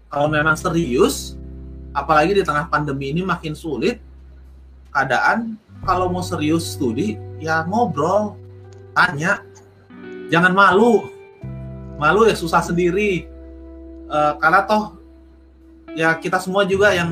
kalau 0.07 0.27
memang 0.31 0.55
serius 0.55 1.35
apalagi 1.91 2.38
di 2.38 2.43
tengah 2.45 2.69
pandemi 2.71 3.11
ini 3.11 3.25
makin 3.25 3.57
sulit 3.57 3.99
keadaan 4.93 5.59
kalau 5.84 6.09
mau 6.09 6.23
serius 6.23 6.73
studi 6.73 7.19
ya 7.38 7.65
ngobrol 7.67 8.38
tanya. 8.97 9.45
Jangan 10.27 10.51
malu. 10.51 11.07
Malu 12.01 12.27
ya 12.27 12.35
susah 12.35 12.65
sendiri. 12.65 13.29
Uh, 14.07 14.34
karena 14.39 14.63
toh 14.63 14.95
ya 15.93 16.15
kita 16.15 16.39
semua 16.39 16.63
juga 16.63 16.95
yang 16.95 17.11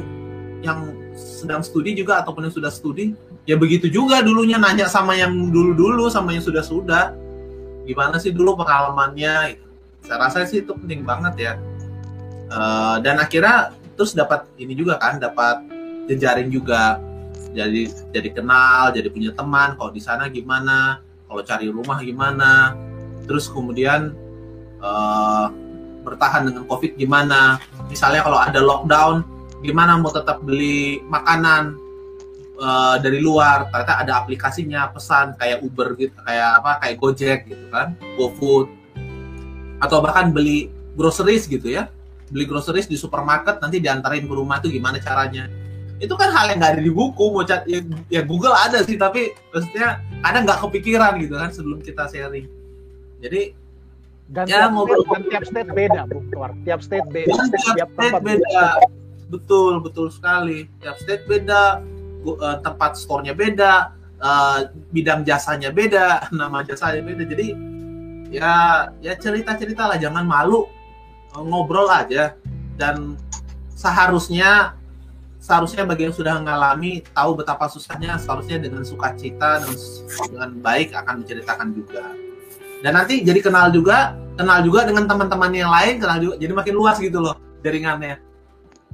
yang 0.63 0.95
sedang 1.15 1.59
studi 1.61 1.91
juga 1.91 2.23
ataupun 2.23 2.47
yang 2.47 2.55
sudah 2.55 2.72
studi 2.72 3.11
ya 3.43 3.59
begitu 3.59 3.91
juga 3.91 4.23
dulunya 4.23 4.55
nanya 4.55 4.88
sama 4.88 5.15
yang 5.15 5.31
dulu-dulu 5.51 6.07
sama 6.07 6.34
yang 6.34 6.43
sudah-sudah. 6.43 7.13
Gimana 7.85 8.17
sih 8.17 8.34
dulu 8.34 8.57
pengalamannya? 8.57 9.61
Saya 10.01 10.17
rasa 10.17 10.47
sih 10.47 10.65
itu 10.65 10.73
penting 10.73 11.05
banget 11.05 11.34
ya 11.38 11.53
uh, 12.56 12.98
dan 13.03 13.19
akhirnya 13.19 13.76
terus 13.99 14.15
dapat 14.15 14.48
ini 14.56 14.73
juga 14.73 14.95
kan 14.98 15.19
dapat 15.19 15.64
jejaring 16.07 16.49
juga. 16.49 16.99
Jadi 17.56 17.88
jadi 18.11 18.30
kenal 18.36 18.91
jadi 18.91 19.07
punya 19.07 19.32
teman 19.32 19.80
kalau 19.80 19.91
di 19.91 20.03
sana 20.03 20.27
gimana 20.27 20.99
kalau 21.27 21.41
cari 21.44 21.68
rumah 21.72 21.99
gimana. 22.03 22.76
Terus 23.26 23.48
kemudian 23.52 24.15
uh, 24.80 25.48
bertahan 26.03 26.52
dengan 26.52 26.64
covid 26.68 26.99
gimana. 26.99 27.60
Misalnya 27.88 28.22
kalau 28.23 28.40
ada 28.40 28.60
lockdown 28.60 29.23
gimana 29.64 29.98
mau 29.98 30.11
tetap 30.11 30.44
beli 30.44 30.99
makanan 31.07 31.80
uh, 32.60 32.99
dari 32.99 33.23
luar. 33.23 33.72
Ternyata 33.72 34.03
ada 34.03 34.14
aplikasinya 34.19 34.91
pesan 34.91 35.40
kayak 35.40 35.64
Uber 35.64 35.95
gitu 35.95 36.15
kayak 36.27 36.49
apa 36.60 36.72
kayak 36.84 36.95
Gojek 36.99 37.40
gitu 37.48 37.65
kan 37.72 37.95
GoFood. 38.19 38.68
Atau 39.80 40.03
bahkan 40.03 40.36
beli 40.36 40.68
groceries 40.95 41.48
gitu 41.48 41.72
ya 41.72 41.88
beli 42.30 42.45
groceries 42.49 42.89
di 42.89 42.97
supermarket 42.97 43.61
nanti 43.61 43.77
diantarin 43.77 44.26
ke 44.26 44.34
rumah 44.34 44.57
tuh 44.61 44.73
gimana 44.73 44.97
caranya. 44.97 45.45
Itu 46.02 46.18
kan 46.19 46.34
hal 46.34 46.52
yang 46.52 46.60
nggak 46.60 46.72
ada 46.76 46.81
di 46.84 46.91
buku 46.91 47.26
mau 47.31 47.45
cat 47.47 47.64
ya, 47.69 47.80
ya 48.11 48.22
Google 48.26 48.52
ada 48.52 48.84
sih 48.84 48.99
tapi 48.99 49.31
maksudnya 49.53 50.03
ada 50.26 50.43
nggak 50.43 50.60
kepikiran 50.68 51.22
gitu 51.22 51.35
kan 51.38 51.49
sebelum 51.53 51.80
kita 51.80 52.10
sharing. 52.11 52.49
Jadi 53.23 53.56
dan 54.26 54.49
ya, 54.49 54.65
tiap, 54.65 54.73
ngobrol 54.73 55.06
state, 55.06 55.14
dan 55.14 55.22
tiap 55.30 55.43
state 55.45 55.69
beda 55.69 56.02
bung 56.10 56.26
keluar. 56.34 56.52
Tiap 56.65 56.80
state 56.81 57.07
beda 57.14 57.30
Dan 57.30 57.47
tiap 57.53 57.76
tiap 57.77 57.89
state 57.93 58.14
tempat 58.14 58.22
beda. 58.26 58.65
betul 59.30 59.73
betul 59.85 60.07
sekali. 60.10 60.60
Tiap 60.81 60.97
state 60.97 61.23
beda 61.30 61.61
eh, 62.26 62.57
tempat 62.65 62.91
store-nya 62.97 63.38
beda 63.38 63.73
eh, 64.18 64.60
bidang 64.89 65.22
jasanya 65.23 65.69
beda 65.69 66.26
nama 66.41 66.65
jasanya 66.65 67.06
beda. 67.06 67.23
Jadi 67.23 67.47
ya 68.34 68.89
ya 68.99 69.14
cerita 69.15 69.53
cerita 69.56 69.85
lah 69.85 70.02
jangan 70.02 70.26
malu 70.26 70.65
ngobrol 71.44 71.91
aja. 71.91 72.38
Dan 72.76 73.20
seharusnya 73.76 74.76
seharusnya 75.45 75.86
bagi 75.86 76.10
yang 76.10 76.16
sudah 76.16 76.41
mengalami 76.41 77.06
tahu 77.14 77.38
betapa 77.38 77.70
susahnya 77.70 78.18
seharusnya 78.18 78.57
dengan 78.57 78.82
sukacita 78.82 79.62
dan 79.62 79.72
dengan 80.26 80.49
baik 80.57 80.98
akan 80.98 81.22
menceritakan 81.22 81.70
juga. 81.78 82.03
Dan 82.82 82.91
nanti 82.98 83.22
jadi 83.22 83.40
kenal 83.45 83.70
juga 83.70 84.18
kenal 84.36 84.66
juga 84.66 84.90
dengan 84.90 85.06
teman-teman 85.06 85.52
yang 85.53 85.70
lain 85.70 86.02
kenal 86.02 86.18
juga 86.18 86.36
jadi 86.41 86.53
makin 86.53 86.74
luas 86.74 86.98
gitu 86.98 87.22
loh 87.22 87.38
jaringannya. 87.62 88.18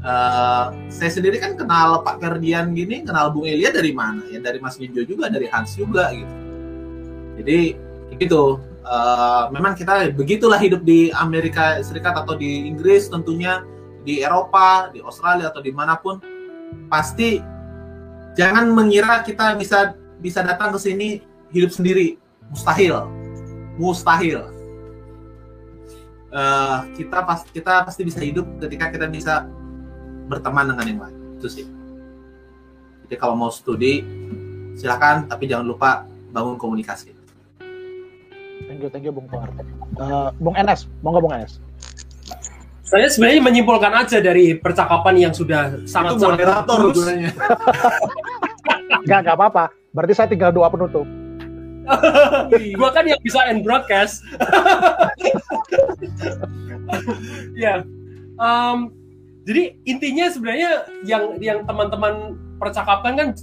Eh, 0.02 0.66
saya 0.90 1.12
sendiri 1.14 1.38
kan 1.38 1.54
kenal 1.56 2.02
Pak 2.02 2.20
Ferdian 2.20 2.74
gini 2.76 3.06
kenal 3.06 3.32
Bung 3.32 3.48
Elia 3.48 3.72
dari 3.72 3.96
mana 3.96 4.26
ya? 4.28 4.44
Dari 4.44 4.60
Mas 4.60 4.76
Minjo 4.76 5.08
juga 5.08 5.32
dari 5.32 5.48
Hans 5.48 5.80
juga 5.80 6.12
gitu. 6.12 6.36
Jadi 7.42 7.60
gitu 8.20 8.60
Eh, 8.82 9.44
memang 9.54 9.78
kita 9.78 10.10
begitulah 10.10 10.58
hidup 10.58 10.82
di 10.82 11.14
Amerika 11.14 11.78
Serikat 11.86 12.18
atau 12.18 12.34
di 12.34 12.66
Inggris 12.66 13.06
tentunya 13.14 13.62
di 14.02 14.26
Eropa 14.26 14.90
di 14.90 15.06
Australia 15.06 15.54
atau 15.54 15.62
di 15.62 15.70
mana 15.70 15.94
pun. 16.02 16.18
Pasti 16.90 17.38
jangan 18.34 18.74
mengira 18.74 19.22
kita 19.22 19.54
bisa 19.54 19.94
bisa 20.18 20.42
datang 20.42 20.74
ke 20.74 20.80
sini 20.82 21.22
hidup 21.54 21.70
sendiri. 21.70 22.18
Mustahil. 22.50 23.06
Mustahil. 23.78 24.42
Eh, 26.34 26.78
kita 26.98 27.22
pas 27.22 27.46
kita 27.54 27.86
pasti 27.86 28.02
bisa 28.02 28.18
hidup 28.18 28.50
ketika 28.66 28.90
kita 28.90 29.06
bisa 29.06 29.46
berteman 30.26 30.74
dengan 30.74 30.86
yang 30.90 31.00
lain. 31.06 31.18
Itu 31.38 31.54
sih. 31.54 31.70
Jadi 33.06 33.14
kalau 33.14 33.38
mau 33.38 33.54
studi 33.54 34.02
silakan 34.74 35.30
tapi 35.30 35.46
jangan 35.46 35.70
lupa 35.70 36.10
bangun 36.34 36.58
komunikasi 36.58 37.21
thank 38.68 38.80
you 38.82 38.90
thank 38.90 39.06
you 39.06 39.14
bung 39.14 39.30
Toar 39.32 39.50
uh, 40.02 40.30
bung 40.38 40.58
NS 40.58 40.90
mau 41.02 41.16
nggak 41.16 41.24
bung 41.24 41.36
NS 41.38 41.62
Saya 42.92 43.08
sebenarnya 43.08 43.40
menyimpulkan 43.40 43.94
aja 43.96 44.20
dari 44.20 44.60
percakapan 44.60 45.16
yang 45.16 45.32
sudah 45.32 45.80
sangat 45.88 46.20
itu 46.20 46.28
moderator 46.28 46.76
sangat 46.76 46.96
gunanya 47.00 47.32
nggak 49.08 49.20
nggak 49.24 49.36
apa-apa 49.40 49.72
berarti 49.96 50.12
saya 50.12 50.28
tinggal 50.28 50.52
doa 50.52 50.68
penutup 50.68 51.08
gua 52.80 52.90
kan 52.94 53.06
yang 53.08 53.20
bisa 53.22 53.40
end 53.50 53.64
broadcast. 53.66 54.24
ya. 57.64 57.84
Em, 58.42 58.78
jadi 59.46 59.76
intinya 59.86 60.26
sebenarnya 60.30 60.86
yang 61.06 61.38
yang 61.42 61.66
teman-teman 61.66 62.38
percakapan 62.62 63.14
kan 63.18 63.34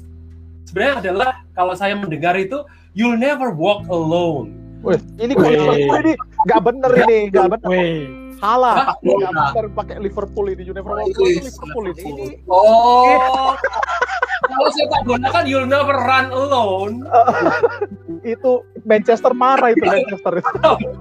sebenarnya 0.66 0.94
adalah 1.02 1.30
kalau 1.54 1.74
saya 1.74 1.94
mendengar 1.98 2.38
itu 2.38 2.62
you'll 2.94 3.18
never 3.18 3.50
walk 3.50 3.86
alone. 3.90 4.54
Wih, 4.80 5.00
ini 5.16 5.32
kok 5.32 5.44
ini 5.44 6.12
nggak 6.44 6.60
bener 6.62 6.90
ini 7.00 7.18
nggak 7.28 7.46
bener 7.50 7.66
Wih, 7.66 8.06
salah 8.36 8.94
nggak 8.96 9.32
bener 9.34 9.64
pakai 9.72 9.96
Liverpool 9.98 10.46
ini 10.46 10.62
Universal 10.64 11.02
Liverpool 11.02 11.28
itu 11.34 11.42
Liverpool 11.42 11.84
ini 11.88 12.02
ini 12.04 12.26
Oh. 12.46 13.58
kalau 14.40 14.70
saya 14.70 14.86
tak 14.88 15.02
gunakan 15.04 15.42
you'll 15.44 15.66
never 15.66 15.92
run 15.92 16.30
alone. 16.30 16.94
itu 18.24 18.50
Manchester 18.82 19.32
marah 19.32 19.70
itu 19.70 19.82
Manchester 19.82 20.32
itu 20.40 20.50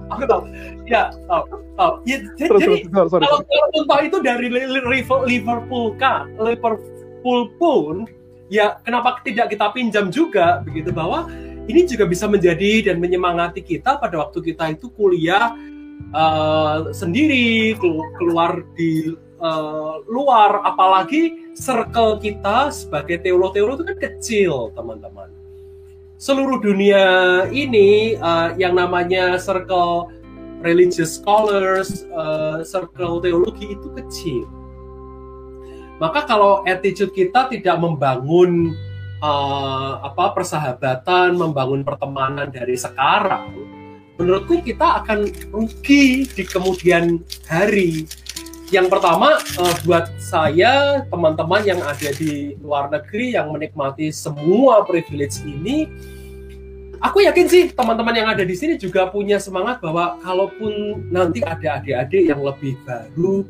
Aku 0.08 0.22
tahu. 0.24 0.42
Ya, 0.84 1.08
tahu. 1.24 1.42
tahu. 1.74 1.92
Ya, 2.04 2.16
j- 2.34 2.44
terus 2.44 2.60
jadi 2.60 2.76
terus 2.84 3.08
sorry, 3.08 3.24
kalau 3.24 3.40
kalau 3.42 3.66
contoh 3.72 3.98
itu 4.00 4.16
dari 4.20 4.46
Li- 4.48 4.68
Li- 4.68 4.86
Liver- 4.88 5.24
Liverpool 5.24 5.94
kah 5.94 6.26
Liverpool 6.36 7.40
pun 7.56 8.04
ya 8.48 8.76
kenapa 8.80 9.22
tidak 9.22 9.48
kita 9.48 9.70
pinjam 9.70 10.08
juga 10.08 10.60
begitu 10.60 10.90
bahwa 10.90 11.30
ini 11.68 11.84
juga 11.84 12.08
bisa 12.08 12.26
menjadi 12.26 12.90
dan 12.90 12.96
menyemangati 12.98 13.60
kita 13.60 14.00
pada 14.00 14.18
waktu 14.24 14.40
kita 14.40 14.74
itu 14.74 14.88
kuliah 14.96 15.54
eh, 16.10 16.78
sendiri 16.90 17.76
kelu- 17.76 18.12
keluar 18.16 18.64
di 18.74 19.14
eh, 19.20 19.94
luar 20.08 20.64
apalagi 20.64 21.52
circle 21.54 22.18
kita 22.18 22.72
sebagai 22.72 23.20
teolog-teolog 23.20 23.78
itu 23.78 23.84
kan 23.84 23.98
kecil 24.00 24.52
teman-teman 24.72 25.28
seluruh 26.18 26.58
dunia 26.58 27.04
ini 27.52 28.16
eh, 28.16 28.48
yang 28.56 28.74
namanya 28.74 29.36
circle 29.36 30.10
religious 30.62 31.18
scholars, 31.18 32.06
uh, 32.14 32.66
circle 32.66 33.22
teologi 33.22 33.74
itu 33.74 33.88
kecil. 33.94 34.46
Maka 35.98 36.26
kalau 36.26 36.62
attitude 36.62 37.10
kita 37.10 37.50
tidak 37.50 37.76
membangun 37.78 38.74
uh, 39.22 40.02
apa 40.02 40.34
persahabatan, 40.34 41.34
membangun 41.34 41.82
pertemanan 41.82 42.50
dari 42.50 42.74
sekarang, 42.74 43.54
menurutku 44.18 44.62
kita 44.62 45.04
akan 45.04 45.30
rugi 45.50 46.26
di 46.26 46.42
kemudian 46.46 47.22
hari. 47.46 48.06
Yang 48.68 48.92
pertama 48.92 49.40
uh, 49.40 49.74
buat 49.88 50.12
saya 50.20 51.00
teman-teman 51.08 51.64
yang 51.64 51.80
ada 51.80 52.12
di 52.12 52.52
luar 52.60 52.92
negeri 52.92 53.32
yang 53.32 53.48
menikmati 53.48 54.12
semua 54.12 54.84
privilege 54.84 55.40
ini 55.40 55.88
aku 56.98 57.24
yakin 57.24 57.46
sih 57.46 57.62
teman-teman 57.70 58.14
yang 58.14 58.28
ada 58.30 58.42
di 58.42 58.54
sini 58.54 58.74
juga 58.74 59.06
punya 59.10 59.38
semangat 59.38 59.78
bahwa 59.82 60.18
kalaupun 60.22 61.06
nanti 61.10 61.42
ada 61.42 61.78
adik-adik 61.78 62.28
yang 62.28 62.40
lebih 62.42 62.74
baru, 62.82 63.46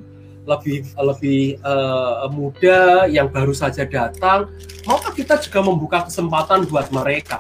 lebih 0.49 0.89
lebih 0.97 1.61
uh, 1.61 2.25
muda 2.33 3.05
yang 3.05 3.29
baru 3.29 3.53
saja 3.53 3.85
datang, 3.85 4.49
maka 4.89 5.13
kita 5.13 5.37
juga 5.45 5.61
membuka 5.61 6.09
kesempatan 6.09 6.65
buat 6.65 6.89
mereka. 6.89 7.37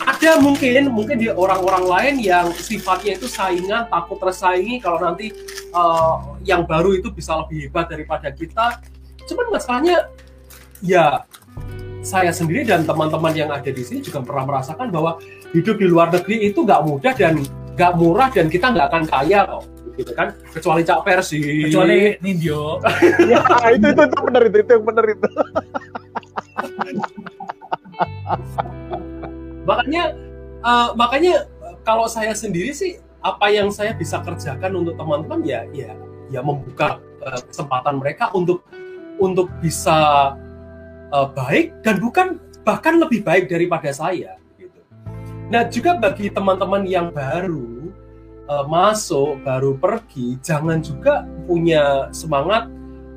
Ada 0.00 0.38
mungkin 0.38 0.94
mungkin 0.94 1.18
di 1.18 1.28
orang-orang 1.28 1.84
lain 1.84 2.14
yang 2.22 2.46
sifatnya 2.54 3.18
itu 3.18 3.26
saingan, 3.26 3.90
takut 3.90 4.16
tersaingi 4.22 4.78
kalau 4.78 5.02
nanti 5.02 5.34
uh, 5.74 6.38
yang 6.46 6.62
baru 6.62 6.94
itu 6.94 7.10
bisa 7.10 7.34
lebih 7.42 7.68
hebat 7.68 7.90
daripada 7.90 8.30
kita. 8.30 8.78
Cuman 9.26 9.50
masalahnya 9.50 10.06
ya 10.80 11.26
saya 12.00 12.32
sendiri 12.32 12.64
dan 12.64 12.88
teman-teman 12.88 13.34
yang 13.36 13.50
ada 13.52 13.68
di 13.68 13.82
sini 13.84 14.00
juga 14.00 14.24
pernah 14.24 14.48
merasakan 14.48 14.88
bahwa 14.88 15.20
hidup 15.52 15.76
di 15.76 15.86
luar 15.90 16.08
negeri 16.08 16.48
itu 16.48 16.64
nggak 16.64 16.80
mudah 16.86 17.12
dan 17.12 17.44
nggak 17.76 17.92
murah 17.98 18.32
dan 18.32 18.48
kita 18.48 18.72
nggak 18.72 18.86
akan 18.88 19.04
kaya 19.04 19.44
kok 19.44 19.64
gitu 20.00 20.12
kan 20.16 20.32
kecuali 20.50 20.82
cak 20.82 21.00
versi 21.04 21.68
kecuali 21.68 22.16
Nindyo 22.24 22.80
ya, 23.28 23.40
itu 23.76 23.86
itu 23.92 24.02
itu 24.08 24.18
benar 24.24 24.42
itu 24.48 24.56
itu 24.64 24.70
yang 24.72 24.84
benar 24.88 25.04
itu 25.06 25.28
makanya 29.68 30.04
uh, 30.64 30.88
makanya 30.96 31.44
kalau 31.84 32.08
saya 32.08 32.32
sendiri 32.32 32.72
sih 32.72 32.96
apa 33.20 33.52
yang 33.52 33.68
saya 33.68 33.92
bisa 33.92 34.24
kerjakan 34.24 34.80
untuk 34.80 34.96
teman-teman 34.96 35.40
ya 35.44 35.60
ya 35.76 35.92
ya 36.32 36.40
membuka 36.40 36.96
uh, 37.20 37.40
kesempatan 37.44 38.00
mereka 38.00 38.32
untuk 38.32 38.64
untuk 39.20 39.52
bisa 39.60 40.32
uh, 41.12 41.28
baik 41.36 41.84
dan 41.84 42.00
bukan 42.00 42.40
bahkan 42.64 42.96
lebih 42.96 43.20
baik 43.20 43.48
daripada 43.48 43.92
saya. 43.92 44.40
Gitu. 44.56 44.80
Nah 45.52 45.68
juga 45.68 45.96
bagi 46.00 46.32
teman-teman 46.32 46.88
yang 46.88 47.12
baru 47.12 47.79
uh, 48.50 48.66
masuk, 48.66 49.38
baru 49.46 49.78
pergi, 49.78 50.34
jangan 50.42 50.82
juga 50.82 51.22
punya 51.46 52.10
semangat 52.10 52.66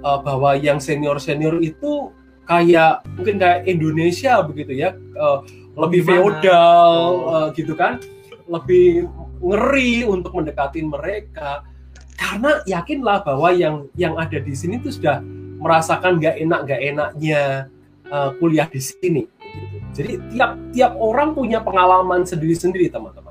uh, 0.05 0.21
bahwa 0.21 0.53
yang 0.53 0.77
senior-senior 0.77 1.57
itu 1.65 2.13
kayak 2.45 3.01
mungkin 3.17 3.41
kayak 3.41 3.65
Indonesia 3.65 4.45
begitu 4.45 4.77
ya, 4.77 4.93
uh, 5.17 5.41
lebih 5.73 6.05
feodal 6.05 6.93
uh, 7.25 7.47
gitu 7.57 7.73
kan, 7.73 7.97
lebih 8.45 9.09
ngeri 9.41 10.05
untuk 10.05 10.37
mendekati 10.37 10.85
mereka 10.85 11.65
karena 12.13 12.61
yakinlah 12.69 13.25
bahwa 13.25 13.49
yang 13.51 13.89
yang 13.97 14.15
ada 14.15 14.39
di 14.39 14.53
sini 14.53 14.79
itu 14.79 14.93
sudah 14.93 15.19
merasakan 15.59 16.21
gak 16.21 16.39
enak 16.39 16.59
gak 16.69 16.81
enaknya 16.81 17.67
uh, 18.11 18.31
kuliah 18.37 18.67
di 18.69 18.79
sini. 18.79 19.23
Gitu. 19.27 19.77
Jadi 19.93 20.13
tiap 20.33 20.51
tiap 20.73 20.93
orang 20.97 21.37
punya 21.37 21.61
pengalaman 21.61 22.25
sendiri-sendiri 22.25 22.89
teman-teman. 22.89 23.22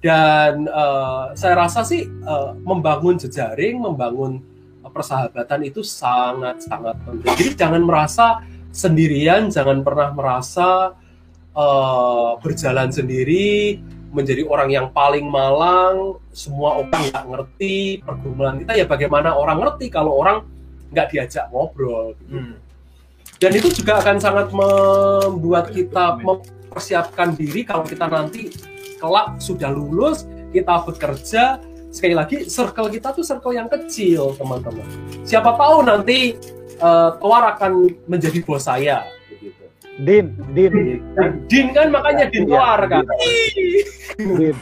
Dan 0.00 0.64
uh, 0.68 1.36
saya 1.36 1.54
rasa 1.60 1.84
sih 1.84 2.08
uh, 2.24 2.56
membangun 2.64 3.20
jejaring, 3.20 3.80
membangun 3.80 4.40
persahabatan 4.90 5.68
itu 5.68 5.84
sangat 5.84 6.64
sangat 6.64 6.96
penting. 7.04 7.28
Jadi 7.36 7.52
jangan 7.54 7.82
merasa 7.84 8.40
sendirian, 8.72 9.52
jangan 9.52 9.84
pernah 9.84 10.10
merasa 10.10 10.96
uh, 11.52 12.32
berjalan 12.40 12.88
sendiri, 12.88 13.78
menjadi 14.10 14.48
orang 14.48 14.72
yang 14.72 14.86
paling 14.88 15.28
malang, 15.28 16.16
semua 16.32 16.80
orang 16.80 17.12
nggak 17.12 17.26
ngerti 17.28 18.00
pergumulan 18.00 18.56
kita 18.64 18.72
ya 18.80 18.86
bagaimana 18.88 19.36
orang 19.36 19.62
ngerti 19.62 19.92
kalau 19.92 20.16
orang 20.16 20.48
nggak 20.90 21.12
diajak 21.12 21.46
ngobrol. 21.52 22.16
Gitu. 22.16 22.34
Hmm 22.40 22.70
dan 23.40 23.56
itu 23.56 23.72
juga 23.72 24.04
akan 24.04 24.20
sangat 24.20 24.52
membuat 24.52 25.72
kita 25.72 26.20
mempersiapkan 26.20 27.32
diri 27.32 27.64
kalau 27.64 27.88
kita 27.88 28.04
nanti 28.04 28.52
kelak 29.00 29.40
sudah 29.40 29.72
lulus 29.72 30.28
kita 30.52 30.84
bekerja. 30.84 31.58
Sekali 31.90 32.14
lagi 32.14 32.46
circle 32.46 32.86
kita 32.86 33.10
tuh 33.10 33.26
circle 33.26 33.50
yang 33.50 33.66
kecil 33.66 34.38
teman-teman. 34.38 34.86
Siapa 35.26 35.58
tahu 35.58 35.82
nanti 35.82 36.38
uh, 36.78 37.18
Tawar 37.18 37.58
akan 37.58 37.90
menjadi 38.06 38.38
bos 38.46 38.70
saya 38.70 39.02
begitu. 39.26 39.66
Din 39.98 40.38
Din. 40.54 41.02
Din. 41.50 41.66
Kan 41.74 41.90
makanya 41.90 42.30
Din 42.30 42.46
Tawar 42.46 42.86
kan? 42.86 43.02
Din. 44.22 44.54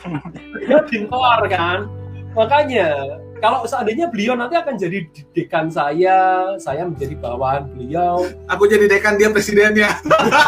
Din 0.89 1.05
Tawar 1.13 1.45
kan? 1.53 1.85
Makanya 2.33 3.19
kalau 3.39 3.65
seandainya 3.65 4.11
beliau 4.11 4.35
nanti 4.35 4.59
akan 4.59 4.75
jadi 4.75 5.07
dekan 5.35 5.71
saya, 5.71 6.53
saya 6.59 6.87
menjadi 6.87 7.15
bawahan 7.19 7.71
beliau. 7.71 8.27
Aku 8.51 8.67
jadi 8.67 8.91
dekan 8.91 9.17
dia 9.17 9.31
presidennya. 9.31 9.95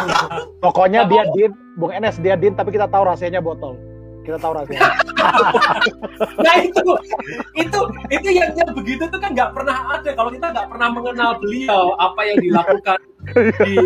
Pokoknya 0.65 1.07
dia 1.07 1.27
din, 1.35 1.51
Bung 1.79 1.95
Enes 1.95 2.19
dia 2.19 2.35
din, 2.35 2.55
tapi 2.55 2.75
kita 2.75 2.91
tahu 2.91 3.07
rahasianya 3.07 3.41
botol. 3.41 3.79
Kita 4.27 4.37
tahu 4.37 4.53
rahasianya. 4.59 4.91
nah 6.45 6.55
itu, 6.61 6.83
itu, 7.57 7.81
itu 8.13 8.29
yang, 8.31 8.51
yang 8.55 8.71
begitu 8.75 9.03
itu 9.07 9.19
kan 9.19 9.31
nggak 9.33 9.51
pernah 9.55 9.77
ada 9.97 10.11
kalau 10.13 10.31
kita 10.33 10.47
nggak 10.53 10.69
pernah 10.69 10.89
mengenal 10.93 11.31
beliau 11.41 11.97
apa 11.97 12.21
yang 12.27 12.37
dilakukan 12.43 12.99
di 13.65 13.77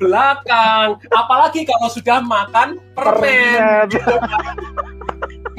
belakang. 0.00 0.96
Apalagi 1.12 1.68
kalau 1.68 1.88
sudah 1.92 2.18
makan 2.24 2.80
permen. 2.96 3.88
permen 3.92 4.99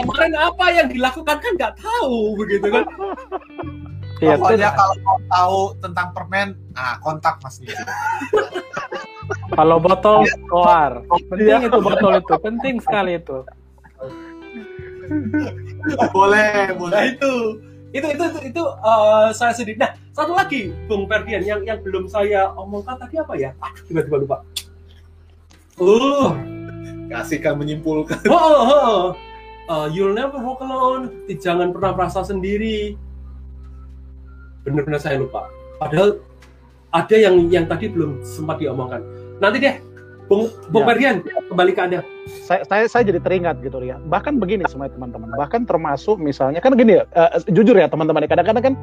kemarin 0.02 0.34
apa 0.38 0.66
yang 0.74 0.88
dilakukan 0.90 1.38
kan 1.38 1.52
nggak 1.58 1.74
tahu 1.78 2.36
begitu 2.38 2.68
kan 2.68 2.86
Ya, 4.22 4.38
Pokoknya 4.38 4.70
kalau 4.78 4.96
mau 5.02 5.18
tahu 5.26 5.60
tentang 5.82 6.08
permen, 6.14 6.54
nah 6.78 6.94
kontak 7.02 7.42
Mas 7.42 7.58
kalau 9.58 9.82
botol 9.82 10.30
keluar, 10.46 11.02
penting 11.10 11.66
itu 11.66 11.80
botol 11.82 12.14
itu, 12.22 12.34
penting 12.38 12.76
sekali 12.86 13.18
itu. 13.18 13.42
boleh, 16.14 16.70
boleh. 16.78 16.94
Nah, 16.94 17.04
itu, 17.10 17.32
itu, 17.98 18.08
itu, 18.14 18.24
itu, 18.30 18.40
itu 18.54 18.64
uh, 18.86 19.34
saya 19.34 19.58
sedih. 19.58 19.74
Nah, 19.82 19.98
satu 20.14 20.38
lagi, 20.38 20.70
Bung 20.86 21.10
Ferdian, 21.10 21.42
yang 21.42 21.66
yang 21.66 21.82
belum 21.82 22.06
saya 22.06 22.54
omongkan 22.54 23.02
tadi 23.02 23.18
apa 23.18 23.34
ya? 23.34 23.58
Aduh, 23.58 23.82
tiba-tiba 23.90 24.18
lupa. 24.22 24.38
Uh, 25.82 26.38
kasihkan 27.10 27.58
menyimpulkan. 27.58 28.22
Oh, 28.30 28.38
oh, 28.38 28.70
oh 28.70 29.06
uh, 29.72 29.88
you'll 29.88 30.12
never 30.12 30.36
walk 30.44 30.60
alone 30.60 31.24
jangan 31.40 31.72
pernah 31.72 31.96
merasa 31.96 32.28
sendiri 32.28 33.00
benar-benar 34.68 35.00
saya 35.00 35.24
lupa 35.24 35.48
padahal 35.80 36.20
ada 36.92 37.16
yang 37.16 37.48
yang 37.48 37.66
tadi 37.72 37.88
belum 37.88 38.20
sempat 38.28 38.60
diomongkan 38.60 39.00
nanti 39.40 39.64
deh 39.64 39.76
Bung, 40.32 40.48
Bung 40.72 40.88
ya. 40.88 41.20
kembali 41.52 41.76
ke 41.76 41.82
Anda. 41.84 42.00
Saya, 42.48 42.64
saya, 42.64 42.88
saya 42.88 43.04
jadi 43.04 43.20
teringat 43.20 43.60
gitu 43.68 43.84
ya. 43.84 44.00
Bahkan 44.00 44.40
begini 44.40 44.64
semua 44.72 44.88
teman-teman. 44.88 45.28
Bahkan 45.36 45.68
termasuk 45.68 46.24
misalnya, 46.24 46.64
kan 46.64 46.72
gini 46.80 46.96
ya, 46.96 47.06
uh, 47.20 47.36
jujur 47.52 47.76
ya 47.76 47.92
teman-teman. 47.92 48.24
Kadang-kadang 48.32 48.64
kan, 48.64 48.74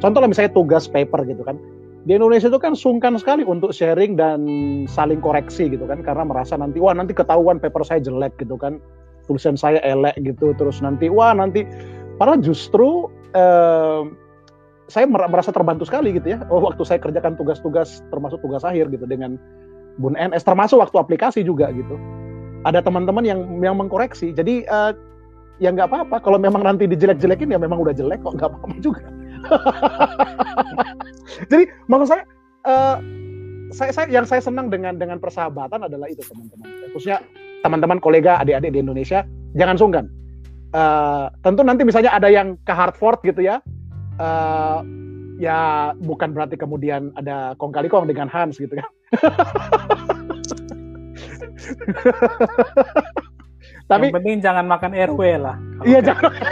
contoh 0.00 0.24
lah 0.24 0.32
misalnya 0.32 0.56
tugas 0.56 0.88
paper 0.88 1.28
gitu 1.28 1.44
kan. 1.44 1.60
Di 2.08 2.16
Indonesia 2.16 2.48
itu 2.48 2.56
kan 2.56 2.72
sungkan 2.72 3.20
sekali 3.20 3.44
untuk 3.44 3.76
sharing 3.76 4.16
dan 4.16 4.48
saling 4.88 5.20
koreksi 5.20 5.68
gitu 5.68 5.84
kan. 5.84 6.00
Karena 6.00 6.24
merasa 6.24 6.56
nanti, 6.56 6.80
wah 6.80 6.96
nanti 6.96 7.12
ketahuan 7.12 7.60
paper 7.60 7.84
saya 7.84 8.00
jelek 8.00 8.40
gitu 8.40 8.56
kan 8.56 8.80
tulisan 9.26 9.56
saya 9.56 9.80
elek 9.84 10.16
gitu 10.20 10.52
terus 10.56 10.80
nanti 10.80 11.08
wah 11.08 11.32
nanti. 11.32 11.64
Padahal 12.14 12.40
justru 12.40 13.10
eh, 13.34 14.02
saya 14.86 15.08
merasa 15.08 15.50
terbantu 15.50 15.88
sekali 15.88 16.14
gitu 16.14 16.36
ya. 16.36 16.44
Oh, 16.52 16.60
waktu 16.60 16.84
saya 16.84 17.00
kerjakan 17.00 17.34
tugas-tugas 17.34 18.04
termasuk 18.12 18.38
tugas 18.44 18.62
akhir 18.62 18.92
gitu 18.92 19.08
dengan 19.08 19.40
Bun 19.98 20.18
NS 20.18 20.42
termasuk 20.42 20.82
waktu 20.82 20.96
aplikasi 20.98 21.46
juga 21.46 21.70
gitu. 21.70 21.94
Ada 22.66 22.82
teman-teman 22.82 23.22
yang 23.22 23.40
yang 23.62 23.78
mengkoreksi. 23.78 24.34
Jadi 24.34 24.66
eh, 24.66 24.92
ya 25.62 25.70
nggak 25.70 25.88
apa-apa. 25.90 26.16
Kalau 26.22 26.38
memang 26.38 26.66
nanti 26.66 26.90
dijelek-jelekin 26.90 27.54
ya 27.54 27.58
memang 27.58 27.80
udah 27.80 27.94
jelek 27.94 28.22
kok 28.22 28.34
nggak 28.36 28.48
apa-apa 28.50 28.78
juga. 28.82 29.06
Jadi 31.50 31.64
maksud 31.86 32.08
saya 32.10 32.22
eh, 32.66 32.96
saya, 33.74 33.90
saya 33.90 34.06
yang 34.06 34.26
saya 34.28 34.42
senang 34.42 34.70
dengan 34.70 34.98
dengan 34.98 35.18
persahabatan 35.18 35.86
adalah 35.86 36.10
itu 36.10 36.22
teman-teman. 36.26 36.66
Khususnya 36.94 37.22
teman-teman 37.64 37.96
kolega 37.96 38.36
adik-adik 38.44 38.76
di 38.76 38.84
Indonesia 38.84 39.24
jangan 39.56 39.80
sungkan. 39.80 40.04
Uh, 40.74 41.30
tentu 41.40 41.62
nanti 41.64 41.86
misalnya 41.86 42.10
ada 42.12 42.26
yang 42.26 42.58
ke 42.66 42.74
Hartford 42.74 43.22
gitu 43.22 43.46
ya 43.46 43.62
uh, 44.18 44.82
ya 45.38 45.94
bukan 46.02 46.34
berarti 46.34 46.58
kemudian 46.58 47.14
ada 47.14 47.54
kong 47.62 47.70
kali 47.70 47.86
kong 47.86 48.10
dengan 48.10 48.28
Hans 48.28 48.58
gitu 48.58 48.74
kan. 48.76 48.84
Tapi 53.84 54.08
yang 54.08 54.16
penting 54.16 54.40
jangan 54.40 54.64
makan 54.64 54.96
RW 54.96 55.20
lah. 55.40 55.56
Iya 55.84 56.00
jangan. 56.04 56.32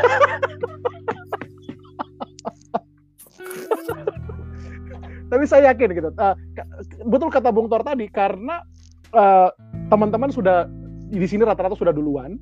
tapi 5.33 5.49
saya 5.49 5.73
yakin 5.73 5.97
gitu 5.97 6.13
uh, 6.21 6.37
betul 7.09 7.33
kata 7.33 7.49
Bung 7.49 7.65
Tor 7.65 7.81
tadi 7.81 8.05
karena 8.13 8.61
teman-teman 9.89 10.29
uh, 10.29 10.37
sudah 10.37 10.69
di 11.13 11.27
sini 11.29 11.45
rata-rata 11.45 11.77
sudah 11.77 11.93
duluan 11.93 12.41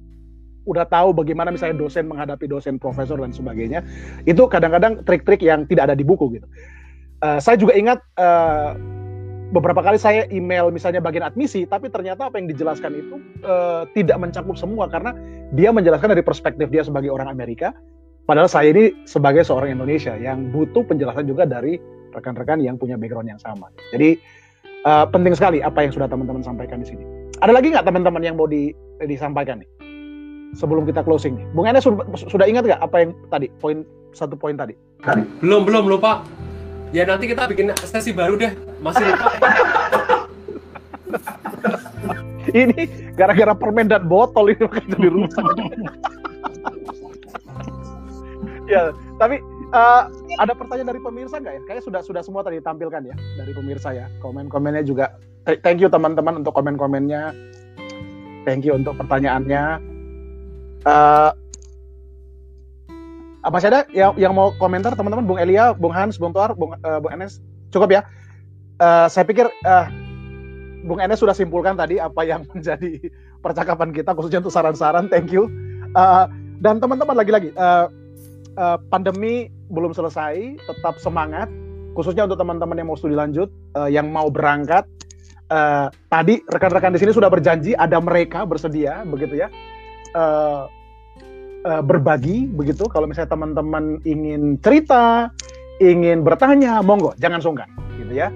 udah 0.69 0.87
tahu 0.87 1.17
bagaimana 1.17 1.51
misalnya 1.51 1.81
dosen 1.81 2.07
menghadapi 2.07 2.47
dosen 2.47 2.79
profesor 2.79 3.19
dan 3.19 3.35
sebagainya 3.35 3.83
itu 4.29 4.47
kadang-kadang 4.47 5.03
trik-trik 5.03 5.43
yang 5.43 5.67
tidak 5.67 5.91
ada 5.91 5.97
di 5.99 6.07
buku 6.07 6.39
gitu 6.39 6.47
uh, 7.25 7.41
saya 7.43 7.59
juga 7.59 7.75
ingat 7.75 7.99
uh, 8.21 8.77
beberapa 9.51 9.83
kali 9.83 9.99
saya 9.99 10.31
email 10.31 10.71
misalnya 10.71 11.03
bagian 11.03 11.27
admisi, 11.27 11.67
tapi 11.67 11.91
ternyata 11.91 12.31
apa 12.31 12.39
yang 12.39 12.47
dijelaskan 12.47 12.95
itu 12.95 13.17
uh, 13.43 13.83
tidak 13.99 14.17
mencakup 14.23 14.55
semua 14.55 14.87
karena 14.87 15.15
dia 15.55 15.75
menjelaskan 15.75 16.15
dari 16.15 16.23
perspektif 16.23 16.71
dia 16.71 16.87
sebagai 16.87 17.11
orang 17.11 17.27
Amerika, 17.27 17.75
padahal 18.31 18.47
saya 18.47 18.71
ini 18.71 18.95
sebagai 19.05 19.43
seorang 19.43 19.75
Indonesia 19.75 20.15
yang 20.15 20.55
butuh 20.55 20.87
penjelasan 20.87 21.27
juga 21.27 21.45
dari 21.47 21.83
rekan-rekan 22.15 22.63
yang 22.63 22.79
punya 22.79 22.95
background 22.95 23.31
yang 23.31 23.43
sama. 23.43 23.71
Jadi 23.91 24.19
uh, 24.87 25.07
penting 25.11 25.35
sekali 25.35 25.59
apa 25.63 25.83
yang 25.83 25.93
sudah 25.95 26.07
teman-teman 26.07 26.43
sampaikan 26.47 26.83
di 26.83 26.95
sini. 26.95 27.20
Ada 27.41 27.57
lagi 27.57 27.73
nggak 27.73 27.89
teman-teman 27.89 28.21
yang 28.21 28.37
mau 28.37 28.45
di, 28.45 28.77
disampaikan 29.09 29.65
nih? 29.65 29.69
Sebelum 30.61 30.85
kita 30.85 31.01
closing 31.01 31.41
nih, 31.41 31.47
Bung 31.57 31.65
Enes 31.65 31.89
sudah, 31.89 32.05
sudah 32.29 32.45
ingat 32.45 32.69
nggak 32.69 32.85
apa 32.85 32.97
yang 33.01 33.17
tadi 33.33 33.49
poin 33.57 33.81
satu 34.13 34.37
poin 34.37 34.61
tadi? 34.61 34.77
Belum 35.41 35.65
belum 35.65 35.89
lupa. 35.89 36.21
Ya 36.93 37.09
nanti 37.09 37.25
kita 37.31 37.49
bikin 37.49 37.73
sesi 37.81 38.13
baru 38.13 38.37
deh. 38.37 38.53
Masih 38.85 39.09
lupa. 39.09 39.31
ini 42.61 42.81
gara-gara 43.17 43.57
permen 43.57 43.89
dan 43.89 44.05
botol 44.05 44.53
ini 44.53 44.61
makanya 44.67 44.89
jadi 45.01 45.09
rusak. 45.09 45.41
ya, 48.75 48.93
tapi 49.17 49.41
uh, 49.71 50.03
ada 50.39 50.53
pertanyaan 50.55 50.91
dari 50.95 51.01
pemirsa 51.03 51.39
nggak 51.39 51.55
ya? 51.55 51.63
Kayaknya 51.67 51.85
sudah 51.85 52.01
sudah 52.05 52.23
semua 52.23 52.43
tadi 52.43 52.59
ditampilkan 52.59 53.03
ya 53.07 53.15
dari 53.39 53.53
pemirsa 53.55 53.95
ya. 53.95 54.07
Komen-komennya 54.23 54.85
juga. 54.87 55.15
Thank 55.47 55.81
you 55.81 55.89
teman-teman 55.89 56.45
untuk 56.45 56.53
komen-komennya. 56.53 57.33
Thank 58.45 58.69
you 58.69 58.77
untuk 58.77 58.97
pertanyaannya. 59.01 59.81
Uh, 60.85 61.31
apa 63.41 63.57
sih 63.57 63.69
ada 63.73 63.89
yang, 63.93 64.13
yang 64.21 64.33
mau 64.37 64.53
komentar 64.61 64.93
teman-teman 64.93 65.25
Bung 65.25 65.41
Elia, 65.41 65.73
Bung 65.73 65.97
Hans, 65.97 66.21
Bung 66.21 66.37
Tuar, 66.37 66.53
Bung, 66.53 66.77
uh, 66.77 66.99
Bung 67.01 67.13
Enes 67.13 67.41
cukup 67.73 67.93
ya. 67.93 68.03
Uh, 68.81 69.09
saya 69.09 69.25
pikir 69.25 69.49
uh, 69.65 69.87
Bung 70.85 71.01
Enes 71.01 71.21
sudah 71.21 71.37
simpulkan 71.37 71.77
tadi 71.77 72.01
apa 72.01 72.21
yang 72.25 72.45
menjadi 72.53 73.01
percakapan 73.41 73.93
kita 73.97 74.13
khususnya 74.13 74.45
untuk 74.45 74.53
saran-saran. 74.53 75.09
Thank 75.09 75.33
you. 75.33 75.49
Uh, 75.97 76.29
dan 76.61 76.77
teman-teman 76.77 77.17
lagi-lagi 77.17 77.57
uh, 77.57 77.89
uh, 78.61 78.77
pandemi 78.93 79.49
belum 79.71 79.95
selesai, 79.95 80.59
tetap 80.59 80.99
semangat 80.99 81.49
khususnya 81.95 82.27
untuk 82.27 82.39
teman-teman 82.39 82.77
yang 82.79 82.89
mau 82.91 82.99
studi 82.99 83.19
lanjut, 83.19 83.51
uh, 83.75 83.91
yang 83.91 84.11
mau 84.11 84.31
berangkat. 84.31 84.87
Uh, 85.51 85.91
tadi 86.07 86.39
rekan-rekan 86.47 86.95
di 86.95 87.03
sini 87.03 87.11
sudah 87.11 87.27
berjanji 87.27 87.75
ada 87.75 87.99
mereka 87.99 88.47
bersedia 88.47 89.03
begitu 89.03 89.43
ya. 89.43 89.51
Uh, 90.15 90.71
uh, 91.67 91.83
berbagi 91.83 92.47
begitu. 92.51 92.87
Kalau 92.87 93.11
misalnya 93.11 93.35
teman-teman 93.35 93.99
ingin 94.07 94.63
cerita, 94.63 95.35
ingin 95.83 96.23
bertanya, 96.23 96.79
monggo, 96.87 97.19
jangan 97.19 97.43
sungkan, 97.43 97.69
gitu 97.99 98.15
ya. 98.15 98.31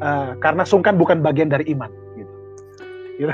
Uh, 0.00 0.34
karena 0.40 0.64
sungkan 0.64 0.96
bukan 0.96 1.20
bagian 1.20 1.52
dari 1.52 1.68
iman, 1.70 1.92
gitu. 2.16 2.32
gitu. 3.20 3.32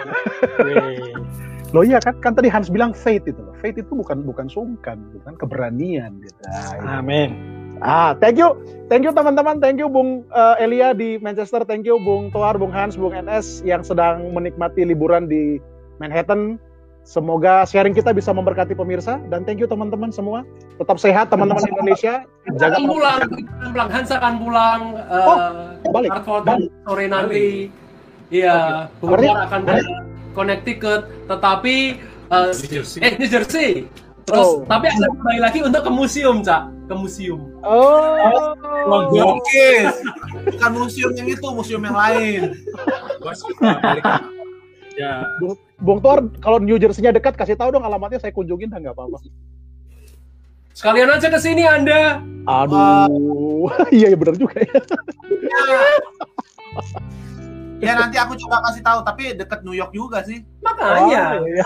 Loh 1.71 1.87
iya 1.87 2.03
kan, 2.03 2.15
kan 2.19 2.33
tadi 2.35 2.51
Hans 2.51 2.71
bilang 2.71 2.91
faith 2.91 3.25
itu 3.27 3.39
loh. 3.39 3.55
Faith 3.63 3.79
itu 3.79 3.93
bukan 3.95 4.27
bukan 4.27 4.51
sungkan, 4.51 4.99
gitu 5.11 5.23
kan 5.23 5.35
keberanian. 5.39 6.19
Gitu. 6.19 6.41
Nah, 6.47 6.99
Amin. 6.99 7.61
Ah, 7.81 8.13
thank 8.13 8.37
you, 8.37 8.53
thank 8.93 9.09
you 9.09 9.13
teman-teman, 9.15 9.57
thank 9.57 9.81
you 9.81 9.89
Bung 9.89 10.29
uh, 10.37 10.53
Elia 10.61 10.93
di 10.93 11.17
Manchester, 11.17 11.65
thank 11.65 11.89
you 11.89 11.97
Bung 12.05 12.29
Toar, 12.29 12.61
Bung 12.61 12.69
Hans, 12.69 12.93
Bung 12.93 13.17
NS 13.17 13.65
yang 13.65 13.81
sedang 13.81 14.37
menikmati 14.37 14.85
liburan 14.85 15.25
di 15.25 15.57
Manhattan. 15.97 16.61
Semoga 17.01 17.65
sharing 17.65 17.97
kita 17.97 18.13
bisa 18.13 18.29
memberkati 18.29 18.77
pemirsa 18.77 19.17
dan 19.33 19.49
thank 19.49 19.57
you 19.57 19.65
teman-teman 19.65 20.13
semua. 20.13 20.45
Tetap 20.77 21.01
sehat 21.01 21.33
teman-teman 21.33 21.65
Indonesia. 21.65 22.29
Jaga 22.61 22.77
akan 22.77 22.85
pulang, 22.93 23.21
pulang 23.73 23.89
Hans 23.89 24.11
akan 24.13 24.35
pulang. 24.37 24.81
Uh, 25.09 25.81
oh, 25.81 25.93
balik. 25.97 26.13
balik. 26.45 26.69
Sore 26.85 27.07
nanti. 27.09 27.73
Iya, 28.31 28.87
okay. 29.03 29.27
akan 29.27 29.61
ke 29.67 30.10
Connecticut, 30.41 31.05
tetapi 31.29 32.01
uh, 32.33 32.49
New 32.57 32.71
Jersey. 32.81 32.99
eh 33.05 33.13
New 33.21 33.29
Jersey. 33.29 33.71
Terus 34.25 34.49
oh. 34.49 34.65
tapi 34.65 34.89
akan 34.89 35.21
kembali 35.21 35.41
lagi 35.45 35.61
untuk 35.61 35.85
ke 35.85 35.93
museum, 35.93 36.41
Cak. 36.41 36.73
Ke 36.89 36.95
museum. 36.97 37.41
Oh. 37.61 38.17
Oh, 38.89 39.37
oke. 39.37 39.69
Bukan 40.49 40.71
museum 40.73 41.13
yang 41.13 41.29
itu, 41.29 41.49
museum 41.53 41.83
yang 41.85 41.97
lain. 41.97 42.57
ya. 44.97 45.29
Bung 45.81 46.01
Tor, 46.01 46.29
kalau 46.41 46.57
New 46.61 46.81
Jersey-nya 46.81 47.13
dekat, 47.13 47.37
kasih 47.37 47.57
tahu 47.59 47.75
dong 47.75 47.85
alamatnya 47.85 48.21
saya 48.21 48.33
kunjungin, 48.33 48.73
nggak 48.73 48.97
apa-apa. 48.97 49.19
Sekalian 50.77 51.11
aja 51.13 51.29
ke 51.29 51.37
sini 51.37 51.67
Anda. 51.67 52.25
Aduh, 52.47 53.69
iya 53.97 54.15
ya 54.15 54.17
benar 54.17 54.39
juga 54.39 54.65
ya. 54.65 54.81
Ya 57.81 57.93
nanti 57.97 58.17
aku 58.21 58.37
coba 58.47 58.61
kasih 58.71 58.83
tahu, 58.85 59.01
tapi 59.03 59.23
dekat 59.35 59.65
New 59.65 59.75
York 59.75 59.93
juga 59.97 60.21
sih. 60.23 60.45
Makanya. 60.61 61.41
Oh, 61.41 61.49
iya. 61.49 61.65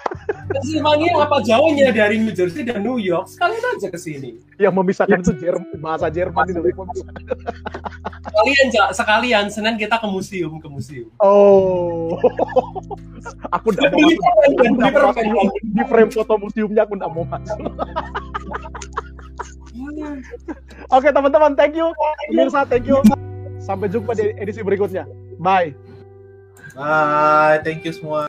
Pennsylvania 0.50 1.12
apa 1.22 1.42
jauhnya 1.42 1.90
dari 1.90 2.22
New 2.22 2.32
Jersey 2.32 2.62
dan 2.62 2.82
New 2.82 2.98
York? 3.02 3.26
Sekalian 3.26 3.62
aja 3.76 3.88
ke 3.90 3.98
sini. 3.98 4.38
Yang 4.56 4.74
memisahkan 4.78 5.18
itu 5.20 5.34
Jerman, 5.36 5.78
bahasa 5.82 6.06
Jerman 6.08 6.46
itu. 6.50 6.60
Sekalian, 8.26 8.66
Cak, 8.72 8.88
sekalian 8.94 9.44
Senin 9.50 9.74
kita 9.76 9.98
ke 9.98 10.06
museum, 10.06 10.58
ke 10.62 10.68
museum. 10.70 11.10
Oh. 11.18 12.14
aku 13.50 13.74
udah 13.74 13.90
mau 13.90 14.00
masuk. 14.86 15.50
Di 15.62 15.82
frame 15.84 16.10
foto 16.14 16.34
museumnya 16.38 16.86
aku 16.86 16.94
udah 16.94 17.10
mau 17.10 17.26
masuk. 17.26 17.58
Oke 20.94 21.08
teman-teman, 21.10 21.52
thank 21.58 21.74
you. 21.74 21.90
Pemirsa, 22.30 22.62
thank 22.66 22.86
you. 22.86 23.02
Sampai 23.60 23.88
jumpa 23.90 24.12
di 24.14 24.32
edisi 24.36 24.60
berikutnya. 24.62 25.04
Bye. 25.40 25.76
Bye, 26.76 27.64
thank 27.64 27.88
you 27.88 27.92
semua. 27.92 28.28